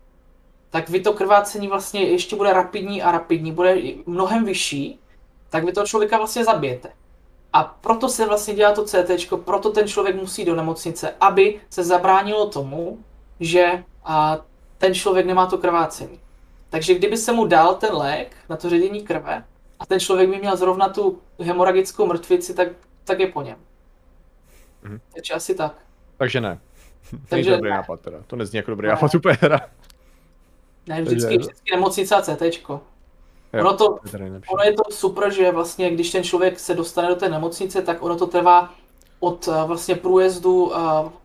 tak 0.75 0.89
vy 0.89 0.99
to 0.99 1.13
krvácení 1.13 1.67
vlastně 1.67 2.03
ještě 2.03 2.35
bude 2.35 2.53
rapidní 2.53 3.03
a 3.03 3.11
rapidní, 3.11 3.51
bude 3.51 3.77
mnohem 4.05 4.45
vyšší, 4.45 4.99
tak 5.49 5.63
vy 5.63 5.71
toho 5.71 5.87
člověka 5.87 6.17
vlastně 6.17 6.43
zabijete. 6.43 6.89
A 7.53 7.63
proto 7.63 8.09
se 8.09 8.25
vlastně 8.25 8.53
dělá 8.53 8.71
to 8.71 8.85
CT, 8.85 9.33
proto 9.45 9.69
ten 9.69 9.87
člověk 9.87 10.15
musí 10.15 10.45
do 10.45 10.55
nemocnice, 10.55 11.15
aby 11.19 11.59
se 11.69 11.83
zabránilo 11.83 12.49
tomu, 12.49 12.99
že 13.39 13.83
a, 14.05 14.37
ten 14.77 14.93
člověk 14.93 15.25
nemá 15.25 15.45
to 15.45 15.57
krvácení. 15.57 16.19
Takže 16.69 16.93
kdyby 16.93 17.17
se 17.17 17.31
mu 17.31 17.45
dal 17.45 17.75
ten 17.75 17.95
lék 17.95 18.35
na 18.49 18.57
to 18.57 18.69
ředění 18.69 19.01
krve 19.01 19.43
a 19.79 19.85
ten 19.85 19.99
člověk 19.99 20.29
by 20.29 20.37
měl 20.37 20.57
zrovna 20.57 20.89
tu 20.89 21.21
hemoragickou 21.39 22.05
mrtvici, 22.05 22.53
tak, 22.53 22.67
tak 23.03 23.19
je 23.19 23.27
po 23.27 23.41
něm. 23.41 23.57
Mhm. 24.83 24.99
Takže 25.13 25.33
asi 25.33 25.55
tak. 25.55 25.75
Takže 26.17 26.41
ne. 26.41 26.59
Takže 27.29 27.51
dobrý 27.51 27.69
ne. 27.69 27.75
nápad 27.75 27.99
teda. 27.99 28.17
To 28.27 28.35
nezní 28.35 28.57
jako 28.57 28.71
dobrý 28.71 28.87
ne. 28.87 28.93
nápad 28.93 29.15
úplně 29.15 29.37
teda. 29.37 29.59
Ne, 30.87 31.01
vždycky, 31.01 31.37
vždycky 31.37 31.71
nemocnice 31.75 32.15
a 32.15 32.21
CT. 32.21 32.41
Ono, 33.59 33.77
to, 33.77 33.99
ono 34.53 34.63
je 34.63 34.73
to 34.73 34.83
super, 34.89 35.33
že 35.33 35.51
vlastně, 35.51 35.91
když 35.91 36.11
ten 36.11 36.23
člověk 36.23 36.59
se 36.59 36.73
dostane 36.73 37.07
do 37.07 37.15
té 37.15 37.29
nemocnice, 37.29 37.81
tak 37.81 38.03
ono 38.03 38.15
to 38.15 38.27
trvá 38.27 38.73
od 39.19 39.47
eh, 39.47 39.67
vlastně 39.67 39.95
průjezdu 39.95 40.65
uh, 40.65 40.73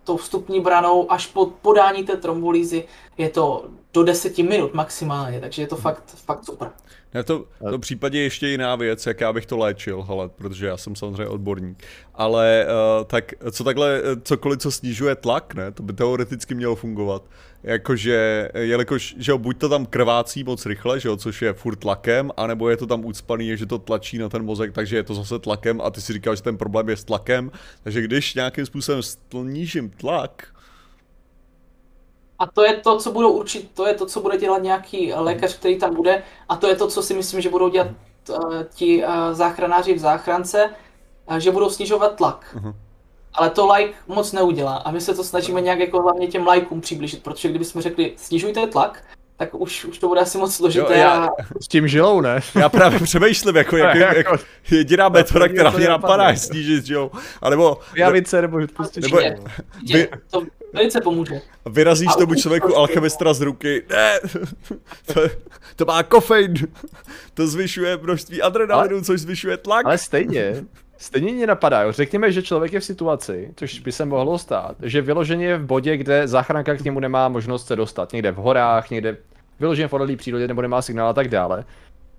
tou 0.05 0.17
vstupní 0.17 0.61
branou 0.61 1.13
až 1.13 1.27
po 1.27 1.47
podání 1.47 2.05
té 2.05 2.17
trombolízy 2.17 2.85
je 3.19 3.29
to 3.29 3.65
do 3.95 4.05
deseti 4.05 4.43
minut 4.43 4.75
maximálně, 4.75 5.41
takže 5.41 5.63
je 5.63 5.67
to 5.67 5.77
fakt, 5.77 6.05
fakt 6.07 6.45
super. 6.45 6.71
Na 7.15 7.23
to, 7.23 7.45
to 7.71 7.79
případě 7.79 8.21
ještě 8.21 8.49
jiná 8.49 8.77
věc, 8.77 9.07
jak 9.07 9.21
já 9.21 9.33
bych 9.33 9.47
to 9.47 9.57
léčil, 9.57 10.03
hele, 10.03 10.29
protože 10.29 10.67
já 10.67 10.77
jsem 10.77 10.97
samozřejmě 10.97 11.27
odborník. 11.27 11.85
Ale 12.15 12.67
uh, 12.67 13.05
tak 13.05 13.33
co 13.51 13.65
takhle, 13.65 14.03
cokoliv, 14.23 14.59
co 14.59 14.71
snižuje 14.71 15.15
tlak, 15.15 15.55
ne, 15.55 15.73
to 15.73 15.83
by 15.83 15.93
teoreticky 15.93 16.55
mělo 16.55 16.77
fungovat. 16.77 17.23
Jakože, 17.63 18.51
jelikož, 18.55 19.15
že 19.19 19.33
jo, 19.33 19.39
buď 19.39 19.59
to 19.59 19.69
tam 19.69 19.87
krvácí 19.87 20.45
moc 20.45 20.67
rychle, 20.67 21.01
že 21.01 21.09
jo, 21.09 21.17
což 21.17 21.43
je 21.43 21.53
furt 21.53 21.77
tlakem, 21.77 22.31
anebo 22.37 22.69
je 22.69 22.77
to 22.77 22.87
tam 22.87 23.05
ucpaný, 23.05 23.57
že 23.57 23.67
to 23.67 23.79
tlačí 23.79 24.19
na 24.19 24.29
ten 24.29 24.43
mozek, 24.43 24.73
takže 24.73 24.97
je 24.97 25.03
to 25.03 25.15
zase 25.15 25.39
tlakem 25.39 25.81
a 25.81 25.91
ty 25.91 26.01
si 26.01 26.13
říkal, 26.13 26.37
že 26.37 26.43
ten 26.43 26.57
problém 26.57 26.89
je 26.89 26.97
s 26.97 27.05
tlakem. 27.05 27.51
Takže 27.83 28.03
když 28.03 28.35
nějakým 28.35 28.67
způsobem 28.67 29.03
snížím 29.03 29.91
tlak, 29.91 30.55
a 32.41 32.47
to 32.47 32.64
je 32.64 32.74
to, 32.74 32.99
co 32.99 33.12
budou 33.12 33.32
určit, 33.32 33.70
to 33.74 33.86
je 33.86 33.95
to, 33.95 34.07
co 34.07 34.20
bude 34.20 34.38
dělat 34.38 34.62
nějaký 34.62 35.12
lékař, 35.12 35.57
který 35.57 35.78
tam 35.78 35.95
bude, 35.95 36.22
a 36.49 36.57
to 36.57 36.68
je 36.68 36.76
to, 36.76 36.88
co 36.88 37.03
si 37.03 37.14
myslím, 37.14 37.41
že 37.41 37.49
budou 37.49 37.68
dělat 37.68 37.88
uh, 38.28 38.36
ti 38.74 39.05
uh, 39.05 39.12
záchranáři 39.32 39.95
v 39.95 39.99
záchrance, 39.99 40.70
uh, 41.30 41.36
že 41.36 41.51
budou 41.51 41.70
snižovat 41.70 42.16
tlak. 42.16 42.57
Uh-huh. 42.59 42.74
Ale 43.32 43.51
to 43.51 43.72
like 43.72 43.95
moc 44.09 44.32
neudělá 44.32 44.76
a 44.76 44.91
my 44.91 45.01
se 45.01 45.14
to 45.14 45.24
snažíme 45.24 45.61
nějak 45.61 45.78
jako 45.78 46.03
hlavně 46.03 46.26
těm 46.26 46.47
lajkům 46.47 46.80
přiblížit, 46.80 47.22
protože 47.22 47.49
kdybychom 47.49 47.82
řekli 47.82 48.14
snižujte 48.16 48.66
tlak, 48.66 49.05
tak 49.41 49.55
už, 49.55 49.84
už 49.84 49.99
to 49.99 50.09
bude 50.09 50.20
asi 50.20 50.38
moc 50.38 50.55
složité. 50.55 50.95
Jo, 50.95 51.01
já, 51.01 51.24
a... 51.24 51.28
S 51.61 51.68
tím 51.68 51.88
žilou, 51.88 52.20
ne? 52.20 52.41
Já 52.55 52.68
právě 52.68 53.01
přemýšlím, 53.01 53.57
jako, 53.57 53.76
jak, 53.76 53.97
jak, 53.97 54.16
jak 54.16 54.41
jediná 54.70 55.09
metoda, 55.09 55.49
která 55.49 55.70
mě 55.70 55.88
napadá, 55.88 56.30
je 56.30 56.36
snížit, 56.36 56.84
jo. 56.88 57.11
A 57.43 57.51
nebo... 57.51 57.78
Javice, 57.95 58.43
nebo 58.43 58.59
prostě 58.76 59.01
nebo, 59.01 59.16
vy, 59.93 60.09
to 60.30 60.43
velice 60.72 61.01
pomůže. 61.01 61.41
Vyrazíš 61.66 62.14
tomu 62.18 62.34
člověku 62.34 62.66
prostě- 62.66 62.78
alchemistra 62.78 63.34
z 63.34 63.41
ruky, 63.41 63.82
ne, 63.91 64.20
to, 65.14 65.20
to 65.76 65.84
má 65.84 66.03
kofein, 66.03 66.55
to 67.34 67.47
zvyšuje 67.47 67.97
množství 67.97 68.43
adrenalinu, 68.43 68.95
ale, 68.95 69.05
což 69.05 69.20
zvyšuje 69.20 69.57
tlak. 69.57 69.86
Ale 69.86 69.99
stejně, 69.99 70.64
Stejně 71.03 71.32
mě 71.32 71.47
napadá, 71.47 71.82
jo. 71.82 71.93
řekněme, 71.93 72.32
že 72.32 72.43
člověk 72.43 72.72
je 72.72 72.80
v 72.80 72.84
situaci, 72.84 73.53
což 73.57 73.80
by 73.80 73.93
se 73.93 74.05
mohlo 74.05 74.38
stát, 74.38 74.76
že 74.82 75.03
vyloženě 75.03 75.47
je 75.47 75.59
v 75.59 75.66
bodě, 75.66 75.97
kde 75.97 76.28
záchranka 76.28 76.74
k 76.74 76.84
němu 76.84 77.01
nemá 77.01 77.28
možnost 77.28 77.66
se 77.66 77.76
dostat, 77.76 78.12
někde 78.12 78.32
v 78.32 78.36
horách, 78.36 78.91
někde 78.91 79.16
vyloženě 79.61 79.89
v 79.89 79.93
odlehlé 79.93 80.17
přírodě 80.17 80.49
nebo 80.49 80.63
nemá 80.63 80.83
signál 80.83 81.09
a 81.09 81.13
tak 81.13 81.29
dále. 81.29 81.65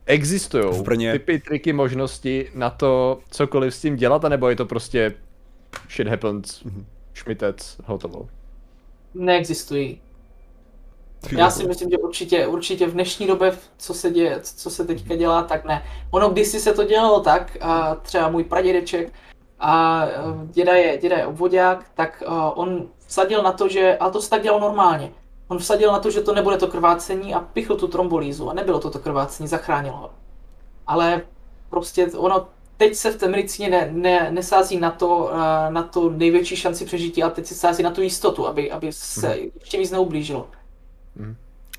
Existují 0.05 0.83
typy, 1.11 1.39
triky, 1.39 1.73
možnosti 1.73 2.51
na 2.55 2.69
to 2.69 3.19
cokoliv 3.29 3.75
s 3.75 3.81
tím 3.81 3.95
dělat, 3.95 4.25
anebo 4.25 4.49
je 4.49 4.55
to 4.55 4.65
prostě 4.65 5.13
shit 5.89 6.07
happens, 6.07 6.63
mm-hmm. 6.63 6.85
šmitec, 7.13 7.77
hotovo? 7.85 8.29
Neexistují. 9.13 10.01
Já 11.37 11.49
si 11.49 11.67
myslím, 11.67 11.89
že 11.89 11.97
určitě, 11.97 12.47
určitě 12.47 12.87
v 12.87 12.93
dnešní 12.93 13.27
době, 13.27 13.57
co 13.77 13.93
se 13.93 14.11
děje, 14.11 14.39
co 14.41 14.69
se 14.69 14.85
teďka 14.85 15.15
dělá, 15.15 15.43
tak 15.43 15.65
ne. 15.65 15.83
Ono 16.11 16.29
kdysi 16.29 16.59
se 16.59 16.73
to 16.73 16.83
dělalo 16.83 17.19
tak, 17.19 17.57
a 17.61 17.95
třeba 17.95 18.29
můj 18.29 18.43
pradědeček 18.43 19.13
a 19.59 20.05
děda 20.45 20.73
je, 20.75 20.97
děda 20.97 21.17
je 21.17 21.25
obvodák, 21.25 21.85
tak 21.93 22.23
on 22.55 22.87
vsadil 23.07 23.43
na 23.43 23.51
to, 23.51 23.67
že, 23.69 23.97
ale 23.97 24.11
to 24.11 24.21
se 24.21 24.29
tak 24.29 24.43
dělalo 24.43 24.61
normálně. 24.61 25.11
On 25.51 25.57
vsadil 25.57 25.91
na 25.91 25.99
to, 25.99 26.11
že 26.11 26.21
to 26.21 26.33
nebude 26.33 26.57
to 26.57 26.67
krvácení 26.67 27.33
a 27.33 27.39
pichl 27.39 27.75
tu 27.75 27.87
trombolízu 27.87 28.49
a 28.49 28.53
nebylo 28.53 28.79
to 28.79 28.89
to 28.89 28.99
krvácení, 28.99 29.47
zachránil 29.47 29.93
ho. 29.93 30.09
Ale 30.87 31.21
prostě 31.69 32.07
ono 32.07 32.47
teď 32.77 32.95
se 32.95 33.11
v 33.11 33.15
té 33.15 33.27
medicíně 33.27 33.69
ne, 33.69 33.89
ne, 33.91 34.31
nesází 34.31 34.79
na 34.79 34.91
to, 34.91 35.31
na 35.69 35.83
to 35.83 36.09
největší 36.09 36.55
šanci 36.55 36.85
přežití, 36.85 37.23
ale 37.23 37.31
teď 37.31 37.45
se 37.45 37.55
sází 37.55 37.83
na 37.83 37.91
tu 37.91 38.01
jistotu, 38.01 38.47
aby, 38.47 38.71
aby 38.71 38.93
se 38.93 39.27
mm. 39.27 39.49
ještě 39.59 39.77
víc 39.77 39.91
neublížilo. 39.91 40.47
Mm. 41.15 41.35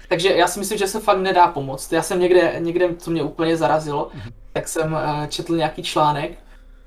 Takže 0.08 0.28
já 0.28 0.46
si 0.46 0.58
myslím, 0.58 0.78
že 0.78 0.86
se 0.86 1.00
fakt 1.00 1.18
nedá 1.18 1.48
pomoct. 1.48 1.92
Já 1.92 2.02
jsem 2.02 2.20
někde, 2.20 2.56
někde 2.58 2.94
co 2.98 3.10
mě 3.10 3.22
úplně 3.22 3.56
zarazilo, 3.56 4.10
mm. 4.14 4.20
tak 4.52 4.68
jsem 4.68 4.96
četl 5.28 5.56
nějaký 5.56 5.82
článek, 5.82 6.38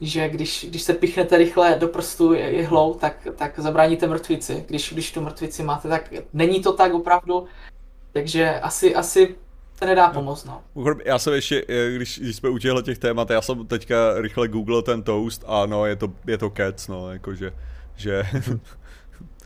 že 0.08 0.30
když, 0.30 0.66
když 0.70 0.82
se 0.82 0.94
pichnete 0.94 1.38
rychle 1.38 1.76
do 1.80 1.88
prstu 1.88 2.34
jehlou, 2.34 2.94
tak, 2.94 3.28
tak 3.36 3.60
zabráníte 3.60 4.08
mrtvici. 4.08 4.66
Když, 4.68 4.94
když 4.94 5.12
tu 5.12 5.22
mrtvici 5.22 5.64
máte, 5.64 5.88
tak 5.88 6.14
není 6.34 6.62
to 6.62 6.74
tak 6.74 6.94
opravdu. 6.94 7.46
Takže 8.12 8.60
asi, 8.60 8.96
asi 8.96 9.36
se 9.76 9.86
nedá 9.86 10.10
pomoct, 10.10 10.46
no. 10.46 10.62
Já 11.06 11.20
jsem 11.20 11.34
ještě, 11.34 11.66
eh, 11.70 11.92
když, 11.96 12.20
když 12.20 12.36
jsme 12.36 12.50
u 12.50 12.58
těchto 12.58 12.82
těch 12.82 12.98
témat, 12.98 13.30
já 13.30 13.42
jsem 13.42 13.68
teďka 13.68 14.22
rychle 14.22 14.48
googlil 14.48 14.82
ten 14.82 15.04
toast 15.04 15.44
a 15.48 15.66
no, 15.66 15.86
je 15.86 15.96
to, 15.96 16.14
je 16.28 16.38
to 16.38 16.50
kec, 16.50 16.88
no, 16.88 17.12
jakože, 17.12 17.52
že... 17.96 18.24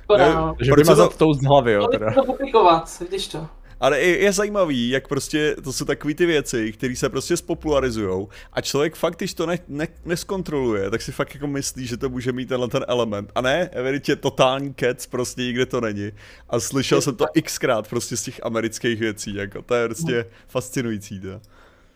Škoda, 0.04 0.34
no. 0.34 0.56
Že 0.60 0.72
vymazat 0.78 1.18
toast 1.18 1.42
z 1.42 1.46
hlavy, 1.46 1.72
jo, 1.72 1.88
teda. 1.88 2.12
to 2.12 2.24
publikovat, 2.24 3.00
vidíš 3.00 3.28
to. 3.28 3.48
Ale 3.80 4.00
je, 4.00 4.18
je 4.18 4.32
zajímavý, 4.32 4.90
jak 4.90 5.08
prostě 5.08 5.56
to 5.64 5.74
jsou 5.74 5.86
takové 5.86 6.14
ty 6.14 6.26
věci, 6.26 6.72
které 6.72 6.96
se 6.96 7.10
prostě 7.10 7.38
spopularizují 7.38 8.28
a 8.54 8.62
člověk 8.62 8.96
fakt, 8.96 9.18
když 9.18 9.34
to 9.34 9.46
ne, 9.46 9.60
ne, 9.68 9.88
neskontroluje, 10.06 10.90
tak 10.90 11.02
si 11.02 11.12
fakt 11.12 11.34
jako 11.34 11.48
myslí, 11.48 11.88
že 11.88 11.98
to 11.98 12.10
může 12.10 12.32
mít 12.32 12.50
tenhle 12.50 12.68
ten 12.68 12.86
element. 12.88 13.32
A 13.36 13.42
ne, 13.42 13.70
evidentně 13.72 14.16
totální 14.16 14.74
kec, 14.74 15.06
prostě 15.06 15.42
nikde 15.42 15.66
to 15.66 15.82
není. 15.82 16.12
A 16.50 16.60
slyšel 16.60 17.02
jsem 17.02 17.16
to 17.16 17.26
xkrát 17.44 17.88
prostě 17.88 18.18
z 18.18 18.24
těch 18.24 18.40
amerických 18.44 19.00
věcí, 19.00 19.36
jako 19.36 19.62
to 19.62 19.76
je 19.76 19.88
prostě 19.88 20.26
fascinující. 20.48 21.20
To. 21.20 21.42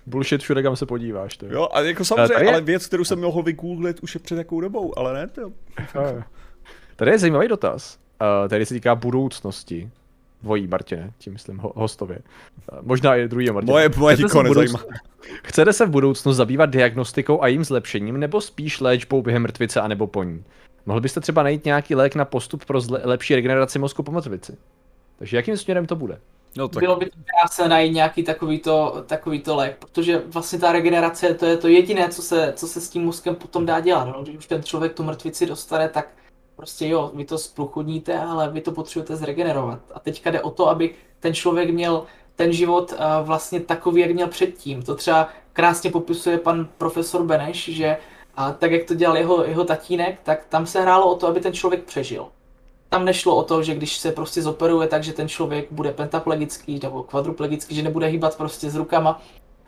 Bullshit 0.06 0.42
všude, 0.42 0.64
kam 0.64 0.76
se 0.76 0.86
podíváš. 0.86 1.38
To. 1.38 1.46
Jo, 1.46 1.68
a 1.74 1.82
jako 1.82 2.06
samozřejmě, 2.06 2.52
ale 2.52 2.62
věc, 2.62 2.88
kterou 2.88 3.04
jsem 3.04 3.20
mohl 3.20 3.44
vygooglit 3.44 4.00
už 4.00 4.14
je 4.14 4.20
před 4.20 4.38
jakou 4.38 4.62
dobou, 4.62 5.00
ale 5.00 5.14
ne 5.14 5.28
to. 5.28 5.54
Tady 6.96 7.12
je 7.12 7.20
zajímavý 7.20 7.48
dotaz. 7.48 8.00
Uh, 8.22 8.50
tady 8.50 8.66
se 8.66 8.74
týká 8.74 8.96
budoucnosti 8.96 9.92
dvojí 10.44 10.68
Martine, 10.68 11.12
tím 11.18 11.34
myslím 11.34 11.58
ho- 11.58 11.74
hostově. 11.76 12.20
Možná 12.82 13.16
i 13.16 13.28
druhý 13.28 13.52
Martin. 13.52 13.70
Moje, 13.70 13.90
moje 13.98 14.16
Chcete, 14.16 14.44
budoucnu... 14.48 14.80
Chcete 15.44 15.74
se 15.74 15.86
v 15.86 15.90
budoucnu 15.90 16.34
zabývat 16.34 16.70
diagnostikou 16.70 17.44
a 17.44 17.48
jím 17.48 17.64
zlepšením, 17.64 18.20
nebo 18.20 18.42
spíš 18.42 18.80
léčbou 18.80 19.22
během 19.22 19.42
mrtvice 19.42 19.82
anebo 19.82 20.08
po 20.08 20.24
ní? 20.24 20.44
Mohl 20.86 21.02
byste 21.02 21.22
třeba 21.22 21.44
najít 21.44 21.66
nějaký 21.66 21.96
lék 21.96 22.16
na 22.16 22.26
postup 22.26 22.66
pro 22.66 22.80
zle- 22.80 23.02
lepší 23.04 23.36
regeneraci 23.36 23.80
mozku 23.80 24.04
po 24.04 24.12
mrtvici? 24.12 24.58
Takže 25.20 25.38
jakým 25.38 25.58
směrem 25.58 25.86
to 25.86 25.96
bude? 25.96 26.20
No, 26.58 26.68
tak... 26.68 26.84
Bylo 26.84 26.96
by 26.96 27.06
to 27.06 27.18
krásné 27.26 27.68
najít 27.68 27.94
nějaký 27.94 28.24
takovýto, 28.24 29.04
takovýto 29.08 29.56
lék, 29.56 29.78
protože 29.80 30.22
vlastně 30.28 30.60
ta 30.60 30.72
regenerace 30.72 31.34
to 31.34 31.46
je 31.46 31.58
to 31.58 31.68
jediné, 31.68 32.10
co 32.10 32.22
se, 32.22 32.54
co 32.56 32.68
se 32.68 32.82
s 32.82 32.90
tím 32.90 33.04
mozkem 33.04 33.36
potom 33.36 33.66
dá 33.66 33.80
dělat. 33.80 34.06
No? 34.06 34.24
Když 34.24 34.38
už 34.38 34.46
ten 34.46 34.64
člověk 34.64 34.94
tu 34.94 35.04
mrtvici 35.04 35.46
dostane, 35.46 35.90
tak 35.90 36.08
Prostě 36.56 36.88
jo, 36.88 37.12
vy 37.14 37.26
to 37.26 37.38
spluchudníte, 37.38 38.20
ale 38.20 38.50
vy 38.50 38.62
to 38.62 38.72
potřebujete 38.72 39.16
zregenerovat. 39.16 39.80
A 39.94 40.00
teďka 40.00 40.32
jde 40.32 40.42
o 40.42 40.52
to, 40.52 40.70
aby 40.70 40.96
ten 41.20 41.34
člověk 41.34 41.70
měl 41.70 42.06
ten 42.36 42.54
život 42.54 42.92
uh, 42.92 42.98
vlastně 43.28 43.60
takový, 43.60 44.02
jak 44.02 44.12
měl 44.12 44.28
předtím. 44.28 44.82
To 44.82 44.96
třeba 44.96 45.30
krásně 45.54 45.92
popisuje 45.92 46.38
pan 46.38 46.70
profesor 46.78 47.24
Beneš, 47.24 47.70
že 47.70 47.98
a 48.36 48.52
tak, 48.52 48.72
jak 48.72 48.84
to 48.84 48.94
dělal 48.94 49.18
jeho, 49.18 49.44
jeho 49.44 49.64
tatínek, 49.64 50.20
tak 50.24 50.46
tam 50.50 50.66
se 50.66 50.82
hrálo 50.82 51.12
o 51.12 51.16
to, 51.16 51.28
aby 51.28 51.40
ten 51.40 51.54
člověk 51.54 51.84
přežil. 51.84 52.28
Tam 52.90 53.06
nešlo 53.06 53.36
o 53.36 53.44
to, 53.44 53.64
že 53.64 53.76
když 53.76 53.98
se 53.98 54.12
prostě 54.12 54.42
zoperuje 54.42 54.88
tak, 54.88 55.04
že 55.04 55.14
ten 55.14 55.28
člověk 55.30 55.68
bude 55.72 55.92
pentaplegický 55.92 56.80
nebo 56.84 57.04
kvadruplegický, 57.04 57.76
že 57.76 57.84
nebude 57.84 58.08
hýbat 58.08 58.38
prostě 58.38 58.70
s 58.70 58.76
rukama, 58.76 59.22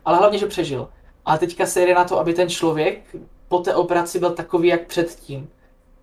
ale 0.04 0.18
hlavně, 0.18 0.38
že 0.38 0.46
přežil. 0.46 0.88
A 1.24 1.38
teďka 1.38 1.66
se 1.66 1.80
jde 1.80 1.94
na 1.94 2.04
to, 2.04 2.18
aby 2.18 2.34
ten 2.34 2.48
člověk 2.48 3.16
po 3.48 3.58
té 3.58 3.74
operaci 3.74 4.18
byl 4.18 4.30
takový, 4.30 4.68
jak 4.68 4.86
předtím. 4.86 5.50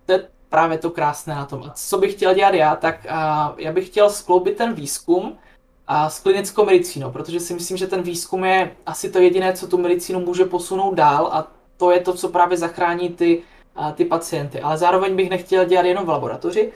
To 0.06 0.12
je 0.12 0.28
právě 0.54 0.78
to 0.78 0.90
krásné 0.90 1.34
na 1.34 1.44
tom. 1.44 1.62
A 1.66 1.70
co 1.74 1.98
bych 1.98 2.12
chtěl 2.12 2.34
dělat 2.34 2.54
já, 2.54 2.76
tak 2.76 3.06
a, 3.08 3.54
já 3.58 3.72
bych 3.72 3.86
chtěl 3.86 4.10
skloubit 4.10 4.56
ten 4.56 4.74
výzkum 4.74 5.38
a 5.86 6.10
s 6.10 6.20
klinickou 6.20 6.64
medicínou, 6.64 7.10
protože 7.10 7.40
si 7.40 7.54
myslím, 7.54 7.76
že 7.76 7.86
ten 7.86 8.02
výzkum 8.02 8.44
je 8.44 8.70
asi 8.86 9.10
to 9.10 9.18
jediné, 9.18 9.52
co 9.52 9.66
tu 9.66 9.78
medicínu 9.78 10.20
může 10.20 10.44
posunout 10.44 10.94
dál 10.94 11.26
a 11.32 11.50
to 11.76 11.90
je 11.90 12.00
to, 12.00 12.12
co 12.14 12.28
právě 12.28 12.58
zachrání 12.58 13.08
ty, 13.08 13.42
a, 13.76 13.92
ty 13.92 14.04
pacienty. 14.04 14.60
Ale 14.60 14.78
zároveň 14.78 15.16
bych 15.16 15.30
nechtěl 15.30 15.64
dělat 15.64 15.86
jenom 15.86 16.06
v 16.06 16.08
laboratoři, 16.08 16.72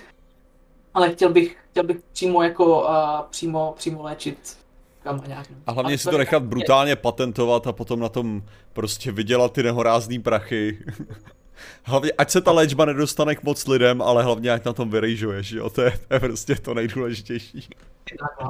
ale 0.95 1.13
chtěl 1.13 1.33
bych, 1.33 1.57
chtěl 1.71 1.85
bych 1.85 1.97
přímo 2.13 2.43
jako 2.43 2.89
a, 2.89 3.27
přímo, 3.31 3.75
přímo 3.77 4.03
léčit 4.03 4.59
kam 5.03 5.21
a 5.25 5.27
nějak. 5.27 5.47
A 5.67 5.73
hlavně 5.73 5.95
a 5.95 5.99
si 5.99 6.11
to 6.11 6.19
nechat 6.19 6.43
brutálně 6.43 6.97
patentovat 6.97 7.67
a 7.67 7.73
potom 7.73 8.01
na 8.01 8.09
tom 8.09 8.43
prostě 8.73 9.13
vydělat 9.13 9.53
ty 9.53 9.63
nehorázný 9.63 10.19
prachy. 10.19 10.79
Hlavně, 11.85 12.13
ať 12.13 12.31
se 12.31 12.41
ta 12.41 12.53
léčba 12.53 12.85
nedostane 12.85 13.35
k 13.35 13.43
moc 13.43 13.67
lidem, 13.67 14.03
ale 14.03 14.23
hlavně 14.23 14.51
ať 14.51 14.65
na 14.65 14.73
tom 14.73 14.91
vyrejžuješ, 14.91 15.51
jo, 15.51 15.71
to 15.71 15.83
je, 15.83 15.99
to 16.09 16.15
je 16.15 16.21
prostě 16.21 16.55
to 16.55 16.75
nejdůležitější. 16.75 17.69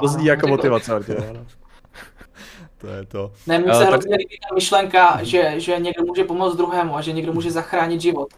To 0.01 0.09
zní 0.09 0.27
jako 0.27 0.47
motivace, 0.47 0.93
To 2.79 2.87
je 2.87 3.07
to. 3.07 3.33
Ne, 3.47 3.59
mi 3.59 3.75
se 3.75 3.85
hrozně 3.85 4.17
líbí 4.17 4.39
ta 4.49 4.55
myšlenka, 4.55 5.19
že, 5.23 5.55
že 5.57 5.79
někdo 5.79 6.05
může 6.05 6.25
pomoct 6.25 6.57
druhému 6.57 6.97
a 6.97 7.01
že 7.01 7.13
někdo 7.13 7.33
může 7.33 7.51
zachránit 7.51 8.01
život, 8.01 8.29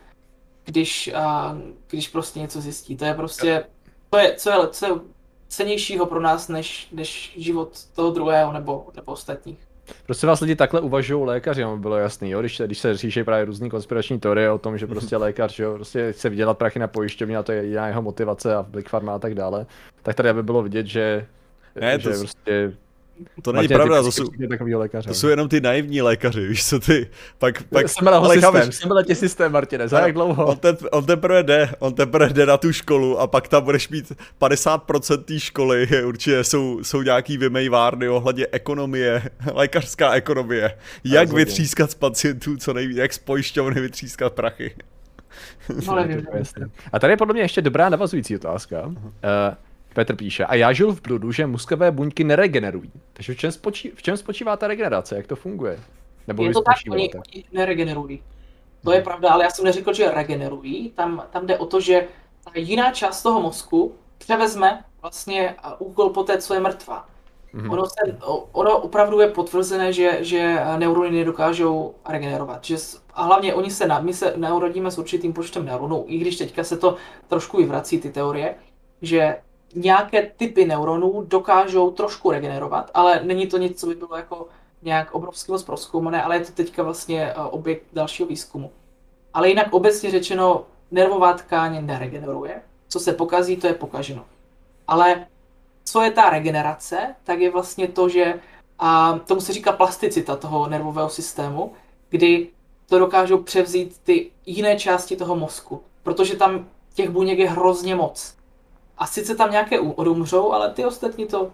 když, 0.65 1.11
a, 1.15 1.57
když 1.91 2.09
prostě 2.09 2.41
něco 2.41 2.61
zjistí. 2.61 2.97
To 2.97 3.05
je 3.05 3.15
prostě, 3.15 3.65
to 4.11 4.19
je, 4.19 4.35
co 4.35 4.51
je, 4.51 4.57
co 4.69 4.87
je 4.87 4.93
cenějšího 5.49 6.07
pro 6.07 6.21
nás, 6.21 6.49
než, 6.49 6.89
než 6.93 7.35
život 7.37 7.85
toho 7.95 8.11
druhého 8.11 8.53
nebo, 8.53 8.87
nebo 8.97 9.13
ostatních. 9.13 9.70
Prostě 10.07 10.27
vás 10.27 10.41
lidi 10.41 10.57
takhle 10.57 10.81
uvažují 10.81 11.27
lékaři, 11.27 11.65
aby 11.65 11.81
bylo 11.81 11.97
jasný, 11.97 12.31
jo? 12.31 12.41
Když, 12.41 12.61
když 12.67 12.79
se 12.79 12.97
řeší 12.97 13.25
právě 13.25 13.45
různé 13.45 13.71
konspirační 13.71 14.21
teorie 14.21 14.51
o 14.51 14.59
tom, 14.59 14.79
že 14.79 14.87
prostě 14.87 15.17
lékař 15.17 15.59
jo, 15.59 15.75
prostě 15.75 16.13
chce 16.13 16.29
vydělat 16.29 16.59
prachy 16.59 16.79
na 16.79 16.87
pojišťovně 16.89 17.37
a 17.37 17.43
to 17.43 17.53
je 17.53 17.63
jediná 17.63 17.89
jeho 17.89 18.03
motivace 18.03 18.55
a 18.55 18.63
Big 18.63 18.91
Pharma 18.91 19.15
a 19.15 19.19
tak 19.19 19.35
dále, 19.35 19.67
tak 20.03 20.15
tady 20.17 20.29
aby 20.29 20.43
bylo 20.43 20.63
vidět, 20.63 20.87
že 20.87 21.27
Ne, 21.81 21.99
že 22.01 22.11
to- 22.11 22.19
prostě... 22.19 22.73
To 23.43 23.53
není 23.53 23.63
Martin, 23.63 23.77
pravda, 23.77 24.03
to 24.03 24.13
jsou, 24.13 24.25
to 25.07 25.15
jsou 25.15 25.29
jenom 25.29 25.49
ty 25.49 25.61
naivní 25.61 26.03
lékaři, 26.03 26.47
víš 26.47 26.69
co 26.69 26.81
ty, 26.81 27.11
pak, 27.39 27.63
pak, 27.63 27.89
jsem 27.89 28.09
ale 28.09 28.35
systém, 28.35 28.53
chápeš, 28.53 28.75
jsem 28.77 28.89
byl 28.89 29.03
ti 29.03 29.15
systém, 29.15 29.53
Martine, 29.53 29.89
za 29.89 30.01
jak 30.01 30.13
dlouho? 30.13 30.47
On, 30.47 30.57
te, 30.57 30.77
on 30.91 31.05
teprve 31.05 31.43
jde, 31.43 31.71
on 31.79 31.95
teprve 31.95 32.29
jde 32.29 32.47
na 32.47 32.57
tu 32.57 32.73
školu 32.73 33.19
a 33.19 33.27
pak 33.27 33.49
tam 33.49 33.65
budeš 33.65 33.89
mít 33.89 34.13
50% 34.41 35.23
té 35.23 35.41
školy, 35.41 35.89
určitě 36.05 36.45
jsou, 36.45 36.85
jsou 36.85 37.03
nějaký 37.03 37.39
vymejvárny 37.39 38.09
ohledně 38.09 38.47
ekonomie, 38.53 39.23
lékařská 39.53 40.13
ekonomie, 40.13 40.77
jak 41.05 41.23
Rozhodně. 41.23 41.45
vytřískat 41.45 41.91
z 41.91 41.95
pacientů 41.95 42.57
co 42.57 42.73
nejvíc, 42.73 42.97
jak 42.97 43.13
z 43.13 43.19
pojišťovny 43.19 43.81
vytřískat 43.81 44.33
prachy. 44.33 44.75
No, 45.87 45.97
jasné. 46.35 46.67
A 46.93 46.99
tady 46.99 47.13
je 47.13 47.17
podle 47.17 47.35
mě 47.35 47.43
ještě 47.43 47.63
dobrá 47.63 47.89
navazující 47.89 48.37
otázka. 48.37 48.87
Uh, 48.87 48.95
Petr 49.95 50.17
píše, 50.17 50.45
a 50.45 50.55
já 50.55 50.73
žil 50.73 50.93
v 50.93 51.03
bludu, 51.03 51.33
že 51.33 51.47
mozkové 51.47 51.91
buňky 51.91 52.25
neregenerují. 52.25 52.93
Takže 53.13 53.35
v 53.35 53.37
čem, 53.37 53.53
spočí, 53.53 53.91
v 53.91 54.03
čem 54.03 54.17
spočívá 54.17 54.57
ta 54.57 54.67
regenerace? 54.67 55.17
Jak 55.17 55.27
to 55.27 55.37
funguje? 55.37 55.81
Nebo 56.27 56.45
Je 56.45 56.53
to 56.53 56.63
tak, 56.63 56.77
oni, 56.91 57.11
neregenerují. 57.53 58.23
To 58.85 58.93
je 58.93 59.03
pravda, 59.03 59.31
ale 59.31 59.45
já 59.45 59.51
jsem 59.51 59.65
neřekl, 59.65 59.93
že 59.93 60.11
regenerují. 60.11 60.91
Tam, 60.91 61.25
tam 61.31 61.47
jde 61.47 61.59
o 61.59 61.67
to, 61.67 61.81
že 61.81 62.09
ta 62.45 62.51
jiná 62.55 62.93
část 62.93 63.23
toho 63.23 63.41
mozku 63.41 63.95
převezme 64.19 64.85
vlastně 65.03 65.55
úkol 65.79 66.11
po 66.11 66.23
té, 66.23 66.39
co 66.39 66.55
je 66.55 66.61
mrtvá. 66.61 67.09
Mhm. 67.53 67.71
Ono, 67.71 67.87
se, 67.87 68.19
ono 68.53 68.79
opravdu 68.79 69.21
je 69.21 69.29
potvrzené, 69.29 69.93
že, 69.93 70.19
že 70.21 70.59
neurony 70.77 71.11
nedokážou 71.11 71.95
regenerovat. 72.09 72.65
Že, 72.65 72.77
a 73.15 73.23
hlavně 73.23 73.55
oni 73.55 73.71
se, 73.71 73.89
my 74.01 74.15
se 74.15 74.35
narodíme 74.37 74.91
s 74.91 74.99
určitým 74.99 75.33
počtem 75.33 75.65
neuronů, 75.65 76.05
i 76.09 76.19
když 76.19 76.37
teďka 76.37 76.65
se 76.65 76.77
to 76.77 76.97
trošku 77.29 77.57
vyvrací, 77.57 78.01
ty 78.01 78.11
teorie, 78.11 78.55
že 79.03 79.37
nějaké 79.75 80.31
typy 80.37 80.65
neuronů 80.65 81.25
dokážou 81.29 81.91
trošku 81.91 82.31
regenerovat, 82.31 82.91
ale 82.95 83.21
není 83.25 83.47
to 83.47 83.59
nic, 83.59 83.81
co 83.81 83.87
by 83.87 83.95
bylo 83.95 84.17
jako 84.17 84.49
nějak 84.83 85.15
obrovsky 85.15 85.53
moc 85.53 85.63
proskoumané, 85.63 86.23
ale 86.23 86.37
je 86.37 86.45
to 86.45 86.53
teďka 86.53 86.83
vlastně 86.83 87.31
eh, 87.31 87.35
objekt 87.35 87.85
dalšího 87.93 88.29
výzkumu. 88.29 88.71
Ale 89.35 89.49
jinak 89.49 89.73
obecně 89.73 90.11
řečeno, 90.11 90.65
nervová 90.91 91.33
tkáň 91.33 91.87
neregeneruje. 91.87 92.63
Co 92.89 93.01
se 93.01 93.13
pokazí, 93.13 93.57
to 93.57 93.67
je 93.67 93.75
pokaženo. 93.75 94.25
Ale 94.89 95.27
co 95.85 96.03
je 96.03 96.11
ta 96.11 96.31
regenerace, 96.31 97.15
tak 97.25 97.41
je 97.41 97.51
vlastně 97.51 97.89
to, 97.89 98.09
že 98.09 98.41
a 98.79 99.19
tomu 99.27 99.41
se 99.41 99.53
říká 99.53 99.73
plasticita 99.73 100.37
toho 100.37 100.69
nervového 100.69 101.09
systému, 101.09 101.73
kdy 102.09 102.49
to 102.87 102.99
dokážou 102.99 103.39
převzít 103.39 103.99
ty 104.05 104.31
jiné 104.47 104.79
části 104.79 105.17
toho 105.17 105.37
mozku, 105.37 105.81
protože 106.03 106.37
tam 106.37 106.67
těch 106.95 107.11
buněk 107.11 107.39
je 107.39 107.51
hrozně 107.51 107.95
moc. 107.95 108.35
A 109.01 109.07
sice 109.07 109.35
tam 109.35 109.51
nějaké 109.51 109.81
odumřou, 109.81 110.53
ale 110.53 110.71
ty 110.71 110.85
ostatní 110.85 111.27
to 111.27 111.51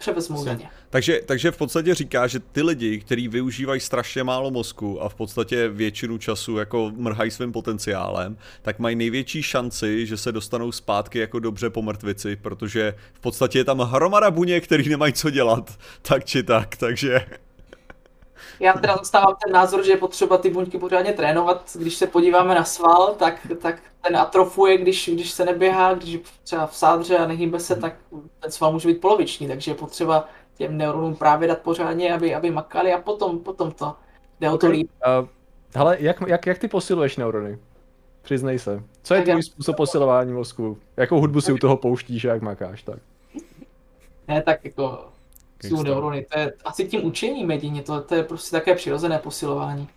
převezmou 0.00 0.44
za 0.44 0.54
ně. 0.54 0.68
Takže, 0.90 1.20
takže 1.26 1.50
v 1.50 1.56
podstatě 1.56 1.94
říká, 1.94 2.26
že 2.26 2.40
ty 2.40 2.62
lidi, 2.62 3.00
kteří 3.00 3.28
využívají 3.28 3.80
strašně 3.80 4.24
málo 4.24 4.50
mozku 4.50 5.02
a 5.02 5.08
v 5.08 5.14
podstatě 5.14 5.68
většinu 5.68 6.18
času 6.18 6.56
jako 6.56 6.92
mrhají 6.96 7.30
svým 7.30 7.52
potenciálem, 7.52 8.36
tak 8.62 8.78
mají 8.78 8.96
největší 8.96 9.42
šanci, 9.42 10.06
že 10.06 10.16
se 10.16 10.32
dostanou 10.32 10.72
zpátky 10.72 11.18
jako 11.18 11.38
dobře 11.38 11.70
po 11.70 11.82
mrtvici, 11.82 12.36
protože 12.36 12.94
v 13.12 13.20
podstatě 13.20 13.58
je 13.58 13.64
tam 13.64 13.80
hromada 13.80 14.30
buněk, 14.30 14.64
který 14.64 14.88
nemají 14.88 15.12
co 15.12 15.30
dělat, 15.30 15.78
tak 16.02 16.24
či 16.24 16.42
tak, 16.42 16.76
takže... 16.76 17.26
Já 18.60 18.72
teda 18.72 18.96
zastávám 18.96 19.36
ten 19.44 19.52
názor, 19.52 19.84
že 19.84 19.92
je 19.92 19.96
potřeba 19.96 20.38
ty 20.38 20.50
buňky 20.50 20.78
pořádně 20.78 21.12
trénovat. 21.12 21.70
Když 21.78 21.94
se 21.94 22.06
podíváme 22.06 22.54
na 22.54 22.64
sval, 22.64 23.14
tak, 23.18 23.46
tak 23.62 23.82
ten 24.00 24.16
atrofuje, 24.16 24.78
když, 24.78 25.10
když 25.12 25.30
se 25.30 25.44
neběhá, 25.44 25.94
když 25.94 26.20
třeba 26.44 26.66
v 26.66 26.76
sádře 26.76 27.18
a 27.18 27.26
nehýbe 27.26 27.60
se, 27.60 27.76
tak 27.76 27.94
ten 28.40 28.50
sval 28.50 28.72
může 28.72 28.88
být 28.88 29.00
poloviční, 29.00 29.48
takže 29.48 29.70
je 29.70 29.74
potřeba 29.74 30.28
těm 30.54 30.76
neuronům 30.76 31.16
právě 31.16 31.48
dát 31.48 31.58
pořádně, 31.58 32.14
aby, 32.14 32.34
aby 32.34 32.50
makali 32.50 32.92
a 32.92 32.98
potom, 33.00 33.38
potom 33.38 33.72
to 33.72 33.94
jde 34.40 34.50
o 34.50 34.58
to 34.58 34.68
líp. 34.70 34.90
Uh, 35.20 35.28
hele, 35.74 35.96
jak, 36.00 36.20
jak, 36.26 36.46
jak 36.46 36.58
ty 36.58 36.68
posiluješ 36.68 37.16
neurony? 37.16 37.58
Přiznej 38.22 38.58
se. 38.58 38.82
Co 39.02 39.14
je 39.14 39.20
Tak 39.20 39.28
já- 39.28 39.34
tvůj 39.34 39.42
způsob 39.42 39.76
posilování 39.76 40.32
mozku? 40.32 40.78
Jakou 40.96 41.20
hudbu 41.20 41.40
si 41.40 41.52
u 41.52 41.58
toho 41.58 41.76
pouštíš 41.76 42.24
a 42.24 42.28
jak 42.28 42.42
makáš? 42.42 42.82
Tak. 42.82 42.98
Ne, 44.28 44.42
tak 44.42 44.64
jako 44.64 45.09
jsou 45.68 45.82
neurony, 45.82 46.26
to 46.32 46.38
je 46.38 46.52
asi 46.64 46.84
tím 46.84 47.04
učením 47.04 47.50
jedině, 47.50 47.82
to, 47.82 48.00
to 48.00 48.14
je 48.14 48.22
prostě 48.22 48.56
také 48.56 48.74
přirozené 48.74 49.18
posilování. 49.18 49.88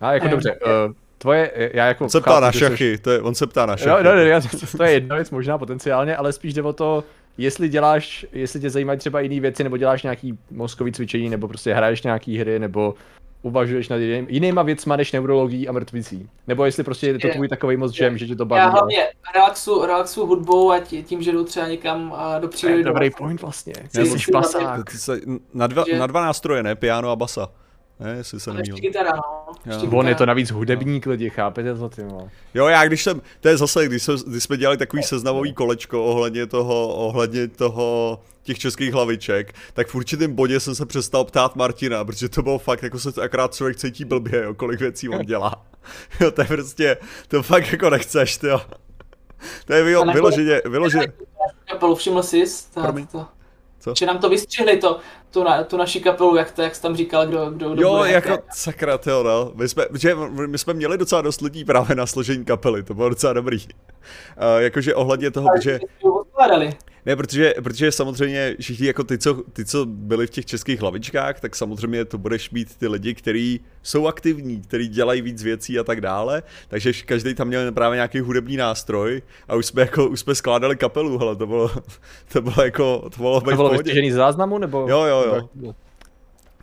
A 0.00 0.12
jako 0.12 0.24
Ne. 0.24 0.30
dobře, 0.30 0.58
uh, 0.86 0.92
tvoje, 1.18 1.70
já 1.74 1.86
jako... 1.86 2.04
On 2.04 2.10
se 2.10 2.20
ptá 2.20 2.30
chápu, 2.30 2.42
na 2.44 2.50
že 2.50 2.58
jsi- 2.58 2.64
šachy, 2.64 2.98
to 2.98 3.10
je, 3.10 3.22
on 3.22 3.34
se 3.34 3.46
ptá 3.46 3.66
na 3.66 3.76
šachy. 3.76 4.04
No, 4.04 4.14
no, 4.14 4.16
no, 4.16 4.40
to 4.76 4.82
je 4.82 4.92
jedna 4.92 5.16
věc 5.16 5.30
možná 5.30 5.58
potenciálně, 5.58 6.16
ale 6.16 6.32
spíš 6.32 6.54
jde 6.54 6.62
o 6.62 6.72
to, 6.72 7.04
jestli 7.38 7.68
děláš, 7.68 8.26
jestli 8.32 8.60
tě 8.60 8.70
zajímají 8.70 8.98
třeba 8.98 9.20
jiné 9.20 9.40
věci, 9.40 9.64
nebo 9.64 9.76
děláš 9.76 10.02
nějaký 10.02 10.38
mozkový 10.50 10.92
cvičení, 10.92 11.28
nebo 11.28 11.48
prostě 11.48 11.74
hraješ 11.74 12.02
nějaký 12.02 12.38
hry, 12.38 12.58
nebo 12.58 12.94
uvažuješ 13.42 13.88
nad 13.88 13.96
jiným, 13.96 14.26
jinýma 14.30 14.62
věcma 14.62 14.96
než 14.96 15.12
neurologií 15.12 15.68
a 15.68 15.72
mrtvicí. 15.72 16.28
Nebo 16.46 16.64
jestli 16.64 16.84
prostě 16.84 17.06
je 17.06 17.18
to 17.18 17.26
Je- 17.26 17.32
tvůj 17.34 17.48
takový 17.48 17.76
moc 17.76 18.00
jam, 18.00 18.18
že 18.18 18.26
tě 18.26 18.36
to 18.36 18.44
baví. 18.44 18.58
Já 18.60 18.66
no. 18.66 18.72
hlavně 18.72 19.06
relaxu, 19.34 19.86
relaxu 19.86 20.26
hudbou 20.26 20.70
a 20.72 20.80
tí- 20.80 21.02
tím, 21.02 21.22
že 21.22 21.32
jdu 21.32 21.44
třeba 21.44 21.68
někam 21.68 22.12
a 22.16 22.38
do 22.38 22.48
To 22.48 22.52
přírody. 22.56 22.78
je 22.78 22.84
do 22.84 22.90
dobrý 22.90 23.10
point 23.10 23.42
vlastně. 23.42 23.72
Jsi- 23.90 24.06
Jsi 24.18 24.32
pasák. 24.32 24.90
Ty 24.90 24.96
se, 24.98 25.20
na, 25.54 25.66
dva, 25.66 25.84
na 25.98 26.06
dva 26.06 26.20
nástroje, 26.20 26.62
ne? 26.62 26.74
Piano 26.74 27.10
a 27.10 27.16
basa. 27.16 27.48
Ne, 28.00 28.10
jestli 28.10 28.40
se. 28.40 28.50
Ještě 28.58 28.72
kytara, 28.72 29.12
no. 29.16 29.46
Ještě. 29.66 29.86
On 29.86 30.08
je 30.08 30.14
to 30.14 30.26
navíc 30.26 30.50
hudebník 30.50 31.06
lidi, 31.06 31.30
chápete 31.30 31.74
to 31.74 31.88
ty 31.88 32.02
no. 32.02 32.28
Jo, 32.54 32.66
já 32.66 32.86
když 32.86 33.02
jsem, 33.02 33.22
to 33.40 33.48
je 33.48 33.56
zase, 33.56 33.86
když, 33.86 34.02
jsme, 34.02 34.14
když 34.26 34.42
jsme 34.42 34.56
dělali 34.56 34.76
takový 34.76 35.02
seznamový 35.02 35.54
kolečko 35.54 36.04
ohledně 36.04 36.46
toho, 36.46 36.88
ohledně 36.88 37.48
toho, 37.48 38.20
těch 38.42 38.58
českých 38.58 38.92
hlaviček, 38.92 39.54
tak 39.74 39.88
v 39.88 39.94
určitém 39.94 40.34
bodě 40.34 40.60
jsem 40.60 40.74
se 40.74 40.86
přestal 40.86 41.24
ptát 41.24 41.56
Martina, 41.56 42.04
protože 42.04 42.28
to 42.28 42.42
bylo 42.42 42.58
fakt, 42.58 42.82
jako 42.82 42.98
se 42.98 43.22
akrát 43.22 43.54
člověk 43.54 43.76
cítí 43.76 44.04
blbě, 44.04 44.42
jo, 44.42 44.54
kolik 44.54 44.80
věcí 44.80 45.08
on 45.08 45.26
dělá. 45.26 45.64
Jo, 46.20 46.30
to 46.30 46.40
je 46.40 46.46
prostě, 46.46 46.96
to 47.28 47.42
fakt 47.42 47.72
jako 47.72 47.90
nechceš, 47.90 48.36
ty 48.36 48.46
jo. 48.46 48.60
To 49.66 49.72
je 49.72 49.82
vyloženě, 49.82 50.62
vyloženě, 50.64 51.12
všiml 51.94 52.22
jsi? 52.22 52.44
Promiň. 52.74 53.06
to, 53.06 53.26
Co? 53.80 53.94
Že 53.98 54.06
nám 54.06 54.18
to 54.18 54.28
vystřihli, 54.28 54.76
to, 54.76 54.98
tu, 55.30 55.44
na, 55.44 55.64
tu 55.64 55.76
naši 55.76 56.00
kapelu, 56.00 56.36
jak, 56.36 56.50
to, 56.50 56.62
jak 56.62 56.74
jsi 56.74 56.82
tam 56.82 56.96
říkal, 56.96 57.26
kdo, 57.26 57.50
kdo, 57.50 57.70
kdo 57.70 57.82
Jo, 57.82 57.96
bude 57.96 58.10
jako 58.10 58.28
jaké. 58.28 58.42
sakra, 58.52 58.98
jo, 59.06 59.22
no. 59.22 59.52
My 59.54 59.68
jsme, 59.68 59.86
že 59.98 60.14
my 60.46 60.58
jsme 60.58 60.74
měli 60.74 60.98
docela 60.98 61.22
dost 61.22 61.40
lidí 61.40 61.64
právě 61.64 61.96
na 61.96 62.06
složení 62.06 62.44
kapely, 62.44 62.82
to 62.82 62.94
bylo 62.94 63.08
docela 63.08 63.32
dobrý. 63.32 63.58
Uh, 63.66 63.72
jakože 64.58 64.94
ohledně 64.94 65.30
toho, 65.30 65.48
že... 65.62 65.80
odkládali. 66.38 66.74
Ne, 67.06 67.16
protože, 67.16 67.54
protože 67.62 67.92
samozřejmě 67.92 68.56
všichni 68.60 68.86
jako 68.86 69.04
ty 69.04 69.18
co, 69.18 69.34
ty, 69.52 69.64
co 69.64 69.86
byli 69.86 70.26
v 70.26 70.30
těch 70.30 70.46
českých 70.46 70.80
hlavičkách, 70.80 71.40
tak 71.40 71.56
samozřejmě 71.56 72.04
to 72.04 72.18
budeš 72.18 72.50
mít 72.50 72.76
ty 72.76 72.88
lidi, 72.88 73.14
kteří 73.14 73.60
jsou 73.82 74.06
aktivní, 74.06 74.62
kteří 74.62 74.88
dělají 74.88 75.22
víc 75.22 75.42
věcí 75.42 75.78
a 75.78 75.84
tak 75.84 76.00
dále, 76.00 76.42
takže 76.68 76.92
každý 76.92 77.34
tam 77.34 77.48
měl 77.48 77.72
právě 77.72 77.96
nějaký 77.96 78.20
hudební 78.20 78.56
nástroj 78.56 79.22
a 79.48 79.54
už 79.54 79.66
jsme 79.66 79.82
jako, 79.82 80.08
už 80.08 80.20
jsme 80.20 80.34
skládali 80.34 80.76
kapelu, 80.76 81.18
hele, 81.18 81.36
to 81.36 81.46
bylo, 81.46 81.70
to 82.32 82.42
bylo 82.42 82.64
jako, 82.64 83.08
to 83.14 83.16
bylo 83.16 83.40
To 83.40 83.56
bylo 83.56 83.72
záznamu, 84.10 84.58
nebo? 84.58 84.86
Jo, 84.88 85.04
jo, 85.04 85.48
jo. 85.62 85.74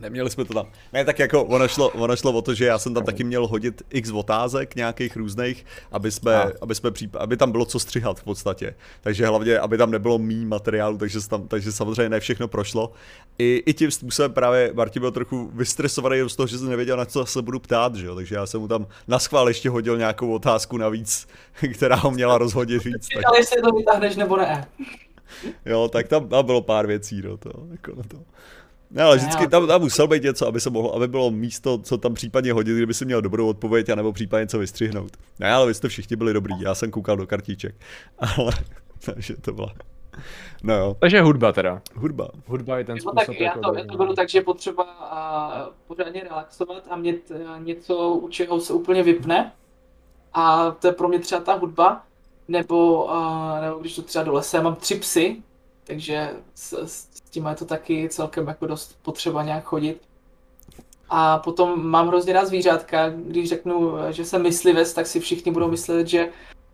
Neměli 0.00 0.30
jsme 0.30 0.44
to 0.44 0.54
tam. 0.54 0.66
Ne, 0.92 1.04
tak 1.04 1.18
jako 1.18 1.44
ono 1.44 1.68
šlo, 1.68 1.88
ono 1.88 2.16
šlo 2.16 2.32
o 2.32 2.42
to, 2.42 2.54
že 2.54 2.64
já 2.64 2.78
jsem 2.78 2.94
tam 2.94 3.04
taky 3.04 3.24
měl 3.24 3.46
hodit 3.46 3.82
x 3.90 4.10
otázek 4.10 4.76
nějakých 4.76 5.16
různých, 5.16 5.66
aby, 5.92 6.10
jsme, 6.10 6.34
A. 6.34 6.52
aby, 6.60 6.74
jsme 6.74 6.90
příp- 6.90 7.16
aby 7.18 7.36
tam 7.36 7.52
bylo 7.52 7.64
co 7.64 7.78
střihat 7.78 8.20
v 8.20 8.24
podstatě. 8.24 8.74
Takže 9.00 9.26
hlavně, 9.26 9.58
aby 9.58 9.78
tam 9.78 9.90
nebylo 9.90 10.18
mý 10.18 10.46
materiálu, 10.46 10.98
takže, 10.98 11.28
tam, 11.28 11.48
takže 11.48 11.72
samozřejmě 11.72 12.08
ne 12.08 12.20
všechno 12.20 12.48
prošlo. 12.48 12.92
I, 13.38 13.62
I 13.66 13.74
tím 13.74 13.90
způsobem 13.90 14.32
právě 14.32 14.72
Martin 14.74 15.00
byl 15.00 15.10
trochu 15.10 15.50
vystresovaný 15.54 16.30
z 16.30 16.36
toho, 16.36 16.46
že 16.46 16.58
jsem 16.58 16.68
nevěděl, 16.68 16.96
na 16.96 17.04
co 17.04 17.26
se 17.26 17.42
budu 17.42 17.58
ptát, 17.58 17.94
že 17.94 18.06
jo? 18.06 18.14
takže 18.14 18.34
já 18.34 18.46
jsem 18.46 18.60
mu 18.60 18.68
tam 18.68 18.86
na 19.08 19.18
schvál 19.18 19.48
ještě 19.48 19.70
hodil 19.70 19.98
nějakou 19.98 20.32
otázku 20.32 20.76
navíc, 20.76 21.28
která 21.74 21.96
ho 21.96 22.10
měla 22.10 22.38
rozhodit 22.38 22.84
víc. 22.84 23.08
Tak, 23.14 23.24
Ale 23.26 23.38
jestli 23.38 23.62
to 23.62 23.72
vytáhneš 23.72 24.16
nebo 24.16 24.36
ne. 24.36 24.68
jo, 25.64 25.88
tak 25.88 26.08
tam, 26.08 26.28
tam 26.28 26.46
bylo 26.46 26.62
pár 26.62 26.86
věcí, 26.86 27.22
no 27.22 27.36
to, 27.36 27.50
jako 27.70 27.92
na 27.96 28.02
to. 28.08 28.16
Ne, 28.90 29.02
ale 29.02 29.16
vždycky 29.16 29.48
tam, 29.48 29.66
tam 29.66 29.80
musel 29.80 30.08
být 30.08 30.22
něco, 30.22 30.46
aby 30.46 30.60
se 30.60 30.70
mohlo, 30.70 30.94
aby 30.94 31.08
bylo 31.08 31.30
místo, 31.30 31.78
co 31.78 31.98
tam 31.98 32.14
případně 32.14 32.52
hodit, 32.52 32.76
kdyby 32.76 32.94
si 32.94 33.04
měl 33.04 33.22
dobrou 33.22 33.48
odpověď, 33.48 33.88
anebo 33.88 34.12
případně 34.12 34.42
něco 34.42 34.58
vystřihnout. 34.58 35.12
Ne, 35.38 35.52
ale 35.52 35.66
vy 35.66 35.74
jste 35.74 35.88
všichni 35.88 36.16
byli 36.16 36.32
dobrý, 36.32 36.54
já 36.60 36.74
jsem 36.74 36.90
koukal 36.90 37.16
do 37.16 37.26
kartiček. 37.26 37.74
Ale, 38.18 38.52
takže 39.04 39.36
to 39.36 39.52
byla. 39.52 39.72
No 40.62 40.74
jo, 40.74 40.96
Takže 41.00 41.20
hudba 41.20 41.52
teda. 41.52 41.82
hudba. 41.94 42.28
Hudba 42.46 42.78
je 42.78 42.84
ten 42.84 42.94
No 42.94 43.00
způsob. 43.00 43.26
tak 43.26 43.40
já 43.40 43.46
jako 43.46 43.60
to, 43.60 43.78
já 43.78 43.84
to 43.84 43.96
beru 43.98 44.14
tak, 44.14 44.28
že 44.28 44.40
potřeba 44.40 44.84
a, 45.00 45.66
pořádně 45.86 46.20
relaxovat 46.24 46.82
a 46.90 46.96
mít 46.96 47.32
a, 47.54 47.58
něco, 47.58 48.08
u 48.08 48.28
čeho 48.28 48.60
se 48.60 48.72
úplně 48.72 49.02
vypne. 49.02 49.52
A 50.32 50.70
to 50.70 50.86
je 50.86 50.92
pro 50.92 51.08
mě 51.08 51.18
třeba 51.18 51.40
ta 51.40 51.54
hudba, 51.54 52.02
nebo, 52.48 53.10
a, 53.10 53.60
nebo 53.60 53.78
když 53.78 53.94
to 53.96 54.02
třeba 54.02 54.24
do 54.24 54.32
lesa, 54.32 54.56
já 54.56 54.62
mám 54.62 54.74
tři 54.76 54.94
psy, 54.94 55.42
takže 55.86 56.30
s, 56.54 56.72
s 56.72 57.06
tím 57.30 57.46
je 57.46 57.54
to 57.54 57.64
taky 57.64 58.08
celkem 58.08 58.46
jako 58.46 58.66
dost 58.66 58.98
potřeba 59.02 59.42
nějak 59.42 59.64
chodit. 59.64 60.00
A 61.08 61.38
potom 61.38 61.86
mám 61.86 62.08
hrozně 62.08 62.32
rád 62.32 62.46
zvířátka, 62.46 63.08
když 63.08 63.48
řeknu, 63.48 63.92
že 64.10 64.24
jsem 64.24 64.42
myslivec, 64.42 64.92
tak 64.92 65.06
si 65.06 65.20
všichni 65.20 65.52
budou 65.52 65.70
myslet, 65.70 66.06
že 66.06 66.28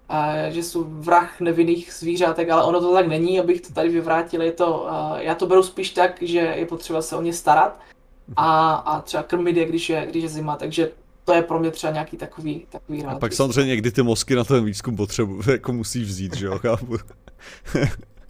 a 0.09 0.51
že 0.51 0.63
jsou 0.63 0.85
vrah 0.89 1.41
nevinných 1.41 1.93
zvířátek, 1.93 2.51
ale 2.51 2.65
ono 2.65 2.81
to 2.81 2.95
tak 2.95 3.07
není, 3.07 3.41
abych 3.41 3.61
to 3.61 3.73
tady 3.73 3.89
vyvrátil. 3.89 4.43
Je 4.43 4.53
to, 4.53 4.89
já 5.19 5.35
to 5.35 5.47
beru 5.47 5.63
spíš 5.63 5.91
tak, 5.91 6.23
že 6.23 6.39
je 6.39 6.67
potřeba 6.67 7.03
se 7.03 7.17
o 7.17 7.23
ně 7.23 7.33
starat 7.33 7.81
a, 8.37 8.75
a 8.75 9.01
třeba 9.01 9.23
krmit 9.23 9.57
je, 9.57 9.65
když 9.65 9.91
je, 9.91 10.07
když 10.11 10.23
je 10.23 10.29
zima, 10.29 10.57
takže 10.57 10.91
to 11.25 11.33
je 11.33 11.43
pro 11.43 11.59
mě 11.59 11.71
třeba 11.71 11.93
nějaký 11.93 12.17
takový, 12.17 12.67
takový 12.71 13.03
rád. 13.03 13.17
A 13.17 13.19
pak 13.19 13.33
samozřejmě 13.33 13.71
někdy 13.71 13.91
ty 13.91 14.03
mozky 14.03 14.35
na 14.35 14.45
ten 14.45 14.65
výzkum 14.65 14.97
potřebu, 14.97 15.41
jako 15.51 15.73
musí 15.73 16.03
vzít, 16.03 16.37
že 16.37 16.47
jo, 16.47 16.59
chápu. 16.59 16.97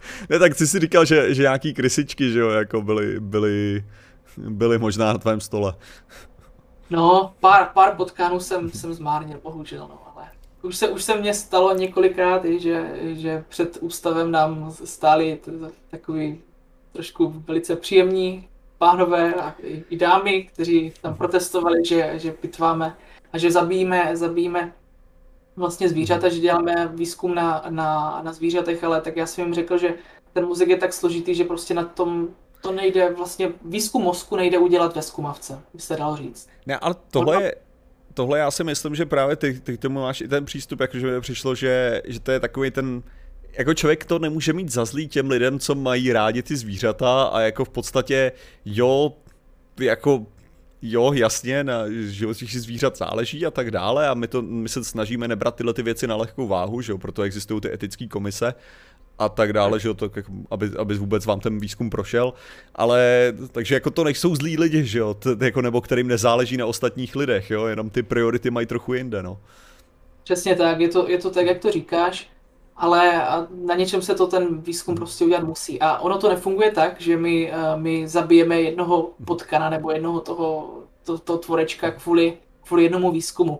ne, 0.29 0.39
tak 0.39 0.55
ty 0.55 0.67
si 0.67 0.79
říkal, 0.79 1.05
že, 1.05 1.33
že 1.33 1.41
nějaký 1.41 1.73
krysičky, 1.73 2.31
že 2.31 2.39
jo, 2.39 2.49
jako 2.49 2.81
byly, 2.81 3.19
byly, 3.19 3.85
byly 4.37 4.77
možná 4.77 5.05
na 5.05 5.17
tvém 5.17 5.41
stole. 5.41 5.75
No, 6.89 7.33
pár, 7.39 7.69
pár 7.73 7.95
potkánů 7.95 8.39
jsem, 8.39 8.69
jsem 8.71 8.93
zmárnil, 8.93 9.39
bohužel, 9.43 9.87
no, 9.89 9.99
ale 10.15 10.27
už 10.61 10.77
se, 10.77 10.89
už 10.89 11.03
se 11.03 11.17
mně 11.17 11.33
stalo 11.33 11.75
několikrát, 11.75 12.45
že, 12.45 12.99
že 13.01 13.43
před 13.49 13.77
ústavem 13.81 14.31
nám 14.31 14.71
stáli 14.83 15.39
takový 15.89 16.41
trošku 16.91 17.43
velice 17.47 17.75
příjemní 17.75 18.47
pánové 18.77 19.33
a 19.33 19.55
i 19.89 19.97
dámy, 19.97 20.43
kteří 20.43 20.93
tam 21.01 21.15
protestovali, 21.15 21.85
že, 21.85 22.13
že 22.15 22.31
pitváme 22.31 22.95
a 23.33 23.37
že 23.37 23.51
zabijíme, 23.51 24.17
zabijíme 24.17 24.73
vlastně 25.55 25.89
zvířata, 25.89 26.29
že 26.29 26.39
děláme 26.39 26.91
výzkum 26.93 27.35
na, 27.35 27.65
na, 27.69 28.21
na 28.23 28.33
zvířatech, 28.33 28.83
ale 28.83 29.01
tak 29.01 29.17
já 29.17 29.25
jsem 29.25 29.45
jim 29.45 29.53
řekl, 29.53 29.77
že 29.77 29.93
ten 30.33 30.45
muzik 30.45 30.69
je 30.69 30.77
tak 30.77 30.93
složitý, 30.93 31.35
že 31.35 31.43
prostě 31.43 31.73
na 31.73 31.83
tom 31.83 32.27
to 32.61 32.71
nejde, 32.71 33.13
vlastně 33.17 33.51
výzkum 33.65 34.01
mozku 34.01 34.35
nejde 34.35 34.57
udělat 34.57 34.95
ve 34.95 35.01
zkumavce, 35.01 35.59
by 35.73 35.81
se 35.81 35.95
dalo 35.95 36.17
říct. 36.17 36.49
Ne, 36.65 36.77
ale 36.77 36.95
tohle 37.11 37.43
je, 37.43 37.55
tohle 38.13 38.39
já 38.39 38.51
si 38.51 38.63
myslím, 38.63 38.95
že 38.95 39.05
právě 39.05 39.35
ty, 39.35 39.59
ty 39.59 39.77
k 39.77 39.81
tomu 39.81 39.99
máš 39.99 40.21
i 40.21 40.27
ten 40.27 40.45
přístup, 40.45 40.79
jakože 40.79 41.07
mi 41.07 41.21
přišlo, 41.21 41.55
že, 41.55 42.01
že 42.05 42.19
to 42.19 42.31
je 42.31 42.39
takový 42.39 42.71
ten, 42.71 43.03
jako 43.57 43.73
člověk 43.73 44.05
to 44.05 44.19
nemůže 44.19 44.53
mít 44.53 44.71
za 44.71 44.85
zlý 44.85 45.07
těm 45.07 45.29
lidem, 45.29 45.59
co 45.59 45.75
mají 45.75 46.13
rádi 46.13 46.43
ty 46.43 46.55
zvířata 46.55 47.23
a 47.23 47.39
jako 47.39 47.65
v 47.65 47.69
podstatě 47.69 48.31
jo, 48.65 49.13
jako 49.79 50.25
jo, 50.85 51.13
jasně, 51.13 51.63
na 51.63 51.83
životích 51.89 52.61
zvířat 52.61 52.97
záleží 52.97 53.45
a 53.45 53.51
tak 53.51 53.71
dále 53.71 54.07
a 54.07 54.13
my, 54.13 54.27
to, 54.27 54.41
my 54.41 54.69
se 54.69 54.83
snažíme 54.83 55.27
nebrat 55.27 55.55
tyhle 55.55 55.73
ty 55.73 55.83
věci 55.83 56.07
na 56.07 56.15
lehkou 56.15 56.47
váhu, 56.47 56.81
že 56.81 56.91
jo, 56.91 56.97
proto 56.97 57.21
existují 57.21 57.61
ty 57.61 57.73
etické 57.73 58.07
komise 58.07 58.53
a 59.19 59.29
tak 59.29 59.53
dále, 59.53 59.79
že 59.79 59.87
jo, 59.87 59.93
to, 59.93 60.11
aby, 60.51 60.71
aby 60.77 60.95
vůbec 60.97 61.25
vám 61.25 61.39
ten 61.39 61.59
výzkum 61.59 61.89
prošel, 61.89 62.33
ale 62.75 63.33
takže 63.51 63.75
jako 63.75 63.91
to 63.91 64.03
nejsou 64.03 64.35
zlí 64.35 64.57
lidi, 64.57 64.85
že 64.85 64.99
jo, 64.99 65.13
t, 65.13 65.45
jako 65.45 65.61
nebo 65.61 65.81
kterým 65.81 66.07
nezáleží 66.07 66.57
na 66.57 66.65
ostatních 66.65 67.15
lidech, 67.15 67.51
jo, 67.51 67.65
jenom 67.65 67.89
ty 67.89 68.03
priority 68.03 68.51
mají 68.51 68.67
trochu 68.67 68.93
jinde, 68.93 69.23
no. 69.23 69.39
Přesně 70.23 70.55
tak, 70.55 70.79
je 70.79 70.89
to, 70.89 71.09
je 71.09 71.17
to 71.17 71.29
tak, 71.29 71.45
jak 71.45 71.59
to 71.59 71.71
říkáš, 71.71 72.29
ale 72.75 73.27
na 73.49 73.75
něčem 73.75 74.01
se 74.01 74.15
to 74.15 74.27
ten 74.27 74.61
výzkum 74.61 74.95
prostě 74.95 75.25
udělat 75.25 75.43
musí. 75.43 75.79
A 75.79 75.97
ono 75.97 76.17
to 76.17 76.29
nefunguje 76.29 76.71
tak, 76.71 77.01
že 77.01 77.17
my, 77.17 77.51
eh, 77.51 77.55
my 77.75 78.07
zabijeme 78.07 78.61
jednoho 78.61 79.11
potkana 79.25 79.69
nebo 79.69 79.91
jednoho 79.91 80.21
toho, 80.21 80.69
to, 81.03 81.17
to 81.17 81.37
tvorečka 81.37 81.91
kvůli, 81.91 82.37
kvůli 82.63 82.83
jednomu 82.83 83.11
výzkumu. 83.11 83.59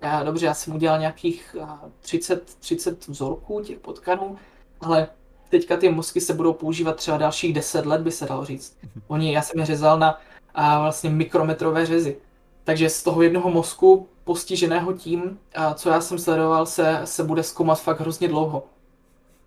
Já, 0.00 0.22
dobře, 0.22 0.46
já 0.46 0.54
jsem 0.54 0.74
udělal 0.74 0.98
nějakých 0.98 1.56
30, 2.00 2.42
eh, 2.48 2.54
30 2.60 3.08
vzorků 3.08 3.60
těch 3.60 3.78
potkanů, 3.78 4.36
ale 4.80 5.08
teďka 5.48 5.76
ty 5.76 5.88
mozky 5.88 6.20
se 6.20 6.34
budou 6.34 6.52
používat 6.52 6.96
třeba 6.96 7.16
dalších 7.16 7.54
10 7.54 7.86
let, 7.86 8.00
by 8.00 8.12
se 8.12 8.26
dalo 8.26 8.44
říct. 8.44 8.78
Oni, 9.08 9.32
já 9.32 9.42
jsem 9.42 9.60
je 9.60 9.66
řezal 9.66 9.98
na 9.98 10.20
a 10.54 10.80
vlastně 10.80 11.10
mikrometrové 11.10 11.86
řezy. 11.86 12.16
Takže 12.64 12.90
z 12.90 13.02
toho 13.02 13.22
jednoho 13.22 13.50
mozku 13.50 14.08
postiženého 14.26 14.92
tím, 14.92 15.38
co 15.74 15.88
já 15.88 16.00
jsem 16.00 16.18
sledoval, 16.18 16.66
se, 16.66 17.00
se 17.04 17.24
bude 17.24 17.42
zkoumat 17.42 17.80
fakt 17.80 18.00
hrozně 18.00 18.28
dlouho. 18.28 18.64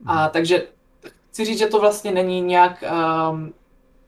A 0.06 0.22
mhm. 0.22 0.30
takže 0.34 0.68
chci 1.30 1.46
říct, 1.46 1.60
že 1.60 1.68
to 1.68 1.80
vlastně 1.80 2.12
není 2.12 2.42
nějak, 2.42 2.84
um, 3.32 3.54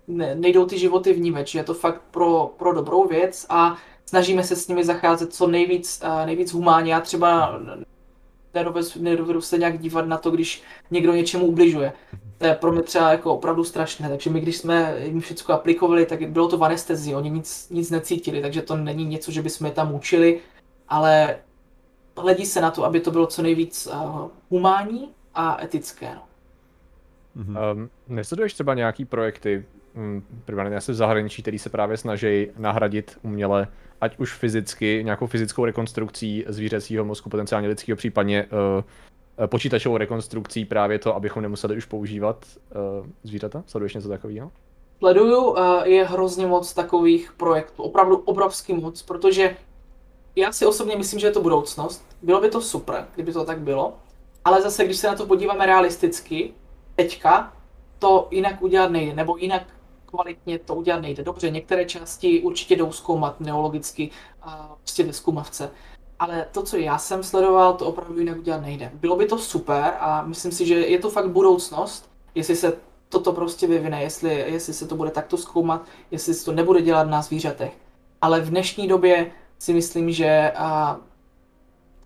ne, 0.07 0.35
nejdou 0.35 0.65
ty 0.65 0.79
životy 0.79 1.13
vníveč, 1.13 1.55
je 1.55 1.63
to 1.63 1.73
fakt 1.73 2.01
pro, 2.11 2.53
pro 2.57 2.73
dobrou 2.73 3.07
věc 3.07 3.45
a 3.49 3.77
snažíme 4.05 4.43
se 4.43 4.55
s 4.55 4.67
nimi 4.67 4.83
zacházet 4.83 5.33
co 5.33 5.47
nejvíc, 5.47 6.01
uh, 6.03 6.25
nejvíc 6.25 6.53
humánně. 6.53 6.93
Já 6.93 6.99
třeba 7.01 7.59
nedovedu 8.99 9.41
se 9.41 9.57
nějak 9.57 9.79
dívat 9.79 10.07
na 10.07 10.17
to, 10.17 10.31
když 10.31 10.63
někdo 10.91 11.13
něčemu 11.13 11.45
ubližuje. 11.45 11.93
To 12.37 12.45
je 12.45 12.55
pro 12.55 12.71
mě 12.71 12.81
třeba 12.81 13.11
jako 13.11 13.33
opravdu 13.33 13.63
strašné, 13.63 14.09
takže 14.09 14.29
my 14.29 14.39
když 14.41 14.57
jsme 14.57 14.95
jim 15.03 15.21
všechno 15.21 15.55
aplikovali, 15.55 16.05
tak 16.05 16.29
bylo 16.29 16.47
to 16.47 16.57
v 16.57 16.63
anestezii, 16.63 17.15
oni 17.15 17.29
nic, 17.29 17.69
nic 17.69 17.89
necítili, 17.89 18.41
takže 18.41 18.61
to 18.61 18.75
není 18.77 19.05
něco, 19.05 19.31
že 19.31 19.41
bychom 19.41 19.67
je 19.67 19.73
tam 19.73 19.95
učili, 19.95 20.39
ale 20.91 21.35
hledí 22.17 22.45
se 22.45 22.61
na 22.61 22.71
to, 22.71 22.85
aby 22.85 22.99
to 22.99 23.11
bylo 23.11 23.27
co 23.27 23.41
nejvíc 23.41 23.87
uh, 23.87 24.27
humánní 24.49 25.09
a 25.33 25.63
etické. 25.63 26.15
No. 26.15 26.23
Mm-hmm. 27.37 27.73
Um, 27.73 27.89
nesleduješ 28.07 28.53
třeba 28.53 28.73
nějaký 28.73 29.05
projekty, 29.05 29.65
um, 29.95 30.23
primárně 30.45 30.77
asi 30.77 30.91
v 30.91 30.95
zahraničí, 30.95 31.41
který 31.41 31.59
se 31.59 31.69
právě 31.69 31.97
snaží 31.97 32.47
nahradit 32.57 33.17
uměle, 33.21 33.67
ať 34.01 34.19
už 34.19 34.33
fyzicky, 34.33 35.01
nějakou 35.05 35.27
fyzickou 35.27 35.65
rekonstrukcí 35.65 36.45
zvířecího 36.47 37.05
mozku, 37.05 37.29
potenciálně 37.29 37.67
lidského, 37.67 37.95
případně 37.95 38.45
uh, 38.45 39.47
počítačovou 39.47 39.97
rekonstrukcí 39.97 40.65
právě 40.65 40.99
to, 40.99 41.15
abychom 41.15 41.43
nemuseli 41.43 41.77
už 41.77 41.85
používat 41.85 42.45
uh, 42.99 43.07
zvířata? 43.23 43.63
Sleduješ 43.67 43.93
něco 43.93 44.09
takového? 44.09 44.51
Sleduju, 44.99 45.41
uh, 45.41 45.83
je 45.83 46.05
hrozně 46.05 46.47
moc 46.47 46.73
takových 46.73 47.33
projektů, 47.37 47.83
opravdu 47.83 48.17
obrovský 48.17 48.73
moc, 48.73 49.01
protože 49.01 49.55
já 50.35 50.51
si 50.51 50.65
osobně 50.65 50.95
myslím, 50.95 51.19
že 51.19 51.27
je 51.27 51.31
to 51.31 51.41
budoucnost. 51.41 52.05
Bylo 52.21 52.41
by 52.41 52.49
to 52.49 52.61
super, 52.61 53.07
kdyby 53.15 53.33
to 53.33 53.45
tak 53.45 53.59
bylo. 53.59 53.93
Ale 54.45 54.61
zase, 54.61 54.85
když 54.85 54.97
se 54.97 55.07
na 55.07 55.15
to 55.15 55.25
podíváme 55.25 55.65
realisticky, 55.65 56.53
teďka 56.95 57.53
to 57.99 58.27
jinak 58.31 58.61
udělat 58.61 58.91
nejde, 58.91 59.13
nebo 59.13 59.37
jinak 59.37 59.63
kvalitně 60.05 60.59
to 60.59 60.75
udělat 60.75 61.01
nejde. 61.01 61.23
Dobře, 61.23 61.49
některé 61.49 61.85
části 61.85 62.41
určitě 62.41 62.75
jdou 62.75 62.91
zkoumat 62.91 63.39
neologicky 63.39 64.09
a 64.41 64.75
prostě 64.77 65.03
ve 65.03 65.13
zkumavce. 65.13 65.71
Ale 66.19 66.47
to, 66.51 66.63
co 66.63 66.77
já 66.77 66.97
jsem 66.97 67.23
sledoval, 67.23 67.73
to 67.73 67.85
opravdu 67.85 68.19
jinak 68.19 68.37
udělat 68.37 68.61
nejde. 68.61 68.91
Bylo 68.93 69.15
by 69.15 69.25
to 69.25 69.37
super 69.37 69.93
a 69.99 70.23
myslím 70.23 70.51
si, 70.51 70.65
že 70.65 70.75
je 70.75 70.99
to 70.99 71.09
fakt 71.09 71.29
budoucnost, 71.29 72.09
jestli 72.35 72.55
se 72.55 72.77
toto 73.09 73.33
prostě 73.33 73.67
vyvine, 73.67 74.03
jestli, 74.03 74.35
jestli 74.35 74.73
se 74.73 74.87
to 74.87 74.95
bude 74.95 75.11
takto 75.11 75.37
zkoumat, 75.37 75.85
jestli 76.11 76.33
se 76.33 76.45
to 76.45 76.51
nebude 76.51 76.81
dělat 76.81 77.03
na 77.03 77.21
zvířatech. 77.21 77.77
Ale 78.21 78.41
v 78.41 78.49
dnešní 78.49 78.87
době 78.87 79.31
si 79.61 79.73
myslím, 79.73 80.11
že 80.11 80.51
a, 80.55 80.97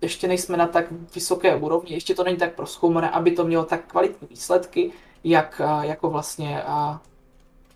ještě 0.02 0.28
nejsme 0.28 0.56
na 0.56 0.66
tak 0.66 0.84
vysoké 1.14 1.56
úrovni, 1.56 1.94
ještě 1.94 2.14
to 2.14 2.24
není 2.24 2.36
tak 2.36 2.54
proskoumané, 2.54 3.10
aby 3.10 3.30
to 3.30 3.44
mělo 3.44 3.64
tak 3.64 3.86
kvalitní 3.86 4.28
výsledky, 4.30 4.92
jak 5.24 5.60
jako 5.80 6.10
vlastně 6.10 6.62
a, 6.62 7.00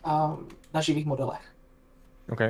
a, 0.04 0.36
na 0.74 0.80
živých 0.80 1.06
modelech. 1.06 1.40
OK. 2.32 2.40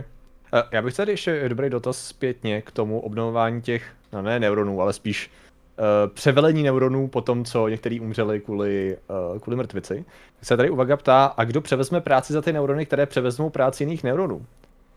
Já 0.73 0.83
bych 0.83 0.97
tady 0.97 1.13
ještě 1.13 1.49
dobrý 1.49 1.71
dotaz 1.71 1.99
zpětně 1.99 2.63
k 2.63 2.71
tomu 2.71 3.01
obnovování 3.01 3.63
těch, 3.63 3.93
no 4.13 4.23
ne 4.23 4.41
neuronů, 4.41 4.81
ale 4.81 4.93
spíš 4.93 5.31
uh, 5.31 6.15
převelení 6.15 6.63
neuronů 6.63 7.09
po 7.09 7.21
tom, 7.21 7.45
co 7.45 7.69
některý 7.69 8.01
umřeli 8.01 8.41
kvůli, 8.41 8.97
uh, 9.33 9.39
kvůli 9.39 9.57
mrtvici. 9.57 10.05
Se 10.43 10.57
tady 10.57 10.71
uvaga 10.71 10.97
ptá, 10.97 11.25
a 11.25 11.45
kdo 11.45 11.61
převezme 11.61 12.01
práci 12.01 12.33
za 12.33 12.43
ty 12.43 12.53
neurony, 12.53 12.87
které 12.87 13.07
převezmou 13.07 13.51
práci 13.51 13.83
jiných 13.83 14.05
neuronů? 14.05 14.47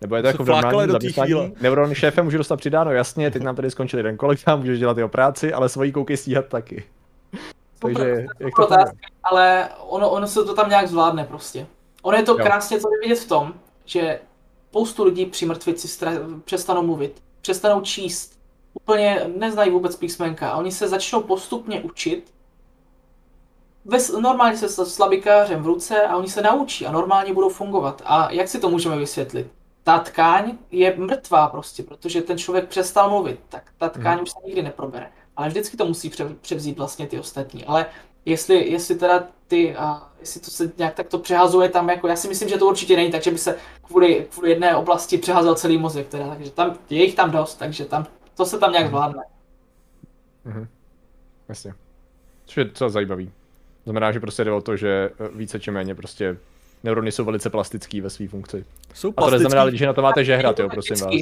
Nebo 0.02 0.16
je 0.16 0.22
to 0.22 0.28
jako 0.28 0.44
v 0.44 0.48
normálním 0.48 0.92
zaměstnání? 0.92 1.54
Neuron 1.62 1.94
šéfe 1.94 2.22
může 2.22 2.38
dostat 2.38 2.58
přidáno, 2.58 2.92
jasně, 2.92 3.32
teď 3.32 3.44
nám 3.44 3.56
tady 3.56 3.72
skončil 3.72 4.00
jeden 4.00 4.18
kolega, 4.18 4.56
můžeš 4.56 4.80
dělat 4.80 4.98
jeho 4.98 5.10
práci, 5.10 5.54
ale 5.54 5.70
svojí 5.70 5.92
kouky 5.92 6.18
stíhat 6.18 6.46
taky. 6.46 6.84
Takže, 7.80 8.26
jak 8.40 8.56
to 8.56 8.64
otázka, 8.64 8.98
ale 9.24 9.70
ono, 9.80 10.10
ono 10.10 10.28
se 10.28 10.44
to 10.44 10.54
tam 10.54 10.70
nějak 10.70 10.88
zvládne 10.88 11.24
prostě. 11.24 11.68
Ono 12.02 12.18
je 12.18 12.24
to 12.24 12.32
jo. 12.32 12.46
krásně 12.46 12.80
to 12.80 12.88
vidět 13.02 13.20
v 13.20 13.28
tom, 13.28 13.54
že 13.86 14.20
spoustu 14.70 15.04
lidí 15.04 15.26
při 15.26 15.46
mrtvici 15.46 15.88
stra- 15.88 16.42
přestanou 16.46 16.84
mluvit, 16.84 17.24
přestanou 17.42 17.82
číst, 17.82 18.40
úplně 18.74 19.22
neznají 19.38 19.72
vůbec 19.72 19.96
písmenka 19.96 20.50
a 20.50 20.58
oni 20.58 20.72
se 20.72 20.88
začnou 20.88 21.22
postupně 21.22 21.82
učit 21.82 22.34
Ves, 23.86 24.12
normálně 24.12 24.58
se 24.58 24.70
s 24.70 24.86
slabikářem 24.86 25.64
v 25.64 25.66
ruce 25.66 26.02
a 26.02 26.18
oni 26.18 26.28
se 26.28 26.42
naučí 26.42 26.86
a 26.86 26.92
normálně 26.92 27.34
budou 27.34 27.50
fungovat. 27.50 28.02
A 28.06 28.32
jak 28.32 28.48
si 28.48 28.60
to 28.60 28.70
můžeme 28.70 28.98
vysvětlit? 28.98 29.48
Ta 29.84 30.00
tkáň 30.00 30.58
je 30.72 30.96
mrtvá 30.98 31.48
prostě, 31.48 31.84
protože 31.84 32.22
ten 32.22 32.38
člověk 32.38 32.68
přestal 32.68 33.10
mluvit, 33.10 33.40
tak 33.50 33.72
ta 33.78 33.90
tkáň 33.90 34.14
hmm. 34.14 34.24
už 34.24 34.30
se 34.30 34.38
nikdy 34.46 34.62
neprobere. 34.62 35.10
Ale 35.36 35.48
vždycky 35.48 35.78
to 35.78 35.86
musí 35.86 36.12
převzít 36.42 36.78
vlastně 36.78 37.08
ty 37.08 37.20
ostatní. 37.20 37.66
Ale 37.66 37.86
jestli, 38.26 38.70
jestli 38.70 38.96
teda 38.96 39.28
ty, 39.48 39.76
a 39.76 40.10
jestli 40.20 40.40
to 40.40 40.52
se 40.52 40.72
nějak 40.78 40.94
tak 40.94 41.08
to 41.08 41.20
přehazuje 41.20 41.70
tam, 41.70 41.90
jako 41.90 42.08
já 42.08 42.16
si 42.16 42.28
myslím, 42.28 42.50
že 42.50 42.58
to 42.58 42.68
určitě 42.68 42.96
není, 42.96 43.12
takže 43.12 43.32
by 43.32 43.38
se 43.38 43.58
kvůli, 43.82 44.28
kvůli 44.30 44.50
jedné 44.50 44.76
oblasti 44.76 45.18
přeházel 45.18 45.56
celý 45.56 45.78
mozek, 45.78 46.08
teda, 46.08 46.30
takže 46.30 46.52
tam, 46.52 46.78
je 46.90 47.04
jich 47.04 47.16
tam 47.16 47.32
dost, 47.32 47.56
takže 47.56 47.86
tam, 47.86 48.06
to 48.38 48.46
se 48.46 48.60
tam 48.60 48.72
nějak 48.72 48.86
mhm. 48.86 48.92
zvládne. 48.92 49.24
Mhm. 50.46 50.68
Jasně. 51.50 51.74
Což 52.46 52.58
je 52.58 52.64
docela 52.64 52.90
zajímavý. 52.90 53.32
Znamená, 53.84 54.12
že 54.12 54.20
prostě 54.20 54.44
jde 54.44 54.52
o 54.52 54.62
to, 54.62 54.78
že 54.78 55.10
více 55.34 55.60
či 55.60 55.72
méně 55.72 55.96
prostě 55.96 56.38
neurony 56.84 57.12
jsou 57.12 57.26
velice 57.26 57.50
plastický 57.50 58.02
ve 58.02 58.10
své 58.10 58.28
funkci. 58.28 58.66
Jsou. 58.94 59.14
A 59.18 59.22
to 59.22 59.32
neznamená, 59.32 59.70
že 59.72 59.86
na 59.86 59.94
to 59.94 60.02
máte 60.02 60.24
žehrat, 60.24 60.60
jo, 60.60 60.70
prosím 60.70 60.96
vás. 60.96 61.14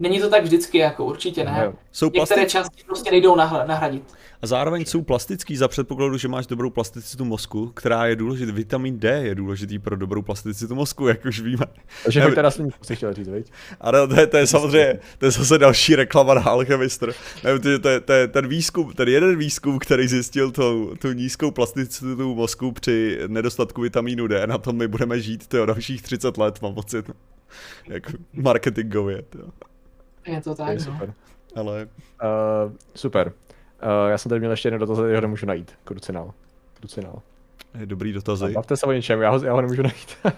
Není 0.00 0.20
to 0.20 0.30
tak 0.30 0.42
vždycky, 0.42 0.78
jako 0.78 1.04
určitě 1.04 1.44
ne. 1.44 1.72
Jsou 1.92 2.06
Některé 2.06 2.26
plastič... 2.26 2.52
části 2.52 2.84
prostě 2.86 3.10
nejdou 3.10 3.36
nahradit. 3.36 4.14
A 4.42 4.46
zároveň 4.46 4.84
jsou 4.84 5.02
plastický 5.02 5.56
za 5.56 5.68
předpokladu, 5.68 6.18
že 6.18 6.28
máš 6.28 6.46
dobrou 6.46 6.70
plasticitu 6.70 7.24
mozku, 7.24 7.66
která 7.66 8.06
je 8.06 8.16
důležitá. 8.16 8.52
Vitamin 8.52 8.98
D 8.98 9.08
je 9.22 9.34
důležitý 9.34 9.78
pro 9.78 9.96
dobrou 9.96 10.22
plasticitu 10.22 10.74
mozku, 10.74 11.08
jak 11.08 11.24
už 11.24 11.40
víme. 11.40 11.66
Takže 12.04 12.20
bych 12.20 12.34
teda 12.34 12.50
slím, 12.50 12.70
si 12.82 12.96
chtěl 12.96 13.12
říct, 13.12 13.28
veď? 13.28 13.52
Ano, 13.80 14.06
to 14.06 14.20
je, 14.20 14.26
to 14.26 14.36
je 14.36 14.46
samozřejmě, 14.46 14.98
to 15.18 15.24
je 15.24 15.30
zase 15.30 15.58
další 15.58 15.96
reklama 15.96 16.34
na 16.34 16.42
Alchemistr. 16.42 17.12
Ne, 17.44 17.58
to, 17.58 17.68
je, 17.68 17.78
to, 17.78 17.88
je, 17.88 18.00
to 18.00 18.12
je 18.12 18.28
ten 18.28 18.48
výzkum, 18.48 18.92
ten 18.92 19.08
jeden 19.08 19.38
výzkum, 19.38 19.78
který 19.78 20.08
zjistil 20.08 20.50
tu, 20.50 20.94
tu 21.00 21.12
nízkou 21.12 21.50
plasticitu 21.50 22.34
mozku 22.34 22.72
při 22.72 23.18
nedostatku 23.26 23.80
vitamínu 23.80 24.26
D, 24.26 24.46
na 24.46 24.58
tom 24.58 24.76
my 24.76 24.88
budeme 24.88 25.20
žít 25.20 25.46
to 25.46 25.66
dalších 25.66 26.02
30 26.02 26.38
let, 26.38 26.62
mám 26.62 26.74
pocit. 26.74 27.10
Jako 27.88 28.12
marketingově. 28.32 29.22
To. 29.22 29.38
Je 30.26 30.40
to 30.40 30.54
tak, 30.54 30.68
je 30.68 30.74
no. 30.74 30.80
super. 30.92 31.14
Ale... 31.56 31.88
Uh, 32.22 32.72
super. 32.94 33.32
Uh, 33.82 34.10
já 34.10 34.18
jsem 34.18 34.28
tady 34.28 34.38
měl 34.38 34.50
ještě 34.50 34.66
jeden 34.66 34.80
dotaz, 34.80 34.98
ho 34.98 35.20
nemůžu 35.20 35.46
najít. 35.46 35.72
Krucinál. 35.84 36.34
Krucinál. 36.74 37.22
Dobrý 37.84 38.12
dotazy. 38.12 38.52
Bavte 38.52 38.76
se 38.76 38.86
o 38.86 38.92
něčem, 38.92 39.20
já 39.20 39.30
ho, 39.30 39.44
já 39.44 39.52
ho 39.52 39.60
nemůžu 39.60 39.82
najít. 39.82 40.16
uh, 40.24 40.30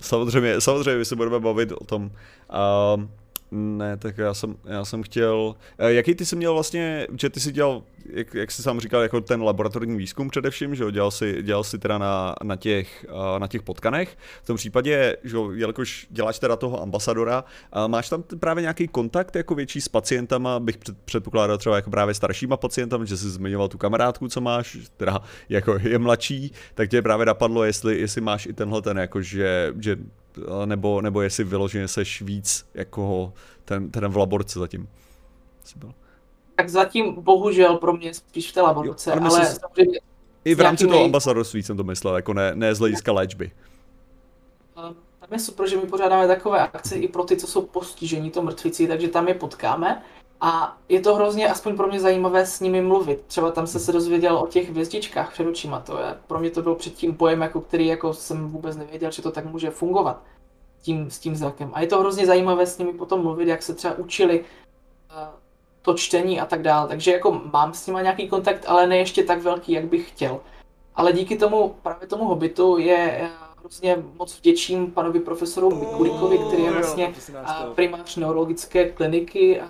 samozřejmě, 0.00 0.60
samozřejmě, 0.60 0.98
my 0.98 1.04
se 1.04 1.16
budeme 1.16 1.40
bavit 1.40 1.72
o 1.72 1.84
tom. 1.84 2.02
Uh, 2.04 3.04
ne, 3.50 3.96
tak 3.96 4.18
já 4.18 4.34
jsem, 4.34 4.56
já 4.64 4.84
jsem 4.84 5.02
chtěl, 5.02 5.54
jaký 5.78 6.14
ty 6.14 6.26
jsi 6.26 6.36
měl 6.36 6.54
vlastně, 6.54 7.06
že 7.20 7.30
ty 7.30 7.40
jsi 7.40 7.52
dělal, 7.52 7.82
jak, 8.12 8.34
jak 8.34 8.50
jsi 8.50 8.62
sám 8.62 8.80
říkal, 8.80 9.02
jako 9.02 9.20
ten 9.20 9.42
laboratorní 9.42 9.96
výzkum 9.96 10.28
především, 10.28 10.74
že 10.74 10.82
jo, 10.82 10.90
dělal 10.90 11.10
si, 11.10 11.42
dělal 11.42 11.64
si 11.64 11.78
teda 11.78 11.98
na, 11.98 12.34
na, 12.42 12.56
těch, 12.56 13.06
na 13.38 13.46
těch 13.46 13.62
potkanech, 13.62 14.18
v 14.42 14.46
tom 14.46 14.56
případě, 14.56 15.16
že 15.24 15.36
jo, 15.36 15.50
jelikož 15.50 16.06
děláš 16.10 16.38
teda 16.38 16.56
toho 16.56 16.82
ambasadora, 16.82 17.44
máš 17.86 18.08
tam 18.08 18.22
právě 18.22 18.62
nějaký 18.62 18.88
kontakt 18.88 19.36
jako 19.36 19.54
větší 19.54 19.80
s 19.80 19.88
pacientama, 19.88 20.60
bych 20.60 20.78
před, 20.78 20.98
předpokládal 21.04 21.58
třeba 21.58 21.76
jako 21.76 21.90
právě 21.90 22.14
staršíma 22.14 22.56
pacientama, 22.56 23.04
že 23.04 23.16
jsi 23.16 23.30
zmiňoval 23.30 23.68
tu 23.68 23.78
kamarádku, 23.78 24.28
co 24.28 24.40
máš, 24.40 24.78
teda 24.96 25.20
jako 25.48 25.78
je 25.82 25.98
mladší, 25.98 26.52
tak 26.74 26.90
tě 26.90 27.02
právě 27.02 27.26
napadlo, 27.26 27.64
jestli, 27.64 28.00
jestli 28.00 28.20
máš 28.20 28.46
i 28.46 28.52
tenhle 28.52 28.82
ten, 28.82 28.98
jako 28.98 29.22
že, 29.22 29.72
že 29.80 29.96
nebo, 30.64 31.00
nebo 31.00 31.22
jestli 31.22 31.44
vyloženě 31.44 31.88
seš 31.88 32.22
víc 32.22 32.66
jako 32.74 33.32
ten, 33.64 33.90
ten 33.90 34.08
v 34.08 34.16
laborce 34.16 34.58
zatím. 34.58 34.88
Byl. 35.76 35.94
Tak 36.56 36.68
zatím 36.68 37.14
bohužel 37.14 37.76
pro 37.76 37.92
mě 37.92 38.14
spíš 38.14 38.50
v 38.50 38.54
té 38.54 38.60
laborce, 38.60 39.10
jo, 39.10 39.16
ale, 39.20 39.28
ale 39.28 39.46
samozřejmě... 39.46 40.00
I 40.44 40.54
v 40.54 40.60
rámci 40.60 40.86
toho 40.86 41.04
ambasadorství 41.04 41.62
jsem 41.62 41.76
to 41.76 41.84
myslel, 41.84 42.16
jako 42.16 42.34
ne, 42.34 42.52
ne 42.54 42.74
z 42.74 42.78
hlediska 42.78 43.12
léčby. 43.12 43.50
Tam 44.74 45.32
je 45.32 45.38
super, 45.38 45.68
že 45.68 45.76
my 45.76 45.82
pořádáme 45.82 46.26
takové 46.26 46.60
akce 46.60 46.96
i 46.96 47.08
pro 47.08 47.24
ty, 47.24 47.36
co 47.36 47.46
jsou 47.46 47.62
postižení 47.62 48.30
to 48.30 48.42
mrtvici, 48.42 48.88
takže 48.88 49.08
tam 49.08 49.28
je 49.28 49.34
potkáme. 49.34 50.02
A 50.40 50.78
je 50.88 51.00
to 51.00 51.14
hrozně, 51.14 51.48
aspoň 51.48 51.76
pro 51.76 51.86
mě 51.86 52.00
zajímavé 52.00 52.46
s 52.46 52.60
nimi 52.60 52.82
mluvit. 52.82 53.22
Třeba 53.26 53.50
tam 53.50 53.66
se 53.66 53.78
se 53.78 53.92
dozvěděl 53.92 54.38
o 54.38 54.46
těch 54.46 54.70
hvězdičkách 54.70 55.32
před 55.32 55.46
očima. 55.46 55.80
To 55.80 55.98
je, 55.98 56.18
pro 56.26 56.38
mě 56.38 56.50
to 56.50 56.62
byl 56.62 56.74
předtím 56.74 57.14
pojem, 57.14 57.42
jako 57.42 57.60
který 57.60 57.86
jako 57.86 58.14
jsem 58.14 58.48
vůbec 58.48 58.76
nevěděl, 58.76 59.10
že 59.10 59.22
to 59.22 59.30
tak 59.30 59.44
může 59.44 59.70
fungovat 59.70 60.22
tím, 60.82 61.10
s 61.10 61.18
tím 61.18 61.36
zrakem. 61.36 61.70
A 61.72 61.80
je 61.80 61.86
to 61.86 62.00
hrozně 62.00 62.26
zajímavé 62.26 62.66
s 62.66 62.78
nimi 62.78 62.92
potom 62.92 63.22
mluvit, 63.22 63.48
jak 63.48 63.62
se 63.62 63.74
třeba 63.74 63.94
učili 63.94 64.40
uh, 64.40 65.16
to 65.82 65.94
čtení 65.94 66.40
a 66.40 66.46
tak 66.46 66.62
dále. 66.62 66.88
Takže 66.88 67.12
jako 67.12 67.40
mám 67.52 67.74
s 67.74 67.86
nimi 67.86 67.98
nějaký 68.02 68.28
kontakt, 68.28 68.64
ale 68.66 68.86
ne 68.86 68.98
ještě 68.98 69.22
tak 69.22 69.42
velký, 69.42 69.72
jak 69.72 69.84
bych 69.84 70.08
chtěl. 70.08 70.40
Ale 70.94 71.12
díky 71.12 71.36
tomu, 71.36 71.76
právě 71.82 72.08
tomu 72.08 72.24
hobitu 72.24 72.78
je 72.78 73.30
hrozně 73.58 74.04
moc 74.18 74.38
vděčím 74.38 74.90
panovi 74.90 75.20
profesoru 75.20 75.74
Mikulikovi, 75.74 76.38
který 76.38 76.62
je 76.62 76.72
vlastně 76.72 77.14
primář 77.74 78.16
neurologické 78.16 78.90
kliniky 78.90 79.60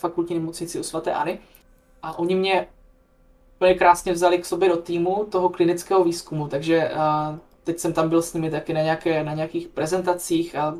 fakultní 0.00 0.38
nemocnici 0.38 0.80
u 0.80 0.82
svatéAny. 0.82 1.38
A 2.02 2.18
oni 2.18 2.34
mě 2.34 2.66
úplně 3.56 3.74
krásně 3.74 4.12
vzali 4.12 4.38
k 4.38 4.46
sobě 4.46 4.68
do 4.68 4.76
týmu 4.76 5.26
toho 5.30 5.48
klinického 5.48 6.04
výzkumu, 6.04 6.48
takže 6.48 6.88
a, 6.88 7.38
teď 7.64 7.78
jsem 7.78 7.92
tam 7.92 8.08
byl 8.08 8.22
s 8.22 8.34
nimi 8.34 8.50
taky 8.50 8.72
na, 8.72 8.82
nějaké, 8.82 9.24
na 9.24 9.34
nějakých 9.34 9.68
prezentacích 9.68 10.56
a 10.56 10.78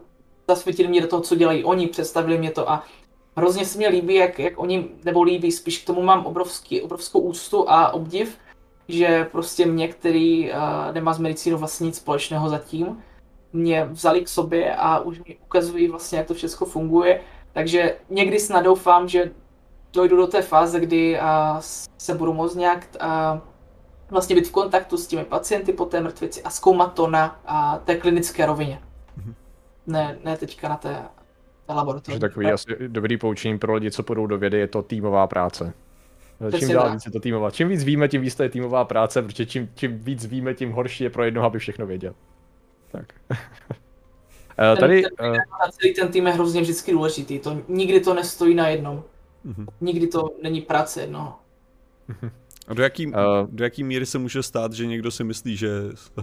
zasvětili 0.48 0.88
mě 0.88 1.00
do 1.00 1.06
toho, 1.06 1.22
co 1.22 1.34
dělají 1.34 1.64
oni, 1.64 1.86
představili 1.86 2.38
mě 2.38 2.50
to 2.50 2.70
a 2.70 2.84
hrozně 3.36 3.64
se 3.64 3.78
mi 3.78 3.88
líbí, 3.88 4.14
jak, 4.14 4.38
jak 4.38 4.58
oni, 4.58 4.88
nebo 5.04 5.22
líbí, 5.22 5.52
spíš 5.52 5.78
k 5.78 5.86
tomu 5.86 6.02
mám 6.02 6.26
obrovský, 6.26 6.82
obrovskou 6.82 7.20
úctu 7.20 7.70
a 7.70 7.92
obdiv, 7.92 8.38
že 8.88 9.28
prostě 9.32 9.66
mě, 9.66 9.88
který 9.88 10.50
uh, 10.50 10.56
nemá 10.92 11.14
s 11.14 11.18
medicínou 11.18 11.58
vlastně 11.58 11.86
nic 11.86 11.96
společného 11.96 12.48
zatím, 12.48 13.02
mě 13.52 13.84
vzali 13.84 14.20
k 14.20 14.28
sobě 14.28 14.74
a 14.74 14.98
už 14.98 15.18
mi 15.18 15.36
ukazují 15.44 15.88
vlastně, 15.88 16.18
jak 16.18 16.26
to 16.26 16.34
všechno 16.34 16.66
funguje 16.66 17.20
takže 17.52 17.96
někdy 18.10 18.40
snad 18.40 18.60
doufám, 18.60 19.08
že 19.08 19.30
dojdu 19.92 20.16
do 20.16 20.26
té 20.26 20.42
fáze, 20.42 20.80
kdy 20.80 21.18
a, 21.18 21.56
se 21.98 22.14
budu 22.14 22.32
moct 22.32 22.54
nějak 22.54 22.86
a, 23.00 23.40
vlastně 24.10 24.36
být 24.36 24.48
v 24.48 24.52
kontaktu 24.52 24.96
s 24.96 25.06
těmi 25.06 25.24
pacienty 25.24 25.72
po 25.72 25.84
té 25.84 26.00
mrtvici 26.00 26.42
a 26.42 26.50
zkoumat 26.50 26.94
to 26.94 27.06
na 27.06 27.40
a, 27.46 27.78
té 27.78 27.96
klinické 27.96 28.46
rovině. 28.46 28.80
Mm-hmm. 29.18 29.34
Ne, 29.86 30.18
ne 30.24 30.36
teďka 30.36 30.68
na 30.68 30.76
té, 30.76 31.02
té 31.66 31.72
laboratoři. 31.72 32.18
Takový 32.18 32.46
asi 32.46 32.76
dobrý 32.88 33.16
poučení 33.16 33.58
pro 33.58 33.74
lidi, 33.74 33.90
co 33.90 34.02
půjdou 34.02 34.26
do 34.26 34.38
vědy, 34.38 34.58
je 34.58 34.68
to 34.68 34.82
týmová 34.82 35.26
práce. 35.26 35.72
Čím 36.58 36.68
dál 36.68 36.92
víc 36.92 37.06
je 37.06 37.12
to 37.12 37.20
týmová. 37.20 37.50
Čím 37.50 37.68
víc 37.68 37.84
víme, 37.84 38.08
tím 38.08 38.20
víc 38.20 38.34
to 38.34 38.42
je 38.42 38.48
týmová 38.48 38.84
práce, 38.84 39.22
protože 39.22 39.46
čím, 39.46 39.70
čím 39.74 39.98
víc 39.98 40.26
víme, 40.26 40.54
tím 40.54 40.72
horší 40.72 41.04
je 41.04 41.10
pro 41.10 41.24
jednoho, 41.24 41.46
aby 41.46 41.58
všechno 41.58 41.86
věděl. 41.86 42.14
Tak. 42.92 43.14
Uh, 44.72 44.78
tady, 44.78 45.02
ten, 45.02 45.10
ten, 45.16 45.30
uh... 45.30 45.70
celý 45.70 45.94
ten 45.94 46.08
tým 46.08 46.26
je 46.26 46.32
hrozně 46.32 46.60
vždycky 46.60 46.92
důležitý. 46.92 47.38
To, 47.38 47.62
nikdy 47.68 48.00
to 48.00 48.14
nestojí 48.14 48.54
na 48.54 48.68
jednom. 48.68 49.04
Uh-huh. 49.46 49.66
Nikdy 49.80 50.06
to 50.06 50.30
není 50.42 50.60
práce 50.60 51.00
jednoho. 51.00 51.34
Uh-huh. 52.10 52.30
A 52.70 52.74
do 52.74 52.82
jaký, 52.82 53.06
uh, 53.06 53.12
do 53.48 53.64
jaký 53.64 53.84
míry 53.84 54.06
se 54.06 54.18
může 54.18 54.42
stát, 54.42 54.72
že 54.72 54.86
někdo 54.86 55.10
si 55.10 55.24
myslí, 55.24 55.56
že 55.56 55.68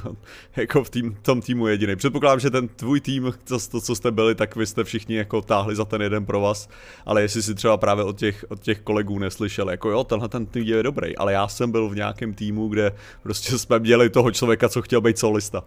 jako 0.56 0.84
v 0.84 0.90
tým, 0.90 1.18
tom 1.22 1.42
týmu 1.42 1.68
je 1.68 1.74
jediný? 1.74 1.96
Předpokládám, 1.96 2.40
že 2.40 2.50
ten 2.50 2.68
tvůj 2.68 3.02
tým, 3.02 3.34
to, 3.44 3.60
to, 3.72 3.82
co 3.82 3.96
jste 3.96 4.12
byli, 4.12 4.36
tak 4.36 4.56
vy 4.56 4.66
jste 4.66 4.84
všichni 4.84 5.16
jako 5.16 5.42
táhli 5.42 5.76
za 5.76 5.86
ten 5.86 6.02
jeden 6.02 6.26
pro 6.26 6.42
vás, 6.42 6.70
ale 7.06 7.22
jestli 7.22 7.42
si 7.42 7.56
třeba 7.56 7.78
právě 7.78 8.04
od 8.04 8.18
těch, 8.18 8.46
od 8.50 8.60
těch 8.60 8.82
kolegů 8.82 9.20
neslyšel, 9.20 9.70
jako 9.70 9.90
jo, 9.90 10.04
tenhle 10.04 10.30
ten 10.30 10.46
tým 10.46 10.64
je 10.64 10.84
dobrý, 10.84 11.18
ale 11.18 11.34
já 11.34 11.48
jsem 11.48 11.72
byl 11.72 11.90
v 11.90 11.96
nějakém 11.96 12.34
týmu, 12.34 12.68
kde 12.68 12.96
prostě 13.24 13.58
jsme 13.58 13.80
měli 13.80 14.10
toho 14.10 14.32
člověka, 14.32 14.70
co 14.70 14.82
chtěl 14.82 15.02
být 15.02 15.18
solista 15.18 15.64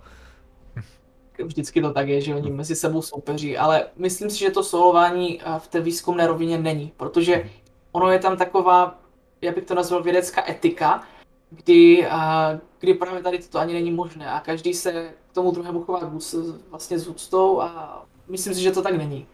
vždycky 1.45 1.83
to 1.83 1.93
tak 1.93 2.09
je, 2.09 2.21
že 2.21 2.35
oni 2.35 2.51
mezi 2.51 2.77
sebou 2.77 3.03
soupeří, 3.03 3.59
ale 3.59 3.87
myslím 3.97 4.31
si, 4.31 4.39
že 4.39 4.51
to 4.51 4.63
solování 4.63 5.41
v 5.59 5.69
té 5.69 5.81
výzkumné 5.81 6.27
rovině 6.27 6.59
není, 6.59 6.93
protože 6.97 7.51
ono 7.93 8.11
je 8.11 8.19
tam 8.19 8.37
taková, 8.37 8.99
já 9.41 9.53
bych 9.53 9.65
to 9.65 9.75
nazval 9.75 10.03
vědecká 10.03 10.51
etika, 10.51 11.03
kdy, 11.51 12.07
kdy 12.81 12.95
právě 12.95 13.23
tady 13.23 13.39
to 13.39 13.59
ani 13.59 13.75
není 13.75 13.91
možné 13.91 14.31
a 14.31 14.41
každý 14.41 14.75
se 14.75 14.93
k 15.31 15.35
tomu 15.35 15.51
druhému 15.51 15.83
chová 15.83 16.11
vlastně 16.71 16.99
s 16.99 17.09
úctou 17.09 17.61
a 17.61 18.03
myslím 18.29 18.55
si, 18.55 18.61
že 18.61 18.71
to 18.71 18.83
tak 18.83 18.97
není. 18.97 19.27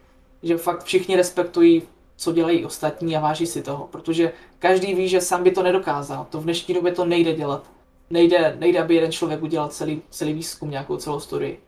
Že 0.42 0.56
fakt 0.56 0.84
všichni 0.84 1.16
respektují, 1.16 1.82
co 2.16 2.32
dělají 2.32 2.64
ostatní 2.64 3.16
a 3.16 3.20
váží 3.20 3.46
si 3.46 3.62
toho, 3.62 3.88
protože 3.90 4.32
každý 4.58 4.94
ví, 4.94 5.08
že 5.08 5.20
sám 5.20 5.42
by 5.42 5.50
to 5.50 5.62
nedokázal. 5.62 6.26
To 6.30 6.40
v 6.40 6.44
dnešní 6.44 6.74
době 6.74 6.92
to 6.92 7.04
nejde 7.04 7.34
dělat. 7.34 7.70
Nejde, 8.10 8.56
nejde 8.58 8.80
aby 8.80 8.94
jeden 8.94 9.12
člověk 9.12 9.42
udělal 9.42 9.68
celý, 9.68 10.02
celý 10.10 10.32
výzkum, 10.32 10.70
nějakou 10.70 10.96
celou 10.96 11.20
studii. 11.20 11.60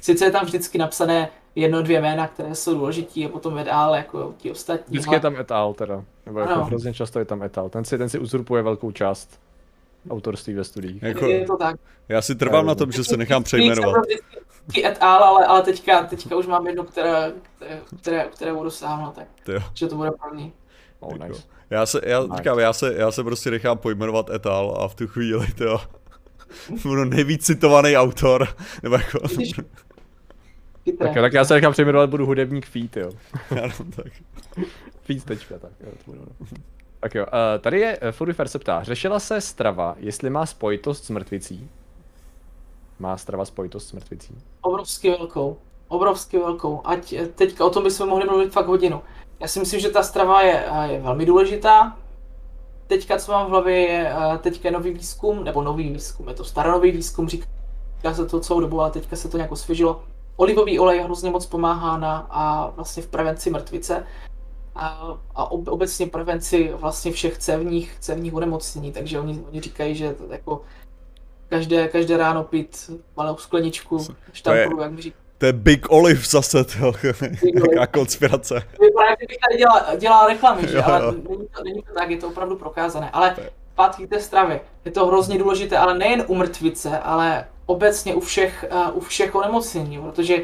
Sice 0.00 0.24
je 0.24 0.30
tam 0.30 0.44
vždycky 0.44 0.78
napsané 0.78 1.28
jedno, 1.54 1.82
dvě 1.82 2.00
jména, 2.00 2.28
které 2.28 2.54
jsou 2.54 2.74
důležitý 2.74 3.26
a 3.26 3.28
potom 3.28 3.58
et 3.58 3.68
al, 3.68 3.94
jako 3.94 4.34
ti 4.36 4.50
ostatní. 4.50 4.92
Vždycky 4.92 5.14
je 5.14 5.20
tam 5.20 5.36
et 5.36 5.52
al 5.52 5.74
teda, 5.74 6.04
nebo 6.26 6.40
jako 6.40 6.64
hrozně 6.64 6.94
často 6.94 7.18
je 7.18 7.24
tam 7.24 7.42
et 7.42 7.58
al. 7.58 7.68
Ten 7.68 7.84
si, 7.84 7.98
ten 7.98 8.08
si 8.08 8.18
uzurpuje 8.18 8.62
velkou 8.62 8.90
část 8.92 9.40
autorství 10.10 10.54
ve 10.54 10.64
studiích. 10.64 11.02
Jako, 11.02 11.26
je 11.26 11.46
to 11.46 11.56
tak. 11.56 11.76
Já 12.08 12.22
si 12.22 12.34
trvám 12.34 12.66
na 12.66 12.74
tom, 12.74 12.92
že 12.92 13.04
se 13.04 13.16
nechám 13.16 13.42
přejmenovat. 13.42 14.04
Et 14.84 14.98
al, 15.00 15.24
ale, 15.24 15.46
ale 15.46 15.62
teďka, 15.62 16.02
teďka 16.02 16.36
už 16.36 16.46
mám 16.46 16.66
jedno, 16.66 16.84
které, 16.84 17.32
které, 18.00 18.24
které 18.24 18.54
budu 18.54 18.70
sáhnout, 18.70 19.14
tak 19.14 19.26
že 19.74 19.86
to 19.86 19.96
bude 19.96 20.10
první. 20.10 20.52
Oh, 21.00 21.18
nice. 21.18 21.42
Já 21.70 21.86
se, 21.86 22.00
já, 22.04 22.20
nice. 22.22 22.36
říkám, 22.36 22.58
já 22.58 22.72
se, 22.72 22.94
já 22.94 23.12
se 23.12 23.24
prostě 23.24 23.50
nechám 23.50 23.78
pojmenovat 23.78 24.30
et 24.30 24.46
al 24.46 24.78
a 24.80 24.88
v 24.88 24.94
tu 24.94 25.06
chvíli, 25.06 25.46
to 25.52 25.80
budu 26.82 27.04
nejvíc 27.04 27.46
citovaný 27.46 27.96
autor, 27.96 28.48
nebo 28.82 28.94
jako... 28.94 29.18
Tak, 30.92 31.14
tak 31.14 31.32
já 31.32 31.44
se 31.44 31.54
nechám 31.54 31.72
přejmenovat, 31.72 32.10
budu 32.10 32.26
hudebník 32.26 32.66
Feet, 32.66 32.96
jo. 32.96 33.10
ano, 33.62 33.72
tak. 33.96 34.12
Feet 35.00 35.24
tečka, 35.24 35.58
tak 35.58 35.70
jo, 35.80 35.90
to 36.04 36.10
budu. 36.10 36.24
Tak 37.00 37.14
jo, 37.14 37.26
uh, 37.26 37.60
tady 37.60 37.80
je 37.80 37.98
uh, 37.98 38.08
Furifer 38.10 38.48
se 38.48 38.58
ptá, 38.58 38.82
řešila 38.82 39.20
se 39.20 39.40
strava, 39.40 39.94
jestli 39.98 40.30
má 40.30 40.46
spojitost 40.46 41.04
s 41.04 41.10
mrtvicí? 41.10 41.70
Má 42.98 43.16
strava 43.16 43.44
spojitost 43.44 43.88
s 43.88 43.92
mrtvicí? 43.92 44.34
Obrovsky 44.62 45.10
velkou, 45.10 45.56
obrovsky 45.88 46.38
velkou, 46.38 46.80
ať 46.84 47.12
eh, 47.12 47.26
teďka 47.26 47.64
o 47.64 47.70
tom 47.70 47.82
bychom 47.82 48.08
mohli 48.08 48.26
mluvit 48.26 48.52
fakt 48.52 48.66
hodinu. 48.66 49.02
Já 49.40 49.48
si 49.48 49.60
myslím, 49.60 49.80
že 49.80 49.90
ta 49.90 50.02
strava 50.02 50.42
je, 50.42 50.64
je 50.86 51.00
velmi 51.00 51.26
důležitá. 51.26 51.96
Teďka, 52.86 53.18
co 53.18 53.32
mám 53.32 53.46
v 53.46 53.50
hlavě, 53.50 53.78
je 53.78 54.12
teďka 54.40 54.70
nový 54.70 54.92
výzkum, 54.92 55.44
nebo 55.44 55.62
nový 55.62 55.92
výzkum, 55.92 56.28
je 56.28 56.34
to 56.34 56.44
staronový 56.44 56.90
výzkum, 56.90 57.28
říká 57.28 57.46
se 58.12 58.26
to 58.26 58.40
celou 58.40 58.60
dobu, 58.60 58.80
ale 58.80 58.90
teďka 58.90 59.16
se 59.16 59.28
to 59.28 59.36
nějak 59.36 59.52
osvěžilo 59.52 60.02
olivový 60.38 60.78
olej 60.78 61.00
hrozně 61.00 61.30
moc 61.30 61.46
pomáhá 61.46 61.98
na 61.98 62.26
a 62.30 62.70
vlastně 62.70 63.02
v 63.02 63.06
prevenci 63.06 63.50
mrtvice 63.50 64.06
a, 64.74 65.18
a 65.34 65.50
ob, 65.50 65.68
obecně 65.68 66.06
prevenci 66.06 66.72
vlastně 66.74 67.12
všech 67.12 67.38
cévních, 67.38 67.96
cévních 68.00 68.34
onemocnění, 68.34 68.92
takže 68.92 69.20
oni, 69.20 69.44
oni 69.48 69.60
říkají, 69.60 69.94
že 69.94 70.12
to 70.12 70.24
jako 70.30 70.60
každé, 71.48 71.88
každé 71.88 72.16
ráno 72.16 72.44
pít 72.44 72.90
malou 73.16 73.36
skleničku 73.36 74.06
štampuru, 74.32 74.80
jak 74.80 74.92
mi 74.92 75.02
říkají. 75.02 75.22
To 75.38 75.46
je 75.46 75.52
Big 75.52 75.90
Olive 75.90 76.22
zase, 76.28 76.64
to 76.64 76.92
jaká 77.72 77.86
konspirace. 77.86 78.54
Vypadá, 78.80 79.08
že 79.20 79.26
bych 79.28 79.38
tady 79.48 79.58
dělal, 79.58 79.96
dělal 79.96 80.28
reklamy, 80.28 80.68
že? 80.68 80.82
ale 80.82 81.12
není 81.12 81.48
to, 81.56 81.64
není 81.64 81.82
to 81.82 81.94
tak, 81.94 82.10
je 82.10 82.16
to 82.16 82.28
opravdu 82.28 82.56
prokázané. 82.56 83.10
Ale 83.10 83.36
zpátky 83.72 84.06
k 84.06 84.10
té 84.10 84.20
stravě. 84.20 84.60
Je 84.84 84.90
to 84.90 85.06
hrozně 85.06 85.38
důležité, 85.38 85.78
ale 85.78 85.98
nejen 85.98 86.24
u 86.26 86.34
mrtvice, 86.34 86.98
ale 86.98 87.44
obecně 87.68 88.14
u 88.14 88.20
všech, 88.20 88.64
uh, 88.72 88.96
u 88.96 89.00
všech 89.00 89.34
onemocnění, 89.34 89.98
protože 89.98 90.36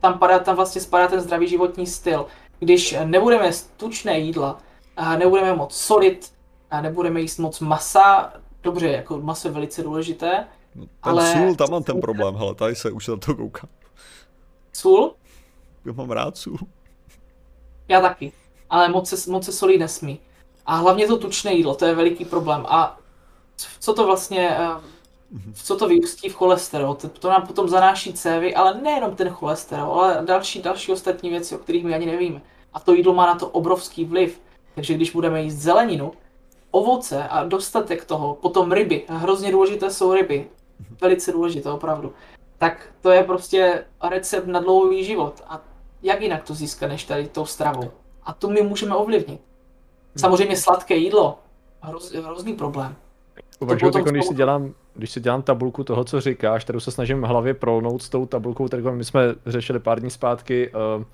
tam, 0.00 0.18
padá, 0.18 0.38
tam 0.38 0.56
vlastně 0.56 0.80
spadá 0.80 1.08
ten 1.08 1.20
zdravý 1.20 1.48
životní 1.48 1.86
styl. 1.86 2.26
Když 2.58 2.96
nebudeme 3.04 3.50
tučné 3.76 4.18
jídla, 4.18 4.58
a 4.96 5.16
nebudeme 5.16 5.54
moc 5.54 5.76
solit, 5.76 6.32
a 6.70 6.80
nebudeme 6.80 7.20
jíst 7.20 7.38
moc 7.38 7.60
masa, 7.60 8.32
dobře, 8.62 8.88
jako 8.88 9.20
maso 9.20 9.48
je 9.48 9.54
velice 9.54 9.82
důležité, 9.82 10.46
no, 10.74 10.84
ten 10.84 10.90
ale... 11.02 11.32
sůl, 11.32 11.54
tam 11.54 11.70
mám 11.70 11.82
ten 11.82 12.00
problém, 12.00 12.36
hele, 12.36 12.54
tady 12.54 12.74
se 12.74 12.90
už 12.90 13.08
na 13.08 13.16
to 13.16 13.34
koukám. 13.34 13.70
Sůl? 14.72 15.14
Já 15.84 15.92
mám 15.92 16.10
rád 16.10 16.36
sůl. 16.36 16.58
Já 17.88 18.00
taky, 18.00 18.32
ale 18.70 18.88
moc 18.88 19.08
se, 19.08 19.30
moc 19.30 19.44
se 19.44 19.52
solí 19.52 19.78
nesmí. 19.78 20.20
A 20.66 20.76
hlavně 20.76 21.06
to 21.06 21.18
tučné 21.18 21.54
jídlo, 21.54 21.74
to 21.74 21.84
je 21.84 21.94
veliký 21.94 22.24
problém. 22.24 22.66
A 22.68 22.98
co 23.80 23.94
to 23.94 24.06
vlastně, 24.06 24.56
eh, 25.34 25.52
co 25.54 25.76
to 25.76 25.88
vyústí 25.88 26.28
v 26.28 26.34
cholesterol? 26.34 26.94
To, 26.94 27.28
nám 27.28 27.46
potom 27.46 27.68
zanáší 27.68 28.12
cévy, 28.12 28.54
ale 28.54 28.80
nejenom 28.80 29.16
ten 29.16 29.28
cholesterol, 29.28 30.00
ale 30.00 30.22
další, 30.24 30.62
další 30.62 30.92
ostatní 30.92 31.30
věci, 31.30 31.54
o 31.54 31.58
kterých 31.58 31.84
my 31.84 31.94
ani 31.94 32.06
nevíme. 32.06 32.42
A 32.72 32.80
to 32.80 32.92
jídlo 32.92 33.14
má 33.14 33.26
na 33.26 33.34
to 33.34 33.48
obrovský 33.48 34.04
vliv. 34.04 34.40
Takže 34.74 34.94
když 34.94 35.10
budeme 35.10 35.42
jíst 35.42 35.56
zeleninu, 35.56 36.12
ovoce 36.70 37.28
a 37.28 37.44
dostatek 37.44 38.04
toho, 38.04 38.34
potom 38.34 38.72
ryby, 38.72 39.04
hrozně 39.08 39.52
důležité 39.52 39.90
jsou 39.90 40.14
ryby, 40.14 40.48
velice 41.00 41.32
důležité 41.32 41.70
opravdu, 41.70 42.12
tak 42.58 42.88
to 43.00 43.10
je 43.10 43.24
prostě 43.24 43.84
recept 44.10 44.46
na 44.46 44.60
dlouhý 44.60 45.04
život. 45.04 45.44
A 45.48 45.60
jak 46.02 46.20
jinak 46.20 46.44
to 46.44 46.54
získat, 46.54 46.86
než 46.86 47.04
tady 47.04 47.28
tou 47.28 47.46
stravou? 47.46 47.90
A 48.24 48.32
to 48.32 48.48
my 48.48 48.62
můžeme 48.62 48.94
ovlivnit. 48.94 49.40
Samozřejmě 50.16 50.56
sladké 50.56 50.96
jídlo, 50.96 51.38
hroz, 51.80 52.12
hrozný 52.12 52.54
problém. 52.54 52.96
Uvažuji, 53.60 53.90
když 53.90 54.26
si 54.26 54.34
dělám, 54.34 54.74
když 54.96 55.10
si 55.10 55.20
dělám 55.20 55.42
tabulku 55.42 55.84
toho, 55.84 56.04
co 56.04 56.20
říkáš, 56.20 56.64
kterou 56.64 56.80
se 56.80 56.90
snažím 56.90 57.22
v 57.22 57.24
hlavě 57.24 57.54
prolnout 57.54 58.02
s 58.02 58.08
tou 58.08 58.26
tabulkou, 58.26 58.66
kterou 58.66 58.94
my 58.94 59.04
jsme 59.04 59.20
řešili 59.46 59.80
pár 59.80 60.00
dní 60.00 60.10
zpátky, 60.10 60.70
uh, 60.70 61.04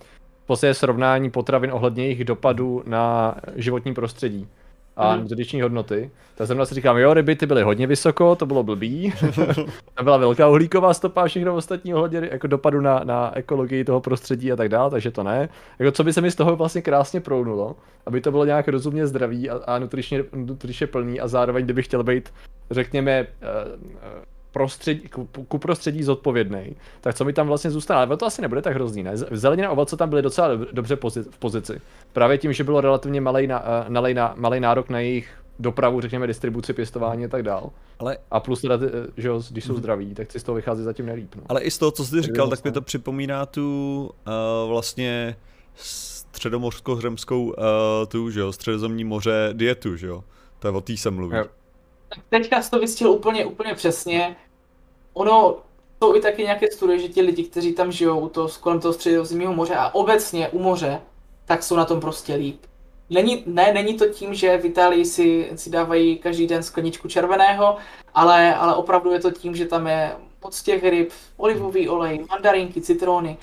v 0.43 0.47
podstatě 0.47 0.75
srovnání 0.75 1.31
potravin 1.31 1.73
ohledně 1.73 2.05
jejich 2.05 2.25
dopadů 2.25 2.83
na 2.87 3.35
životní 3.57 3.95
prostředí 3.95 4.49
a 4.97 5.12
hmm. 5.12 5.23
nutriční 5.23 5.62
hodnoty. 5.62 6.10
Tak 6.35 6.47
zrovna 6.47 6.64
si 6.64 6.74
říkám, 6.74 6.98
jo, 6.98 7.14
ryby 7.14 7.36
ty 7.36 7.47
byly 7.47 7.62
hodně 7.62 7.86
vysoko, 7.86 8.36
to 8.36 8.47
bylo 8.47 8.62
blbý. 8.62 9.12
to 9.94 10.05
byla 10.05 10.16
velká 10.16 10.48
uhlíková 10.48 10.94
stopa 10.94 11.23
a 11.23 11.27
všechno 11.27 11.55
ostatní 11.55 11.94
ohledně 11.94 12.28
jako 12.32 12.47
dopadu 12.47 12.81
na, 12.81 13.01
na 13.05 13.36
ekologii 13.36 13.85
toho 13.85 14.01
prostředí 14.01 14.52
a 14.52 14.56
tak 14.56 14.69
dále, 14.69 14.90
takže 14.90 15.10
to 15.10 15.23
ne. 15.23 15.48
Jako 15.78 15.93
co 15.93 16.05
by 16.05 16.12
se 16.12 16.20
mi 16.20 16.31
z 16.31 16.35
toho 16.35 16.56
vlastně 16.56 16.82
krásně 16.82 17.20
prounulo, 17.20 17.77
aby 18.06 18.20
to 18.20 18.31
bylo 18.31 18.44
nějak 18.44 18.69
rozumně 18.69 19.06
zdravý 19.06 19.51
a, 19.51 19.60
a 19.66 19.78
nutričně, 19.78 20.24
nutričně 20.35 20.86
plný 20.86 21.20
a 21.20 21.28
zároveň, 21.28 21.64
kdyby 21.64 21.82
chtěl 21.82 22.05
být, 22.05 22.32
řekněme, 22.70 23.27
uh, 23.43 24.23
prostředí, 24.53 25.09
ku, 25.09 25.29
ku 25.49 25.59
prostředí 25.59 26.03
zodpovědný, 26.03 26.77
tak 27.01 27.15
co 27.15 27.24
mi 27.24 27.33
tam 27.33 27.47
vlastně 27.47 27.70
zůstane? 27.70 28.01
Ale 28.01 28.16
to 28.16 28.27
asi 28.27 28.43
nebude 28.43 28.62
tak 28.62 28.74
hrozný, 28.74 29.03
ne? 29.03 29.16
Zelenina 29.16 29.69
a 29.69 29.73
ovoce 29.73 29.97
tam 29.97 30.09
byly 30.09 30.23
docela 30.23 30.49
dobře 30.73 30.97
v 31.31 31.39
pozici. 31.39 31.81
Právě 32.12 32.39
tím, 32.39 32.53
že 32.53 32.65
bylo 32.65 32.81
relativně 32.81 33.20
malý, 33.20 33.47
na, 33.47 33.65
eh, 33.87 33.91
malý, 33.91 34.15
na, 34.15 34.35
malý 34.37 34.61
nárok 34.61 34.89
na 34.89 35.01
jejich 35.01 35.43
dopravu, 35.59 36.01
řekněme, 36.01 36.27
distribuci, 36.27 36.73
pěstování 36.73 37.24
a 37.24 37.29
tak 37.29 37.43
dál. 37.43 37.70
Ale... 37.99 38.19
A 38.31 38.41
plus 38.41 38.61
teda, 38.61 38.74
eh, 38.74 38.89
že 39.16 39.29
jo, 39.29 39.43
když 39.51 39.65
jsou 39.65 39.73
mhm. 39.73 39.81
zdraví, 39.81 40.15
tak 40.15 40.33
si 40.33 40.41
z 40.41 40.43
toho 40.43 40.57
vychází 40.57 40.83
zatím 40.83 41.07
nelíp. 41.07 41.35
No. 41.35 41.43
Ale 41.49 41.61
i 41.61 41.70
z 41.70 41.79
toho, 41.79 41.91
co 41.91 42.05
jsi 42.05 42.23
říkal, 42.23 42.49
tak 42.49 42.65
mi 42.65 42.73
to 42.73 42.83
připomíná 42.83 43.47
tu 43.47 44.11
uh, 44.27 44.70
vlastně 44.70 45.37
středomořsko-hřemskou 45.74 47.45
uh, 47.45 47.55
tu, 48.09 48.31
že 48.31 48.41
jo, 48.41 48.53
středozemní 48.53 49.05
moře 49.05 49.51
dietu, 49.53 49.97
že 49.97 50.07
jo. 50.07 50.24
To 50.59 50.69
je 50.69 50.73
o 50.73 50.81
té 50.81 50.97
se 50.97 51.11
mluví. 51.11 51.37
Jo. 51.37 51.45
Teďka 52.29 52.63
jsi 52.63 52.71
to 52.71 52.79
vystihl 52.79 53.11
úplně, 53.11 53.47
úplně 53.47 53.75
přesně. 53.75 54.37
Ono, 55.13 55.57
jsou 56.03 56.17
i 56.17 56.21
taky 56.21 56.43
nějaké 56.43 56.71
studie, 56.71 56.99
že 56.99 57.09
ti 57.09 57.23
lidi, 57.23 57.45
kteří 57.45 57.73
tam 57.73 57.93
žijou 57.93 58.29
to, 58.29 58.49
kolem 58.61 58.81
toho 58.81 58.95
středozemního 58.95 59.55
moře 59.55 59.75
a 59.75 59.95
obecně 59.95 60.49
u 60.49 60.59
moře, 60.59 61.01
tak 61.45 61.63
jsou 61.63 61.77
na 61.77 61.85
tom 61.85 62.01
prostě 62.01 62.35
líp. 62.35 62.61
Není, 63.11 63.43
ne, 63.47 63.73
není 63.73 63.95
to 63.95 64.07
tím, 64.07 64.35
že 64.35 64.59
v 64.59 64.65
Itálii 64.65 65.05
si, 65.05 65.51
si 65.55 65.71
dávají 65.71 66.19
každý 66.19 66.47
den 66.47 66.63
skleničku 66.63 67.09
červeného, 67.09 67.77
ale, 68.15 68.55
ale 68.55 68.75
opravdu 68.75 69.13
je 69.13 69.21
to 69.21 69.31
tím, 69.31 69.57
že 69.57 69.67
tam 69.67 69.87
je 69.87 70.13
moc 70.45 70.63
těch 70.63 70.83
ryb, 70.83 71.11
olivový 71.37 71.89
olej, 71.89 72.25
mandarinky, 72.31 72.81
citrony. 72.81 73.37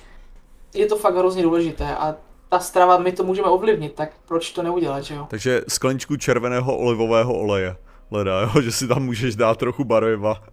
Je 0.73 0.85
to 0.85 0.97
fakt 0.97 1.15
hrozně 1.15 1.43
důležité 1.43 1.95
a 1.95 2.15
ta 2.49 2.59
strava, 2.59 2.97
my 2.97 3.11
to 3.11 3.23
můžeme 3.23 3.47
ovlivnit, 3.47 3.93
tak 3.93 4.11
proč 4.27 4.51
to 4.51 4.63
neudělat, 4.63 5.01
že 5.01 5.15
jo? 5.15 5.27
Takže 5.29 5.61
skleničku 5.67 6.15
červeného 6.15 6.77
olivového 6.77 7.33
oleje 7.33 7.75
hledá, 8.09 8.41
jo? 8.41 8.61
že 8.61 8.71
si 8.71 8.87
tam 8.87 9.05
můžeš 9.05 9.35
dát 9.35 9.57
trochu 9.57 9.83
barviva. 9.83 10.43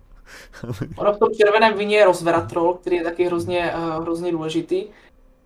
ono 0.96 1.12
v 1.12 1.18
tom 1.18 1.28
červeném 1.34 1.78
víně 1.78 1.96
je 1.96 2.04
rozveratrol, 2.04 2.74
který 2.74 2.96
je 2.96 3.04
taky 3.04 3.24
hrozně, 3.24 3.74
uh, 3.74 4.02
hrozně 4.02 4.32
důležitý, 4.32 4.84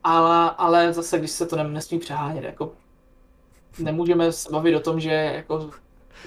ale, 0.05 0.51
ale 0.59 0.93
zase, 0.93 1.19
když 1.19 1.31
se 1.31 1.47
to 1.47 1.57
ne, 1.57 1.65
nesmí 1.65 1.99
přehánět, 1.99 2.45
jako 2.45 2.73
nemůžeme 3.79 4.33
se 4.33 4.53
bavit 4.53 4.77
o 4.77 4.81
tom, 4.81 5.01
že 5.01 5.11
jako 5.11 5.71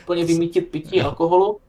úplně 0.02 0.26
vymítit 0.26 0.72
pití 0.72 1.02
alkoholu, 1.02 1.60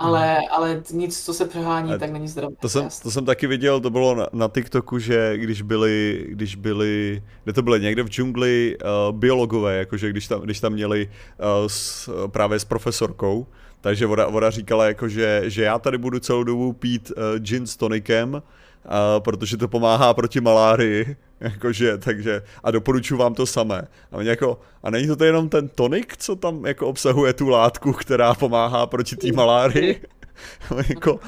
ale, 0.00 0.38
ale 0.50 0.82
nic, 0.92 1.24
co 1.24 1.34
se 1.34 1.44
přehání, 1.44 1.98
tak 1.98 2.10
není 2.10 2.28
zdravé. 2.28 2.54
To 2.60 2.68
jsem, 2.68 2.88
to 3.02 3.10
jsem 3.10 3.24
taky 3.24 3.46
viděl, 3.46 3.80
to 3.80 3.90
bylo 3.90 4.14
na, 4.14 4.26
na 4.32 4.48
TikToku, 4.48 4.98
že 4.98 5.32
když 5.36 5.62
byli, 5.62 6.26
když 6.28 6.56
byli, 6.56 7.22
kde 7.44 7.52
to 7.52 7.62
byly, 7.62 7.80
někde 7.80 8.02
v 8.02 8.08
džungli 8.08 8.76
uh, 8.82 9.16
biologové, 9.16 9.76
jakože 9.76 10.10
když 10.10 10.28
tam, 10.28 10.40
když 10.40 10.60
tam 10.60 10.72
měli 10.72 11.06
uh, 11.08 11.46
s, 11.66 12.10
právě 12.26 12.58
s 12.58 12.64
profesorkou, 12.64 13.46
takže 13.80 14.06
voda, 14.06 14.28
voda 14.28 14.50
říkala, 14.50 14.86
jako, 14.86 15.08
že, 15.08 15.42
že 15.46 15.62
já 15.62 15.78
tady 15.78 15.98
budu 15.98 16.18
celou 16.18 16.44
dobu 16.44 16.72
pít 16.72 17.12
uh, 17.16 17.38
gin 17.38 17.66
s 17.66 17.76
tonikem, 17.76 18.42
uh, 18.84 19.22
protože 19.22 19.56
to 19.56 19.68
pomáhá 19.68 20.14
proti 20.14 20.40
malárii. 20.40 21.16
Jakože, 21.40 21.98
takže, 21.98 22.42
a 22.64 22.70
doporučuji 22.70 23.16
vám 23.16 23.34
to 23.34 23.46
samé. 23.46 23.82
A, 24.12 24.22
jako, 24.22 24.60
a 24.82 24.90
není 24.90 25.16
to 25.16 25.24
jenom 25.24 25.48
ten 25.48 25.68
tonik, 25.68 26.16
co 26.16 26.36
tam 26.36 26.66
jako 26.66 26.86
obsahuje 26.86 27.32
tu 27.32 27.48
látku, 27.48 27.92
která 27.92 28.34
pomáhá 28.34 28.86
proti 28.86 29.16
té 29.16 29.32
malárii? 29.32 30.00
jako, 30.88 31.20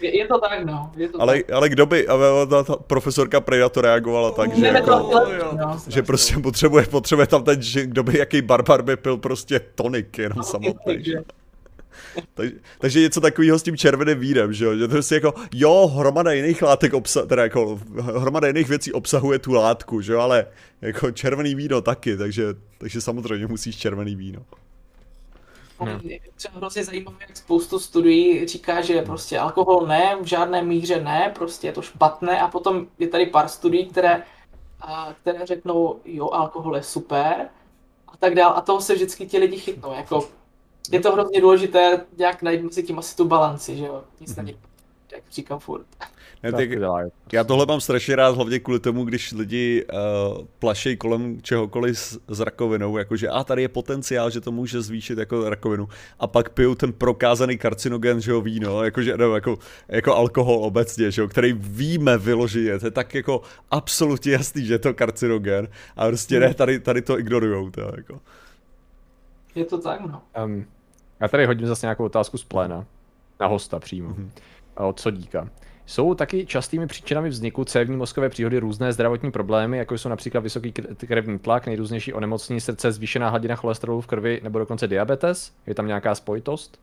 je, 0.00 0.18
je, 0.18 0.26
to 0.26 0.40
tak, 0.40 0.64
no. 0.64 0.92
Je 0.96 1.08
to 1.08 1.22
ale, 1.22 1.42
tak. 1.42 1.50
ale 1.50 1.68
kdo 1.68 1.86
by, 1.86 2.06
ta, 2.50 2.62
ta 2.62 2.76
profesorka 2.76 3.40
Predator 3.40 3.84
reagovala 3.84 4.30
tak, 4.30 4.56
že, 4.56 4.66
jako, 4.66 5.10
no, 5.58 5.78
že 5.88 6.02
prostě 6.02 6.38
potřebuje, 6.38 6.86
potřebuje 6.86 7.26
tam 7.26 7.44
ten, 7.44 7.62
že 7.62 7.86
kdo 7.86 8.02
by, 8.02 8.18
jaký 8.18 8.42
barbar 8.42 8.82
by 8.82 8.96
pil 8.96 9.16
prostě 9.16 9.60
tonik 9.74 10.18
jenom 10.18 10.36
no, 10.36 10.42
samotný. 10.42 11.04
Takže, 12.34 12.54
takže 12.78 13.00
něco 13.00 13.20
takového 13.20 13.58
s 13.58 13.62
tím 13.62 13.76
červeným 13.76 14.18
vínem, 14.18 14.52
že 14.52 14.64
jo? 14.64 14.76
Že 14.76 14.88
to 14.88 14.96
je 14.96 15.02
jako, 15.10 15.34
jo, 15.54 15.86
hromada 15.86 16.32
jiných 16.32 16.62
látek 16.62 16.94
obsa, 16.94 17.26
teda 17.26 17.42
jako, 17.42 17.80
hromada 18.00 18.46
jiných 18.46 18.68
věcí 18.68 18.92
obsahuje 18.92 19.38
tu 19.38 19.52
látku, 19.52 20.00
že 20.00 20.12
jo, 20.12 20.20
ale 20.20 20.46
jako 20.80 21.10
červený 21.10 21.54
víno 21.54 21.80
taky, 21.80 22.16
takže, 22.16 22.44
takže 22.78 23.00
samozřejmě 23.00 23.46
musíš 23.46 23.76
červený 23.76 24.16
víno. 24.16 24.42
Hmm. 25.80 26.00
Třeba 26.36 26.56
hrozně 26.56 26.84
zajímavé, 26.84 27.16
jak 27.28 27.36
spoustu 27.36 27.78
studií 27.78 28.46
říká, 28.46 28.80
že 28.80 29.02
prostě 29.02 29.38
alkohol 29.38 29.86
ne, 29.86 30.16
v 30.22 30.26
žádné 30.26 30.62
míře 30.62 31.00
ne, 31.00 31.32
prostě 31.34 31.66
je 31.66 31.72
to 31.72 31.82
špatné 31.82 32.40
a 32.40 32.48
potom 32.48 32.86
je 32.98 33.08
tady 33.08 33.26
pár 33.26 33.48
studií, 33.48 33.86
které, 33.86 34.22
které 35.22 35.46
řeknou, 35.46 36.00
jo, 36.04 36.30
alkohol 36.30 36.76
je 36.76 36.82
super 36.82 37.48
a 38.08 38.16
tak 38.16 38.34
dál 38.34 38.52
a 38.56 38.60
toho 38.60 38.80
se 38.80 38.94
vždycky 38.94 39.26
ti 39.26 39.38
lidi 39.38 39.56
chytnou, 39.56 39.92
jako 39.92 40.28
je 40.90 41.00
to 41.00 41.12
hrozně 41.12 41.40
důležité 41.40 42.00
nějak 42.18 42.42
najít 42.42 42.62
mezi 42.62 42.82
tím 42.82 42.98
asi 42.98 43.16
tu 43.16 43.24
balanci, 43.24 43.76
že 43.76 43.84
jo, 43.84 44.04
nic 44.20 44.30
mm-hmm. 44.30 44.44
není, 44.44 44.56
jak 45.12 45.22
říkám 45.32 45.58
furt. 45.58 45.86
Ne, 46.42 46.52
tak, 46.52 46.68
já 47.32 47.44
tohle 47.44 47.66
mám 47.66 47.80
strašně 47.80 48.16
rád, 48.16 48.34
hlavně 48.34 48.58
kvůli 48.58 48.80
tomu, 48.80 49.04
když 49.04 49.32
lidi 49.32 49.84
uh, 49.84 50.44
plašejí 50.58 50.96
kolem 50.96 51.42
čehokoliv 51.42 51.98
s, 51.98 52.18
s 52.28 52.40
rakovinou, 52.40 52.98
jakože 52.98 53.28
a 53.28 53.44
tady 53.44 53.62
je 53.62 53.68
potenciál, 53.68 54.30
že 54.30 54.40
to 54.40 54.52
může 54.52 54.82
zvýšit 54.82 55.18
jako 55.18 55.50
rakovinu. 55.50 55.88
A 56.20 56.26
pak 56.26 56.50
pijou 56.50 56.74
ten 56.74 56.92
prokázaný 56.92 57.58
karcinogen, 57.58 58.20
že 58.20 58.30
jo, 58.30 58.40
víno, 58.40 58.84
jakože, 58.84 59.16
no, 59.16 59.34
jako, 59.34 59.58
jako 59.88 60.14
alkohol 60.14 60.64
obecně, 60.64 61.10
že 61.10 61.22
jo, 61.22 61.28
který 61.28 61.52
víme 61.52 62.18
vyloženě, 62.18 62.78
to 62.78 62.86
je 62.86 62.90
tak 62.90 63.14
jako 63.14 63.42
absolutně 63.70 64.32
jasný, 64.32 64.64
že 64.64 64.74
je 64.74 64.78
to 64.78 64.94
karcinogen. 64.94 65.68
A 65.96 66.06
prostě 66.06 66.40
ne, 66.40 66.46
hmm. 66.46 66.54
tady, 66.54 66.80
tady 66.80 67.02
to 67.02 67.18
ignorujou. 67.18 67.70
To, 67.70 67.80
jako. 67.96 68.20
Je 69.54 69.64
to 69.64 69.78
tak, 69.78 70.00
no. 70.00 70.22
Um, 70.44 70.66
já 71.20 71.28
tady 71.28 71.46
hodím 71.46 71.66
zase 71.66 71.86
nějakou 71.86 72.04
otázku 72.04 72.38
z 72.38 72.44
pléna. 72.44 72.86
Na 73.40 73.46
hosta 73.46 73.78
přímo. 73.78 74.10
Mm-hmm. 74.10 74.30
Od 74.76 75.00
Sodíka. 75.00 75.48
Jsou 75.86 76.14
taky 76.14 76.46
častými 76.46 76.86
příčinami 76.86 77.28
vzniku 77.28 77.64
cévní 77.64 77.96
mozkové 77.96 78.28
příhody 78.28 78.58
různé 78.58 78.92
zdravotní 78.92 79.30
problémy, 79.30 79.78
jako 79.78 79.98
jsou 79.98 80.08
například 80.08 80.40
vysoký 80.40 80.72
krevní 81.06 81.38
tlak, 81.38 81.66
nejrůznější 81.66 82.12
onemocnění 82.12 82.60
srdce, 82.60 82.92
zvýšená 82.92 83.28
hladina 83.28 83.56
cholesterolu 83.56 84.00
v 84.00 84.06
krvi 84.06 84.40
nebo 84.42 84.58
dokonce 84.58 84.86
diabetes? 84.86 85.52
Je 85.66 85.74
tam 85.74 85.86
nějaká 85.86 86.14
spojitost? 86.14 86.80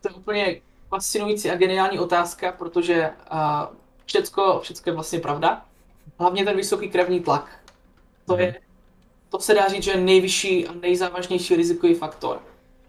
To 0.00 0.08
je 0.08 0.14
úplně 0.14 0.60
fascinující 0.88 1.50
a 1.50 1.56
geniální 1.56 1.98
otázka, 1.98 2.52
protože 2.52 3.10
uh, 3.32 3.38
všecko, 4.06 4.60
všecko 4.62 4.90
je 4.90 4.94
vlastně 4.94 5.20
pravda. 5.20 5.64
Hlavně 6.18 6.44
ten 6.44 6.56
vysoký 6.56 6.88
krevní 6.88 7.20
tlak. 7.20 7.58
To, 8.26 8.38
je, 8.38 8.46
mhm. 8.46 8.56
to 9.28 9.38
se 9.38 9.54
dá 9.54 9.68
říct, 9.68 9.82
že 9.82 9.90
je 9.90 10.00
nejvyšší 10.00 10.68
a 10.68 10.72
nejzávažnější 10.72 11.56
rizikový 11.56 11.94
faktor. 11.94 12.40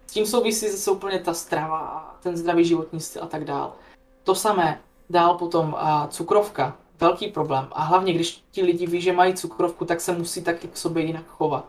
S 0.07 0.13
tím 0.13 0.25
souvisí 0.25 0.69
zase 0.69 0.91
úplně 0.91 1.19
ta 1.19 1.33
strava 1.33 1.77
a 1.77 2.15
ten 2.23 2.37
zdravý 2.37 2.65
životní 2.65 2.99
styl 2.99 3.23
a 3.23 3.27
tak 3.27 3.45
dál. 3.45 3.73
To 4.23 4.35
samé 4.35 4.81
Dál 5.09 5.37
potom 5.37 5.75
a 5.77 6.07
cukrovka, 6.07 6.77
velký 6.99 7.27
problém. 7.27 7.67
A 7.71 7.83
hlavně, 7.83 8.13
když 8.13 8.43
ti 8.51 8.63
lidi 8.63 8.87
ví, 8.87 9.01
že 9.01 9.13
mají 9.13 9.33
cukrovku, 9.33 9.85
tak 9.85 10.01
se 10.01 10.11
musí 10.11 10.43
taky 10.43 10.67
k 10.67 10.77
sobě 10.77 11.03
jinak 11.03 11.25
chovat. 11.27 11.65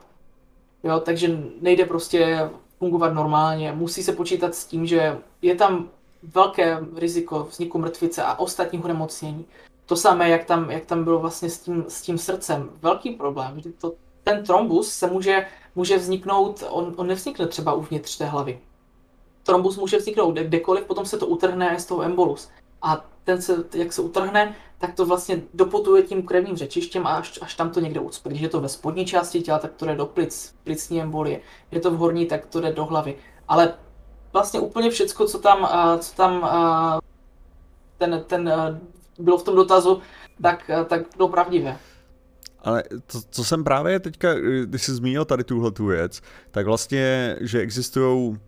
Jo, 0.85 1.01
takže 1.01 1.39
nejde 1.61 1.85
prostě 1.85 2.51
fungovat 2.79 3.15
normálně. 3.15 3.73
Musí 3.73 4.03
se 4.03 4.13
počítat 4.13 4.55
s 4.55 4.65
tím, 4.65 4.87
že 4.87 5.19
je 5.43 5.55
tam 5.55 5.89
velké 6.23 6.79
riziko 6.97 7.45
vzniku 7.51 7.79
mrtvice 7.79 8.23
a 8.23 8.39
ostatních 8.39 8.85
onemocnění. 8.85 9.45
To 9.87 9.97
samé, 9.97 10.29
jak 10.29 10.45
tam, 10.45 10.71
jak 10.71 10.85
tam 10.85 11.05
bylo 11.05 11.19
vlastně 11.19 11.51
s 11.51 11.59
tím, 11.59 11.85
s 11.89 12.03
tím 12.03 12.19
srdcem. 12.19 12.71
Velký 12.83 13.11
problém. 13.11 13.61
To, 13.81 13.93
ten 14.25 14.45
trombus 14.45 14.93
se 14.93 15.07
může, 15.07 15.47
může 15.77 15.99
vzniknout, 15.99 16.65
on, 16.69 16.95
on 16.97 17.07
nevznikne 17.07 17.47
třeba 17.47 17.73
uvnitř 17.73 18.19
té 18.19 18.25
hlavy. 18.25 18.61
Trombus 19.43 19.77
může 19.77 19.99
vzniknout 19.99 20.35
kdekoliv, 20.35 20.85
potom 20.85 21.07
se 21.07 21.19
to 21.19 21.27
utrhne 21.27 21.81
z 21.81 21.87
toho 21.87 22.03
embolus. 22.03 22.49
A 22.83 23.05
ten 23.25 23.43
se, 23.43 23.65
jak 23.75 23.93
se 23.93 24.03
utrhne, 24.03 24.57
tak 24.79 24.95
to 24.95 25.07
vlastně 25.07 25.43
doputuje 25.55 26.03
tím 26.03 26.23
krevním 26.23 26.57
řečištěm 26.57 27.07
a 27.07 27.17
až, 27.17 27.39
až 27.43 27.55
tam 27.55 27.71
to 27.71 27.81
někde 27.81 28.01
ucpe. 28.01 28.29
Když 28.29 28.41
je 28.43 28.49
to 28.49 28.61
ve 28.61 28.69
spodní 28.69 29.07
části 29.07 29.41
těla, 29.41 29.59
tak 29.59 29.73
to 29.75 29.87
jde 29.87 29.95
do 29.97 30.07
plic, 30.07 30.55
plicní 30.65 31.03
embolie. 31.03 31.41
Je 31.71 31.81
to 31.81 31.91
v 31.91 31.97
horní, 31.97 32.27
tak 32.27 32.47
to 32.47 32.61
jde 32.61 32.73
do 32.73 32.85
hlavy. 32.85 33.17
Ale 33.49 33.75
vlastně 34.33 34.61
úplně 34.61 34.91
všecko, 34.91 35.27
co 35.27 35.39
tam, 35.39 35.69
co 35.99 36.15
tam 36.17 36.51
ten, 37.99 38.25
ten 38.27 38.51
bylo 39.19 39.39
v 39.39 39.43
tom 39.43 39.57
dotazu, 39.57 40.01
tak, 40.43 40.71
tak 40.87 41.01
bylo 41.17 41.29
pravdivé. 41.29 41.79
Ale 42.59 42.83
to, 43.07 43.21
co 43.31 43.45
jsem 43.45 43.65
právě 43.65 44.01
teďka, 44.01 44.35
když 44.65 44.83
jsi 44.83 44.95
zmínil 44.95 45.25
tady 45.25 45.45
tuhle 45.45 45.71
tu 45.71 45.87
věc, 45.87 46.23
tak 46.51 46.67
vlastně, 46.67 47.37
že 47.41 47.61
existují 47.61 48.39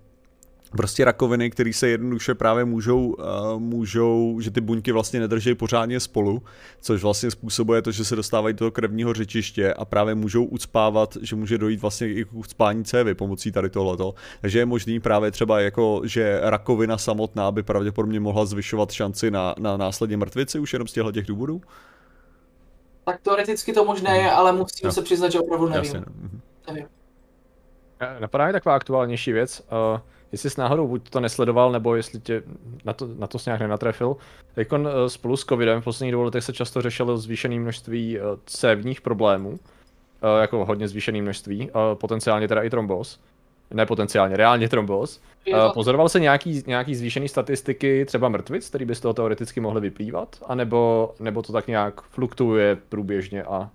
prostě 0.70 1.04
rakoviny, 1.04 1.50
které 1.50 1.72
se 1.72 1.88
jednoduše 1.88 2.34
právě 2.34 2.64
můžou, 2.64 3.06
uh, 3.06 3.58
můžou, 3.58 4.38
že 4.40 4.50
ty 4.50 4.60
buňky 4.60 4.92
vlastně 4.92 5.20
nedrží 5.20 5.54
pořádně 5.54 6.00
spolu, 6.00 6.42
což 6.80 7.02
vlastně 7.02 7.30
způsobuje 7.30 7.82
to, 7.82 7.92
že 7.92 8.04
se 8.04 8.16
dostávají 8.16 8.54
do 8.54 8.58
toho 8.58 8.70
krevního 8.70 9.14
řečiště 9.14 9.74
a 9.74 9.84
právě 9.84 10.14
můžou 10.14 10.44
ucpávat, 10.44 11.16
že 11.20 11.36
může 11.36 11.58
dojít 11.58 11.80
vlastně 11.80 12.12
i 12.12 12.24
k 12.24 12.34
ucpání 12.34 12.84
cévy 12.84 13.14
pomocí 13.14 13.52
tady 13.52 13.70
tohleto. 13.70 14.14
Takže 14.40 14.58
je 14.58 14.66
možný 14.66 15.00
právě 15.00 15.30
třeba 15.30 15.60
jako, 15.60 16.02
že 16.04 16.40
rakovina 16.42 16.98
samotná 16.98 17.52
by 17.52 17.62
pravděpodobně 17.62 18.20
mohla 18.20 18.46
zvyšovat 18.46 18.92
šanci 18.92 19.30
na, 19.30 19.54
na 19.58 19.76
následně 19.76 20.16
mrtvici 20.16 20.58
už 20.58 20.72
jenom 20.72 20.88
z 20.88 20.92
těchto 20.92 21.12
těch 21.12 21.26
důvodů? 21.26 21.60
Tak 23.08 23.20
teoreticky 23.20 23.72
to 23.72 23.84
možné 23.84 24.18
je, 24.18 24.30
ale 24.30 24.52
musím 24.52 24.86
no. 24.86 24.92
se 24.92 25.02
přiznat, 25.02 25.32
že 25.32 25.40
opravdu 25.40 25.68
nevím. 25.68 25.84
Jasně, 25.84 26.00
no. 26.00 26.28
Nevím. 26.66 26.86
Napadá 28.18 28.46
mi 28.46 28.52
taková 28.52 28.74
aktuálnější 28.74 29.32
věc. 29.32 29.62
Uh, 29.92 30.00
jestli 30.32 30.50
jsi 30.50 30.60
náhodou 30.60 30.88
buď 30.88 31.10
to 31.10 31.20
nesledoval, 31.20 31.72
nebo 31.72 31.94
jestli 31.94 32.20
tě 32.20 32.42
na 32.84 32.92
to, 32.92 33.08
na 33.18 33.26
to 33.26 33.38
nějak 33.46 33.60
nenatrefil. 33.60 34.16
Teď 34.54 34.68
eh, 34.72 35.10
spolu 35.10 35.36
s 35.36 35.44
covidem 35.44 35.80
v 35.80 35.84
posledních 35.84 36.12
dvou 36.12 36.22
letech 36.22 36.44
se 36.44 36.52
často 36.52 36.82
řešilo 36.82 37.18
zvýšené 37.18 37.60
množství 37.60 38.18
eh, 38.18 38.22
cévních 38.46 39.00
problémů, 39.00 39.58
eh, 40.22 40.40
jako 40.40 40.64
hodně 40.64 40.88
zvýšené 40.88 41.22
množství, 41.22 41.70
potenciálně 41.94 42.48
teda 42.48 42.62
i 42.62 42.70
trombos. 42.70 43.20
Ne 43.70 43.86
potenciálně, 43.86 44.36
reálně 44.36 44.68
trombos. 44.68 45.20
Pozoroval 45.74 46.08
se 46.08 46.20
nějaký, 46.20 46.62
nějaký 46.66 46.94
zvýšený 46.94 47.28
statistiky, 47.28 48.04
třeba 48.04 48.28
mrtvic, 48.28 48.68
který 48.68 48.84
by 48.84 48.94
z 48.94 49.00
toho 49.00 49.14
teoreticky 49.14 49.60
mohly 49.60 49.80
vyplývat? 49.80 50.36
A 50.46 50.54
nebo, 50.54 51.14
nebo 51.20 51.42
to 51.42 51.52
tak 51.52 51.66
nějak 51.66 52.00
fluktuuje 52.00 52.78
průběžně 52.88 53.42
a 53.42 53.70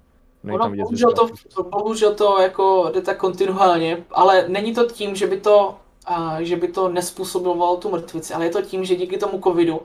Ono, 0.52 0.76
bohužel, 0.76 1.12
to, 1.12 1.64
bohužel 1.64 2.14
to 2.16 2.42
jako 2.42 2.90
jde 2.94 3.02
tak 3.02 3.18
kontinuálně, 3.18 4.04
ale 4.12 4.46
není 4.48 4.74
to 4.74 4.86
tím, 4.86 5.16
že 5.16 5.28
by 5.28 5.38
to 5.38 5.76
a, 6.06 6.42
že 6.42 6.56
by 6.56 6.68
to 6.68 6.90
nespůsobovalo 6.90 7.78
tu 7.78 7.92
mrtvici, 7.92 8.34
ale 8.34 8.46
je 8.46 8.52
to 8.52 8.62
tím, 8.62 8.86
že 8.86 8.96
díky 8.96 9.18
tomu 9.18 9.42
covidu 9.42 9.82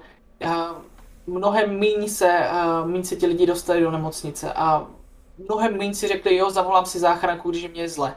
a, 0.48 0.76
mnohem 1.26 1.78
méně 1.78 2.08
se, 2.08 2.48
a, 2.48 2.84
méně 2.84 3.04
se 3.04 3.16
ti 3.16 3.26
lidi 3.26 3.46
dostali 3.46 3.80
do 3.80 3.90
nemocnice 3.90 4.52
a 4.52 4.86
mnohem 5.48 5.78
méně 5.78 5.94
si 5.94 6.08
řekli, 6.08 6.36
jo, 6.36 6.50
zavolám 6.50 6.86
si 6.86 6.98
záchranku, 6.98 7.50
když 7.50 7.68
mě 7.70 7.82
je 7.82 7.88
zle. 7.88 8.14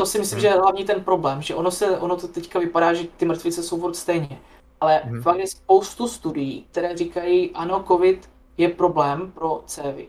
To 0.00 0.06
si 0.06 0.18
myslím, 0.18 0.36
hmm. 0.36 0.40
že 0.40 0.46
je 0.46 0.60
hlavně 0.60 0.84
ten 0.84 1.04
problém, 1.04 1.42
že 1.42 1.54
ono, 1.54 1.70
se, 1.70 1.98
ono 1.98 2.16
to 2.16 2.28
teďka 2.28 2.58
vypadá, 2.58 2.94
že 2.94 3.04
ty 3.16 3.24
mrtvice 3.24 3.62
jsou 3.62 3.80
furt 3.80 3.94
stejně. 3.94 4.40
Ale 4.80 5.00
hmm. 5.04 5.22
fakt 5.22 5.38
je 5.38 5.46
spoustu 5.46 6.08
studií, 6.08 6.66
které 6.70 6.96
říkají, 6.96 7.50
ano, 7.50 7.84
covid 7.88 8.30
je 8.56 8.68
problém 8.68 9.32
pro 9.32 9.62
cévy. 9.66 10.08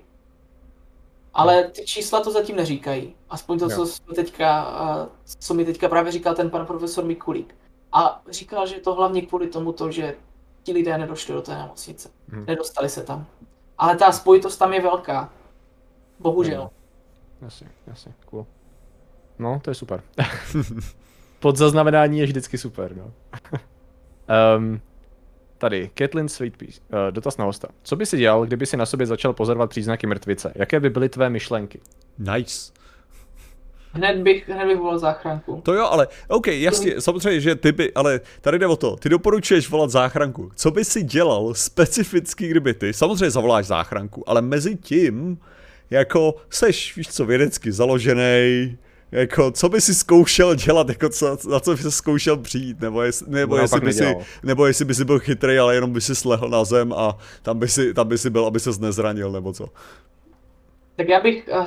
Ale 1.33 1.63
ty 1.63 1.85
čísla 1.85 2.23
to 2.23 2.31
zatím 2.31 2.55
neříkají. 2.55 3.15
Aspoň 3.29 3.59
to, 3.59 3.69
co, 3.69 3.85
jsme 3.85 4.15
teďka, 4.15 4.67
co 5.39 5.53
mi 5.53 5.65
teďka 5.65 5.89
právě 5.89 6.11
říkal 6.11 6.35
ten 6.35 6.49
pan 6.49 6.65
profesor 6.65 7.05
Mikulík. 7.05 7.55
A 7.91 8.21
říkal, 8.29 8.67
že 8.67 8.75
je 8.75 8.81
to 8.81 8.93
hlavně 8.93 9.21
kvůli 9.21 9.47
tomu, 9.47 9.73
to, 9.73 9.91
že 9.91 10.15
ti 10.63 10.73
lidé 10.73 10.97
nedošli 10.97 11.33
do 11.33 11.41
té 11.41 11.55
nemocnice. 11.55 12.09
Hmm. 12.27 12.45
Nedostali 12.45 12.89
se 12.89 13.03
tam. 13.03 13.25
Ale 13.77 13.95
ta 13.95 14.11
spojitost 14.11 14.59
tam 14.59 14.73
je 14.73 14.81
velká. 14.81 15.33
Bohužel. 16.19 16.69
Jasně, 17.41 17.71
jasně, 17.87 18.13
cool. 18.25 18.45
No, 19.41 19.59
to 19.63 19.71
je 19.71 19.75
super. 19.75 20.01
Podzaznamenání 21.39 22.19
je 22.19 22.25
vždycky 22.25 22.57
super, 22.57 22.95
no. 22.95 23.13
um, 24.57 24.81
Tady, 25.57 25.89
Kathleen 25.93 26.29
Sweetpeace, 26.29 26.81
uh, 26.81 27.11
dotaz 27.11 27.37
na 27.37 27.45
hosta. 27.45 27.67
Co 27.83 27.95
by 27.95 28.05
si 28.05 28.17
dělal, 28.17 28.45
kdyby 28.45 28.65
si 28.65 28.77
na 28.77 28.85
sobě 28.85 29.07
začal 29.07 29.33
pozorovat 29.33 29.69
příznaky 29.69 30.07
mrtvice? 30.07 30.51
Jaké 30.55 30.79
by 30.79 30.89
byly 30.89 31.09
tvé 31.09 31.29
myšlenky? 31.29 31.79
Nice. 32.17 32.71
Hned 33.93 34.17
bych, 34.17 34.49
hned 34.49 34.67
bych 34.67 34.77
volal 34.77 34.99
záchranku. 34.99 35.61
To 35.65 35.73
jo, 35.73 35.85
ale 35.85 36.07
OK, 36.27 36.47
jasně, 36.47 37.01
samozřejmě, 37.01 37.41
že 37.41 37.55
ty 37.55 37.71
by, 37.71 37.93
ale 37.93 38.21
tady 38.41 38.59
jde 38.59 38.67
o 38.67 38.75
to, 38.75 38.95
ty 38.95 39.09
doporučuješ 39.09 39.69
volat 39.69 39.89
záchranku. 39.89 40.51
Co 40.55 40.71
by 40.71 40.85
si 40.85 41.03
dělal 41.03 41.53
specificky, 41.53 42.47
kdyby 42.47 42.73
ty, 42.73 42.93
samozřejmě 42.93 43.31
zavoláš 43.31 43.65
záchranku, 43.65 44.29
ale 44.29 44.41
mezi 44.41 44.75
tím, 44.75 45.37
jako 45.89 46.35
seš, 46.49 46.95
víš 46.95 47.07
co, 47.07 47.25
vědecky 47.25 47.71
založený, 47.71 48.77
jako, 49.11 49.51
co 49.51 49.69
by 49.69 49.81
si 49.81 49.95
zkoušel 49.95 50.55
dělat, 50.55 50.89
jako 50.89 51.09
co, 51.09 51.37
na 51.49 51.59
co 51.59 51.71
by 51.71 51.77
si 51.77 51.91
zkoušel 51.91 52.37
přijít, 52.37 52.81
nebo, 52.81 53.01
jest, 53.01 53.27
nebo, 53.27 53.57
jestli 53.57 53.81
by 53.81 53.93
si, 53.93 54.15
nebo 54.43 54.65
jestli 54.65 54.85
by 54.85 54.95
si 54.95 55.05
byl 55.05 55.19
chytrý, 55.19 55.59
ale 55.59 55.75
jenom 55.75 55.93
by 55.93 56.01
si 56.01 56.15
slehl 56.15 56.49
na 56.49 56.63
zem 56.63 56.93
a 56.93 57.17
tam 57.41 57.59
by 57.59 57.67
si, 57.67 57.93
tam 57.93 58.07
by 58.07 58.17
si 58.17 58.29
byl, 58.29 58.45
aby 58.45 58.59
se 58.59 58.69
nezranil, 58.79 59.31
nebo 59.31 59.53
co? 59.53 59.67
Tak 60.95 61.09
já 61.09 61.19
bych 61.19 61.49
uh, 61.59 61.65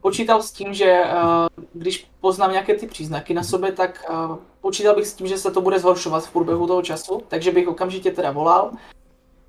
počítal 0.00 0.42
s 0.42 0.52
tím, 0.52 0.74
že 0.74 1.00
uh, 1.04 1.64
když 1.72 2.06
poznám 2.20 2.50
nějaké 2.50 2.74
ty 2.74 2.86
příznaky 2.86 3.34
na 3.34 3.42
sobě, 3.42 3.72
tak 3.72 4.04
uh, 4.10 4.36
počítal 4.60 4.94
bych 4.94 5.06
s 5.06 5.14
tím, 5.14 5.26
že 5.26 5.38
se 5.38 5.50
to 5.50 5.60
bude 5.60 5.78
zhoršovat 5.78 6.26
v 6.26 6.32
průběhu 6.32 6.66
toho 6.66 6.82
času, 6.82 7.22
takže 7.28 7.52
bych 7.52 7.68
okamžitě 7.68 8.10
teda 8.10 8.30
volal. 8.30 8.70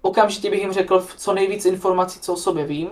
Okamžitě 0.02 0.50
bych 0.50 0.62
jim 0.62 0.74
řekl 0.74 1.06
co 1.18 1.34
nejvíc 1.34 1.66
informací, 1.66 2.20
co 2.20 2.34
o 2.34 2.38
sobě 2.38 2.66
vím. 2.66 2.90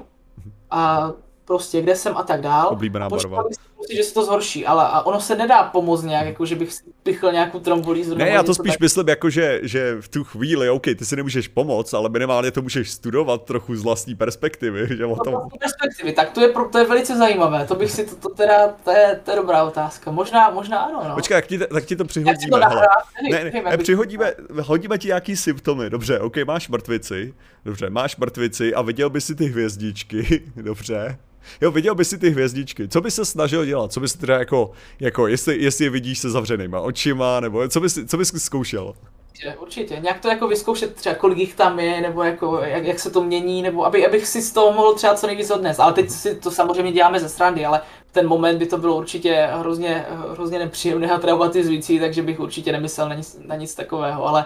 A 0.72 1.12
prostě 1.46 1.82
kde 1.82 1.96
jsem 1.96 2.18
a 2.18 2.24
tak 2.24 2.42
dál. 2.42 2.70
Oblíbená 2.72 3.10
barva. 3.10 3.44
Si, 3.88 3.96
že 3.96 4.04
se 4.04 4.14
to 4.14 4.26
zhorší, 4.26 4.66
ale 4.66 4.84
a 4.84 5.02
ono 5.02 5.20
se 5.20 5.36
nedá 5.36 5.64
pomoct 5.64 6.04
nějak, 6.04 6.26
jako 6.26 6.46
že 6.46 6.56
bych 6.56 6.74
si 6.74 6.84
pichl 7.04 7.32
nějakou 7.32 7.60
trombolízu. 7.60 8.16
Ne, 8.16 8.30
já 8.30 8.44
to 8.44 8.54
spíš 8.54 8.72
tak... 8.72 8.80
myslím, 8.80 9.10
jako 9.10 9.30
že, 9.30 9.60
že 9.64 9.98
v 10.02 10.08
tu 10.08 10.24
chvíli, 10.24 10.70
OK, 10.70 10.84
ty 10.84 11.06
si 11.06 11.16
nemůžeš 11.16 11.48
pomoct, 11.48 11.94
ale 11.94 12.10
minimálně 12.10 12.52
to 12.52 12.62
můžeš 12.62 12.92
studovat 12.92 13.44
trochu 13.44 13.76
z 13.76 13.84
vlastní 13.84 14.16
perspektivy. 14.16 14.88
Že 14.98 15.06
o 15.06 15.24
tom... 15.24 15.34
No, 15.34 15.48
perspektivy, 15.60 16.12
tak 16.12 16.32
to 16.32 16.42
je, 16.42 16.54
to 16.72 16.78
je 16.78 16.86
velice 16.86 17.18
zajímavé, 17.18 17.66
to 17.66 17.76
bych 17.76 17.92
si, 17.92 18.06
to, 18.06 18.16
to 18.16 18.30
teda, 18.30 18.68
to 18.84 18.92
je, 18.92 19.20
to 19.24 19.32
je 19.32 19.38
dobrá 19.38 19.64
otázka, 19.64 20.12
možná, 20.12 20.50
možná 20.50 20.80
ano, 20.80 21.04
no. 21.10 21.16
Počkej, 21.16 21.36
jak 21.36 21.48
ti, 21.48 21.58
tak 21.58 21.86
ti 21.86 21.96
to 21.96 22.06
přihodíme, 22.06 22.52
to 22.52 22.60
nahrát, 22.60 22.88
ne, 23.32 23.44
ne, 23.44 23.62
ne, 23.70 23.78
přihodíme, 23.78 24.34
hodíme 24.62 24.98
ti 24.98 25.08
nějaký 25.08 25.36
symptomy, 25.36 25.90
dobře, 25.90 26.20
OK, 26.20 26.38
máš 26.46 26.70
mrtvici, 26.70 27.34
dobře, 27.66 27.90
máš 27.90 28.18
mrtvici 28.18 28.74
a 28.74 28.82
viděl 28.82 29.10
by 29.10 29.22
si 29.22 29.36
ty 29.36 29.46
hvězdičky, 29.46 30.42
dobře, 30.56 31.18
Jo, 31.62 31.72
viděl 31.72 31.96
by 31.96 32.06
si 32.06 32.18
ty 32.18 32.30
hvězdičky. 32.30 32.88
Co 32.88 33.02
by 33.02 33.12
se 33.12 33.26
snažil 33.26 33.64
dělat? 33.72 33.92
Co 33.92 34.00
bys 34.00 34.14
teda 34.14 34.40
jako, 34.40 34.72
jako 35.00 35.28
jestli, 35.28 35.64
jestli 35.64 35.86
je 35.86 35.90
vidíš 35.90 36.20
se 36.20 36.30
zavřenýma 36.30 36.80
očima, 36.80 37.40
nebo 37.40 37.68
co 37.68 37.80
bys, 37.80 38.00
co 38.08 38.18
bys 38.18 38.34
zkoušel? 38.38 38.94
Určitě, 39.32 39.56
určitě. 39.62 40.00
Nějak 40.00 40.20
to 40.20 40.28
jako 40.28 40.48
vyzkoušet 40.48 40.96
třeba 40.96 41.16
kolik 41.16 41.38
jich 41.38 41.56
tam 41.56 41.80
je, 41.80 42.02
nebo 42.02 42.24
jako 42.24 42.62
jak, 42.64 42.86
jak 42.86 43.00
se 43.00 43.12
to 43.12 43.24
mění, 43.24 43.62
nebo 43.62 43.86
aby, 43.86 44.08
abych 44.08 44.28
si 44.28 44.42
z 44.42 44.52
toho 44.52 44.72
mohl 44.72 44.94
třeba 44.94 45.14
co 45.14 45.28
nejvíc 45.28 45.52
odnes. 45.52 45.80
Ale 45.80 45.94
teď 45.94 46.10
si 46.10 46.36
to 46.36 46.52
samozřejmě 46.52 46.92
děláme 46.92 47.20
ze 47.20 47.30
srandy, 47.30 47.66
ale 47.66 47.82
v 48.08 48.12
ten 48.12 48.28
moment 48.28 48.58
by 48.58 48.66
to 48.66 48.78
bylo 48.78 48.96
určitě 48.96 49.50
hrozně, 49.54 50.06
hrozně 50.32 50.60
nepříjemné 50.60 51.12
a 51.12 51.18
traumatizující, 51.18 52.00
takže 52.00 52.22
bych 52.22 52.40
určitě 52.40 52.72
nemyslel 52.72 53.10
na 53.10 53.16
nic, 53.16 53.40
na 53.46 53.56
nic 53.56 53.76
takového, 53.76 54.28
ale 54.28 54.46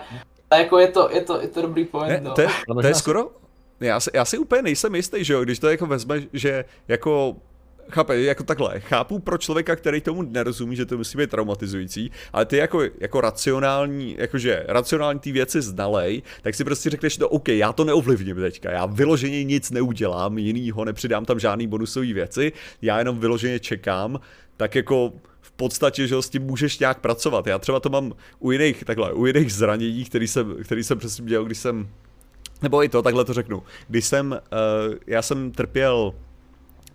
jako 0.58 0.80
je 0.80 0.88
to, 0.88 1.10
je 1.12 1.22
to, 1.22 1.42
je 1.42 1.48
to 1.48 1.62
dobrý 1.62 1.86
point. 1.86 2.10
Ne, 2.10 2.22
no. 2.24 2.34
to, 2.34 2.42
je, 2.42 2.50
to 2.82 2.88
je 2.88 2.94
skoro 2.94 3.30
já 3.80 4.00
si, 4.00 4.10
já 4.14 4.26
si 4.26 4.38
úplně 4.38 4.62
nejsem 4.62 4.96
jistý, 4.96 5.24
že 5.24 5.34
jo, 5.34 5.44
když 5.44 5.60
to 5.60 5.70
jako 5.70 5.86
vezme, 5.86 6.22
že 6.34 6.66
jako 6.88 7.36
Chápe, 7.92 8.22
jako 8.22 8.44
takhle, 8.44 8.80
chápu 8.80 9.20
pro 9.20 9.38
člověka, 9.38 9.76
který 9.76 10.02
tomu 10.02 10.22
nerozumí, 10.22 10.76
že 10.76 10.86
to 10.86 10.98
musí 10.98 11.18
být 11.18 11.30
traumatizující, 11.30 12.12
ale 12.34 12.46
ty 12.46 12.58
jako, 12.58 12.82
jako 13.00 13.22
racionální, 13.22 14.16
jakože 14.20 14.64
racionální 14.68 15.20
ty 15.20 15.32
věci 15.32 15.62
znalej, 15.62 16.22
tak 16.42 16.56
si 16.56 16.64
prostě 16.64 16.90
řekneš, 16.90 17.18
no 17.18 17.28
OK, 17.28 17.48
já 17.48 17.74
to 17.74 17.84
neovlivním 17.84 18.36
teďka, 18.36 18.72
já 18.72 18.86
vyloženě 18.86 19.44
nic 19.44 19.72
neudělám, 19.72 20.38
jinýho, 20.38 20.86
nepřidám 20.86 21.26
tam 21.26 21.40
žádný 21.40 21.68
bonusové 21.68 22.14
věci, 22.14 22.52
já 22.82 23.00
jenom 23.00 23.20
vyloženě 23.20 23.60
čekám, 23.60 24.20
tak 24.58 24.76
jako 24.76 25.14
v 25.42 25.52
podstatě, 25.52 26.08
že 26.08 26.22
s 26.22 26.30
tím 26.30 26.42
můžeš 26.42 26.80
nějak 26.80 27.00
pracovat. 27.00 27.48
Já 27.48 27.60
třeba 27.60 27.80
to 27.80 27.90
mám 27.90 28.14
u 28.40 28.52
jiných, 28.52 28.84
takhle, 28.84 29.14
u 29.14 29.26
jiných 29.26 29.54
zranění, 29.54 30.06
který 30.06 30.28
jsem, 30.28 30.56
který 30.64 30.84
jsem 30.84 30.98
přesně 30.98 31.26
dělal, 31.26 31.46
když 31.46 31.58
jsem, 31.58 31.90
nebo 32.62 32.84
i 32.84 32.90
to, 32.90 33.02
takhle 33.02 33.26
to 33.26 33.34
řeknu, 33.34 33.64
když 33.88 34.06
jsem, 34.06 34.32
uh, 34.32 34.96
já 35.08 35.22
jsem 35.22 35.52
trpěl 35.52 36.14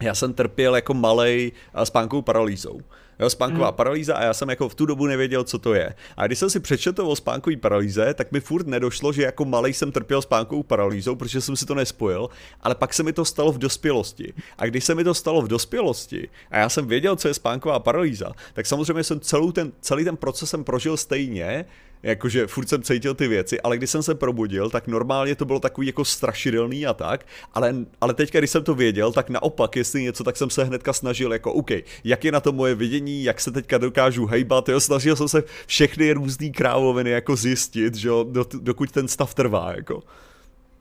já 0.00 0.14
jsem 0.14 0.32
trpěl 0.32 0.76
jako 0.76 0.94
malej 0.94 1.52
spánkovou 1.84 2.22
paralýzou. 2.22 2.80
Jo, 3.20 3.30
spánková 3.30 3.66
hmm. 3.66 3.76
paralýza 3.76 4.14
a 4.14 4.22
já 4.24 4.34
jsem 4.34 4.50
jako 4.50 4.68
v 4.68 4.74
tu 4.74 4.86
dobu 4.86 5.06
nevěděl, 5.06 5.44
co 5.44 5.58
to 5.58 5.74
je. 5.74 5.94
A 6.16 6.26
když 6.26 6.38
jsem 6.38 6.50
si 6.50 6.60
přečetl 6.60 7.06
o 7.06 7.16
spánkové 7.16 7.56
paralýze, 7.56 8.14
tak 8.14 8.32
mi 8.32 8.40
furt 8.40 8.66
nedošlo, 8.66 9.12
že 9.12 9.22
jako 9.22 9.44
malej 9.44 9.72
jsem 9.72 9.92
trpěl 9.92 10.22
spánkovou 10.22 10.62
paralýzou, 10.62 11.16
protože 11.16 11.40
jsem 11.40 11.56
si 11.56 11.66
to 11.66 11.74
nespojil, 11.74 12.28
ale 12.60 12.74
pak 12.74 12.94
se 12.94 13.02
mi 13.02 13.12
to 13.12 13.24
stalo 13.24 13.52
v 13.52 13.58
dospělosti. 13.58 14.32
A 14.58 14.66
když 14.66 14.84
se 14.84 14.94
mi 14.94 15.04
to 15.04 15.14
stalo 15.14 15.42
v 15.42 15.48
dospělosti 15.48 16.28
a 16.50 16.58
já 16.58 16.68
jsem 16.68 16.86
věděl, 16.86 17.16
co 17.16 17.28
je 17.28 17.34
spánková 17.34 17.78
paralýza, 17.78 18.32
tak 18.52 18.66
samozřejmě 18.66 19.04
jsem 19.04 19.20
celou 19.20 19.52
ten, 19.52 19.72
celý 19.80 20.04
ten 20.04 20.16
proces 20.16 20.50
jsem 20.50 20.64
prožil 20.64 20.96
stejně, 20.96 21.64
jakože 22.02 22.46
furt 22.46 22.68
jsem 22.68 22.82
cítil 22.82 23.14
ty 23.14 23.28
věci, 23.28 23.60
ale 23.60 23.76
když 23.76 23.90
jsem 23.90 24.02
se 24.02 24.14
probudil, 24.14 24.70
tak 24.70 24.86
normálně 24.86 25.34
to 25.34 25.44
bylo 25.44 25.60
takový 25.60 25.86
jako 25.86 26.04
strašidelný 26.04 26.86
a 26.86 26.94
tak, 26.94 27.26
ale, 27.54 27.74
ale 28.00 28.14
teď, 28.14 28.32
když 28.32 28.50
jsem 28.50 28.64
to 28.64 28.74
věděl, 28.74 29.12
tak 29.12 29.30
naopak, 29.30 29.76
jestli 29.76 30.02
něco, 30.02 30.24
tak 30.24 30.36
jsem 30.36 30.50
se 30.50 30.64
hnedka 30.64 30.92
snažil 30.92 31.32
jako, 31.32 31.52
OK, 31.52 31.70
jak 32.04 32.24
je 32.24 32.32
na 32.32 32.40
to 32.40 32.52
moje 32.52 32.74
vidění, 32.74 33.24
jak 33.24 33.40
se 33.40 33.50
teďka 33.50 33.78
dokážu 33.78 34.26
hejbat, 34.26 34.68
jo, 34.68 34.80
snažil 34.80 35.16
jsem 35.16 35.28
se 35.28 35.42
všechny 35.66 36.12
různé 36.12 36.50
krávoviny 36.50 37.10
jako 37.10 37.36
zjistit, 37.36 37.94
že 37.94 38.08
jo, 38.08 38.26
dokud 38.60 38.90
ten 38.90 39.08
stav 39.08 39.34
trvá, 39.34 39.72
jako. 39.76 40.02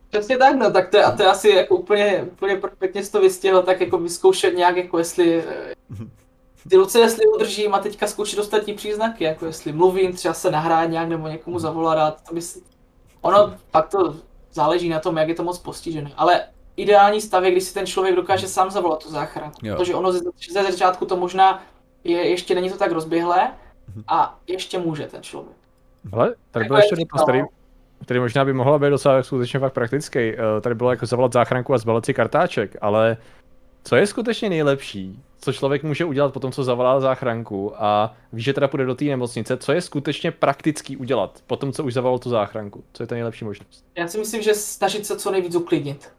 Přesně 0.10 0.38
tak, 0.38 0.56
no, 0.56 0.72
tak 0.72 0.90
to 0.90 0.98
je, 0.98 1.04
a 1.04 1.12
to 1.12 1.24
je 1.24 1.30
asi 1.30 1.50
jako 1.50 1.76
úplně, 1.76 2.26
úplně 2.32 2.56
perfektně 2.56 3.04
to 3.04 3.22
vystihl, 3.22 3.62
tak 3.62 3.82
jako 3.82 3.98
vyzkoušet 3.98 4.58
nějak, 4.58 4.78
jako 4.78 4.98
jestli 4.98 5.44
ty 6.70 6.76
ruce, 6.76 7.00
jestli 7.00 7.26
udržím 7.28 7.74
a 7.74 7.80
teďka 7.80 8.08
zkoušet 8.08 8.40
ostatní 8.40 8.74
příznaky, 8.74 9.24
jako 9.24 9.46
jestli 9.46 9.72
mluvím, 9.72 10.14
třeba 10.14 10.34
se 10.34 10.52
nahrát 10.52 10.90
nějak 10.90 11.10
nebo 11.10 11.28
někomu 11.28 11.60
zavolat, 11.60 12.28
to 12.30 12.36
by 12.36 12.42
si... 12.42 12.62
Ono 13.22 13.54
pak 13.72 13.90
to 13.90 14.16
záleží 14.54 14.90
na 14.90 15.00
tom, 15.00 15.18
jak 15.18 15.30
je 15.30 15.36
to 15.36 15.44
moc 15.44 15.60
postižené, 15.60 16.12
ale 16.18 16.42
ideální 16.78 17.22
stav 17.22 17.44
je, 17.44 17.52
když 17.52 17.64
si 17.64 17.74
ten 17.74 17.86
člověk 17.86 18.16
dokáže 18.16 18.48
sám 18.48 18.72
zavolat 18.72 19.04
tu 19.04 19.12
záchranu, 19.12 19.52
protože 19.78 19.96
ono 19.96 20.12
ze, 20.12 20.20
ze 20.52 20.64
začátku 20.64 21.06
to 21.06 21.18
možná 21.18 21.64
je, 22.04 22.30
ještě 22.30 22.56
není 22.56 22.70
to 22.70 22.78
tak 22.78 22.92
rozběhlé 22.92 23.52
a 24.08 24.40
ještě 24.48 24.80
může 24.80 25.08
ten 25.08 25.24
člověk. 25.24 25.58
Ale 26.12 26.36
tady 26.52 26.66
byl 26.66 26.76
ještě 26.76 26.96
dotaz, 26.96 27.24
který, 27.24 27.42
který 28.02 28.20
možná 28.20 28.46
by 28.46 28.54
mohla 28.54 28.80
být 28.80 28.90
docela 28.90 29.24
skutečně 29.24 29.60
fakt 29.60 29.74
praktický. 29.74 30.20
Eh, 30.20 30.62
tady 30.62 30.76
bylo 30.76 30.92
jako 30.92 31.06
zavolat 31.06 31.34
záchranku 31.34 31.74
a 31.74 31.78
zbalit 31.78 32.06
si 32.06 32.14
kartáček, 32.14 32.76
ale 32.82 33.18
co 33.84 33.96
je 33.96 34.08
skutečně 34.08 34.50
nejlepší? 34.50 35.24
Co 35.40 35.54
člověk 35.54 35.84
může 35.84 36.06
udělat 36.06 36.34
po 36.34 36.40
tom, 36.40 36.52
co 36.52 36.64
zavolá 36.64 37.00
záchranku 37.00 37.84
a 37.84 38.16
ví, 38.34 38.44
že 38.44 38.54
teda 38.54 38.68
půjde 38.68 38.86
do 38.86 38.96
té 38.96 39.06
nemocnice, 39.06 39.58
co 39.58 39.72
je 39.72 39.82
skutečně 39.82 40.32
praktický 40.32 40.98
udělat 40.98 41.44
po 41.48 41.56
tom, 41.56 41.72
co 41.72 41.84
už 41.84 41.94
zavolal 41.94 42.20
tu 42.20 42.30
záchranku? 42.30 42.84
Co 42.94 43.04
je 43.04 43.08
ta 43.08 43.16
nejlepší 43.16 43.46
možnost? 43.46 43.86
Já 43.96 44.08
si 44.08 44.18
myslím, 44.18 44.42
že 44.42 44.54
snažit 44.54 45.06
se 45.06 45.20
co 45.20 45.32
nejvíc 45.32 45.56
uklidnit. 45.56 46.12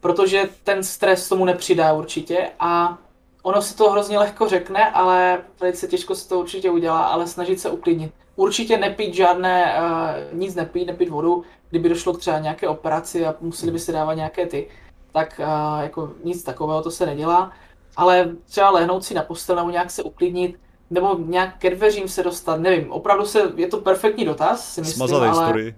Protože 0.00 0.48
ten 0.64 0.82
stres 0.82 1.28
tomu 1.28 1.44
nepřidá 1.44 1.92
určitě 1.92 2.50
a 2.60 2.98
ono 3.42 3.62
si 3.62 3.76
to 3.76 3.90
hrozně 3.90 4.18
lehko 4.18 4.48
řekne, 4.48 4.90
ale 4.90 5.42
velice 5.60 5.86
těžko 5.86 6.14
se 6.14 6.28
to 6.28 6.40
určitě 6.40 6.70
udělá, 6.70 7.06
ale 7.06 7.26
snažit 7.26 7.60
se 7.60 7.70
uklidnit. 7.70 8.12
Určitě 8.36 8.76
nepít 8.76 9.14
žádné, 9.14 9.76
uh, 9.78 10.38
nic 10.38 10.54
nepít, 10.54 10.86
nepít 10.86 11.08
vodu, 11.08 11.44
kdyby 11.70 11.88
došlo 11.88 12.12
k 12.12 12.18
třeba 12.18 12.38
nějaké 12.38 12.68
operaci 12.68 13.26
a 13.26 13.34
museli 13.40 13.72
by 13.72 13.78
se 13.78 13.92
dávat 13.92 14.14
nějaké 14.14 14.46
ty, 14.46 14.68
tak 15.12 15.40
uh, 15.44 15.82
jako 15.82 16.12
nic 16.24 16.42
takového 16.42 16.82
to 16.82 16.90
se 16.90 17.06
nedělá 17.06 17.52
ale 17.96 18.30
třeba 18.44 18.70
lehnout 18.70 19.04
si 19.04 19.14
na 19.14 19.22
postel 19.22 19.56
nebo 19.56 19.70
nějak 19.70 19.90
se 19.90 20.02
uklidnit, 20.02 20.60
nebo 20.90 21.18
nějak 21.18 21.58
ke 21.58 21.70
dveřím 21.70 22.08
se 22.08 22.22
dostat, 22.22 22.60
nevím, 22.60 22.92
opravdu 22.92 23.24
se, 23.24 23.52
je 23.56 23.66
to 23.66 23.80
perfektní 23.80 24.24
dotaz, 24.24 24.74
si 24.74 24.80
myslím, 24.80 24.96
Smazat 24.96 25.22
ale... 25.22 25.28
historii. 25.28 25.74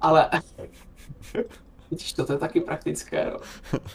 Ale... 0.00 0.30
Vidíš 1.90 2.12
to, 2.12 2.24
to 2.24 2.32
je 2.32 2.38
taky 2.38 2.60
praktické, 2.60 3.30
no. 3.32 3.38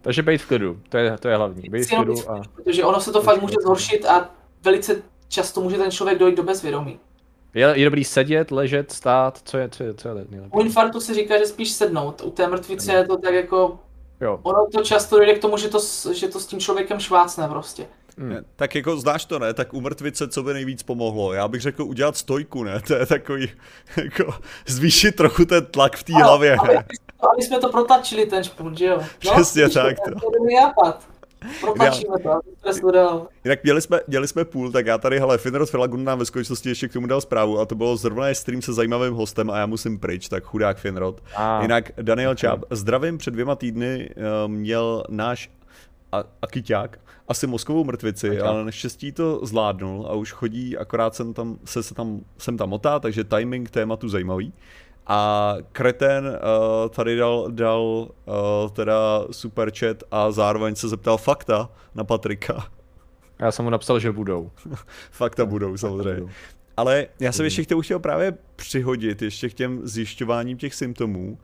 Takže 0.00 0.22
být 0.22 0.42
v 0.42 0.46
klidu, 0.46 0.80
to 0.88 0.98
je, 0.98 1.18
to 1.18 1.28
je 1.28 1.36
hlavní, 1.36 1.70
být 1.70 1.84
v 1.84 1.88
klidu 1.88 2.30
a... 2.30 2.42
Protože 2.54 2.84
ono 2.84 3.00
se 3.00 3.12
to 3.12 3.22
fakt 3.22 3.40
může 3.40 3.54
zhoršit 3.62 4.04
a 4.04 4.30
velice 4.62 5.02
často 5.28 5.60
může 5.60 5.76
ten 5.76 5.90
člověk 5.90 6.18
dojít 6.18 6.36
do 6.36 6.42
bezvědomí. 6.42 7.00
Je, 7.54 7.72
je 7.74 7.84
dobrý 7.84 8.04
sedět, 8.04 8.50
ležet, 8.50 8.92
stát, 8.92 9.40
co 9.44 9.58
je, 9.58 9.68
co 9.68 9.82
je, 9.82 9.94
co 9.94 10.08
je 10.08 10.14
nejlepší? 10.14 10.52
U 10.52 10.60
infarktu 10.60 11.00
se 11.00 11.14
říká, 11.14 11.38
že 11.38 11.46
spíš 11.46 11.70
sednout, 11.70 12.22
u 12.24 12.30
té 12.30 12.48
mrtvice 12.48 12.92
je 12.92 13.06
to 13.06 13.16
tak 13.16 13.34
jako 13.34 13.78
Jo. 14.20 14.40
Ono 14.42 14.66
to 14.72 14.82
často 14.82 15.20
jde 15.20 15.34
k 15.34 15.38
tomu, 15.38 15.56
že 15.56 15.68
to, 15.68 15.78
že 16.12 16.28
to 16.28 16.40
s 16.40 16.46
tím 16.46 16.60
člověkem 16.60 17.00
švácne 17.00 17.48
prostě. 17.48 17.86
Hmm. 18.18 18.36
Tak 18.56 18.74
jako 18.74 18.96
znáš 18.96 19.24
to, 19.24 19.38
ne? 19.38 19.54
Tak 19.54 19.74
u 19.74 19.80
mrtvice 19.80 20.28
co 20.28 20.42
by 20.42 20.52
nejvíc 20.52 20.82
pomohlo? 20.82 21.32
Já 21.32 21.48
bych 21.48 21.60
řekl 21.60 21.82
udělat 21.82 22.16
stojku, 22.16 22.64
ne? 22.64 22.80
To 22.86 22.94
je 22.94 23.06
takový, 23.06 23.52
jako 23.96 24.34
zvýšit 24.66 25.16
trochu 25.16 25.44
ten 25.44 25.66
tlak 25.66 25.96
v 25.96 26.02
té 26.02 26.12
hlavě. 26.12 26.56
Aby, 26.56 26.76
aby 27.32 27.42
jsme 27.42 27.58
to 27.58 27.68
protlačili 27.68 28.26
ten 28.26 28.44
špunt, 28.44 28.78
že 28.78 28.84
jo? 28.84 28.98
No, 29.24 29.32
Přesně 29.32 29.68
tak. 29.68 29.96
To, 30.00 30.30
to, 31.60 32.92
to. 32.92 33.28
Jinak 33.44 33.64
měli 33.64 33.80
jsme, 33.80 34.00
měli 34.06 34.28
jsme 34.28 34.44
půl, 34.44 34.72
tak 34.72 34.86
já 34.86 34.98
tady, 34.98 35.18
hele, 35.18 35.38
Finrod 35.38 35.70
Filagun 35.70 36.04
nám 36.04 36.18
ve 36.18 36.24
skutečnosti 36.24 36.68
ještě 36.68 36.88
k 36.88 36.92
tomu 36.92 37.06
dal 37.06 37.20
zprávu 37.20 37.60
a 37.60 37.66
to 37.66 37.74
bylo 37.74 37.96
zrovna 37.96 38.34
stream 38.34 38.62
se 38.62 38.72
zajímavým 38.72 39.14
hostem 39.14 39.50
a 39.50 39.58
já 39.58 39.66
musím 39.66 39.98
pryč, 39.98 40.28
tak 40.28 40.44
chudák 40.44 40.78
Finrod. 40.78 41.22
Ah. 41.36 41.62
Jinak 41.62 41.90
Daniel 42.02 42.34
Čáp, 42.34 42.60
zdravím, 42.70 43.18
před 43.18 43.30
dvěma 43.30 43.54
týdny 43.54 44.10
uh, 44.16 44.50
měl 44.50 45.04
náš 45.08 45.50
Akiťák 46.42 46.98
asi 47.28 47.46
mozkovou 47.46 47.84
mrtvici, 47.84 48.30
Aťa. 48.30 48.48
ale 48.48 48.64
naštěstí 48.64 49.12
to 49.12 49.46
zvládnul 49.46 50.06
a 50.06 50.14
už 50.14 50.32
chodí, 50.32 50.76
akorát 50.76 51.14
jsem 51.14 51.34
tam, 51.34 51.58
se, 51.64 51.82
se 51.82 51.94
tam, 51.94 52.20
jsem 52.38 52.56
tam 52.56 52.68
motá, 52.68 52.98
takže 52.98 53.24
timing 53.24 53.70
tématu 53.70 54.08
zajímavý. 54.08 54.52
A 55.06 55.54
Kreten 55.72 56.26
uh, 56.26 56.88
tady 56.88 57.16
dal, 57.16 57.48
dal 57.50 57.82
uh, 57.82 58.70
teda 58.72 59.24
super 59.30 59.70
chat 59.78 60.02
a 60.10 60.30
zároveň 60.30 60.74
se 60.74 60.88
zeptal 60.88 61.18
fakta 61.18 61.70
na 61.94 62.04
Patrika. 62.04 62.66
Já 63.38 63.52
jsem 63.52 63.64
mu 63.64 63.70
napsal, 63.70 64.00
že 64.00 64.12
budou. 64.12 64.50
fakta 65.10 65.46
budou, 65.46 65.76
samozřejmě. 65.76 66.20
Budou. 66.20 66.30
Ale 66.76 67.06
já 67.20 67.32
jsem 67.32 67.44
ještě 67.44 67.62
chtěl, 67.62 67.82
chtěl 67.82 67.98
právě 67.98 68.34
přihodit 68.56 69.22
ještě 69.22 69.48
k 69.48 69.54
těm 69.54 69.80
zjišťováním 69.82 70.58
těch 70.58 70.74
symptomů 70.74 71.38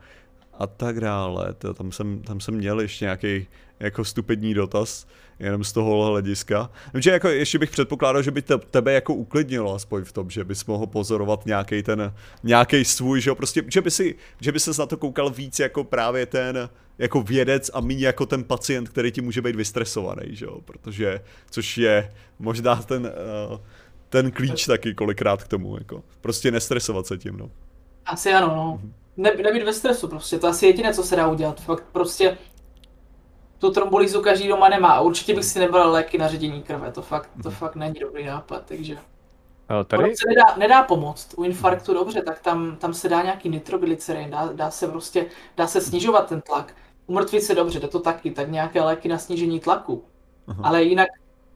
a 0.53 0.67
tak 0.67 0.99
dále. 0.99 1.53
To, 1.53 1.73
tam, 1.73 1.91
jsem, 1.91 2.21
tam 2.21 2.39
jsem 2.39 2.55
měl 2.55 2.79
ještě 2.79 3.05
nějaký 3.05 3.47
jako 3.79 4.05
stupidní 4.05 4.53
dotaz, 4.53 5.07
jenom 5.39 5.63
z 5.63 5.73
toho 5.73 6.05
hlediska. 6.05 6.69
Takže 6.91 7.11
jako 7.11 7.27
ještě 7.27 7.59
bych 7.59 7.69
předpokládal, 7.69 8.21
že 8.21 8.31
by 8.31 8.41
te, 8.41 8.57
tebe 8.57 8.93
jako 8.93 9.13
uklidnilo 9.13 9.75
aspoň 9.75 10.03
v 10.03 10.11
tom, 10.11 10.29
že 10.29 10.43
bys 10.43 10.65
mohl 10.65 10.87
pozorovat 10.87 11.45
nějaký 11.45 11.83
ten, 11.83 12.13
nějaký 12.43 12.85
svůj, 12.85 13.21
že 13.21 13.29
jo, 13.29 13.35
prostě, 13.35 13.63
že 13.67 13.81
by 13.81 13.91
si, 13.91 14.15
že 14.41 14.51
by 14.51 14.59
se 14.59 14.71
na 14.79 14.85
to 14.85 14.97
koukal 14.97 15.29
víc 15.29 15.59
jako 15.59 15.83
právě 15.83 16.25
ten, 16.25 16.69
jako 16.97 17.21
vědec 17.21 17.71
a 17.73 17.81
méně 17.81 18.05
jako 18.05 18.25
ten 18.25 18.43
pacient, 18.43 18.89
který 18.89 19.11
ti 19.11 19.21
může 19.21 19.41
být 19.41 19.55
vystresovaný, 19.55 20.35
že 20.35 20.45
jo, 20.45 20.61
protože, 20.65 21.21
což 21.49 21.77
je 21.77 22.13
možná 22.39 22.75
ten, 22.75 23.11
uh, 23.51 23.57
ten 24.09 24.31
klíč 24.31 24.65
taky 24.65 24.93
kolikrát 24.93 25.43
k 25.43 25.47
tomu, 25.47 25.77
jako, 25.77 26.03
prostě 26.21 26.51
nestresovat 26.51 27.07
se 27.07 27.17
tím, 27.17 27.37
no. 27.37 27.51
Asi 28.05 28.33
ano, 28.33 28.47
no. 28.47 28.79
Mhm. 28.81 28.93
Ne, 29.17 29.31
nebýt 29.43 29.63
ve 29.63 29.73
stresu 29.73 30.07
prostě, 30.07 30.39
to 30.39 30.47
asi 30.47 30.65
jediné, 30.65 30.93
co 30.93 31.03
se 31.03 31.15
dá 31.15 31.27
udělat. 31.27 31.61
Fakt 31.61 31.83
prostě 31.91 32.37
tu 33.59 33.71
trombolizu 33.71 34.21
každý 34.21 34.47
doma 34.47 34.69
nemá 34.69 34.91
a 34.91 35.01
určitě 35.01 35.35
bych 35.35 35.45
si 35.45 35.59
nebral 35.59 35.91
léky 35.91 36.17
na 36.17 36.27
ředění 36.27 36.63
krve, 36.63 36.91
to 36.91 37.01
fakt, 37.01 37.29
to 37.43 37.51
fakt 37.51 37.75
není 37.75 37.99
dobrý 37.99 38.25
nápad, 38.25 38.61
takže... 38.65 38.97
Tady... 39.87 40.17
se 40.17 40.27
nedá, 40.27 40.55
nedá 40.57 40.83
pomoct. 40.83 41.33
U 41.37 41.43
infarktu 41.43 41.93
dobře, 41.93 42.21
tak 42.21 42.39
tam, 42.39 42.75
tam 42.75 42.93
se 42.93 43.09
dá 43.09 43.21
nějaký 43.21 43.49
nitroglycerin, 43.49 44.29
dá, 44.29 44.49
dá 44.53 44.71
se 44.71 44.87
prostě, 44.87 45.25
dá 45.57 45.67
se 45.67 45.81
snižovat 45.81 46.29
ten 46.29 46.41
tlak. 46.41 46.73
U 47.07 47.13
mrtvice 47.13 47.55
dobře, 47.55 47.79
jde 47.79 47.87
to 47.87 47.99
taky, 47.99 48.31
tak 48.31 48.49
nějaké 48.49 48.81
léky 48.81 49.09
na 49.09 49.17
snížení 49.17 49.59
tlaku. 49.59 50.03
Aha. 50.47 50.61
Ale 50.63 50.83
jinak, 50.83 51.07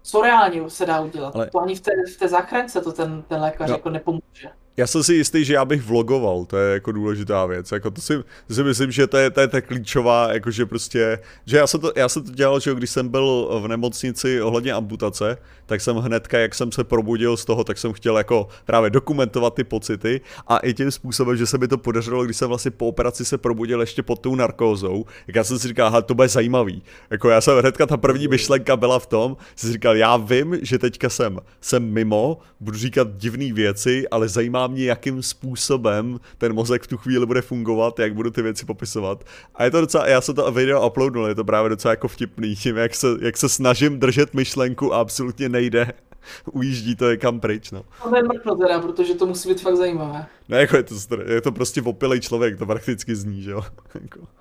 co 0.01 0.21
reálně 0.21 0.69
se 0.69 0.85
dá 0.85 1.01
udělat? 1.01 1.35
Ale... 1.35 1.49
To 1.49 1.59
ani 1.59 1.75
v 1.75 1.81
té, 1.81 1.91
v 2.15 2.17
té 2.17 2.27
záchrance 2.27 2.81
to 2.81 2.91
ten, 2.91 3.23
ten 3.27 3.41
lékař 3.41 3.69
no. 3.69 3.75
jako 3.75 3.89
nepomůže. 3.89 4.49
Já 4.77 4.87
jsem 4.87 5.03
si 5.03 5.13
jistý, 5.13 5.45
že 5.45 5.53
já 5.53 5.65
bych 5.65 5.81
vlogoval, 5.81 6.45
to 6.45 6.57
je 6.57 6.73
jako 6.73 6.91
důležitá 6.91 7.45
věc, 7.45 7.71
jako 7.71 7.91
to 7.91 8.01
si, 8.01 8.17
to 8.47 8.53
si 8.53 8.63
myslím, 8.63 8.91
že 8.91 9.07
to 9.07 9.17
je, 9.17 9.29
to 9.29 9.41
je 9.41 9.47
ta 9.47 9.61
klíčová, 9.61 10.33
jakože 10.33 10.65
prostě, 10.65 11.19
že 11.45 11.57
já 11.57 11.67
jsem 11.67 11.79
to, 11.79 11.93
já 11.95 12.09
jsem 12.09 12.23
to 12.23 12.31
dělal, 12.31 12.59
že 12.59 12.75
když 12.75 12.89
jsem 12.89 13.09
byl 13.09 13.59
v 13.63 13.67
nemocnici 13.67 14.41
ohledně 14.41 14.73
amputace, 14.73 15.37
tak 15.65 15.81
jsem 15.81 15.95
hnedka, 15.95 16.39
jak 16.39 16.55
jsem 16.55 16.71
se 16.71 16.83
probudil 16.83 17.37
z 17.37 17.45
toho, 17.45 17.63
tak 17.63 17.77
jsem 17.77 17.93
chtěl 17.93 18.17
jako 18.17 18.47
právě 18.65 18.89
dokumentovat 18.89 19.53
ty 19.53 19.63
pocity 19.63 20.21
a 20.47 20.57
i 20.57 20.73
tím 20.73 20.91
způsobem, 20.91 21.37
že 21.37 21.45
se 21.45 21.57
mi 21.57 21.67
to 21.67 21.77
podařilo, 21.77 22.25
když 22.25 22.37
jsem 22.37 22.47
vlastně 22.47 22.71
po 22.71 22.87
operaci 22.87 23.25
se 23.25 23.37
probudil 23.37 23.81
ještě 23.81 24.03
pod 24.03 24.19
tou 24.19 24.35
narkózou, 24.35 25.05
jak 25.27 25.35
já 25.35 25.43
jsem 25.43 25.59
si 25.59 25.67
říkal, 25.67 26.01
to 26.01 26.15
bude 26.15 26.27
zajímavý. 26.27 26.83
Jako 27.09 27.29
já 27.29 27.41
jsem 27.41 27.57
hnedka, 27.57 27.85
ta 27.85 27.97
první 27.97 28.27
myšlenka 28.27 28.77
byla 28.77 28.99
v 28.99 29.05
tom, 29.05 29.37
jsem 29.55 29.67
si 29.67 29.73
říkal, 29.73 29.97
já 29.97 30.17
vím, 30.17 30.57
že 30.61 30.79
teďka 30.79 31.09
jsem, 31.09 31.39
jsem 31.61 31.83
mimo, 31.83 32.37
budu 32.59 32.77
říkat 32.77 33.07
divné 33.17 33.53
věci, 33.53 34.07
ale 34.11 34.29
zajímá 34.29 34.60
mě, 34.67 34.85
jakým 34.85 35.23
způsobem 35.23 36.19
ten 36.37 36.53
mozek 36.53 36.83
v 36.83 36.87
tu 36.87 36.97
chvíli 36.97 37.25
bude 37.25 37.41
fungovat, 37.41 37.99
jak 37.99 38.13
budu 38.13 38.31
ty 38.31 38.41
věci 38.41 38.65
popisovat. 38.65 39.23
A 39.55 39.63
je 39.63 39.71
to 39.71 39.81
docela, 39.81 40.07
já 40.07 40.21
jsem 40.21 40.35
to 40.35 40.51
video 40.51 40.87
uploadnul, 40.87 41.27
je 41.27 41.35
to 41.35 41.43
právě 41.43 41.69
docela 41.69 41.91
jako 41.91 42.07
vtipný, 42.07 42.55
tím, 42.55 42.77
jak 42.77 42.95
se, 42.95 43.07
jak 43.21 43.37
se 43.37 43.49
snažím 43.49 43.99
držet 43.99 44.33
myšlenku 44.33 44.93
a 44.93 44.99
absolutně 44.99 45.49
nejde. 45.49 45.93
Ujíždí 46.51 46.95
to 46.95 47.05
kam 47.17 47.39
pryč, 47.39 47.71
no. 47.71 47.83
To 48.03 48.15
je 48.15 48.23
mrkno 48.23 48.55
teda, 48.55 48.79
protože 48.79 49.13
to 49.13 49.25
musí 49.25 49.49
být 49.49 49.61
fakt 49.61 49.75
zajímavé. 49.75 50.25
No 50.49 50.57
jako 50.57 50.77
je 50.77 50.83
to, 50.83 50.95
je 51.25 51.41
to 51.41 51.51
prostě 51.51 51.81
opilej 51.81 52.19
člověk, 52.19 52.57
to 52.57 52.65
prakticky 52.65 53.15
zní, 53.15 53.41
že 53.41 53.51
jo. 53.51 53.61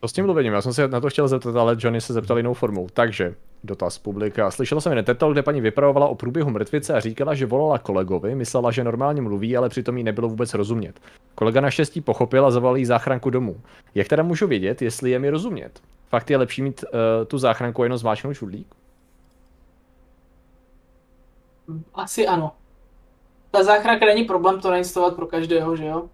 To 0.00 0.08
s 0.08 0.12
tím 0.12 0.24
mluvením, 0.24 0.52
já 0.52 0.62
jsem 0.62 0.72
se 0.72 0.88
na 0.88 1.00
to 1.00 1.10
chtěl 1.10 1.28
zeptat, 1.28 1.56
ale 1.56 1.76
Johnny 1.78 2.00
se 2.00 2.12
zeptal 2.12 2.36
jinou 2.36 2.54
formou. 2.54 2.86
Takže, 2.92 3.34
dotaz 3.64 3.98
publika. 3.98 4.50
Slyšela 4.50 4.80
jsem 4.80 4.94
netetel, 4.94 5.32
kde 5.32 5.42
paní 5.42 5.60
vypravovala 5.60 6.08
o 6.08 6.14
průběhu 6.14 6.50
mrtvice 6.50 6.94
a 6.94 7.00
říkala, 7.00 7.34
že 7.34 7.46
volala 7.46 7.78
kolegovi, 7.78 8.34
myslela, 8.34 8.70
že 8.70 8.84
normálně 8.84 9.22
mluví, 9.22 9.56
ale 9.56 9.68
přitom 9.68 9.98
jí 9.98 10.04
nebylo 10.04 10.28
vůbec 10.28 10.54
rozumět. 10.54 11.00
Kolega 11.34 11.60
naštěstí 11.60 12.00
pochopil 12.00 12.46
a 12.46 12.50
zavolal 12.50 12.76
jí 12.76 12.84
záchranku 12.84 13.30
domů. 13.30 13.60
Jak 13.94 14.08
teda 14.08 14.22
můžu 14.22 14.46
vědět, 14.46 14.82
jestli 14.82 15.10
je 15.10 15.18
mi 15.18 15.30
rozumět? 15.30 15.80
Fakt 16.08 16.30
je 16.30 16.36
lepší 16.36 16.62
mít 16.62 16.84
uh, 16.84 17.24
tu 17.26 17.38
záchranku 17.38 17.82
jenom 17.82 17.98
zmáčknout 17.98 18.34
šudlík? 18.34 18.74
Asi 21.94 22.26
ano. 22.26 22.52
Ta 23.50 23.64
záchranka 23.64 24.06
není 24.06 24.24
problém 24.24 24.60
to 24.60 24.70
nainstalovat 24.70 25.16
pro 25.16 25.26
každého, 25.26 25.76
že 25.76 25.84
jo? 25.84 26.08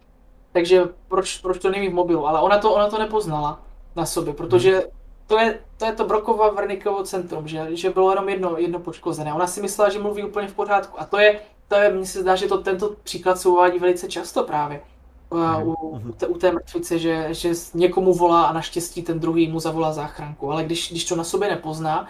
Takže 0.52 0.82
proč, 1.08 1.38
proč 1.38 1.58
to 1.58 1.70
není 1.70 1.88
v 1.88 1.94
mobilu? 1.94 2.26
Ale 2.26 2.40
ona 2.40 2.58
to, 2.58 2.74
ona 2.74 2.90
to 2.90 2.98
nepoznala 2.98 3.64
na 3.96 4.06
sobě, 4.06 4.34
protože 4.34 4.82
to 5.26 5.38
je 5.38 5.58
to, 5.76 5.84
je 5.84 5.92
to 5.92 6.06
Brokova 6.06 6.50
Vrnikovo 6.50 7.04
centrum, 7.04 7.48
že, 7.48 7.66
že 7.70 7.90
bylo 7.90 8.10
jenom 8.10 8.28
jedno, 8.28 8.58
jedno 8.58 8.78
poškozené. 8.78 9.34
Ona 9.34 9.46
si 9.46 9.62
myslela, 9.62 9.90
že 9.90 9.98
mluví 9.98 10.24
úplně 10.24 10.48
v 10.48 10.54
pořádku. 10.54 11.00
A 11.00 11.06
to 11.06 11.18
je, 11.18 11.40
to 11.68 11.74
je 11.74 11.90
mně 11.90 12.06
se 12.06 12.20
zdá, 12.20 12.36
že 12.36 12.46
to, 12.46 12.58
tento 12.58 12.96
příklad 13.02 13.38
se 13.38 13.48
uvádí 13.48 13.78
velice 13.78 14.08
často 14.08 14.44
právě. 14.44 14.80
U, 15.64 15.72
u, 15.72 16.12
té, 16.12 16.26
u 16.26 16.38
té 16.38 16.52
mrtvice, 16.52 16.98
že, 16.98 17.28
že 17.30 17.52
někomu 17.74 18.14
volá 18.14 18.44
a 18.44 18.52
naštěstí 18.52 19.02
ten 19.02 19.20
druhý 19.20 19.48
mu 19.48 19.60
zavolá 19.60 19.92
záchranku. 19.92 20.52
Ale 20.52 20.64
když, 20.64 20.90
když 20.90 21.04
to 21.04 21.16
na 21.16 21.24
sobě 21.24 21.48
nepozná, 21.48 22.08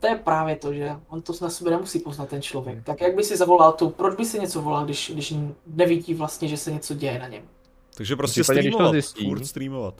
to 0.00 0.06
je 0.06 0.16
právě 0.16 0.56
to, 0.56 0.72
že 0.72 0.96
on 1.08 1.22
to 1.22 1.32
na 1.42 1.50
sobě 1.50 1.72
nemusí 1.72 1.98
poznat 1.98 2.28
ten 2.28 2.42
člověk. 2.42 2.84
Tak 2.84 3.00
jak 3.00 3.14
by 3.14 3.24
si 3.24 3.36
zavolal 3.36 3.72
tu, 3.72 3.90
proč 3.90 4.16
by 4.16 4.24
si 4.24 4.40
něco 4.40 4.62
volal, 4.62 4.84
když, 4.84 5.10
když 5.14 5.34
nevidí 5.66 6.14
vlastně, 6.14 6.48
že 6.48 6.56
se 6.56 6.72
něco 6.72 6.94
děje 6.94 7.18
na 7.18 7.28
něm? 7.28 7.42
Takže 7.96 8.16
prostě 8.16 8.42
Případně, 8.42 8.62
streamovat, 8.62 8.92
když 8.92 9.04
to 9.04 9.10
zjistí, 9.10 9.28
furt 9.28 9.46
streamovat. 9.46 9.94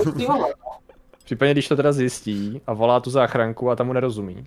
streamovat 0.00 0.50
Případně, 1.24 1.54
když 1.54 1.68
to 1.68 1.76
teda 1.76 1.92
zjistí 1.92 2.60
a 2.66 2.74
volá 2.74 3.00
tu 3.00 3.10
záchranku 3.10 3.70
a 3.70 3.76
tam 3.76 3.86
mu 3.86 3.92
nerozumí. 3.92 4.46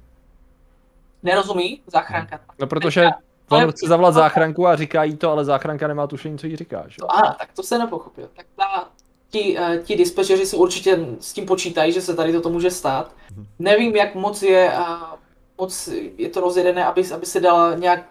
Nerozumí 1.23 1.81
záchranka? 1.87 2.39
No 2.59 2.67
protože 2.67 3.07
on 3.49 3.71
chce 3.71 3.87
zavolat 3.87 4.13
záchranku 4.13 4.67
a 4.67 4.75
říká 4.75 5.03
jí 5.03 5.17
to, 5.17 5.31
ale 5.31 5.45
záchranka 5.45 5.87
nemá 5.87 6.07
tušení, 6.07 6.37
co 6.37 6.47
jí 6.47 6.55
říká. 6.55 6.83
Že? 6.87 6.95
To, 6.99 7.11
ano, 7.11 7.35
tak 7.39 7.53
to 7.53 7.63
se 7.63 7.77
nepochopil. 7.77 8.29
Tak 8.35 8.45
ta, 8.55 8.89
ti, 9.29 9.57
uh, 9.59 9.83
ti 9.83 9.95
dispečeři 9.95 10.45
si 10.45 10.55
určitě 10.55 11.05
s 11.19 11.33
tím 11.33 11.45
počítají, 11.45 11.93
že 11.93 12.01
se 12.01 12.15
tady 12.15 12.33
toto 12.33 12.49
může 12.49 12.71
stát. 12.71 13.15
Mhm. 13.35 13.47
Nevím, 13.59 13.95
jak 13.95 14.15
moc 14.15 14.41
je, 14.41 14.73
uh, 14.79 15.19
moc 15.57 15.89
je 16.17 16.29
to 16.29 16.41
rozjedené, 16.41 16.85
aby, 16.85 17.11
aby 17.13 17.25
se 17.25 17.39
dala 17.39 17.75
nějak 17.75 18.09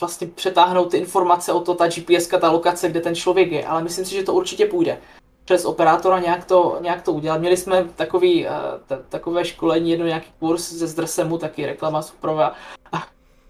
vlastně 0.00 0.26
přetáhnout 0.26 0.90
ty 0.90 0.96
informace 0.96 1.52
o 1.52 1.60
to, 1.60 1.74
ta 1.74 1.88
GPS, 1.88 2.26
ta 2.26 2.50
lokace, 2.50 2.88
kde 2.88 3.00
ten 3.00 3.14
člověk 3.14 3.52
je, 3.52 3.66
ale 3.66 3.82
myslím 3.82 4.04
si, 4.04 4.14
že 4.14 4.22
to 4.22 4.34
určitě 4.34 4.66
půjde 4.66 4.98
přes 5.46 5.64
operátora 5.64 6.18
nějak 6.18 6.44
to, 6.44 6.78
nějak 6.80 7.02
to 7.02 7.12
udělat. 7.12 7.40
Měli 7.40 7.56
jsme 7.56 7.84
takový, 7.96 8.46
uh, 8.46 8.52
t- 8.86 9.02
takové 9.08 9.44
školení, 9.44 9.90
jedno 9.90 10.06
nějaký 10.06 10.30
kurz 10.38 10.72
ze 10.72 10.86
Zdrsemu, 10.86 11.38
taky 11.38 11.66
reklama 11.66 12.02
Suprova. 12.02 12.54
A, 12.92 13.06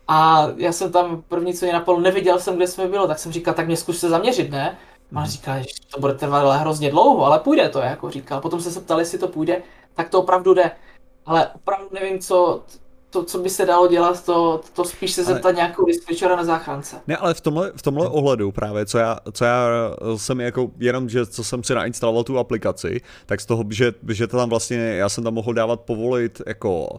a 0.09 0.49
já 0.57 0.73
jsem 0.73 0.93
tam 0.93 1.23
první, 1.29 1.55
co 1.55 1.65
mě 1.65 1.73
napadlo, 1.73 2.01
neviděl 2.01 2.39
jsem, 2.39 2.57
kde 2.57 2.67
jsme 2.67 2.89
bylo, 2.89 3.07
tak 3.07 3.19
jsem 3.19 3.33
říkal, 3.33 3.55
tak 3.55 3.67
mě 3.67 3.77
zkus 3.77 3.99
se 3.99 4.09
zaměřit, 4.09 4.51
ne? 4.51 4.79
Hmm. 5.13 5.27
říká, 5.27 5.59
že 5.59 5.67
to 5.95 6.01
bude 6.01 6.15
trvat 6.15 6.61
hrozně 6.61 6.91
dlouho, 6.91 7.25
ale 7.25 7.39
půjde 7.39 7.69
to, 7.69 7.79
jako 7.79 8.11
říkal. 8.11 8.41
Potom 8.41 8.61
se 8.61 8.71
se 8.71 8.81
ptali, 8.81 9.01
jestli 9.03 9.19
to 9.19 9.29
půjde, 9.29 9.63
tak 9.95 10.09
to 10.09 10.21
opravdu 10.21 10.55
jde. 10.55 10.71
Ale 11.27 11.51
opravdu 11.55 11.89
nevím, 11.93 12.19
co, 12.19 12.63
to, 13.17 13.25
co 13.25 13.39
by 13.39 13.51
se 13.51 13.67
dalo 13.67 13.89
dělat, 13.89 14.25
to, 14.25 14.61
to 14.73 14.85
spíš 14.85 15.13
se 15.13 15.25
zeptat 15.25 15.49
ale... 15.49 15.55
nějakou 15.55 15.85
dispečera 15.85 16.37
na 16.37 16.45
záchrance. 16.45 16.97
Ne, 17.07 17.17
ale 17.17 17.35
v 17.35 17.41
tomhle, 17.41 17.73
v 17.77 17.83
tomhle 17.83 18.09
ohledu 18.09 18.53
právě, 18.53 18.87
co 18.87 18.99
já, 18.99 19.19
co 19.33 19.45
já 19.45 19.69
jsem 20.17 20.41
jako, 20.41 20.71
jenom, 20.79 21.09
že 21.09 21.27
co 21.27 21.45
jsem 21.45 21.65
si 21.65 21.75
nainstaloval 21.75 22.25
tu 22.25 22.39
aplikaci, 22.39 23.01
tak 23.27 23.41
z 23.41 23.47
toho, 23.47 23.65
že, 23.71 23.93
že 24.09 24.27
to 24.27 24.37
tam 24.37 24.49
vlastně, 24.49 24.77
já 24.77 25.09
jsem 25.09 25.25
tam 25.25 25.35
mohl 25.35 25.55
dávat 25.55 25.81
povolit 25.81 26.43
jako 26.47 26.89
uh, 26.91 26.99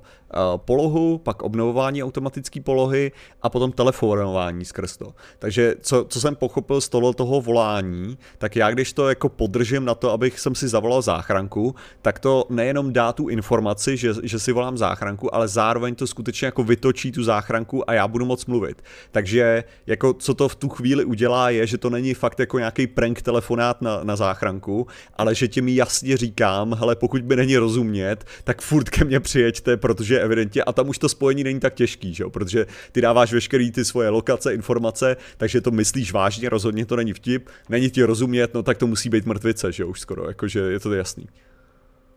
polohu, 0.58 1.18
pak 1.18 1.42
obnovování 1.42 2.04
automatické 2.04 2.62
polohy 2.62 3.12
a 3.42 3.50
potom 3.50 3.72
telefonování 3.72 4.66
skrz 4.66 4.98
to. 4.98 5.14
Takže 5.40 5.76
co, 5.82 6.06
co 6.10 6.22
jsem 6.22 6.36
pochopil 6.36 6.82
z 6.82 6.90
tohle 6.90 7.14
toho 7.14 7.42
volání, 7.42 8.18
tak 8.38 8.56
já 8.56 8.72
když 8.72 8.94
to 8.94 9.10
jako 9.10 9.30
podržím 9.30 9.86
na 9.86 9.96
to, 9.96 10.12
abych 10.12 10.40
jsem 10.40 10.56
si 10.56 10.68
zavolal 10.68 11.02
záchranku, 11.02 11.76
tak 12.02 12.20
to 12.20 12.46
nejenom 12.50 12.94
dá 12.94 13.14
tu 13.14 13.28
informaci, 13.28 13.98
že, 13.98 14.14
že 14.24 14.40
si 14.40 14.52
volám 14.52 14.78
záchranku, 14.78 15.36
ale 15.36 15.48
zároveň 15.48 15.96
to 15.96 16.07
skutečně 16.08 16.46
jako 16.46 16.64
vytočí 16.64 17.12
tu 17.12 17.24
záchranku 17.24 17.90
a 17.90 17.94
já 17.94 18.08
budu 18.08 18.26
moc 18.26 18.46
mluvit. 18.46 18.84
Takže 19.12 19.64
jako 19.88 20.14
co 20.14 20.34
to 20.34 20.50
v 20.50 20.56
tu 20.56 20.70
chvíli 20.70 21.06
udělá 21.06 21.50
je, 21.50 21.68
že 21.68 21.78
to 21.78 21.90
není 21.90 22.14
fakt 22.14 22.40
jako 22.40 22.60
nějaký 22.60 22.88
prank 22.88 23.22
telefonát 23.22 23.82
na, 23.82 24.04
na 24.04 24.16
záchranku, 24.16 24.88
ale 25.14 25.36
že 25.36 25.48
ti 25.48 25.62
mi 25.62 25.76
jasně 25.76 26.18
říkám, 26.18 26.74
hele 26.74 26.96
pokud 26.96 27.22
by 27.22 27.36
není 27.36 27.58
rozumět, 27.58 28.26
tak 28.44 28.62
furt 28.62 28.90
ke 28.90 29.06
mně 29.06 29.20
přijeďte, 29.20 29.78
protože 29.78 30.20
evidentně, 30.20 30.64
a 30.64 30.74
tam 30.74 30.90
už 30.90 30.98
to 30.98 31.10
spojení 31.10 31.44
není 31.44 31.60
tak 31.60 31.74
těžký, 31.74 32.14
že 32.14 32.24
jo? 32.24 32.30
protože 32.30 32.66
ty 32.92 33.02
dáváš 33.02 33.34
veškerý 33.34 33.72
ty 33.72 33.86
svoje 33.86 34.10
lokace, 34.10 34.54
informace, 34.54 35.18
takže 35.38 35.62
to 35.62 35.72
myslíš 35.72 36.14
vážně, 36.14 36.50
rozhodně 36.50 36.86
to 36.86 36.96
není 36.96 37.14
vtip, 37.14 37.50
není 37.70 37.90
ti 37.90 38.04
rozumět, 38.04 38.54
no 38.54 38.64
tak 38.64 38.78
to 38.78 38.88
musí 38.88 39.10
být 39.10 39.26
mrtvice, 39.26 39.72
že 39.72 39.84
jo, 39.84 39.90
už 39.90 40.00
skoro, 40.00 40.28
jakože 40.28 40.60
je 40.60 40.80
to 40.80 40.94
jasný. 40.94 41.28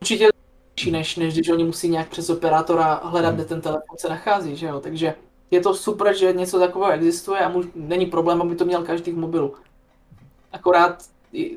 Určitě 0.01 0.29
než, 0.87 1.17
než 1.17 1.35
když 1.35 1.49
oni 1.49 1.65
musí 1.65 1.89
nějak 1.89 2.09
přes 2.09 2.31
operátora 2.31 3.01
hledat, 3.05 3.29
hmm. 3.29 3.37
kde 3.37 3.45
ten 3.45 3.61
telefon 3.61 3.99
se 3.99 4.09
nachází, 4.09 4.57
že 4.57 4.67
jo, 4.67 4.81
takže 4.81 5.15
je 5.51 5.61
to 5.61 5.75
super, 5.75 6.17
že 6.17 6.33
něco 6.33 6.59
takového 6.59 6.93
existuje 6.93 7.41
a 7.41 7.49
mu, 7.49 7.63
není 7.75 8.07
problém, 8.07 8.43
aby 8.43 8.57
to 8.57 8.65
měl 8.65 8.83
každý 8.83 9.13
v 9.13 9.19
mobilu. 9.19 9.55
Akorát 10.53 11.05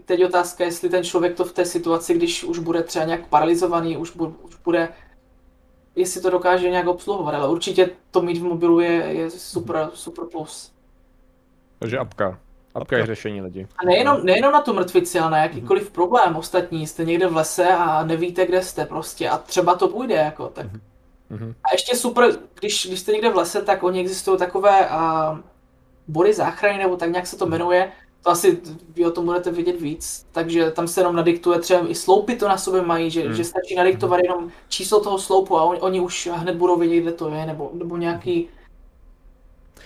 teď 0.06 0.26
otázka, 0.26 0.64
jestli 0.64 0.90
ten 0.90 1.04
člověk 1.04 1.36
to 1.36 1.46
v 1.46 1.54
té 1.54 1.66
situaci, 1.66 2.14
když 2.14 2.44
už 2.44 2.60
bude 2.60 2.84
třeba 2.84 3.06
nějak 3.06 3.28
paralizovaný, 3.28 3.98
už, 3.98 4.16
bu, 4.16 4.36
už 4.44 4.56
bude, 4.56 4.90
jestli 5.96 6.22
to 6.22 6.30
dokáže 6.30 6.70
nějak 6.70 6.88
obsluhovat, 6.88 7.36
ale 7.36 7.50
určitě 7.50 7.90
to 8.12 8.22
mít 8.22 8.38
v 8.38 8.44
mobilu 8.44 8.80
je, 8.80 8.92
je 8.92 9.30
super, 9.30 9.90
super 9.94 10.26
plus. 10.26 10.72
Takže 11.80 11.98
apka. 11.98 12.40
Apka 12.76 13.06
řešení 13.06 13.42
lidi. 13.42 13.68
A 13.78 13.86
nejenom, 13.86 14.26
nejenom 14.26 14.52
na 14.52 14.62
tu 14.62 14.74
mrtvici, 14.74 15.20
ale 15.20 15.32
na 15.32 15.38
jakýkoliv 15.38 15.84
mm-hmm. 15.84 15.94
problém 15.94 16.36
ostatní. 16.36 16.88
Jste 16.88 17.06
někde 17.06 17.28
v 17.28 17.36
lese 17.36 17.68
a 17.68 18.06
nevíte, 18.06 18.46
kde 18.46 18.62
jste 18.62 18.86
prostě 18.86 19.30
a 19.30 19.38
třeba 19.38 19.76
to 19.76 19.88
půjde 19.88 20.16
jako, 20.16 20.48
tak. 20.48 20.66
Mm-hmm. 21.32 21.54
A 21.64 21.68
ještě 21.72 21.96
super, 21.96 22.30
když, 22.60 22.88
když 22.88 23.00
jste 23.00 23.12
někde 23.12 23.30
v 23.30 23.36
lese, 23.36 23.62
tak 23.62 23.84
oni 23.84 24.00
existují 24.00 24.38
takové 24.38 24.90
uh, 24.90 25.38
body 26.08 26.34
záchrany, 26.34 26.78
nebo 26.78 26.98
tak 26.98 27.12
nějak 27.12 27.28
se 27.28 27.38
to 27.38 27.46
jmenuje, 27.46 27.92
to 28.24 28.30
asi 28.30 28.62
vy 28.96 29.06
o 29.06 29.12
tom 29.12 29.26
budete 29.26 29.52
vědět 29.52 29.82
víc, 29.82 30.26
takže 30.32 30.72
tam 30.72 30.88
se 30.88 31.02
jenom 31.02 31.16
nadiktuje, 31.16 31.60
třeba 31.60 31.88
i 31.88 31.96
sloupy 31.96 32.36
to 32.36 32.48
na 32.48 32.58
sobě 32.58 32.82
mají, 32.82 33.12
že, 33.12 33.30
mm. 33.30 33.34
že 33.34 33.44
stačí 33.44 33.76
nadiktovat 33.76 34.20
jenom 34.24 34.52
číslo 34.68 35.00
toho 35.00 35.20
sloupu 35.20 35.58
a 35.58 35.64
on, 35.64 35.78
oni 35.80 36.00
už 36.00 36.30
hned 36.34 36.56
budou 36.56 36.78
vědět, 36.78 37.02
kde 37.02 37.12
to 37.12 37.30
je, 37.30 37.46
nebo, 37.46 37.72
nebo 37.74 37.98
nějaký 37.98 38.50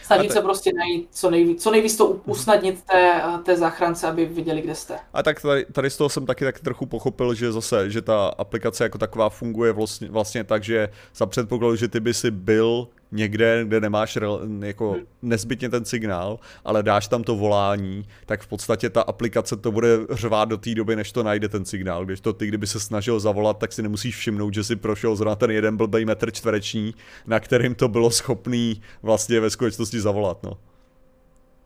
Snažit 0.07 0.31
se 0.31 0.41
prostě 0.41 0.71
najít 0.73 1.07
co 1.11 1.29
nejvíc, 1.29 1.63
co 1.63 1.71
nejvíc 1.71 1.97
to 1.97 2.07
usnadnit 2.07 2.83
té, 2.83 3.21
té 3.43 3.57
záchrance, 3.57 4.07
aby 4.07 4.25
viděli, 4.25 4.61
kde 4.61 4.75
jste. 4.75 4.97
A 5.13 5.23
tak 5.23 5.41
tady, 5.41 5.65
tady 5.71 5.89
z 5.89 5.97
toho 5.97 6.09
jsem 6.09 6.25
taky 6.25 6.45
tak 6.45 6.59
trochu 6.59 6.85
pochopil, 6.85 7.33
že 7.33 7.51
zase, 7.51 7.89
že 7.89 8.01
ta 8.01 8.27
aplikace 8.27 8.83
jako 8.83 8.97
taková 8.97 9.29
funguje 9.29 9.71
vlastně, 9.71 10.09
vlastně 10.09 10.43
tak, 10.43 10.63
že 10.63 10.89
za 11.15 11.25
předpokladu, 11.25 11.75
že 11.75 11.87
ty 11.87 11.99
by 11.99 12.13
si 12.13 12.31
byl 12.31 12.87
někde, 13.11 13.65
kde 13.65 13.81
nemáš 13.81 14.17
jako 14.59 14.95
nezbytně 15.21 15.69
ten 15.69 15.85
signál, 15.85 16.39
ale 16.65 16.83
dáš 16.83 17.07
tam 17.07 17.23
to 17.23 17.35
volání, 17.35 18.05
tak 18.25 18.41
v 18.41 18.47
podstatě 18.47 18.89
ta 18.89 19.01
aplikace 19.01 19.57
to 19.57 19.71
bude 19.71 19.87
řvát 20.09 20.49
do 20.49 20.57
té 20.57 20.75
doby, 20.75 20.95
než 20.95 21.11
to 21.11 21.23
najde 21.23 21.49
ten 21.49 21.65
signál. 21.65 22.05
Když 22.05 22.19
to 22.19 22.33
ty, 22.33 22.47
kdyby 22.47 22.67
se 22.67 22.79
snažil 22.79 23.19
zavolat, 23.19 23.57
tak 23.57 23.73
si 23.73 23.83
nemusíš 23.83 24.15
všimnout, 24.15 24.53
že 24.53 24.63
si 24.63 24.75
prošel 24.75 25.15
zrovna 25.15 25.35
ten 25.35 25.51
jeden 25.51 25.77
blbej 25.77 26.05
metr 26.05 26.31
čtvereční, 26.31 26.95
na 27.27 27.39
kterým 27.39 27.75
to 27.75 27.87
bylo 27.87 28.11
schopný 28.11 28.81
vlastně 29.01 29.39
ve 29.39 29.49
skutečnosti 29.49 30.01
zavolat. 30.01 30.43
No. 30.43 30.57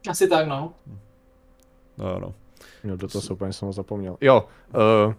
Asi 0.10 0.28
tak, 0.28 0.48
no. 0.48 0.74
No, 1.98 2.20
no. 2.20 2.34
No, 2.84 2.98
do 2.98 3.08
toho 3.08 3.24
úplně 3.32 3.54
jsem 3.54 3.66
ho 3.66 3.74
zapomněl. 3.74 4.18
Jo, 4.22 4.46
uh, 5.08 5.14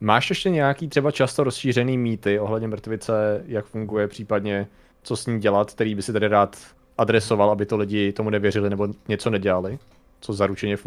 máš 0.00 0.30
ještě 0.30 0.50
nějaký 0.50 0.88
třeba 0.88 1.10
často 1.10 1.44
rozšířený 1.44 1.98
mýty 1.98 2.38
ohledně 2.38 2.68
mrtvice, 2.68 3.44
jak 3.46 3.66
funguje, 3.66 4.08
případně 4.08 4.68
co 5.06 5.16
s 5.16 5.26
ní 5.26 5.40
dělat, 5.40 5.70
který 5.70 5.94
by 5.94 6.02
si 6.02 6.12
tady 6.12 6.28
rád 6.28 6.56
adresoval, 6.98 7.50
aby 7.50 7.66
to 7.66 7.76
lidi 7.76 8.12
tomu 8.12 8.30
nevěřili 8.30 8.70
nebo 8.70 8.88
něco 9.08 9.30
nedělali? 9.30 9.78
Co 10.20 10.32
zaručeně 10.32 10.76
v 10.76 10.86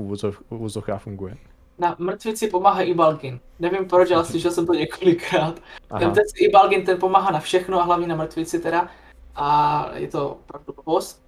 úvozovkách 0.49 1.01
funguje? 1.01 1.35
Na 1.77 1.95
mrtvici 1.99 2.47
pomáhá 2.47 2.81
i 2.81 2.93
Balgin. 2.93 3.39
Nevím 3.59 3.87
proč, 3.87 4.11
ale 4.11 4.25
slyšel 4.25 4.51
jsem 4.51 4.65
to 4.65 4.73
několikrát. 4.73 5.61
Ten, 5.99 6.11
ten 6.11 6.23
i 6.35 6.49
Balgin 6.49 6.85
ten 6.85 6.99
pomáhá 6.99 7.31
na 7.31 7.39
všechno 7.39 7.81
a 7.81 7.83
hlavně 7.83 8.07
na 8.07 8.15
mrtvici 8.15 8.59
teda. 8.59 8.89
A 9.35 9.89
je 9.95 10.07
to 10.07 10.29
opravdu 10.29 10.73
post. 10.83 11.21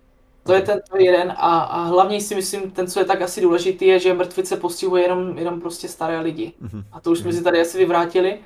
To 0.43 0.53
je 0.53 0.61
ten 0.61 0.81
to 0.89 0.97
je 0.97 1.05
jeden 1.05 1.31
a, 1.31 1.59
a 1.59 1.83
hlavně 1.83 2.21
si 2.21 2.35
myslím, 2.35 2.71
ten, 2.71 2.87
co 2.87 2.99
je 2.99 3.05
tak 3.05 3.21
asi 3.21 3.41
důležitý, 3.41 3.85
je, 3.85 3.99
že 3.99 4.13
mrtvice 4.13 4.57
postihuje 4.57 5.03
jenom, 5.03 5.37
jenom 5.37 5.61
prostě 5.61 5.87
staré 5.87 6.19
lidi. 6.19 6.53
Mm-hmm. 6.61 6.83
A 6.91 6.99
to 6.99 7.11
už 7.11 7.19
jsme 7.19 7.33
si 7.33 7.43
tady 7.43 7.61
asi 7.61 7.77
vyvrátili 7.77 8.39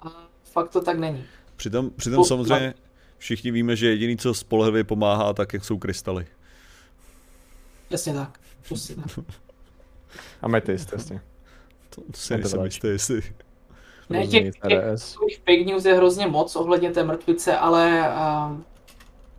a 0.00 0.06
fakt 0.52 0.68
to 0.68 0.80
tak 0.80 0.98
není. 0.98 1.24
Přitom, 1.56 1.90
přitom 1.90 2.24
samozřejmě 2.24 2.74
všichni 3.18 3.50
víme, 3.50 3.76
že 3.76 3.90
jediný, 3.90 4.16
co 4.16 4.34
spolehlivě 4.34 4.84
pomáhá, 4.84 5.32
tak 5.32 5.52
jak 5.52 5.64
jsou 5.64 5.78
krystaly. 5.78 6.26
Jasně 7.90 8.14
tak. 8.14 8.38
Přesně 8.62 8.94
tak. 8.94 9.24
Ametist, 10.42 10.92
jasně. 10.92 11.20
To, 11.94 12.00
to 12.00 12.18
si 12.18 12.34
nejsem 12.36 12.64
jistý, 12.64 12.88
jestli... 12.88 13.22
Ne, 14.10 14.26
těch, 14.26 14.54
těch 14.54 15.38
fake 15.44 15.66
news 15.66 15.84
je 15.84 15.94
hrozně 15.94 16.26
moc 16.26 16.56
ohledně 16.56 16.90
té 16.90 17.04
mrtvice, 17.04 17.56
ale 17.56 18.12
uh, 18.50 18.60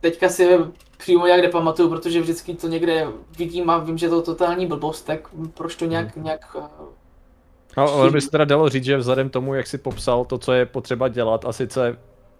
teďka 0.01 0.29
si 0.29 0.49
přímo 0.97 1.27
jak 1.27 1.41
nepamatuju, 1.41 1.89
protože 1.89 2.21
vždycky 2.21 2.53
to 2.53 2.67
někde 2.67 3.07
vidím 3.37 3.69
a 3.69 3.77
vím, 3.77 3.97
že 3.97 4.09
to 4.09 4.17
je 4.17 4.21
totální 4.21 4.67
blbost, 4.67 5.01
tak 5.01 5.29
proč 5.53 5.75
to 5.75 5.85
nějak, 5.85 6.15
hmm. 6.15 6.25
nějak 6.25 6.55
uh, 6.55 6.63
No, 7.77 7.93
ale 7.93 8.11
by 8.11 8.21
se 8.21 8.29
teda 8.29 8.45
dalo 8.45 8.69
říct, 8.69 8.83
že 8.83 8.97
vzhledem 8.97 9.29
tomu, 9.29 9.53
jak 9.53 9.67
si 9.67 9.77
popsal 9.77 10.25
to, 10.25 10.37
co 10.37 10.53
je 10.53 10.65
potřeba 10.65 11.07
dělat, 11.07 11.45
a 11.45 11.53
sice 11.53 11.97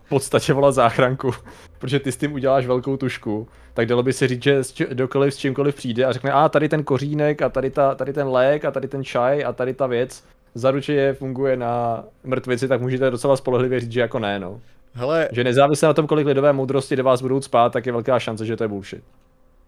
podstatě 0.09 0.53
volat 0.53 0.71
záchranku, 0.71 1.31
protože 1.79 1.99
ty 1.99 2.11
s 2.11 2.17
tím 2.17 2.34
uděláš 2.34 2.65
velkou 2.65 2.97
tušku, 2.97 3.47
tak 3.73 3.88
dalo 3.88 4.03
by 4.03 4.13
se 4.13 4.27
říct, 4.27 4.43
že 4.43 4.61
dokoliv 4.93 5.34
s 5.34 5.38
čímkoliv 5.38 5.75
přijde 5.75 6.05
a 6.05 6.11
řekne, 6.11 6.31
a 6.31 6.49
tady 6.49 6.69
ten 6.69 6.84
kořínek, 6.84 7.41
a 7.41 7.49
tady, 7.49 7.69
ta, 7.69 7.95
tady 7.95 8.13
ten 8.13 8.27
lék, 8.27 8.65
a 8.65 8.71
tady 8.71 8.88
ten 8.88 9.03
čaj, 9.03 9.43
a 9.45 9.53
tady 9.53 9.73
ta 9.73 9.88
věc, 9.88 10.23
zaručeně 10.55 11.13
funguje 11.13 11.57
na 11.57 12.03
mrtvici, 12.23 12.67
tak 12.67 12.81
můžete 12.81 13.11
docela 13.11 13.38
spolehlivě 13.38 13.79
říct, 13.79 13.91
že 13.91 14.01
jako 14.01 14.19
ne, 14.19 14.39
no. 14.39 14.61
Hele. 14.93 15.29
Že 15.31 15.43
nezávisle 15.43 15.88
na 15.88 15.93
tom, 15.93 16.07
kolik 16.07 16.27
lidové 16.27 16.53
moudrosti 16.53 16.95
do 16.95 17.03
vás 17.03 17.21
budou 17.21 17.41
spát, 17.41 17.73
tak 17.73 17.85
je 17.85 17.91
velká 17.91 18.19
šance, 18.19 18.45
že 18.45 18.55
to 18.55 18.63
je 18.63 18.67
bullshit. 18.67 19.03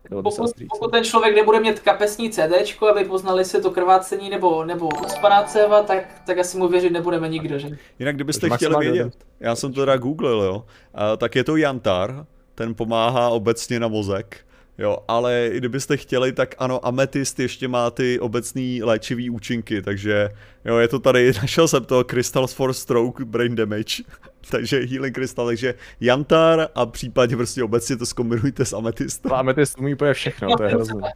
Pokud, 0.09 0.51
pokud 0.69 0.91
ten 0.91 1.03
člověk 1.03 1.35
nebude 1.35 1.59
mít 1.59 1.79
kapesní 1.79 2.29
CD, 2.29 2.81
aby 2.91 3.05
poznali 3.05 3.45
se 3.45 3.61
to 3.61 3.71
krvácení 3.71 4.29
nebo, 4.29 4.65
nebo 4.65 4.89
uspaná 5.05 5.43
céva, 5.43 5.83
tak, 5.83 6.21
tak 6.25 6.37
asi 6.37 6.57
mu 6.57 6.67
věřit 6.67 6.89
nebudeme 6.89 7.29
nikdo, 7.29 7.59
že? 7.59 7.77
Jinak 7.99 8.15
kdybyste 8.15 8.49
chtěli 8.49 8.75
vědět, 8.79 9.13
já 9.39 9.55
jsem 9.55 9.73
to 9.73 9.81
teda 9.81 9.97
googlil, 9.97 10.41
jo, 10.41 10.65
a, 10.93 11.17
tak 11.17 11.35
je 11.35 11.43
to 11.43 11.57
Jantar, 11.57 12.25
ten 12.55 12.75
pomáhá 12.75 13.29
obecně 13.29 13.79
na 13.79 13.87
mozek, 13.87 14.37
Jo, 14.79 14.97
ale 15.07 15.49
kdybyste 15.53 15.97
chtěli, 15.97 16.33
tak 16.33 16.55
ano, 16.57 16.85
ametist 16.85 17.39
ještě 17.39 17.67
má 17.67 17.91
ty 17.91 18.19
obecný 18.19 18.83
léčivý 18.83 19.29
účinky, 19.29 19.81
takže 19.81 20.29
jo, 20.65 20.77
je 20.77 20.87
to 20.87 20.99
tady, 20.99 21.31
našel 21.41 21.67
jsem 21.67 21.85
to, 21.85 22.03
Crystals 22.03 22.53
for 22.53 22.73
Stroke 22.73 23.25
Brain 23.25 23.55
Damage, 23.55 24.03
takže 24.51 24.85
Healing 24.85 25.15
Crystal, 25.15 25.45
takže 25.45 25.73
Jantar 25.99 26.67
a 26.75 26.85
případně 26.85 27.35
prostě 27.35 27.63
obecně 27.63 27.97
to 27.97 28.05
zkombinujte 28.05 28.65
s 28.65 28.73
ametistem. 28.73 29.33
Ametist 29.33 29.79
umí 29.79 29.93
úplně 29.93 30.13
všechno, 30.13 30.57
to 30.57 30.63
je 30.63 30.69
hrozné. 30.69 31.13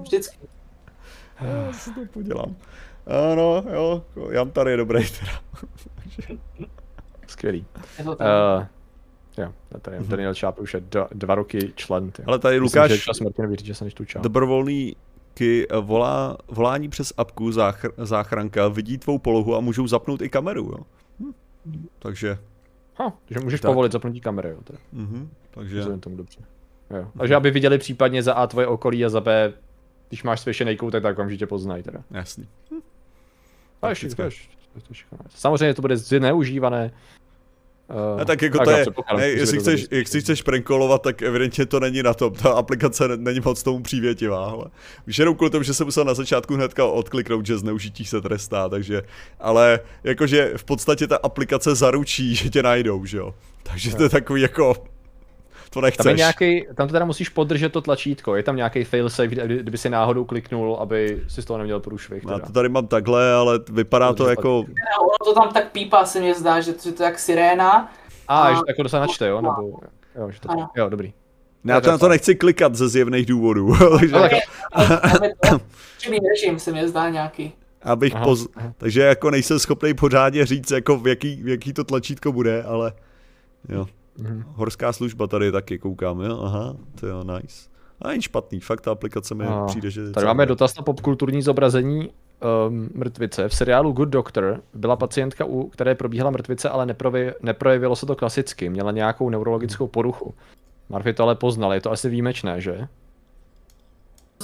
Vždycky. 0.00 0.38
Já 1.40 1.72
si 1.72 1.94
to 1.94 2.00
podělám. 2.12 2.56
Ano, 3.32 3.64
jo, 3.72 4.04
Jantar 4.30 4.68
je 4.68 4.76
dobrý 4.76 5.04
teda. 5.10 5.32
Skvělý. 7.26 7.66
Je 7.98 8.04
to 8.04 8.10
uh, 8.10 8.16
Jo, 9.38 9.52
tady 9.82 9.98
mm-hmm. 9.98 10.08
Daniel 10.08 10.34
Čáp 10.34 10.58
už 10.58 10.74
je 10.74 10.80
dva, 10.80 11.08
dva 11.12 11.34
roky 11.34 11.72
člen. 11.76 12.10
Tě. 12.10 12.22
Ale 12.26 12.38
tady 12.38 12.58
Lukáš, 12.58 12.90
Myslím, 12.90 13.14
že 13.18 13.24
Martina 13.24 13.48
že 13.62 13.74
se 13.74 13.84
než 13.84 13.94
tu 13.94 14.04
Dobrovolný 14.20 14.96
eh, 15.40 15.66
volá, 15.80 16.36
volání 16.48 16.88
přes 16.88 17.12
apku 17.16 17.52
záchr, 17.52 17.92
záchranka 17.98 18.68
vidí 18.68 18.98
tvou 18.98 19.18
polohu 19.18 19.56
a 19.56 19.60
můžou 19.60 19.86
zapnout 19.86 20.22
i 20.22 20.28
kameru, 20.28 20.62
jo. 20.64 20.78
Hm. 21.20 21.32
Takže... 21.98 22.38
Ha, 22.96 23.12
takže 23.24 23.40
můžeš 23.44 23.60
tak. 23.60 23.68
povolit 23.68 23.92
zapnutí 23.92 24.20
kamery, 24.20 24.48
jo. 24.48 24.58
Teda. 24.64 24.78
Mm-hmm, 24.94 25.28
takže... 25.50 25.78
Vzhledem 25.78 26.00
tomu 26.00 26.16
dobře. 26.16 26.40
Jo. 26.90 27.10
Takže 27.18 27.34
aby 27.34 27.50
viděli 27.50 27.78
případně 27.78 28.22
za 28.22 28.34
A 28.34 28.46
tvoje 28.46 28.66
okolí 28.66 29.04
a 29.04 29.08
za 29.08 29.20
B, 29.20 29.52
když 30.08 30.22
máš 30.22 30.40
svěšený 30.40 30.76
koutek, 30.76 31.02
tak 31.02 31.14
okamžitě 31.14 31.46
poznají 31.46 31.82
teda. 31.82 32.02
Jasný. 32.10 32.48
Hm. 32.70 32.80
A 33.82 33.88
ještě, 33.88 34.08
Samozřejmě 35.28 35.74
to 35.74 35.82
bude 35.82 35.96
zneužívané 35.96 36.92
Uh, 37.90 38.20
a 38.20 38.24
tak 38.24 38.42
jako 38.42 38.58
tak 38.58 38.66
to 38.66 38.70
je, 38.70 38.86
ne, 39.16 39.28
jestli, 39.28 39.58
chceš, 39.58 39.86
jestli 39.90 40.20
chceš 40.20 40.42
prankolovat, 40.42 41.02
tak 41.02 41.22
evidentně 41.22 41.66
to 41.66 41.80
není 41.80 42.02
na 42.02 42.14
tom, 42.14 42.32
ta 42.32 42.52
aplikace 42.52 43.08
není 43.16 43.40
moc 43.44 43.62
tomu 43.62 43.82
přívětivá, 43.82 44.46
ale 44.46 44.64
víš 45.06 45.18
jenom 45.18 45.34
kvůli 45.34 45.50
tomu, 45.50 45.62
že 45.62 45.74
jsem 45.74 45.86
musel 45.86 46.04
na 46.04 46.14
začátku 46.14 46.54
hnedka 46.54 46.86
odkliknout, 46.86 47.46
že 47.46 47.58
zneužití 47.58 48.04
se 48.04 48.20
trestá, 48.20 48.68
takže, 48.68 49.02
ale 49.40 49.80
jakože 50.04 50.52
v 50.56 50.64
podstatě 50.64 51.06
ta 51.06 51.16
aplikace 51.16 51.74
zaručí, 51.74 52.34
že 52.34 52.50
tě 52.50 52.62
najdou, 52.62 53.04
že 53.04 53.18
jo, 53.18 53.34
takže 53.62 53.96
to 53.96 54.02
je 54.02 54.08
takový 54.08 54.42
jako, 54.42 54.74
to 55.74 55.80
nechceš. 55.80 56.04
Tam, 56.04 56.10
je 56.10 56.16
nějaký, 56.16 56.66
tam 56.74 56.88
to 56.88 56.92
teda 56.92 57.04
musíš 57.04 57.28
podržet 57.28 57.72
to 57.72 57.80
tlačítko, 57.80 58.36
je 58.36 58.42
tam 58.42 58.56
nějaký 58.56 58.84
failsafe, 58.84 59.26
kdyby 59.26 59.78
si 59.78 59.90
náhodou 59.90 60.24
kliknul, 60.24 60.76
aby 60.80 61.22
si 61.28 61.42
z 61.42 61.44
toho 61.44 61.58
neměl 61.58 61.80
průšvih. 61.80 62.22
Já 62.30 62.38
to 62.38 62.52
tady 62.52 62.68
mám 62.68 62.86
takhle, 62.86 63.32
ale 63.32 63.60
vypadá 63.72 64.12
to, 64.12 64.24
to 64.24 64.30
jako... 64.30 64.58
ono 64.58 65.24
to 65.24 65.34
tam 65.34 65.52
tak 65.52 65.72
pípá, 65.72 66.04
se 66.04 66.20
mi 66.20 66.34
zdá, 66.34 66.60
že 66.60 66.72
to, 66.72 66.88
je 66.88 66.92
to 66.92 67.02
jak 67.02 67.18
siréna. 67.18 67.92
A, 68.28 68.42
a... 68.42 68.54
že 68.54 68.60
to 68.60 68.64
jako 68.68 68.88
se 68.88 68.98
načte, 68.98 69.26
jo? 69.26 69.36
Nebo... 69.36 69.78
Jo, 70.16 70.30
že 70.30 70.40
to... 70.40 70.48
jo, 70.76 70.88
dobrý. 70.88 71.12
Ne, 71.64 71.72
já 71.72 71.80
to 71.80 71.90
na 71.90 71.98
to 71.98 72.08
nechci 72.08 72.34
klikat 72.34 72.74
ze 72.74 72.88
zjevných 72.88 73.26
důvodů. 73.26 73.74
takže... 74.00 74.16
režim 76.30 76.58
se 76.58 76.72
mi 76.72 76.88
zdá 76.88 77.10
nějaký. 77.10 77.52
Abych 77.82 78.14
aha, 78.14 78.24
poz... 78.24 78.46
aha. 78.56 78.72
Takže 78.78 79.00
jako 79.00 79.30
nejsem 79.30 79.58
schopný 79.58 79.94
pořádně 79.94 80.46
říct, 80.46 80.70
jako 80.70 80.96
v 80.96 81.06
jaký, 81.06 81.42
v 81.42 81.48
jaký 81.48 81.72
to 81.72 81.84
tlačítko 81.84 82.32
bude, 82.32 82.62
ale 82.62 82.92
jo. 83.68 83.86
Mm-hmm. 84.18 84.44
Horská 84.46 84.92
služba 84.92 85.26
tady 85.26 85.52
taky 85.52 85.78
koukám, 85.78 86.20
jo, 86.20 86.40
aha, 86.42 86.76
to 87.00 87.06
je 87.06 87.12
nice. 87.12 87.68
A 88.02 88.08
není 88.08 88.22
špatný, 88.22 88.60
fakt 88.60 88.80
ta 88.80 88.92
aplikace 88.92 89.34
mi 89.34 89.46
a, 89.46 89.64
přijde, 89.66 89.90
že... 89.90 90.10
Tady 90.10 90.26
máme 90.26 90.46
dotaz 90.46 90.76
na 90.76 90.82
popkulturní 90.82 91.42
zobrazení 91.42 92.10
um, 92.68 92.88
mrtvice. 92.94 93.48
V 93.48 93.54
seriálu 93.54 93.92
Good 93.92 94.08
Doctor 94.08 94.62
byla 94.74 94.96
pacientka, 94.96 95.44
u 95.44 95.68
které 95.68 95.94
probíhala 95.94 96.30
mrtvice, 96.30 96.68
ale 96.68 96.86
neprovi, 96.86 97.32
neprojevilo 97.42 97.96
se 97.96 98.06
to 98.06 98.16
klasicky. 98.16 98.68
Měla 98.68 98.90
nějakou 98.90 99.30
neurologickou 99.30 99.86
poruchu. 99.86 100.34
Marfy 100.88 101.12
to 101.12 101.22
ale 101.22 101.34
poznal, 101.34 101.72
je 101.72 101.80
to 101.80 101.92
asi 101.92 102.08
výjimečné, 102.08 102.60
že? 102.60 102.88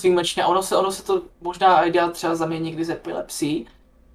Výjimečně, 0.03 0.47
ono 0.47 0.63
se, 0.63 0.77
ono 0.77 0.93
se 0.93 1.05
to 1.05 1.23
možná 1.41 1.89
dělá 1.89 2.11
třeba 2.11 2.35
za 2.35 2.47
mě 2.47 2.59
někdy 2.59 2.85
z 2.85 2.91
epilepsí, 2.91 3.67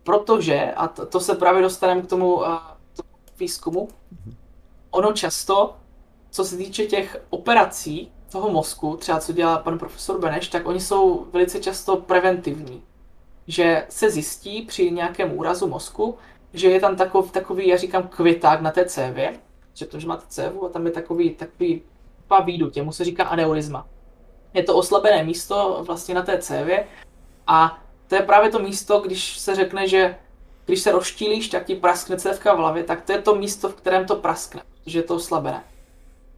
protože, 0.03 0.71
a 0.75 0.87
to, 0.87 1.05
to 1.05 1.19
se 1.19 1.35
právě 1.35 1.61
dostaneme 1.61 2.01
k 2.01 2.07
tomu, 2.07 2.35
uh, 2.35 2.45
tomu 2.95 3.09
výzkumu, 3.39 3.87
mm-hmm 3.87 4.44
ono 4.95 5.13
často, 5.13 5.75
co 6.31 6.45
se 6.45 6.57
týče 6.57 6.85
těch 6.85 7.21
operací 7.29 8.11
toho 8.31 8.49
mozku, 8.49 8.97
třeba 8.97 9.19
co 9.19 9.33
dělá 9.33 9.57
pan 9.57 9.79
profesor 9.79 10.19
Beneš, 10.19 10.47
tak 10.47 10.67
oni 10.67 10.79
jsou 10.79 11.27
velice 11.33 11.59
často 11.59 11.95
preventivní. 11.97 12.83
Že 13.47 13.85
se 13.89 14.09
zjistí 14.09 14.61
při 14.61 14.91
nějakém 14.91 15.37
úrazu 15.37 15.67
mozku, 15.67 16.17
že 16.53 16.69
je 16.69 16.79
tam 16.79 16.95
takový, 16.95 17.29
takový 17.29 17.67
já 17.67 17.77
říkám, 17.77 18.07
květák 18.07 18.61
na 18.61 18.71
té 18.71 18.85
cévě, 18.85 19.39
že 19.73 19.85
to, 19.85 19.99
že 19.99 20.07
máte 20.07 20.25
cévu 20.27 20.65
a 20.65 20.69
tam 20.69 20.85
je 20.85 20.91
takový, 20.91 21.29
takový 21.29 21.81
pavídu, 22.27 22.69
těmu 22.69 22.91
se 22.91 23.03
říká 23.03 23.23
aneurisma. 23.23 23.87
Je 24.53 24.63
to 24.63 24.75
oslabené 24.75 25.23
místo 25.23 25.83
vlastně 25.87 26.15
na 26.15 26.21
té 26.21 26.37
cévě 26.37 26.87
a 27.47 27.83
to 28.07 28.15
je 28.15 28.21
právě 28.21 28.49
to 28.49 28.59
místo, 28.59 28.99
když 28.99 29.37
se 29.37 29.55
řekne, 29.55 29.87
že 29.87 30.17
když 30.65 30.79
se 30.79 30.91
rozštílíš, 30.91 31.47
tak 31.47 31.65
ti 31.65 31.75
praskne 31.75 32.17
cévka 32.17 32.53
v 32.53 32.57
hlavě, 32.57 32.83
tak 32.83 33.01
to 33.01 33.11
je 33.11 33.21
to 33.21 33.35
místo, 33.35 33.69
v 33.69 33.75
kterém 33.75 34.05
to 34.05 34.15
praskne 34.15 34.61
že 34.85 35.03
to 35.03 35.15
oslabené. 35.15 35.63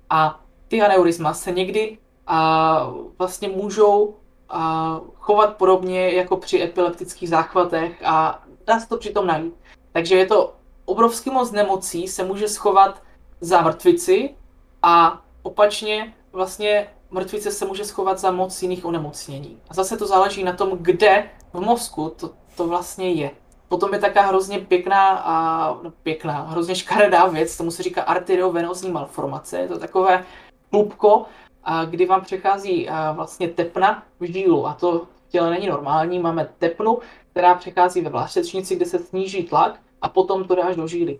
A 0.09 0.41
ty 0.67 0.81
aneurisma 0.81 1.33
se 1.33 1.51
někdy 1.51 1.97
a, 2.27 2.89
vlastně 3.17 3.47
můžou 3.47 4.15
a, 4.49 5.01
chovat 5.15 5.57
podobně 5.57 6.11
jako 6.11 6.37
při 6.37 6.61
epileptických 6.61 7.29
záchvatech 7.29 8.03
a 8.05 8.43
dá 8.67 8.79
se 8.79 8.89
to 8.89 8.97
přitom 8.97 9.27
najít. 9.27 9.53
Takže 9.91 10.15
je 10.15 10.25
to 10.25 10.53
obrovský 10.85 11.29
moc 11.29 11.51
nemocí 11.51 12.07
se 12.07 12.23
může 12.23 12.47
schovat 12.47 13.03
za 13.41 13.61
mrtvici 13.61 14.35
a 14.81 15.21
opačně 15.41 16.13
vlastně 16.31 16.87
mrtvice 17.11 17.51
se 17.51 17.65
může 17.65 17.85
schovat 17.85 18.19
za 18.19 18.31
moc 18.31 18.61
jiných 18.61 18.85
onemocnění. 18.85 19.61
A 19.69 19.73
zase 19.73 19.97
to 19.97 20.07
záleží 20.07 20.43
na 20.43 20.53
tom, 20.53 20.77
kde 20.81 21.29
v 21.53 21.59
mozku 21.59 22.09
to, 22.09 22.29
to 22.55 22.67
vlastně 22.67 23.11
je. 23.11 23.31
Potom 23.67 23.93
je 23.93 23.99
taká 23.99 24.21
hrozně 24.21 24.59
pěkná 24.59 25.09
a 25.09 25.67
no, 25.83 25.91
pěkná, 26.03 26.41
hrozně 26.41 26.75
škaredá 26.75 27.27
věc, 27.27 27.57
tomu 27.57 27.71
se 27.71 27.83
říká 27.83 28.01
arteriovenozní 28.01 28.91
malformace. 28.91 29.59
Je 29.59 29.67
to 29.67 29.79
takové 29.79 30.25
klubko 30.69 31.25
a 31.63 31.85
kdy 31.85 32.05
vám 32.05 32.21
přechází 32.21 32.89
a, 32.89 33.11
vlastně 33.11 33.47
tepna 33.47 34.03
v 34.19 34.33
žílu 34.33 34.67
a 34.67 34.73
to 34.73 35.07
těle 35.29 35.49
není 35.49 35.67
normální. 35.67 36.19
Máme 36.19 36.49
tepnu, 36.57 36.99
která 37.31 37.55
přechází 37.55 38.01
ve 38.01 38.09
vlášečnici, 38.09 38.75
kde 38.75 38.85
se 38.85 38.99
sníží 38.99 39.43
tlak 39.43 39.79
a 40.01 40.09
potom 40.09 40.43
to 40.43 40.55
dáš 40.55 40.75
do 40.75 40.87
žíly. 40.87 41.19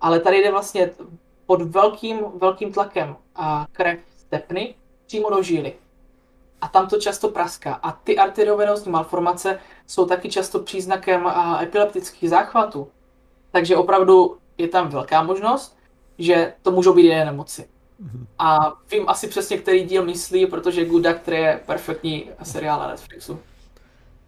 Ale 0.00 0.20
tady 0.20 0.42
jde 0.42 0.50
vlastně 0.50 0.90
pod 1.46 1.62
velkým, 1.62 2.18
velkým 2.34 2.72
tlakem 2.72 3.16
a 3.34 3.66
krev 3.72 3.98
z 4.16 4.24
tepny 4.24 4.74
přímo 5.06 5.30
do 5.30 5.42
žíly. 5.42 5.74
A 6.64 6.68
tam 6.68 6.88
to 6.88 7.00
často 7.00 7.28
praská. 7.28 7.74
A 7.74 7.92
ty 7.92 8.18
arteriovenózní 8.18 8.92
malformace 8.92 9.58
jsou 9.86 10.06
taky 10.06 10.28
často 10.28 10.58
příznakem 10.58 11.26
epileptických 11.62 12.30
záchvatů. 12.30 12.88
Takže 13.50 13.76
opravdu 13.76 14.36
je 14.58 14.68
tam 14.68 14.88
velká 14.88 15.22
možnost, 15.22 15.76
že 16.18 16.52
to 16.62 16.70
můžou 16.70 16.94
být 16.94 17.02
jiné 17.02 17.24
nemoci. 17.24 17.68
A 18.38 18.72
vím 18.90 19.08
asi 19.08 19.28
přesně, 19.28 19.58
který 19.58 19.84
díl 19.84 20.04
myslí, 20.04 20.46
protože 20.46 20.84
Good 20.84 21.02
Doctor 21.02 21.34
je 21.34 21.60
perfektní 21.66 22.30
seriál 22.42 22.80
na 22.80 22.88
Netflixu. 22.88 23.38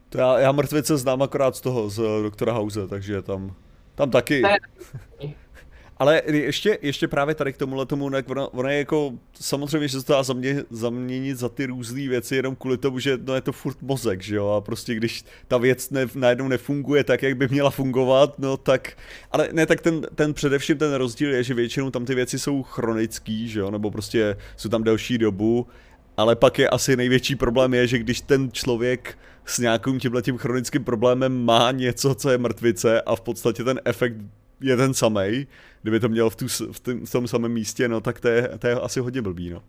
To 0.08 0.18
já, 0.18 0.38
já 0.38 0.52
mrtvice 0.52 0.96
znám 0.96 1.22
akorát 1.22 1.56
z 1.56 1.60
toho, 1.60 1.88
z 1.88 2.02
doktora 2.22 2.52
House, 2.52 2.88
takže 2.88 3.22
tam, 3.22 3.54
tam 3.94 4.10
taky. 4.10 4.42
Ale 5.98 6.22
ještě, 6.26 6.78
ještě 6.82 7.08
právě 7.08 7.34
tady 7.34 7.52
k 7.52 7.56
tomuhle 7.56 7.86
tomu, 7.86 8.04
ono, 8.04 8.48
ono 8.48 8.68
je 8.68 8.78
jako, 8.78 9.12
samozřejmě, 9.40 9.88
že 9.88 10.00
se 10.00 10.06
to 10.06 10.12
dá 10.12 10.22
zamě, 10.22 10.64
zaměnit 10.70 11.38
za 11.38 11.48
ty 11.48 11.66
různé 11.66 12.08
věci 12.08 12.36
jenom 12.36 12.56
kvůli 12.56 12.78
tomu, 12.78 12.98
že 12.98 13.18
no 13.24 13.34
je 13.34 13.40
to 13.40 13.52
furt 13.52 13.82
mozek, 13.82 14.22
že 14.22 14.36
jo, 14.36 14.48
a 14.48 14.60
prostě 14.60 14.94
když 14.94 15.24
ta 15.48 15.58
věc 15.58 15.90
ne, 15.90 16.06
najednou 16.14 16.48
nefunguje 16.48 17.04
tak, 17.04 17.22
jak 17.22 17.36
by 17.36 17.48
měla 17.48 17.70
fungovat, 17.70 18.38
no 18.38 18.56
tak, 18.56 18.92
ale 19.30 19.48
ne, 19.52 19.66
tak 19.66 19.80
ten, 19.80 20.06
ten 20.14 20.34
především 20.34 20.78
ten 20.78 20.94
rozdíl 20.94 21.34
je, 21.34 21.42
že 21.42 21.54
většinou 21.54 21.90
tam 21.90 22.04
ty 22.04 22.14
věci 22.14 22.38
jsou 22.38 22.62
chronický, 22.62 23.48
že 23.48 23.60
jo, 23.60 23.70
nebo 23.70 23.90
prostě 23.90 24.36
jsou 24.56 24.68
tam 24.68 24.82
delší 24.82 25.18
dobu, 25.18 25.66
ale 26.16 26.36
pak 26.36 26.58
je 26.58 26.68
asi 26.68 26.96
největší 26.96 27.36
problém 27.36 27.74
je, 27.74 27.86
že 27.86 27.98
když 27.98 28.20
ten 28.20 28.52
člověk 28.52 29.18
s 29.44 29.58
nějakým 29.58 30.00
tímhletím 30.00 30.38
chronickým 30.38 30.84
problémem 30.84 31.44
má 31.44 31.70
něco, 31.70 32.14
co 32.14 32.30
je 32.30 32.38
mrtvice 32.38 33.00
a 33.00 33.16
v 33.16 33.20
podstatě 33.20 33.64
ten 33.64 33.80
efekt 33.84 34.16
je 34.60 34.76
ten 34.76 34.94
samý, 34.94 35.46
kdyby 35.82 36.00
to 36.00 36.08
měl 36.08 36.30
v, 36.30 36.36
tu, 36.36 36.48
v, 36.48 36.80
tým, 36.80 37.06
v 37.06 37.12
tom 37.12 37.28
samém 37.28 37.52
místě, 37.52 37.88
no 37.88 38.00
tak 38.00 38.20
to 38.20 38.28
je, 38.28 38.50
to 38.58 38.66
je 38.66 38.74
asi 38.74 39.00
hodně 39.00 39.22
blbý, 39.22 39.50
no. 39.50 39.62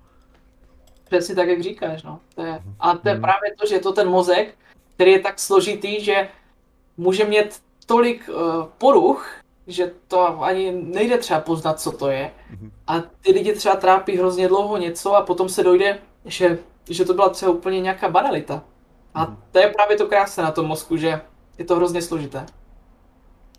Přesně 1.03 1.35
tak, 1.35 1.47
jak 1.47 1.61
říkáš, 1.61 2.03
no. 2.03 2.19
To 2.35 2.41
je, 2.41 2.61
a 2.79 2.97
to 2.97 3.09
je 3.09 3.13
hmm. 3.13 3.21
právě 3.21 3.55
to, 3.59 3.67
že 3.67 3.75
je 3.75 3.79
to 3.79 3.93
ten 3.93 4.09
mozek, 4.09 4.55
který 4.95 5.11
je 5.11 5.19
tak 5.19 5.39
složitý, 5.39 6.03
že 6.03 6.27
může 6.97 7.25
mít 7.25 7.61
tolik 7.85 8.29
uh, 8.29 8.65
poruch, 8.77 9.29
že 9.67 9.91
to 10.07 10.43
ani 10.43 10.71
nejde 10.71 11.17
třeba 11.17 11.39
poznat, 11.39 11.79
co 11.79 11.91
to 11.91 12.09
je. 12.09 12.31
Hmm. 12.49 12.71
A 12.87 12.99
ty 13.01 13.31
lidi 13.31 13.53
třeba 13.53 13.75
trápí 13.75 14.17
hrozně 14.17 14.47
dlouho 14.47 14.77
něco 14.77 15.15
a 15.15 15.21
potom 15.21 15.49
se 15.49 15.63
dojde, 15.63 15.99
že, 16.25 16.59
že 16.89 17.05
to 17.05 17.13
byla 17.13 17.29
třeba 17.29 17.51
úplně 17.51 17.81
nějaká 17.81 18.09
banalita. 18.09 18.63
A 19.13 19.23
hmm. 19.23 19.37
to 19.51 19.59
je 19.59 19.67
právě 19.67 19.97
to 19.97 20.07
krásné 20.07 20.43
na 20.43 20.51
tom 20.51 20.65
mozku, 20.65 20.97
že 20.97 21.21
je 21.57 21.65
to 21.65 21.75
hrozně 21.75 22.01
složité. 22.01 22.45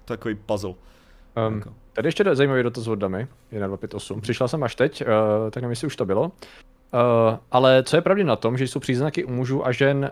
Takový 0.04 0.34
puzzle. 0.34 0.74
Um, 1.46 1.62
tady 1.92 2.08
ještě 2.08 2.34
zajímavý 2.34 2.62
dotaz 2.62 2.86
od 2.86 2.94
Damy, 2.94 3.24
1258. 3.24 4.20
Přišla 4.20 4.48
jsem 4.48 4.62
až 4.62 4.74
teď, 4.74 5.02
uh, 5.02 5.06
tak 5.50 5.62
nevím, 5.62 5.70
jestli 5.70 5.86
už 5.86 5.96
to 5.96 6.04
bylo. 6.04 6.22
Uh, 6.22 6.30
ale 7.50 7.82
co 7.82 7.96
je 7.96 8.02
pravdě 8.02 8.24
na 8.24 8.36
tom, 8.36 8.58
že 8.58 8.68
jsou 8.68 8.80
příznaky 8.80 9.24
u 9.24 9.30
mužů 9.30 9.66
a 9.66 9.72
žen, 9.72 10.10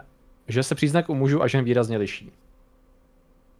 že 0.49 0.63
se 0.63 0.75
příznak 0.75 1.09
u 1.09 1.15
mužů 1.15 1.43
a 1.43 1.47
žen 1.47 1.65
výrazně 1.65 1.99
liší? 1.99 2.33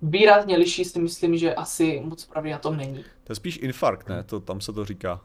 Výrazně 0.03 0.57
liší 0.57 0.85
si 0.85 0.99
myslím, 0.99 1.37
že 1.37 1.55
asi 1.55 2.03
moc 2.05 2.25
pravdy 2.25 2.51
na 2.51 2.59
tom 2.59 2.77
není. 2.77 3.05
To 3.25 3.33
je 3.33 3.37
spíš 3.37 3.59
infarkt, 3.63 4.09
ne? 4.09 4.23
To, 4.23 4.41
tam 4.41 4.61
se 4.61 4.73
to 4.73 4.85
říká. 4.85 5.21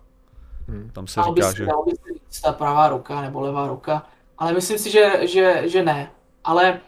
Hmm. 0.68 0.90
Tam 0.94 1.08
se 1.08 1.22
říká, 1.22 1.50
by, 1.50 1.58
že... 1.58 1.66
Dalo 1.66 1.86
by 1.86 1.92
se 2.30 2.42
ta 2.42 2.52
pravá 2.52 2.90
ruka 2.90 3.22
nebo 3.22 3.42
levá 3.42 3.68
ruka, 3.68 4.08
ale 4.38 4.54
myslím 4.54 4.78
si, 4.78 4.92
že, 4.92 5.28
že, 5.28 5.64
že 5.66 5.84
ne. 5.84 6.12
Ale 6.44 6.80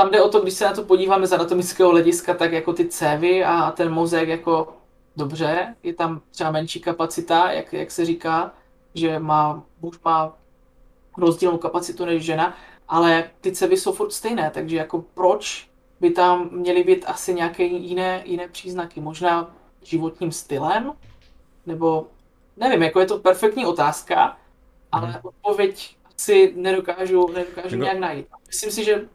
tam 0.00 0.10
jde 0.10 0.22
o 0.22 0.28
to, 0.28 0.40
když 0.40 0.54
se 0.54 0.64
na 0.64 0.72
to 0.72 0.84
podíváme 0.84 1.26
z 1.26 1.32
anatomického 1.32 1.90
hlediska, 1.90 2.34
tak 2.34 2.52
jako 2.52 2.72
ty 2.72 2.88
cévy 2.88 3.44
a 3.44 3.70
ten 3.70 3.92
mozek 3.92 4.28
jako 4.28 4.76
dobře, 5.16 5.74
je 5.82 5.94
tam 5.94 6.20
třeba 6.30 6.50
menší 6.50 6.80
kapacita, 6.80 7.52
jak, 7.52 7.72
jak 7.72 7.90
se 7.90 8.04
říká, 8.04 8.54
že 8.94 9.18
má, 9.18 9.62
muž 9.80 9.98
má 10.04 10.36
rozdílnou 11.18 11.58
kapacitu 11.58 12.04
než 12.04 12.24
žena, 12.24 12.56
ale 12.88 13.30
ty 13.40 13.52
cévy 13.52 13.76
jsou 13.76 13.92
furt 13.92 14.12
stejné, 14.12 14.50
takže 14.54 14.76
jako 14.76 15.04
proč 15.14 15.68
by 16.00 16.10
tam 16.10 16.48
měly 16.52 16.84
být 16.84 17.04
asi 17.06 17.34
nějaké 17.34 17.62
jiné, 17.62 18.22
jiné 18.24 18.48
příznaky, 18.48 19.00
možná 19.00 19.54
životním 19.82 20.32
stylem, 20.32 20.92
nebo 21.66 22.06
nevím, 22.56 22.82
jako 22.82 23.00
je 23.00 23.06
to 23.06 23.18
perfektní 23.18 23.66
otázka, 23.66 24.36
ale 24.92 25.06
hmm. 25.06 25.20
odpověď 25.22 25.96
si 26.16 26.52
nedokážu, 26.56 27.32
nedokážu 27.32 27.76
nějak 27.76 27.98
najít. 27.98 28.26
Myslím 28.46 28.70
si, 28.70 28.84
že 28.84 29.08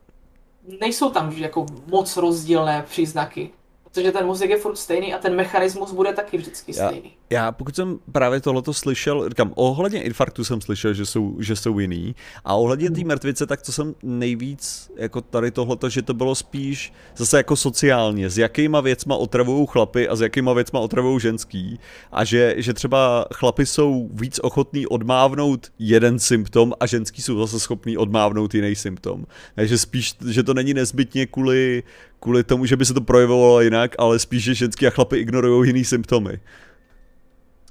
nejsou 0.81 1.09
tam 1.09 1.31
jako 1.31 1.65
moc 1.87 2.17
rozdílné 2.17 2.85
příznaky 2.89 3.51
protože 3.95 4.11
ten 4.11 4.25
mozek 4.25 4.49
je 4.49 4.57
furt 4.57 4.75
stejný 4.75 5.13
a 5.13 5.17
ten 5.17 5.35
mechanismus 5.35 5.91
bude 5.91 6.13
taky 6.13 6.37
vždycky 6.37 6.73
stejný. 6.73 7.03
Já, 7.05 7.11
já 7.35 7.51
pokud 7.51 7.75
jsem 7.75 7.99
právě 8.11 8.41
tohleto 8.41 8.73
slyšel, 8.73 9.29
říkám, 9.29 9.51
ohledně 9.55 10.03
infarktu 10.03 10.43
jsem 10.43 10.61
slyšel, 10.61 10.93
že 10.93 11.05
jsou, 11.05 11.35
že 11.39 11.55
jsou 11.55 11.79
jiný 11.79 12.15
a 12.45 12.55
ohledně 12.55 12.91
té 12.91 12.99
hmm. 12.99 13.07
mrtvice, 13.07 13.45
tak 13.45 13.61
to 13.61 13.71
jsem 13.71 13.95
nejvíc, 14.03 14.91
jako 14.95 15.21
tady 15.21 15.51
tohleto, 15.51 15.89
že 15.89 16.01
to 16.01 16.13
bylo 16.13 16.35
spíš 16.35 16.93
zase 17.15 17.37
jako 17.37 17.55
sociálně, 17.55 18.29
s 18.29 18.37
jakýma 18.37 18.81
věcma 18.81 19.15
otravují 19.15 19.67
chlapy 19.69 20.07
a 20.07 20.15
s 20.15 20.21
jakýma 20.21 20.53
věcma 20.53 20.79
otravují 20.79 21.19
ženský 21.19 21.79
a 22.11 22.23
že, 22.23 22.55
že 22.57 22.73
třeba 22.73 23.25
chlapy 23.33 23.65
jsou 23.65 24.09
víc 24.13 24.39
ochotní 24.39 24.87
odmávnout 24.87 25.71
jeden 25.79 26.19
symptom 26.19 26.73
a 26.79 26.85
ženský 26.85 27.21
jsou 27.21 27.39
zase 27.39 27.59
schopní 27.59 27.97
odmávnout 27.97 28.55
jiný 28.55 28.75
symptom. 28.75 29.25
Takže 29.55 29.77
spíš, 29.77 30.15
že 30.29 30.43
to 30.43 30.53
není 30.53 30.73
nezbytně 30.73 31.25
kvůli, 31.25 31.83
kvůli 32.19 32.43
tomu, 32.43 32.65
že 32.65 32.77
by 32.77 32.85
se 32.85 32.93
to 32.93 33.01
projevovalo 33.01 33.61
jinak, 33.61 33.95
ale 33.97 34.19
spíš, 34.19 34.43
že 34.43 34.55
ženský 34.55 34.87
a 34.87 34.89
chlapy 34.89 35.17
ignorují 35.17 35.69
jiný 35.69 35.85
symptomy. 35.85 36.39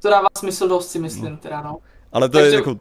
To 0.05 0.11
dává 0.11 0.29
smysl 0.39 0.69
dost, 0.69 0.91
si 0.91 0.99
myslím, 0.99 1.37
teda 1.37 1.63
no. 1.63 1.79
Ale 2.13 2.29
to 2.29 2.39
Takže 2.39 2.51
je 2.51 2.55
jako... 2.55 2.79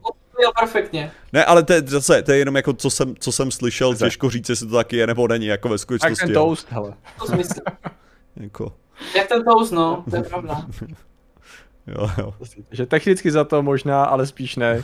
perfektně. 0.59 1.11
Ne, 1.33 1.45
ale 1.45 1.63
to 1.63 1.73
je 1.73 1.81
zase, 1.81 2.21
to 2.21 2.31
je 2.31 2.37
jenom 2.37 2.55
jako, 2.55 2.73
co 2.73 2.89
jsem, 2.89 3.15
co 3.19 3.31
jsem 3.31 3.51
slyšel, 3.51 3.95
Zde. 3.95 4.05
těžko 4.05 4.29
říct, 4.29 4.49
jestli 4.49 4.67
to 4.67 4.75
taky 4.75 4.97
je 4.97 5.07
nebo 5.07 5.27
není, 5.27 5.45
jako 5.45 5.69
ve 5.69 5.77
skutečnosti. 5.77 6.23
Jak 6.23 6.27
ten 6.27 6.33
toast, 6.33 6.71
hele. 6.71 6.93
To 7.19 7.25
smysl. 7.25 7.53
jako. 8.35 8.73
Jak 9.15 9.27
ten 9.27 9.43
toast, 9.43 9.71
no, 9.71 10.03
to 10.09 10.15
je 10.15 10.23
pravda. 10.23 10.65
Jo, 11.87 12.09
jo. 12.17 12.33
Že 12.71 12.85
technicky 12.85 13.31
za 13.31 13.43
to 13.43 13.63
možná, 13.63 14.03
ale 14.03 14.25
spíš 14.27 14.55
ne. 14.55 14.81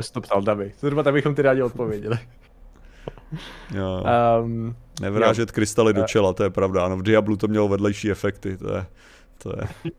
Jsi 0.00 0.12
to 0.12 0.20
ptal 0.20 0.42
Davi. 0.42 0.72
Zhruba 0.78 1.02
tak 1.02 1.14
bychom 1.14 1.34
ty 1.34 1.42
rádi 1.42 1.62
odpověděli. 1.62 2.18
Jo. 3.74 4.04
Um, 4.42 4.76
Nevrážet 5.00 5.48
jo. 5.48 5.52
krystaly 5.52 5.92
do 5.92 6.02
čela, 6.02 6.32
to 6.32 6.42
je 6.42 6.50
pravda. 6.50 6.84
Ano, 6.84 6.96
v 6.96 7.02
Diablu 7.02 7.36
to 7.36 7.48
mělo 7.48 7.68
vedlejší 7.68 8.10
efekty, 8.10 8.56
to 8.56 8.74
je, 8.74 8.86
to 9.38 9.52
je. 9.60 9.92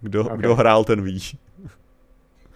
Kdo, 0.00 0.24
okay. 0.24 0.38
kdo 0.38 0.54
hrál, 0.54 0.84
ten 0.84 1.02
ví. 1.02 1.20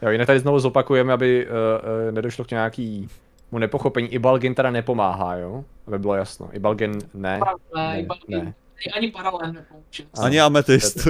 Jo, 0.03 0.11
jinak 0.11 0.27
tady 0.27 0.41
znovu 0.41 0.59
zopakujeme, 0.59 1.13
aby 1.13 1.47
uh, 1.47 1.53
uh, 1.53 2.15
nedošlo 2.15 2.45
k 2.45 2.51
nějaký 2.51 3.09
mu 3.53 3.59
nepochopení. 3.59 4.09
Ibalgin 4.09 4.55
teda 4.55 4.71
nepomáhá, 4.71 5.37
jo? 5.37 5.65
Aby 5.87 5.99
bylo 5.99 6.15
jasno. 6.15 6.49
Ibalgin 6.53 6.93
ne. 7.15 7.41
Ne, 7.75 7.83
ne, 7.89 8.01
Ibalgin. 8.01 8.45
ne. 8.45 8.55
Ani 8.97 9.11
paralel 9.11 9.53
nepomůže. 9.53 10.03
Ani 10.23 10.41
ametist. 10.41 11.07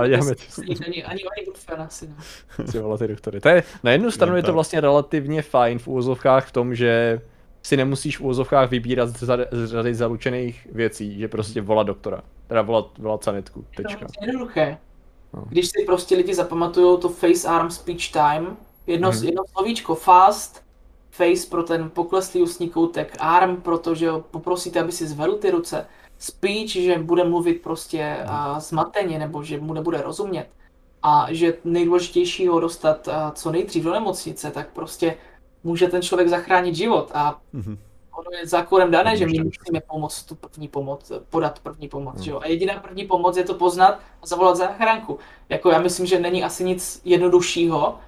Ani 0.00 0.14
ametist. 0.14 0.58
Ani, 0.58 0.76
ani, 0.86 1.04
ani 1.04 1.22
asi 1.78 2.08
ne. 2.08 2.14
ty 2.98 3.08
doktory. 3.08 3.40
To 3.40 3.48
je, 3.48 3.62
na 3.82 3.90
jednu 3.90 4.10
stranu 4.10 4.36
je 4.36 4.42
to 4.42 4.52
vlastně 4.52 4.80
relativně 4.80 5.42
fajn 5.42 5.78
v 5.78 5.88
úvozovkách 5.88 6.46
v 6.46 6.52
tom, 6.52 6.74
že 6.74 7.20
si 7.62 7.76
nemusíš 7.76 8.18
v 8.18 8.20
úvozovkách 8.20 8.70
vybírat 8.70 9.08
z 9.08 9.66
řady 9.66 9.94
zaručených 9.94 10.68
věcí, 10.72 11.18
že 11.18 11.28
prostě 11.28 11.60
volat 11.60 11.86
doktora. 11.86 12.22
Teda 12.46 12.62
volat, 12.62 12.98
volat 12.98 13.24
sanitku. 13.24 13.64
Tečka. 13.76 14.06
To 14.06 14.24
je 14.24 14.28
jednoduché. 14.28 14.78
No. 15.34 15.44
Když 15.48 15.66
si 15.66 15.84
prostě 15.86 16.16
lidi 16.16 16.34
zapamatují 16.34 16.98
to 17.00 17.08
face 17.08 17.48
arm 17.48 17.70
speech 17.70 18.12
time, 18.12 18.56
jedno, 18.86 19.10
hmm. 19.10 19.24
jedno 19.24 19.42
slovíčko 19.52 19.94
fast, 19.94 20.62
face 21.10 21.46
pro 21.50 21.62
ten 21.62 21.90
pokleslý 21.90 22.42
ústní 22.42 22.68
koutek, 22.68 23.16
arm, 23.18 23.56
protože 23.56 24.10
poprosíte, 24.30 24.80
aby 24.80 24.92
si 24.92 25.06
zvedl 25.06 25.34
ty 25.34 25.50
ruce, 25.50 25.86
speech, 26.18 26.70
že 26.70 26.98
bude 26.98 27.24
mluvit 27.24 27.62
prostě 27.62 28.16
a, 28.26 28.60
zmateně, 28.60 29.18
nebo 29.18 29.42
že 29.42 29.60
mu 29.60 29.72
nebude 29.72 30.02
rozumět. 30.02 30.48
A 31.02 31.26
že 31.30 31.54
nejdůležitější 31.64 32.46
ho 32.46 32.60
dostat 32.60 33.08
a, 33.08 33.30
co 33.30 33.52
nejdřív 33.52 33.84
do 33.84 33.92
nemocnice, 33.92 34.50
tak 34.50 34.68
prostě 34.72 35.16
může 35.64 35.88
ten 35.88 36.02
člověk 36.02 36.28
zachránit 36.28 36.74
život 36.74 37.10
a 37.14 37.40
mm-hmm. 37.54 37.78
Ono 38.20 38.38
je 38.40 38.46
zákonem 38.46 38.90
dané, 38.90 39.16
že 39.16 39.26
my 39.26 39.32
musíme 39.32 39.80
pomoct 39.86 40.22
tu 40.22 40.34
první 40.34 40.68
pomoc, 40.68 41.12
podat 41.30 41.58
první 41.58 41.88
pomoc, 41.88 42.16
mm. 42.16 42.22
že 42.22 42.30
jo? 42.30 42.40
A 42.42 42.46
jediná 42.46 42.74
první 42.74 43.04
pomoc 43.04 43.36
je 43.36 43.44
to 43.44 43.54
poznat 43.54 44.00
a 44.22 44.26
zavolat 44.26 44.56
záchranku. 44.56 45.18
Jako 45.48 45.70
já 45.70 45.80
myslím, 45.80 46.06
že 46.06 46.20
není 46.20 46.44
asi 46.44 46.64
nic 46.64 47.00
jednoduššího, 47.04 47.98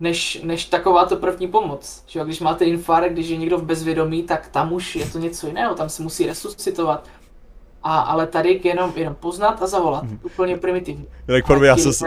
než, 0.00 0.40
než 0.42 0.64
takováto 0.64 1.16
první 1.16 1.48
pomoc. 1.48 2.04
Že 2.06 2.18
jo? 2.18 2.24
Když 2.24 2.40
máte 2.40 2.64
infarkt, 2.64 3.12
když 3.12 3.28
je 3.28 3.36
někdo 3.36 3.58
v 3.58 3.64
bezvědomí, 3.64 4.22
tak 4.22 4.48
tam 4.48 4.72
už 4.72 4.96
je 4.96 5.06
to 5.06 5.18
něco 5.18 5.46
jiného, 5.46 5.74
tam 5.74 5.88
se 5.88 6.02
musí 6.02 6.26
resuscitovat. 6.26 7.08
A, 7.82 8.00
ale 8.00 8.26
tady 8.26 8.60
jenom, 8.64 8.92
jenom 8.96 9.14
poznat 9.14 9.62
a 9.62 9.66
zavolat. 9.66 10.02
Mm. 10.02 10.20
Úplně 10.22 10.56
primitivní. 10.56 11.06
Tak 11.26 11.46
pro 11.46 11.58
mě, 11.58 11.68
já 11.68 11.76
se, 11.76 12.06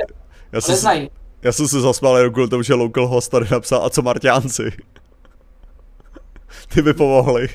já 0.52 0.62
se, 0.62 1.08
já 1.42 1.52
jsem 1.52 1.68
se 1.68 1.82
zasmál 1.82 2.18
jenom 2.18 2.34
kvůli 2.34 2.50
tomu, 2.50 2.64
že 2.64 2.74
local 2.74 3.08
host 3.08 3.32
tady 3.32 3.46
napsal, 3.52 3.86
a 3.86 3.90
co 3.90 4.02
Marťánci? 4.02 4.72
Ty 6.74 6.82
by 6.82 6.94
pomohly. 6.94 7.50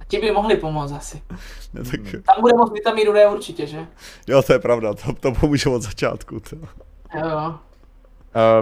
A 0.00 0.04
ti 0.06 0.18
by 0.18 0.30
mohli 0.30 0.56
pomoct 0.56 0.92
asi. 0.92 1.22
Ne, 1.74 1.84
tak, 1.84 2.00
Tam 2.00 2.40
bude 2.40 2.54
moc 2.54 2.72
vitamínu 2.72 3.12
D 3.12 3.26
určitě, 3.28 3.66
že? 3.66 3.86
jo, 4.26 4.42
to 4.42 4.52
je 4.52 4.58
pravda, 4.58 4.94
to, 4.94 5.12
to 5.12 5.32
pomůže 5.32 5.68
od 5.68 5.82
začátku. 5.82 6.40
To. 6.40 6.56
Jo, 6.56 7.28
jo. 7.28 7.54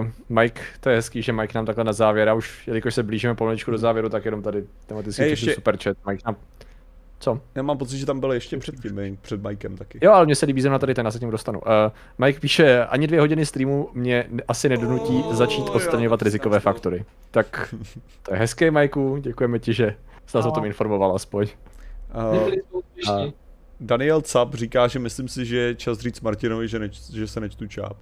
Uh, 0.01 0.07
Mike, 0.29 0.63
to 0.81 0.91
je 0.91 0.97
hezký, 0.97 1.23
že 1.23 1.33
Mike 1.33 1.59
nám 1.59 1.67
takhle 1.67 1.85
na 1.85 1.93
závěr, 1.93 2.29
a 2.29 2.35
už 2.35 2.67
jelikož 2.67 2.95
se 2.95 3.03
blížíme 3.03 3.35
pomalečku 3.35 3.71
do 3.71 3.79
závěru, 3.79 4.09
tak 4.09 4.25
jenom 4.25 4.43
tady 4.43 4.65
tematicky 4.87 5.23
ještě... 5.23 5.47
ještě- 5.47 5.55
super 5.55 5.77
chat. 5.83 5.97
Mike 6.07 6.23
nám... 6.27 6.37
Co? 7.23 7.41
Já 7.55 7.63
mám 7.63 7.79
pocit, 7.79 7.99
že 7.99 8.07
tam 8.07 8.21
byl 8.21 8.33
ještě 8.33 8.57
před 8.59 8.81
tím, 8.81 9.19
před 9.23 9.43
Mikem 9.43 9.77
taky. 9.77 9.99
Jo, 10.03 10.13
ale 10.13 10.25
mně 10.27 10.35
se 10.37 10.47
líbí 10.47 10.61
zrovna 10.63 10.79
tady 10.79 10.95
ten, 10.95 11.07
já 11.07 11.13
se 11.13 11.19
tím 11.19 11.31
dostanu. 11.31 11.61
Uh, 11.61 11.67
Mike 12.19 12.41
píše, 12.41 12.85
ani 12.85 13.07
dvě 13.07 13.21
hodiny 13.21 13.47
streamu 13.47 13.89
mě 13.95 14.27
asi 14.49 14.69
nedonutí 14.69 15.23
Oh, 15.27 15.35
začít 15.35 15.69
odstraňovat 15.69 16.19
to 16.19 16.25
rizikové 16.25 16.61
faktory. 16.61 17.05
Tak 17.31 17.75
to 18.23 18.35
je 18.35 18.39
hezké, 18.39 18.71
Majku, 18.71 19.17
děkujeme 19.17 19.59
ti, 19.59 19.73
že 19.73 19.97
jsi 20.27 20.37
nás 20.37 20.47
o 20.47 20.49
No. 20.49 20.55
tom 20.55 20.65
informoval 20.65 21.15
aspoň. 21.17 21.47
Uh, 22.33 22.51
úspěšní. 22.71 23.35
Daniel 23.81 24.21
Cap 24.23 24.55
říká, 24.55 24.89
že 24.89 24.99
myslím 24.99 25.29
si, 25.29 25.45
že 25.47 25.57
je 25.57 25.75
čas 25.75 25.99
říct 25.99 26.21
Martinovi, 26.21 26.69
že, 26.69 26.79
neč, 26.79 27.11
že 27.11 27.27
se 27.27 27.41
nečtu 27.41 27.67
čáp. 27.67 27.97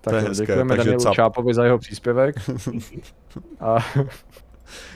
Tak 0.00 0.14
je 0.14 0.20
jo, 0.20 0.28
hezké, 0.28 0.46
děkujeme 0.46 0.68
takže 0.68 0.84
Danielu 0.90 1.02
cap. 1.04 1.14
Čápovi 1.14 1.54
za 1.54 1.64
jeho 1.64 1.78
příspěvek. 1.78 2.36
A 3.60 3.76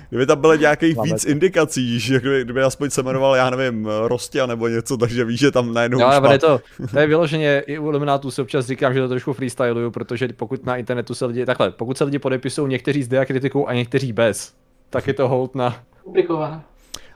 Kdyby 0.09 0.27
tam 0.27 0.41
bylo 0.41 0.55
nějakých 0.55 0.97
Máme 0.97 1.13
víc 1.13 1.25
indikací, 1.25 2.01
že 2.01 2.21
kdyby, 2.21 2.45
kdyby 2.45 2.63
aspoň 2.63 2.91
se 2.91 3.03
jmenoval, 3.03 3.37
já 3.37 3.51
nevím, 3.51 3.89
Rostia 4.07 4.47
nebo 4.47 4.69
něco, 4.69 4.97
takže 4.97 5.25
víš, 5.25 5.41
že 5.41 5.51
tam 5.51 5.75
najednou 5.75 6.01
Jo, 6.01 6.09
už 6.09 6.15
ale 6.15 6.39
to, 6.39 6.61
to 6.91 6.99
je 6.99 7.07
vyloženě, 7.07 7.63
i 7.67 7.79
u 7.79 7.89
Eliminátů 7.89 8.31
si 8.31 8.43
občas 8.43 8.67
říkám, 8.67 8.95
že 8.95 9.01
to 9.01 9.09
trošku 9.09 9.33
freestyluju, 9.33 9.91
protože 9.91 10.29
pokud 10.29 10.67
na 10.67 10.77
internetu 10.77 11.15
se 11.15 11.27
lidi, 11.27 11.47
takhle, 11.47 11.71
pokud 11.71 11.99
se 11.99 12.05
lidi 12.05 12.19
podepisují 12.19 12.71
někteří 12.71 13.03
s 13.03 13.09
diakritikou 13.09 13.69
a 13.69 13.73
někteří 13.73 14.13
bez, 14.13 14.55
tak 14.91 15.07
je 15.07 15.15
to 15.15 15.29
hold 15.29 15.55
na, 15.55 15.77
Komplikované. 16.05 16.61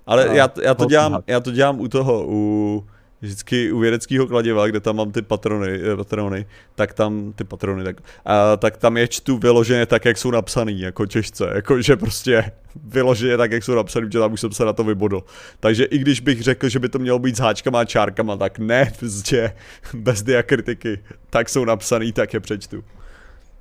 Ale 0.06 0.26
No, 0.26 0.34
já, 0.34 0.50
já, 0.62 0.74
to 0.74 0.84
dělám, 0.84 1.22
já 1.26 1.40
to 1.40 1.50
dělám 1.50 1.80
u 1.80 1.88
toho, 1.88 2.24
u 2.28 2.84
vždycky 3.20 3.72
u 3.72 3.78
vědeckého 3.78 4.26
kladiva, 4.26 4.66
kde 4.66 4.80
tam 4.80 4.96
mám 4.96 5.12
ty 5.12 5.22
patrony, 5.22 5.80
eh, 5.92 5.96
patrony, 5.96 6.46
tak 6.74 6.94
tam, 6.94 7.32
ty 7.32 7.44
patrony, 7.44 7.84
tak, 7.84 7.96
a, 8.24 8.56
tak 8.56 8.76
tam 8.76 8.96
je 8.96 9.08
čtu 9.08 9.38
vyloženě 9.38 9.86
tak, 9.86 10.04
jak 10.04 10.18
jsou 10.18 10.30
napsaný, 10.30 10.80
jako 10.80 11.06
těžce, 11.06 11.50
jako 11.54 11.82
že 11.82 11.96
prostě 11.96 12.52
vyloženě 12.84 13.36
tak, 13.36 13.52
jak 13.52 13.64
jsou 13.64 13.74
napsaný, 13.74 14.08
že 14.12 14.18
tam 14.18 14.32
už 14.32 14.40
jsem 14.40 14.52
se 14.52 14.64
na 14.64 14.72
to 14.72 14.84
vybodl. 14.84 15.24
Takže 15.60 15.84
i 15.84 15.98
když 15.98 16.20
bych 16.20 16.42
řekl, 16.42 16.68
že 16.68 16.78
by 16.78 16.88
to 16.88 16.98
mělo 16.98 17.18
být 17.18 17.36
s 17.36 17.40
háčkama 17.40 17.80
a 17.80 17.84
čárkama, 17.84 18.36
tak 18.36 18.58
ne, 18.58 18.92
prostě 18.98 19.52
bez 19.94 20.22
diakritiky, 20.22 20.98
tak 21.30 21.48
jsou 21.48 21.64
napsaný, 21.64 22.12
tak 22.12 22.34
je 22.34 22.40
přečtu. 22.40 22.84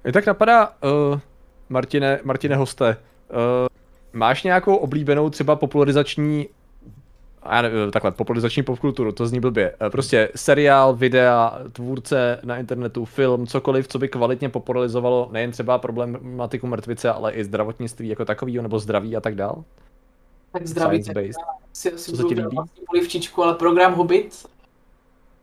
Mě 0.03 0.13
tak 0.13 0.25
napadá, 0.25 0.67
uh, 0.67 1.19
Martine, 1.69 2.19
Martine 2.23 2.55
hoste, 2.55 2.97
uh, 3.29 3.67
máš 4.13 4.43
nějakou 4.43 4.75
oblíbenou 4.75 5.29
třeba 5.29 5.55
popularizační, 5.55 6.47
já 7.55 7.61
nevím, 7.61 7.91
takhle, 7.91 8.11
popularizační 8.11 8.63
popkulturu, 8.63 9.11
to 9.11 9.27
zní 9.27 9.39
blbě, 9.39 9.75
Eh, 9.81 9.89
prostě 9.89 10.29
seriál, 10.35 10.95
videa, 10.95 11.59
tvůrce 11.71 12.39
na 12.43 12.57
internetu, 12.57 13.05
film, 13.05 13.47
cokoliv, 13.47 13.87
co 13.87 13.99
by 13.99 14.07
kvalitně 14.07 14.49
popularizovalo 14.49 15.29
nejen 15.31 15.51
třeba 15.51 15.77
problematiku 15.77 16.67
mrtvice, 16.67 17.09
ale 17.11 17.31
i 17.31 17.43
zdravotnictví 17.43 18.07
jako 18.07 18.25
takovýho, 18.25 18.63
nebo 18.63 18.79
zdraví 18.79 19.15
a 19.17 19.21
tak 19.21 19.35
dál? 19.35 19.63
Tak 20.51 20.67
zdraví. 20.67 21.03
Science-based. 21.03 21.41
Si, 21.73 21.91
asi 21.93 22.11
Co 22.11 22.17
se 22.17 22.23
ti 22.23 22.33
líbí? 22.35 22.57
polivčičku, 22.87 23.43
ale 23.43 23.53
program 23.53 23.93
Hobbit. 23.93 24.45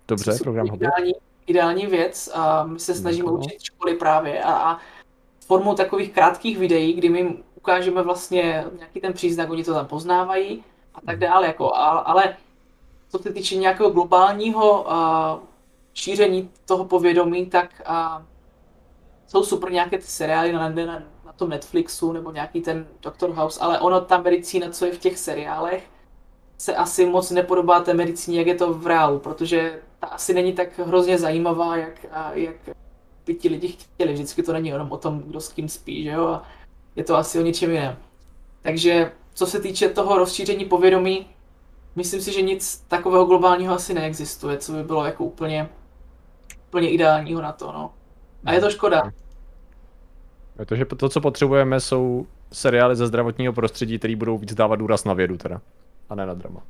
Dobře, 0.08 0.32
program 0.42 0.68
Hobbit. 0.68 0.82
ideální, 0.88 1.12
ideální 1.46 1.86
věc 1.86 2.30
a 2.34 2.64
my 2.66 2.78
se 2.78 2.94
snažíme 2.94 3.26
No. 3.26 3.32
učit 3.34 3.62
školy 3.62 3.94
právě 3.94 4.42
a, 4.42 4.52
a 4.52 4.78
formou 5.46 5.74
takových 5.74 6.12
krátkých 6.12 6.58
videí, 6.58 6.92
kdy 6.92 7.08
my 7.08 7.18
jim 7.18 7.36
ukážeme 7.54 8.02
vlastně 8.02 8.64
nějaký 8.78 9.00
ten 9.00 9.12
příznak, 9.12 9.50
oni 9.50 9.64
to 9.64 9.74
tam 9.74 9.86
poznávají 9.86 10.64
a 10.94 11.00
tak 11.06 11.18
dále, 11.18 11.46
jako, 11.46 11.74
a, 11.74 11.88
ale 11.88 12.36
co 13.08 13.18
se 13.18 13.32
týče 13.32 13.56
nějakého 13.56 13.90
globálního 13.90 14.92
a, 14.92 15.38
šíření 15.94 16.50
toho 16.66 16.84
povědomí, 16.84 17.46
tak 17.46 17.82
a, 17.86 18.22
jsou 19.26 19.44
super 19.44 19.72
nějaké 19.72 19.98
ty 19.98 20.04
seriály 20.04 20.52
na, 20.52 20.68
na, 20.68 21.02
na 21.24 21.32
tom 21.36 21.48
Netflixu 21.48 22.12
nebo 22.12 22.30
nějaký 22.30 22.60
ten 22.60 22.86
Doctor 23.02 23.30
House, 23.30 23.60
ale 23.60 23.80
ono 23.80 24.00
ta 24.00 24.18
medicína, 24.18 24.70
co 24.70 24.86
je 24.86 24.92
v 24.92 24.98
těch 24.98 25.18
seriálech, 25.18 25.86
se 26.58 26.76
asi 26.76 27.06
moc 27.06 27.30
nepodobá 27.30 27.80
té 27.80 27.94
medicíně, 27.94 28.38
jak 28.38 28.46
je 28.46 28.54
to 28.54 28.74
v 28.74 28.86
reálu, 28.86 29.18
protože 29.18 29.82
ta 29.98 30.06
asi 30.06 30.34
není 30.34 30.52
tak 30.52 30.78
hrozně 30.78 31.18
zajímavá, 31.18 31.76
jak, 31.76 32.06
a, 32.12 32.32
jak 32.32 32.56
by 33.26 33.34
ti 33.34 33.48
lidi 33.48 33.68
chtěli. 33.68 34.12
Vždycky 34.12 34.42
to 34.42 34.52
není 34.52 34.68
jenom 34.68 34.92
o 34.92 34.96
tom, 34.96 35.18
kdo 35.18 35.40
s 35.40 35.52
kým 35.52 35.68
spí, 35.68 36.04
že 36.04 36.10
jo? 36.10 36.26
A 36.26 36.42
je 36.96 37.04
to 37.04 37.16
asi 37.16 37.38
o 37.38 37.42
něčem 37.42 37.70
jiném. 37.70 37.96
Takže 38.62 39.12
co 39.34 39.46
se 39.46 39.60
týče 39.60 39.88
toho 39.88 40.16
rozšíření 40.18 40.64
povědomí, 40.64 41.26
myslím 41.96 42.20
si, 42.20 42.32
že 42.32 42.42
nic 42.42 42.84
takového 42.88 43.24
globálního 43.24 43.74
asi 43.74 43.94
neexistuje, 43.94 44.58
co 44.58 44.72
by 44.72 44.82
bylo 44.84 45.04
jako 45.04 45.24
úplně, 45.24 45.68
úplně 46.68 46.90
ideálního 46.90 47.42
na 47.42 47.52
to, 47.52 47.72
no. 47.72 47.90
A 48.44 48.52
je 48.52 48.60
to 48.60 48.70
škoda. 48.70 49.12
Protože 50.56 50.84
to, 50.84 51.08
co 51.08 51.20
potřebujeme, 51.20 51.80
jsou 51.80 52.26
seriály 52.52 52.96
ze 52.96 53.06
zdravotního 53.06 53.52
prostředí, 53.52 53.98
které 53.98 54.16
budou 54.16 54.38
víc 54.38 54.54
dávat 54.54 54.76
důraz 54.76 55.04
na 55.04 55.12
vědu 55.14 55.36
teda, 55.36 55.60
a 56.10 56.14
ne 56.14 56.26
na 56.26 56.34
drama. 56.34 56.60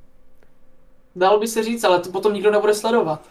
Dalo 1.16 1.40
by 1.40 1.48
se 1.48 1.62
říct, 1.62 1.84
ale 1.84 1.98
to 2.00 2.10
potom 2.10 2.34
nikdo 2.34 2.50
nebude 2.50 2.74
sledovat. 2.74 3.28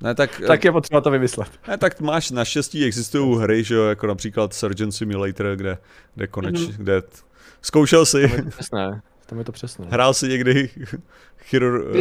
Ne, 0.00 0.14
tak, 0.14 0.42
Tak 0.46 0.64
je 0.64 0.72
potřeba 0.72 1.00
to 1.00 1.10
vymyslet. 1.10 1.48
ne, 1.68 1.78
tak 1.78 2.00
máš, 2.00 2.30
naštěstí 2.30 2.84
existují 2.84 3.38
hry, 3.40 3.64
že 3.64 3.74
jo, 3.74 3.84
jako 3.84 4.06
například 4.06 4.54
Surgeon 4.54 4.92
Simulator, 4.92 5.46
kde, 5.56 5.78
kde 6.14 6.26
koneč, 6.26 6.60
Mhm. 6.60 6.72
kde 6.76 7.02
zkoušel 7.64 8.06
si, 8.06 8.28
Tam 8.28 8.36
je 8.36 8.42
to 8.42 8.50
přesné. 8.50 9.02
Tam 9.26 9.38
je 9.38 9.44
to 9.44 9.52
přesné. 9.52 9.86
hrál 9.90 10.14
si 10.14 10.28
někdy 10.28 10.70
chirur, 11.38 11.92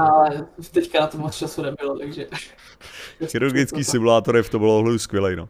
ale 0.00 0.46
teďka 0.72 1.00
na 1.00 1.06
to 1.06 1.18
moc 1.18 1.36
času 1.36 1.62
nebylo, 1.62 1.98
takže... 1.98 2.26
chirurgický 3.26 3.84
simulátor 3.84 4.36
je 4.36 4.42
v 4.42 4.50
tom 4.50 4.62
ohledu 4.62 4.98
skvělej, 4.98 5.36
no. 5.36 5.48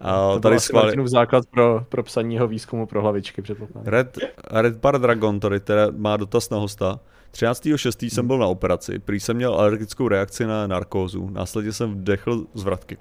A 0.00 0.32
To 0.32 0.40
tady 0.40 0.60
schválně, 0.60 0.86
Martinův 0.86 1.08
základ 1.08 1.46
pro, 1.46 1.86
pro 1.88 2.02
psaní 2.02 2.34
jeho 2.34 2.48
výzkumu 2.48 2.86
pro 2.86 3.02
hlavičky, 3.02 3.42
předpokládám. 3.42 3.92
Red, 3.92 4.18
Red 4.50 4.76
Bar 4.76 5.00
Dragon 5.00 5.40
tady 5.40 5.60
teda 5.60 5.86
má 5.96 6.16
dotaz 6.16 6.50
na 6.50 6.58
hosta. 6.58 7.00
13.6. 7.32 8.10
jsem 8.10 8.26
byl 8.26 8.38
na 8.38 8.46
operaci, 8.46 8.98
prý 8.98 9.20
jsem 9.20 9.36
měl 9.36 9.54
alergickou 9.54 10.08
reakci 10.08 10.46
na 10.46 10.66
narkózu, 10.66 11.30
následně 11.30 11.72
jsem 11.72 11.94
vdechl 11.94 12.46
z 12.54 12.62
vratky. 12.62 12.98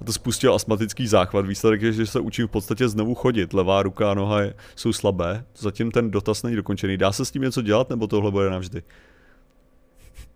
A 0.00 0.04
to 0.04 0.12
spustil 0.12 0.54
astmatický 0.54 1.06
záchvat. 1.06 1.46
Výsledek 1.46 1.82
je, 1.82 1.92
že 1.92 2.06
se 2.06 2.20
učím 2.20 2.46
v 2.46 2.50
podstatě 2.50 2.88
znovu 2.88 3.14
chodit. 3.14 3.54
Levá 3.54 3.82
ruka 3.82 4.10
a 4.10 4.14
noha 4.14 4.40
je, 4.40 4.54
jsou 4.76 4.92
slabé. 4.92 5.44
Zatím 5.56 5.90
ten 5.90 6.10
dotaz 6.10 6.42
není 6.42 6.56
dokončený. 6.56 6.96
Dá 6.96 7.12
se 7.12 7.24
s 7.24 7.30
tím 7.30 7.42
něco 7.42 7.62
dělat, 7.62 7.90
nebo 7.90 8.06
tohle 8.06 8.30
bude 8.30 8.50
navždy? 8.50 8.82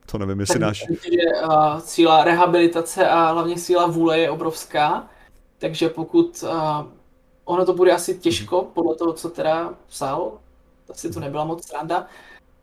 To 0.06 0.18
nevím, 0.18 0.40
jestli 0.40 0.58
náš... 0.58 0.78
Že 0.78 1.46
uh, 1.46 1.78
síla 1.78 2.24
rehabilitace 2.24 3.08
a 3.08 3.30
hlavně 3.30 3.58
síla 3.58 3.86
vůle 3.86 4.18
je 4.18 4.30
obrovská, 4.30 5.08
takže 5.58 5.88
pokud 5.88 6.42
uh, 6.42 6.50
ono 7.44 7.64
to 7.64 7.74
bude 7.74 7.92
asi 7.92 8.18
těžko, 8.18 8.70
podle 8.74 8.94
toho, 8.94 9.12
co 9.12 9.30
teda 9.30 9.74
psal, 9.86 10.32
asi 10.90 11.12
to 11.12 11.20
nebyla 11.20 11.44
moc 11.44 11.66
sranda, 11.68 12.06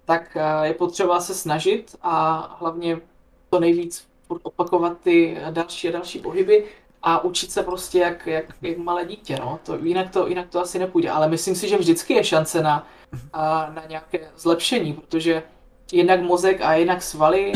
tak 0.09 0.35
uh, 0.35 0.63
je 0.65 0.73
potřeba 0.73 1.21
se 1.21 1.33
snažit 1.33 1.95
a 2.01 2.39
hlavně 2.59 3.01
to 3.49 3.59
nejvíc 3.59 4.07
opakovat 4.27 4.97
ty 4.99 5.37
další 5.51 5.89
a 5.89 5.91
další 5.91 6.19
pohyby 6.19 6.65
a 7.03 7.23
učit 7.23 7.51
se 7.51 7.63
prostě 7.63 7.99
jak, 7.99 8.27
jak, 8.27 8.45
jak 8.61 8.77
malé 8.77 9.05
dítě, 9.05 9.37
no. 9.39 9.59
To, 9.63 9.77
jinak, 9.77 10.09
to, 10.09 10.27
jinak 10.27 10.49
to 10.49 10.61
asi 10.61 10.79
nepůjde, 10.79 11.09
ale 11.09 11.27
myslím 11.27 11.55
si, 11.55 11.69
že 11.69 11.77
vždycky 11.77 12.13
je 12.13 12.23
šance 12.23 12.61
na, 12.61 12.87
na 13.73 13.83
nějaké 13.89 14.19
zlepšení, 14.37 14.93
protože 14.93 15.43
jednak 15.91 16.21
mozek 16.21 16.61
a 16.61 16.73
jednak 16.73 17.01
svaly, 17.01 17.53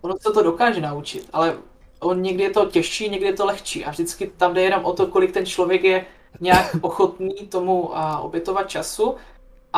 ono 0.00 0.14
se 0.20 0.32
to 0.32 0.42
dokáže 0.42 0.80
naučit, 0.80 1.28
ale 1.32 1.56
on 2.00 2.22
někdy 2.22 2.42
je 2.42 2.50
to 2.50 2.66
těžší, 2.66 3.08
někdy 3.08 3.26
je 3.26 3.32
to 3.32 3.46
lehčí 3.46 3.84
a 3.84 3.90
vždycky 3.90 4.32
tam 4.36 4.54
jde 4.54 4.62
jenom 4.62 4.84
o 4.84 4.92
to, 4.92 5.06
kolik 5.06 5.32
ten 5.32 5.46
člověk 5.46 5.84
je 5.84 6.06
nějak 6.40 6.76
ochotný 6.80 7.34
tomu 7.34 7.96
a, 7.96 8.18
obětovat 8.18 8.68
času 8.68 9.14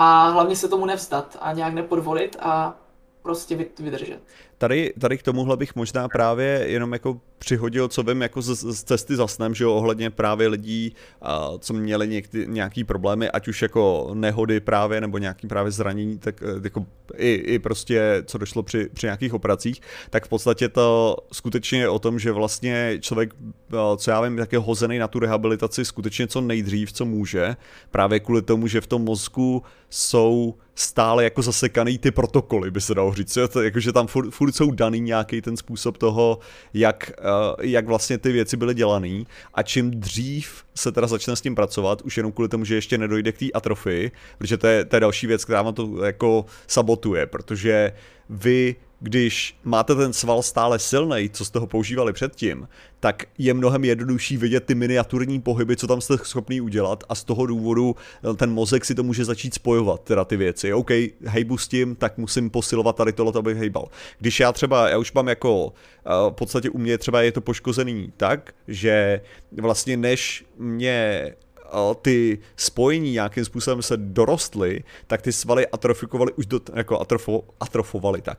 a 0.01 0.29
hlavně 0.29 0.57
se 0.57 0.69
tomu 0.69 0.87
nevzdat 0.87 1.37
a 1.41 1.53
nějak 1.53 1.75
nepodvolit 1.75 2.37
a 2.41 2.77
prostě 3.23 3.57
vy- 3.57 3.71
vydržet. 3.79 4.21
Tady, 4.59 4.93
tady 4.99 5.19
k 5.19 5.23
tomuhle 5.23 5.57
bych 5.57 5.77
možná 5.77 6.09
právě 6.09 6.65
jenom 6.67 6.93
jako 6.93 7.21
přihodil, 7.39 7.89
co 7.89 8.03
vím 8.03 8.23
jako 8.23 8.43
z, 8.43 8.57
z 8.57 8.83
cesty 8.83 9.17
za 9.17 9.27
snem, 9.27 9.55
že 9.55 9.65
jo, 9.65 9.75
ohledně 9.75 10.11
právě 10.11 10.49
lidí, 10.49 10.95
a, 11.23 11.51
co 11.59 11.75
měli 11.75 12.09
někdy, 12.09 12.47
nějaký 12.49 12.85
problémy, 12.85 13.31
ať 13.31 13.49
už 13.49 13.63
jako 13.63 14.11
nehody 14.15 14.61
právě, 14.61 15.01
nebo 15.01 15.19
nějaký 15.19 15.47
právě 15.47 15.73
zranění, 15.73 16.19
tak 16.19 16.43
eh, 16.43 16.61
jako 16.65 16.87
i, 17.17 17.33
i 17.35 17.59
prostě, 17.59 18.23
co 18.27 18.39
došlo 18.39 18.63
při, 18.63 18.89
při 18.93 19.07
nějakých 19.07 19.35
operacích, 19.35 19.81
tak 20.11 20.27
v 20.27 20.29
podstatě 20.29 20.69
to 20.69 21.17
skutečně 21.33 21.79
je 21.79 21.89
o 21.89 21.99
tom, 21.99 22.19
že 22.19 22.33
vlastně 22.33 22.99
člověk, 23.01 23.35
a, 23.79 23.97
co 23.97 24.11
já 24.11 24.21
vím, 24.21 24.37
tak 24.37 24.53
je 24.53 24.59
hozený 24.59 24.99
na 24.99 25.09
tu 25.09 25.19
rehabilitaci 25.19 25.85
skutečně 25.85 26.27
co 26.27 26.41
nejdřív, 26.41 26.93
co 26.93 27.05
může, 27.05 27.57
právě 27.91 28.21
kvůli 28.21 28.43
tomu, 28.43 28.67
že 28.67 28.81
v 28.81 28.87
tom 28.87 29.05
mozku 29.05 29.63
jsou 29.91 30.55
stále 30.79 31.25
jako 31.25 31.43
zasekaný 31.43 31.99
ty 31.99 32.11
protokoly, 32.11 32.71
by 32.71 32.81
se 32.81 32.95
dalo 32.95 33.15
říct, 33.15 33.39
jakože 33.63 33.93
tam 33.93 34.07
furt, 34.07 34.31
furt 34.31 34.53
jsou 34.53 34.71
daný 34.71 35.01
nějaký 35.01 35.41
ten 35.43 35.57
způsob 35.57 35.99
toho, 35.99 36.39
jak, 36.75 37.13
uh, 37.21 37.65
jak 37.65 37.87
vlastně 37.87 38.19
ty 38.19 38.33
věci 38.33 38.57
byly 38.57 38.75
dělané 38.75 39.25
a 39.55 39.63
čím 39.63 39.91
dřív 39.91 40.65
se 40.75 40.93
teda 40.93 41.07
začne 41.07 41.37
s 41.37 41.41
tím 41.41 41.55
pracovat, 41.55 42.03
už 42.03 42.17
jenom 42.17 42.33
kvůli 42.33 42.49
tomu, 42.49 42.65
že 42.65 42.75
ještě 42.75 42.99
nedojde 42.99 43.33
k 43.33 43.39
té 43.39 43.47
atrofii, 43.55 44.11
protože 44.39 44.57
to 44.57 44.67
je, 44.67 44.85
to 44.85 44.97
je 44.97 45.01
další 45.01 45.27
věc, 45.27 45.45
která 45.45 45.63
vám 45.63 45.75
to 45.75 46.05
jako 46.05 46.47
sabotuje, 46.67 47.27
protože 47.27 47.93
vy 48.31 48.77
když 49.01 49.57
máte 49.65 49.95
ten 49.95 50.13
sval 50.13 50.43
stále 50.43 50.79
silný, 50.79 51.31
co 51.33 51.45
jste 51.45 51.59
ho 51.59 51.67
používali 51.67 52.13
předtím, 52.13 52.69
tak 53.01 53.25
je 53.39 53.55
mnohem 53.55 53.85
jednodušší 53.85 54.37
vidět 54.37 54.65
ty 54.65 54.75
miniaturní 54.75 55.41
pohyby, 55.41 55.77
co 55.77 55.87
tam 55.87 56.01
jste 56.01 56.19
schopný 56.23 56.61
udělat 56.61 57.05
a 57.09 57.15
z 57.15 57.25
toho 57.25 57.47
důvodu 57.47 57.97
eh, 58.31 58.35
ten 58.35 58.51
mozek 58.51 58.85
si 58.85 58.95
to 58.95 59.03
může 59.03 59.25
začít 59.25 59.55
spojovat, 59.55 60.01
teda 60.01 60.25
ty 60.25 60.37
věci. 60.37 60.73
OK, 60.73 60.91
hejbu 61.25 61.59
s 61.59 61.69
tím, 61.69 61.97
tak 61.97 62.19
musím 62.19 62.51
posilovat 62.51 62.97
tady 62.97 63.13
tohle, 63.13 63.33
abych 63.39 63.57
hejbal. 63.57 63.89
Když 64.19 64.41
já 64.41 64.53
třeba, 64.53 64.89
já 64.89 64.99
už 64.99 65.13
mám 65.13 65.29
jako, 65.29 65.65
uh, 65.65 65.73
v 66.31 66.35
podstatě 66.35 66.71
u 66.71 66.79
mě 66.79 66.99
třeba 66.99 67.23
je 67.23 67.33
to 67.33 67.41
poškozený 67.41 68.13
tak, 68.17 68.55
že 68.69 69.21
vlastně 69.53 69.97
než 69.97 70.45
mě 70.59 71.33
ty 72.03 72.39
spojení 72.57 73.13
nějakým 73.13 73.45
způsobem 73.45 73.83
se 73.83 73.97
dorostly, 73.97 74.85
tak 75.07 75.23
ty 75.23 75.33
svaly 75.33 75.67
atrofikovaly 75.67 76.33
už 76.33 76.47
do, 76.47 76.61
jako 76.75 77.01
atrofo, 77.01 77.43
atrofovali 77.61 78.23
tak, 78.23 78.39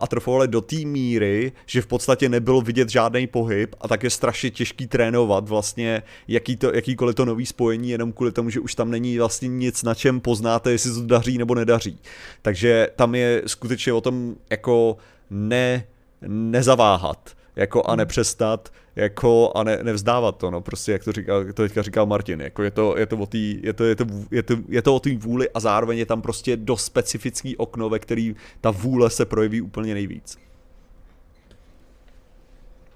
atrofovali 0.00 0.48
do 0.48 0.60
té 0.60 0.76
míry, 0.76 1.52
že 1.66 1.82
v 1.82 1.86
podstatě 1.86 2.28
nebylo 2.28 2.60
vidět 2.60 2.88
žádný 2.88 3.26
pohyb 3.26 3.74
a 3.80 3.88
tak 3.88 4.02
je 4.02 4.10
strašně 4.10 4.50
těžký 4.50 4.86
trénovat 4.86 5.48
vlastně 5.48 6.02
jaký 6.28 6.56
to, 6.56 6.74
jakýkoliv 6.74 7.14
to 7.14 7.24
nový 7.24 7.46
spojení, 7.46 7.90
jenom 7.90 8.12
kvůli 8.12 8.32
tomu, 8.32 8.50
že 8.50 8.60
už 8.60 8.74
tam 8.74 8.90
není 8.90 9.18
vlastně 9.18 9.48
nic, 9.48 9.82
na 9.82 9.94
čem 9.94 10.20
poznáte, 10.20 10.70
jestli 10.70 10.94
to 10.94 11.06
daří 11.06 11.38
nebo 11.38 11.54
nedaří. 11.54 11.98
Takže 12.42 12.88
tam 12.96 13.14
je 13.14 13.42
skutečně 13.46 13.92
o 13.92 14.00
tom 14.00 14.34
jako 14.50 14.96
ne, 15.30 15.86
nezaváhat 16.28 17.30
jako 17.56 17.82
a 17.82 17.96
nepřestat 17.96 18.72
jako 18.96 19.52
a 19.54 19.64
ne, 19.64 19.78
nevzdávat 19.82 20.36
to, 20.36 20.50
no, 20.50 20.60
prostě 20.60 20.92
jak 20.92 21.04
to, 21.04 21.12
říkal, 21.12 21.44
to 21.44 21.62
teďka 21.62 21.82
říkal 21.82 22.06
Martin, 22.06 22.40
jako 22.40 22.62
je 22.62 22.70
to, 22.70 22.98
je 22.98 23.06
to 23.06 23.16
o 23.16 23.26
tý, 23.26 23.60
je 23.62 23.72
to, 23.72 23.84
je 23.84 23.96
to, 23.96 24.04
je 24.30 24.42
to, 24.42 24.56
je 24.68 24.82
to 24.82 24.94
o 24.94 25.00
té 25.00 25.16
vůli 25.16 25.50
a 25.50 25.60
zároveň 25.60 25.98
je 25.98 26.06
tam 26.06 26.22
prostě 26.22 26.56
dost 26.56 26.84
specifický 26.84 27.56
okno, 27.56 27.88
ve 27.88 27.98
který 27.98 28.36
ta 28.60 28.70
vůle 28.70 29.10
se 29.10 29.24
projeví 29.24 29.60
úplně 29.60 29.94
nejvíc. 29.94 30.38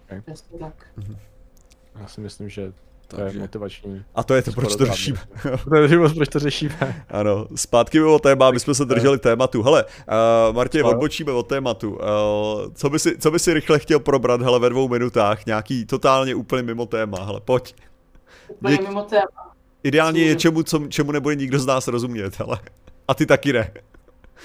Okay. 0.05 0.23
tak. 0.59 0.87
Mhm. 0.97 1.17
Já 2.01 2.07
si 2.07 2.21
myslím, 2.21 2.49
že 2.49 2.73
to 3.09 3.17
Takže. 3.17 3.39
je 3.39 3.41
motivační. 3.41 4.05
A 4.15 4.25
to 4.25 4.35
je 4.35 4.43
to, 4.43 4.53
proč 4.53 4.77
to 4.77 4.87
řešíme. 4.87 5.19
to 5.69 5.75
je 5.77 5.89
důvod, 5.89 6.15
proč 6.15 6.29
to 6.29 6.39
řešíme. 6.39 7.05
ano, 7.09 7.47
zpátky 7.55 7.99
bylo 7.99 8.19
téma, 8.19 8.51
my 8.51 8.61
jsme 8.61 8.75
se 8.75 8.85
drželi 8.85 9.19
tématu. 9.19 9.63
Hele, 9.63 9.85
uh, 9.85 10.57
Martin, 10.57 10.85
odbočíme 10.85 11.33
od 11.33 11.43
tématu. 11.43 11.91
Uh, 11.91 11.99
co, 12.75 12.91
by 12.91 12.99
si, 12.99 13.19
co 13.19 13.31
by 13.31 13.39
si 13.39 13.55
rychle 13.55 13.79
chtěl 13.79 14.01
probrat, 14.01 14.43
hele, 14.43 14.59
ve 14.59 14.71
dvou 14.71 14.89
minutách, 14.89 15.47
nějaký 15.47 15.85
totálně 15.85 16.35
úplně 16.35 16.63
mimo 16.63 16.87
téma, 16.87 17.25
hele, 17.25 17.41
pojď. 17.41 17.75
Úplně 18.49 18.77
Něk... 18.77 18.89
mimo 18.89 19.03
téma. 19.03 19.55
Ideálně 19.83 20.23
je 20.23 20.37
čemu, 20.37 20.63
co, 20.63 20.87
čemu 20.89 21.13
nebude 21.13 21.35
nikdo 21.35 21.59
z 21.59 21.67
nás 21.67 21.89
rozumět, 21.89 22.39
hele. 22.39 22.59
A 23.09 23.15
ty 23.15 23.27
taky 23.27 23.53
ne. 23.53 23.71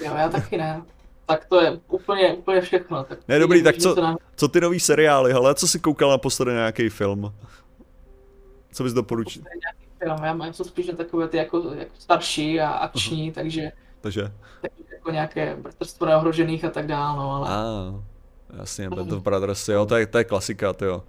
Jo, 0.04 0.12
já 0.16 0.28
taky 0.28 0.56
ne. 0.56 0.82
Tak 1.26 1.44
to 1.44 1.60
je 1.60 1.78
úplně, 1.88 2.34
úplně 2.34 2.60
všechno. 2.60 3.04
Tak 3.04 3.18
ne, 3.28 3.38
dobrý, 3.38 3.62
tak 3.62 3.76
co, 3.76 4.16
co 4.36 4.48
ty 4.48 4.60
nový 4.60 4.80
seriály, 4.80 5.32
hele, 5.32 5.54
co 5.54 5.68
jsi 5.68 5.78
koukal 5.78 6.10
naposledy 6.10 6.50
na 6.50 6.56
nějaký 6.56 6.88
film? 6.88 7.32
Co 8.74 8.84
bys 8.84 8.92
doporučil? 8.92 9.42
Film, 9.98 10.24
já 10.24 10.34
mám 10.34 10.52
spíš 10.52 10.86
na 10.86 10.96
takové 10.96 11.28
ty 11.28 11.36
jako, 11.36 11.72
jako 11.74 11.92
starší 11.98 12.60
a 12.60 12.68
akční, 12.70 13.30
uh-huh. 13.30 13.34
takže... 13.34 13.72
Takže? 14.00 14.32
jako 14.92 15.10
nějaké 15.10 15.56
bratrstvo 15.56 16.06
neohrožených 16.06 16.64
a 16.64 16.70
tak 16.70 16.86
dále, 16.86 17.16
no 17.16 17.30
ale... 17.32 17.48
Ah, 17.50 18.02
jasně, 18.58 18.90
Band 18.90 19.12
of 19.12 19.22
Brothers, 19.22 19.68
jo, 19.68 19.86
to 19.86 19.96
je, 19.96 20.06
to 20.06 20.18
je 20.18 20.24
klasika, 20.24 20.72
to 20.72 20.84
jo. 20.84 21.02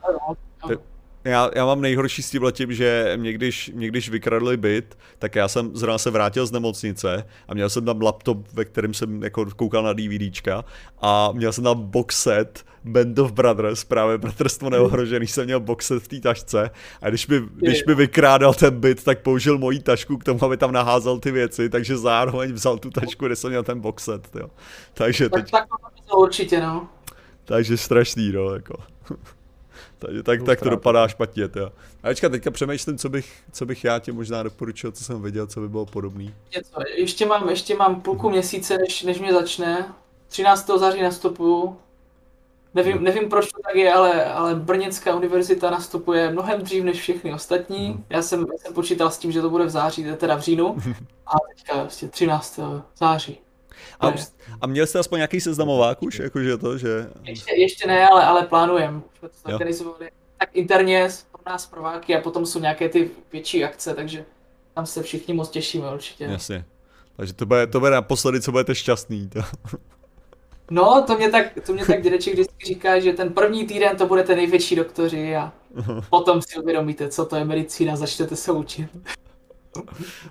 Ty, 0.68 0.78
já, 1.26 1.52
já 1.56 1.66
mám 1.66 1.82
nejhorší 1.82 2.24
s 2.24 2.40
tím, 2.52 2.74
že 2.74 3.14
mě 3.16 3.34
když, 3.34 3.72
mě 3.76 3.88
když 3.88 4.10
vykradli 4.10 4.58
byt, 4.58 4.98
tak 5.20 5.36
já 5.36 5.48
jsem 5.48 5.76
zrovna 5.76 5.98
se 5.98 6.12
vrátil 6.12 6.46
z 6.46 6.52
nemocnice 6.52 7.28
a 7.48 7.54
měl 7.54 7.70
jsem 7.70 7.86
tam 7.86 8.02
laptop, 8.02 8.48
ve 8.54 8.66
kterém 8.66 8.94
jsem 8.94 9.24
jako 9.24 9.46
koukal 9.46 9.84
na 9.84 9.94
DVDčka 9.94 10.66
a 11.02 11.32
měl 11.32 11.54
jsem 11.54 11.64
tam 11.64 11.82
box 11.82 12.24
set 12.24 12.66
Band 12.84 13.20
of 13.20 13.32
Brothers, 13.32 13.84
právě 13.84 14.18
Bratrstvo 14.18 14.70
neohrožený, 14.70 15.28
jsem 15.28 15.46
měl 15.46 15.60
box 15.60 15.88
set 15.88 16.04
v 16.04 16.08
té 16.08 16.20
tašce 16.20 16.70
a 17.02 17.10
když 17.10 17.26
by, 17.26 17.42
když 17.56 17.84
by 17.84 17.96
vykrádal 17.96 18.54
ten 18.54 18.80
byt, 18.80 19.04
tak 19.04 19.22
použil 19.22 19.58
moji 19.58 19.80
tašku 19.80 20.18
k 20.18 20.24
tomu, 20.24 20.44
aby 20.44 20.58
tam 20.58 20.72
naházel 20.72 21.20
ty 21.20 21.32
věci, 21.32 21.70
takže 21.70 21.98
zároveň 21.98 22.54
vzal 22.54 22.78
tu 22.78 22.90
tašku, 22.90 23.26
kde 23.26 23.36
jsem 23.36 23.50
měl 23.50 23.64
ten 23.64 23.80
box 23.80 24.04
set, 24.04 24.30
jo. 24.40 24.50
Takže 24.94 25.30
teď... 25.30 25.52
Tak, 25.52 25.68
tak 25.82 26.06
to 26.10 26.18
určitě, 26.18 26.60
no. 26.62 26.88
Takže 27.46 27.78
strašný, 27.78 28.32
no, 28.32 28.54
jako. 28.54 28.76
Takže 30.06 30.24
tak, 30.24 30.44
tak 30.44 30.60
to 30.60 30.70
dopadá 30.70 31.08
špatně, 31.08 31.50
jo. 31.56 31.70
A 32.04 32.08
teďka, 32.08 32.30
teďka 32.30 32.52
přemýšlím, 32.52 32.98
co 32.98 33.10
bych, 33.10 33.34
co 33.52 33.66
bych 33.66 33.84
já 33.84 34.00
ti 34.00 34.12
možná 34.12 34.44
doporučil, 34.44 34.92
co 34.92 35.04
jsem 35.04 35.22
viděl, 35.22 35.48
co 35.48 35.60
by 35.60 35.70
bylo 35.70 35.86
podobný. 35.86 36.34
Něco, 36.56 36.80
ještě 36.96 37.26
mám, 37.26 37.50
ještě 37.50 37.76
mám 37.76 38.02
půlku 38.02 38.30
měsíce, 38.30 38.78
než, 38.78 39.04
než 39.04 39.20
mě 39.20 39.34
začne. 39.34 39.94
13. 40.28 40.70
září 40.78 41.02
nastupuju. 41.02 41.78
Nevím, 42.74 43.04
nevím 43.04 43.30
proč 43.30 43.52
to 43.52 43.60
tak 43.66 43.76
je, 43.76 43.94
ale, 43.94 44.26
ale 44.26 44.56
Brněnská 44.56 45.16
univerzita 45.16 45.70
nastupuje 45.70 46.32
mnohem 46.32 46.62
dřív 46.62 46.84
než 46.84 47.00
všechny 47.00 47.34
ostatní. 47.34 47.88
Hmm. 47.88 48.04
Já, 48.10 48.22
jsem, 48.22 48.40
já 48.40 48.58
jsem 48.58 48.74
počítal 48.74 49.12
s 49.12 49.18
tím, 49.18 49.32
že 49.32 49.42
to 49.42 49.50
bude 49.50 49.66
v 49.66 49.70
září, 49.70 50.06
teda 50.18 50.36
v 50.36 50.42
říjnu. 50.42 50.78
A 51.28 51.34
teďka 51.56 51.82
vlastně 51.82 52.08
13. 52.08 52.60
září. 52.98 53.45
A, 54.00 54.14
a 54.62 54.68
měl 54.68 54.88
jste 54.88 55.00
aspoň 55.00 55.18
nějaký 55.18 55.42
seznamovák 55.42 56.04
už, 56.04 56.20
jakože 56.20 56.58
to, 56.58 56.78
že... 56.78 57.10
Ještě, 57.24 57.56
ještě 57.56 57.88
ne, 57.88 58.08
ale, 58.08 58.24
ale 58.24 58.44
plánujem. 58.44 59.04
tak 60.38 60.50
interně 60.54 61.10
pro 61.32 61.42
nás 61.46 61.66
prováky 61.66 62.16
a 62.16 62.22
potom 62.22 62.46
jsou 62.46 62.60
nějaké 62.60 62.90
ty 62.90 63.12
větší 63.32 63.64
akce, 63.64 63.94
takže 63.94 64.26
tam 64.74 64.86
se 64.86 65.04
všichni 65.04 65.34
moc 65.34 65.50
těšíme 65.50 65.94
určitě. 65.94 66.24
Jasně. 66.24 66.66
Takže 67.16 67.34
to 67.34 67.46
bude, 67.46 67.68
to 67.68 67.80
bude 67.80 67.92
naposledy, 67.92 68.42
co 68.42 68.52
budete 68.52 68.76
šťastný. 68.76 69.30
To. 69.30 69.40
No, 70.72 71.04
to 71.08 71.18
mě 71.18 71.30
tak, 71.30 71.46
to 71.66 71.74
mě 71.74 71.86
tak 71.86 72.02
dědeček 72.02 72.34
vždycky 72.34 72.66
říká, 72.66 73.00
že 73.00 73.14
ten 73.14 73.34
první 73.34 73.68
týden 73.68 73.98
to 73.98 74.08
budete 74.08 74.36
největší 74.36 74.76
doktoři 74.76 75.36
a 75.36 75.54
potom 76.10 76.42
si 76.42 76.60
uvědomíte, 76.60 77.10
co 77.10 77.26
to 77.26 77.36
je 77.36 77.46
medicína, 77.46 77.96
začnete 77.96 78.36
se 78.36 78.52
učit. 78.52 78.90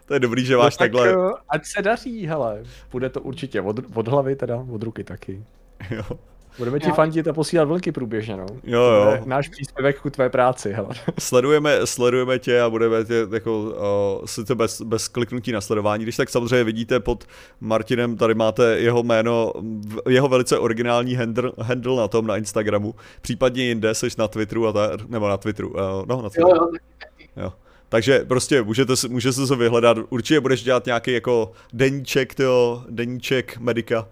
To 0.06 0.14
je 0.14 0.20
dobrý, 0.20 0.44
že 0.44 0.56
máš 0.56 0.74
no, 0.74 0.78
tak, 0.78 0.92
takhle. 0.92 1.12
Eh, 1.12 1.32
ať 1.48 1.66
se 1.66 1.82
daří, 1.82 2.26
hele. 2.26 2.62
Bude 2.92 3.10
to 3.10 3.20
určitě 3.20 3.60
od, 3.60 3.80
od 3.94 4.08
hlavy 4.08 4.36
teda, 4.36 4.66
od 4.70 4.82
ruky 4.82 5.04
taky. 5.04 5.44
Jo. 5.90 6.18
Budeme 6.58 6.80
ti 6.80 6.90
fandit 6.90 7.28
a 7.28 7.32
posílat 7.32 7.68
vlky 7.68 7.92
průběžně, 7.92 8.36
no. 8.36 8.46
Jo, 8.64 8.80
jo. 8.80 9.18
Náš 9.24 9.48
příspěvek 9.48 10.00
ku 10.00 10.10
tvé 10.10 10.30
práci, 10.30 10.72
hele. 10.72 10.88
Sledujeme, 11.18 11.86
sledujeme 11.86 12.38
tě 12.38 12.60
a 12.60 12.70
budeme 12.70 13.04
tě 13.04 13.26
jako, 13.32 13.60
uh, 13.62 14.26
sice 14.26 14.54
bez, 14.54 14.82
bez 14.82 15.08
kliknutí 15.08 15.52
na 15.52 15.60
sledování, 15.60 16.02
když 16.02 16.16
tak 16.16 16.30
samozřejmě 16.30 16.64
vidíte 16.64 17.00
pod 17.00 17.24
Martinem, 17.60 18.16
tady 18.16 18.34
máte 18.34 18.78
jeho 18.78 19.02
jméno, 19.02 19.52
jeho 20.08 20.28
velice 20.28 20.58
originální 20.58 21.14
handle, 21.14 21.52
handle 21.62 21.96
na 21.96 22.08
tom, 22.08 22.26
na 22.26 22.36
Instagramu, 22.36 22.94
případně 23.20 23.64
jinde, 23.64 23.94
seš 23.94 24.16
na 24.16 24.28
Twitteru 24.28 24.66
a 24.66 24.72
ta, 24.72 24.90
nebo 25.08 25.28
na 25.28 25.36
Twitteru, 25.36 25.68
uh, 25.68 25.76
no 26.06 26.22
na 26.22 26.30
Twitteru. 26.30 26.48
Jo, 26.48 26.68
jo. 27.36 27.42
jo. 27.42 27.52
Takže 27.94 28.18
prostě 28.18 28.62
můžete, 28.62 28.92
můžete 29.08 29.32
se 29.32 29.46
to 29.46 29.56
vyhledat. 29.56 29.96
Určitě 30.10 30.40
budeš 30.40 30.62
dělat 30.62 30.86
nějaký 30.86 31.12
jako 31.12 31.52
deníček, 31.72 32.34
tyjo, 32.34 32.84
deníček 32.90 33.58
medika. 33.58 34.08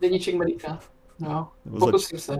Deníček 0.00 0.34
medika, 0.34 0.80
no. 1.18 1.48
Pokusím 1.78 2.18
se. 2.18 2.36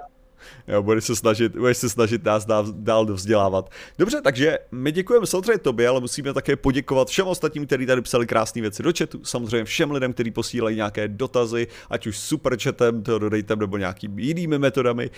Jo, 0.68 0.82
budeš 0.82 1.04
se 1.04 1.16
snažit, 1.16 1.56
budeš 1.56 1.76
se 1.76 1.88
snažit 1.88 2.24
nás 2.24 2.44
dál, 2.44 2.66
dál 2.72 3.06
vzdělávat. 3.06 3.70
Dobře, 3.98 4.20
takže 4.20 4.58
my 4.72 4.92
děkujeme 4.92 5.26
samozřejmě 5.26 5.58
tobě, 5.58 5.88
ale 5.88 6.00
musíme 6.00 6.34
také 6.34 6.56
poděkovat 6.56 7.08
všem 7.08 7.26
ostatním, 7.26 7.66
kteří 7.66 7.86
tady 7.86 8.02
psali 8.02 8.26
krásné 8.26 8.62
věci 8.62 8.82
do 8.82 8.92
chatu, 8.98 9.24
samozřejmě 9.24 9.64
všem 9.64 9.90
lidem, 9.90 10.12
kteří 10.12 10.30
posílají 10.30 10.76
nějaké 10.76 11.08
dotazy, 11.08 11.66
ať 11.90 12.06
už 12.06 12.18
super 12.18 12.58
chatem, 12.58 13.02
to 13.02 13.18
dodejte, 13.18 13.56
nebo 13.56 13.76
nějakými 13.76 14.22
jinými 14.22 14.58
metodami. 14.58 15.10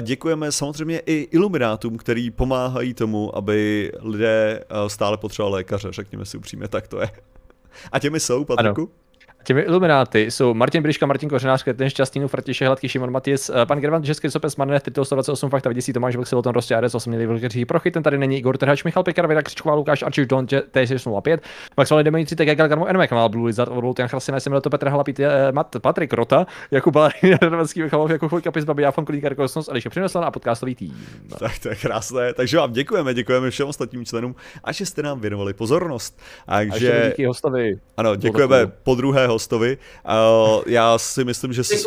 Děkujeme 0.00 0.52
samozřejmě 0.52 0.98
i 1.06 1.28
iluminátům, 1.30 1.96
který 1.96 2.30
pomáhají 2.30 2.94
tomu, 2.94 3.36
aby 3.36 3.92
lidé 4.02 4.60
eh, 4.60 4.88
stále 4.88 5.16
potřebovali 5.16 5.54
lékaře, 5.54 5.88
řekněme 5.90 6.24
si 6.24 6.36
upřímně, 6.36 6.68
tak 6.68 6.88
to 6.88 7.00
je. 7.00 7.10
A 7.92 7.98
těmi 7.98 8.20
jsou, 8.20 8.44
Patriku? 8.44 8.80
Ano. 8.82 9.05
Těmi 9.46 9.60
ilumináty 9.60 10.30
jsou 10.30 10.54
Martin 10.54 10.82
Briška, 10.82 11.06
Martin 11.06 11.28
Kořenář, 11.28 11.64
ten 11.76 11.90
Šťastný, 11.90 12.28
Frtiše, 12.28 12.66
Hladký, 12.66 12.88
Šimon 12.88 13.10
Matis, 13.10 13.50
eh, 13.50 13.66
pan 13.66 13.80
Gervan, 13.80 14.04
Český 14.04 14.30
sopes, 14.30 14.56
Marnet, 14.56 14.82
Titul 14.82 15.04
128, 15.04 15.50
Fakta, 15.50 15.68
Vidící, 15.68 15.92
Tomáš 15.92 16.16
Vlk, 16.16 16.26
Siloton, 16.26 16.52
Rostě, 16.52 16.74
Ares, 16.74 16.94
8 16.94 17.10
milí 17.10 17.26
Vlkeří, 17.26 17.64
Prochy, 17.64 17.90
ten 17.90 18.02
tady 18.02 18.18
není 18.18 18.38
Igor 18.38 18.56
Trhač, 18.56 18.84
Michal 18.84 19.02
Pekar, 19.02 19.26
Věda 19.26 19.42
Křičková, 19.42 19.74
Lukáš, 19.74 20.02
Arčiš, 20.02 20.26
Don, 20.26 20.46
T605, 20.46 21.38
Maxwell 21.76 22.02
Demetri, 22.02 22.36
TG, 22.36 22.54
Galgarmo, 22.54 22.86
Enmek, 22.86 23.10
Mal, 23.10 23.28
Blue 23.28 23.46
Lizard, 23.46 23.72
Orvolt, 23.72 23.98
Jan 23.98 24.08
Chrasina, 24.08 24.40
jsem 24.40 24.60
to 24.60 24.70
Petr 24.70 24.88
Halapit, 24.88 25.20
eh, 25.20 25.52
Mat, 25.52 25.76
Patrik 25.80 26.12
Rota, 26.12 26.46
Jakub 26.70 26.94
Balarín, 26.94 27.38
Radovanský, 27.42 27.82
Michalov, 27.82 28.10
jako 28.10 28.28
Chvojka, 28.28 28.50
Pis, 28.50 28.64
Babi, 28.64 28.82
Jafon, 28.82 29.04
Kulík, 29.04 29.36
Kosmos, 29.36 29.68
Ališe 29.68 29.90
Přinesl 29.90 30.18
a 30.18 30.30
podcastový 30.30 30.74
tým. 30.74 31.06
Tak 31.38 31.58
to 31.58 31.68
je 31.68 31.74
krásné, 31.74 32.34
takže 32.34 32.56
vám 32.56 32.72
děkujeme, 32.72 33.14
děkujeme 33.14 33.50
všem 33.50 33.68
ostatním 33.68 34.04
členům 34.04 34.34
a 34.64 34.72
že 34.72 34.86
jste 34.86 35.02
nám 35.02 35.20
věnovali 35.20 35.54
pozornost. 35.54 36.20
Takže... 36.46 37.02
A 37.02 37.08
díky 37.08 37.26
hostovi. 37.26 37.78
Ano, 37.96 38.16
děkujeme 38.16 38.66
po 38.66 38.94
druhé 38.94 39.35
hostovi. 39.36 39.78
Uh, 40.04 40.62
já 40.66 40.98
si 40.98 41.24
myslím, 41.24 41.52
že 41.52 41.64
si... 41.64 41.84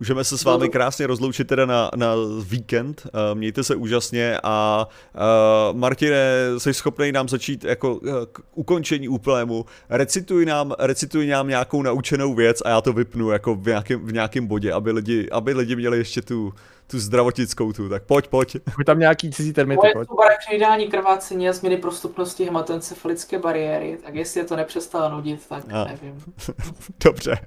Můžeme 0.00 0.24
se 0.24 0.38
s 0.38 0.44
vámi 0.44 0.68
krásně 0.68 1.06
rozloučit 1.06 1.48
teda 1.48 1.66
na, 1.66 1.90
na 1.96 2.14
víkend. 2.42 3.02
Uh, 3.06 3.38
mějte 3.38 3.64
se 3.64 3.74
úžasně 3.74 4.38
a 4.42 4.86
uh, 5.14 5.78
Martine, 5.78 6.18
jsi 6.58 6.74
schopný 6.74 7.12
nám 7.12 7.28
začít 7.28 7.64
jako 7.64 7.94
uh, 7.94 8.10
k 8.32 8.40
ukončení 8.54 9.08
úplnému. 9.08 9.64
Recituj 9.88 10.46
nám, 10.46 10.74
recituj 10.78 11.26
nám 11.26 11.48
nějakou 11.48 11.82
naučenou 11.82 12.34
věc 12.34 12.62
a 12.64 12.68
já 12.68 12.80
to 12.80 12.92
vypnu 12.92 13.30
jako 13.30 13.54
v 13.54 13.66
nějakém, 13.66 14.06
v 14.06 14.12
nějakém 14.12 14.46
bodě, 14.46 14.72
aby 14.72 14.92
lidi, 14.92 15.28
aby 15.30 15.52
lidi 15.54 15.76
měli 15.76 15.98
ještě 15.98 16.22
tu, 16.22 16.52
tu 16.92 16.98
zdravotnickou 16.98 17.72
tu, 17.72 17.88
tak 17.88 18.02
pojď, 18.02 18.28
pojď. 18.28 18.56
Pojď 18.76 18.86
tam 18.86 18.98
nějaký 18.98 19.30
cizí 19.30 19.52
termity, 19.52 19.88
pojď. 19.92 20.08
Moje 20.08 20.56
ideální 20.56 20.88
krvácení 20.88 21.48
a 21.48 21.52
změny 21.52 21.76
prostupnosti 21.76 22.44
hematoencefalické 22.44 23.38
bariéry, 23.38 23.98
tak 24.04 24.14
jestli 24.14 24.40
je 24.40 24.44
to 24.44 24.56
nepřestalo 24.56 25.16
nudit, 25.16 25.46
tak 25.48 25.64
a. 25.72 25.84
nevím. 25.84 26.22
Dobře. 27.04 27.38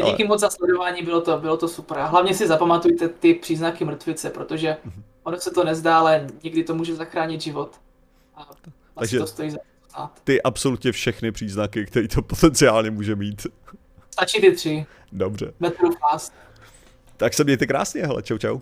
Ne, 0.00 0.06
díky 0.06 0.22
Ale... 0.22 0.28
moc 0.28 0.40
za 0.40 0.50
sledování, 0.50 1.02
bylo 1.02 1.20
to, 1.20 1.38
bylo 1.38 1.56
to 1.56 1.68
super. 1.68 1.98
A 1.98 2.06
hlavně 2.06 2.34
si 2.34 2.46
zapamatujte 2.46 3.08
ty 3.08 3.34
příznaky 3.34 3.84
mrtvice, 3.84 4.30
protože 4.30 4.76
mhm. 4.84 5.02
ono 5.22 5.36
se 5.36 5.50
to 5.50 5.64
nezdá, 5.64 5.98
ale 5.98 6.26
někdy 6.44 6.64
to 6.64 6.74
může 6.74 6.94
zachránit 6.94 7.40
život. 7.40 7.70
A 8.36 8.48
Takže 8.98 9.18
to 9.18 9.26
stojí 9.26 9.50
za 9.50 9.58
ty 10.24 10.42
absolutně 10.42 10.92
všechny 10.92 11.32
příznaky, 11.32 11.86
které 11.86 12.08
to 12.08 12.22
potenciálně 12.22 12.90
může 12.90 13.16
mít. 13.16 13.46
Stačí 14.10 14.40
ty 14.40 14.52
tři. 14.52 14.86
Dobře. 15.12 15.52
Metru 15.60 15.90
fast. 16.10 16.32
Tak 17.16 17.34
se 17.34 17.44
mějte 17.44 17.66
krásně, 17.66 18.06
hele, 18.06 18.22
čau 18.22 18.38
čau. 18.38 18.60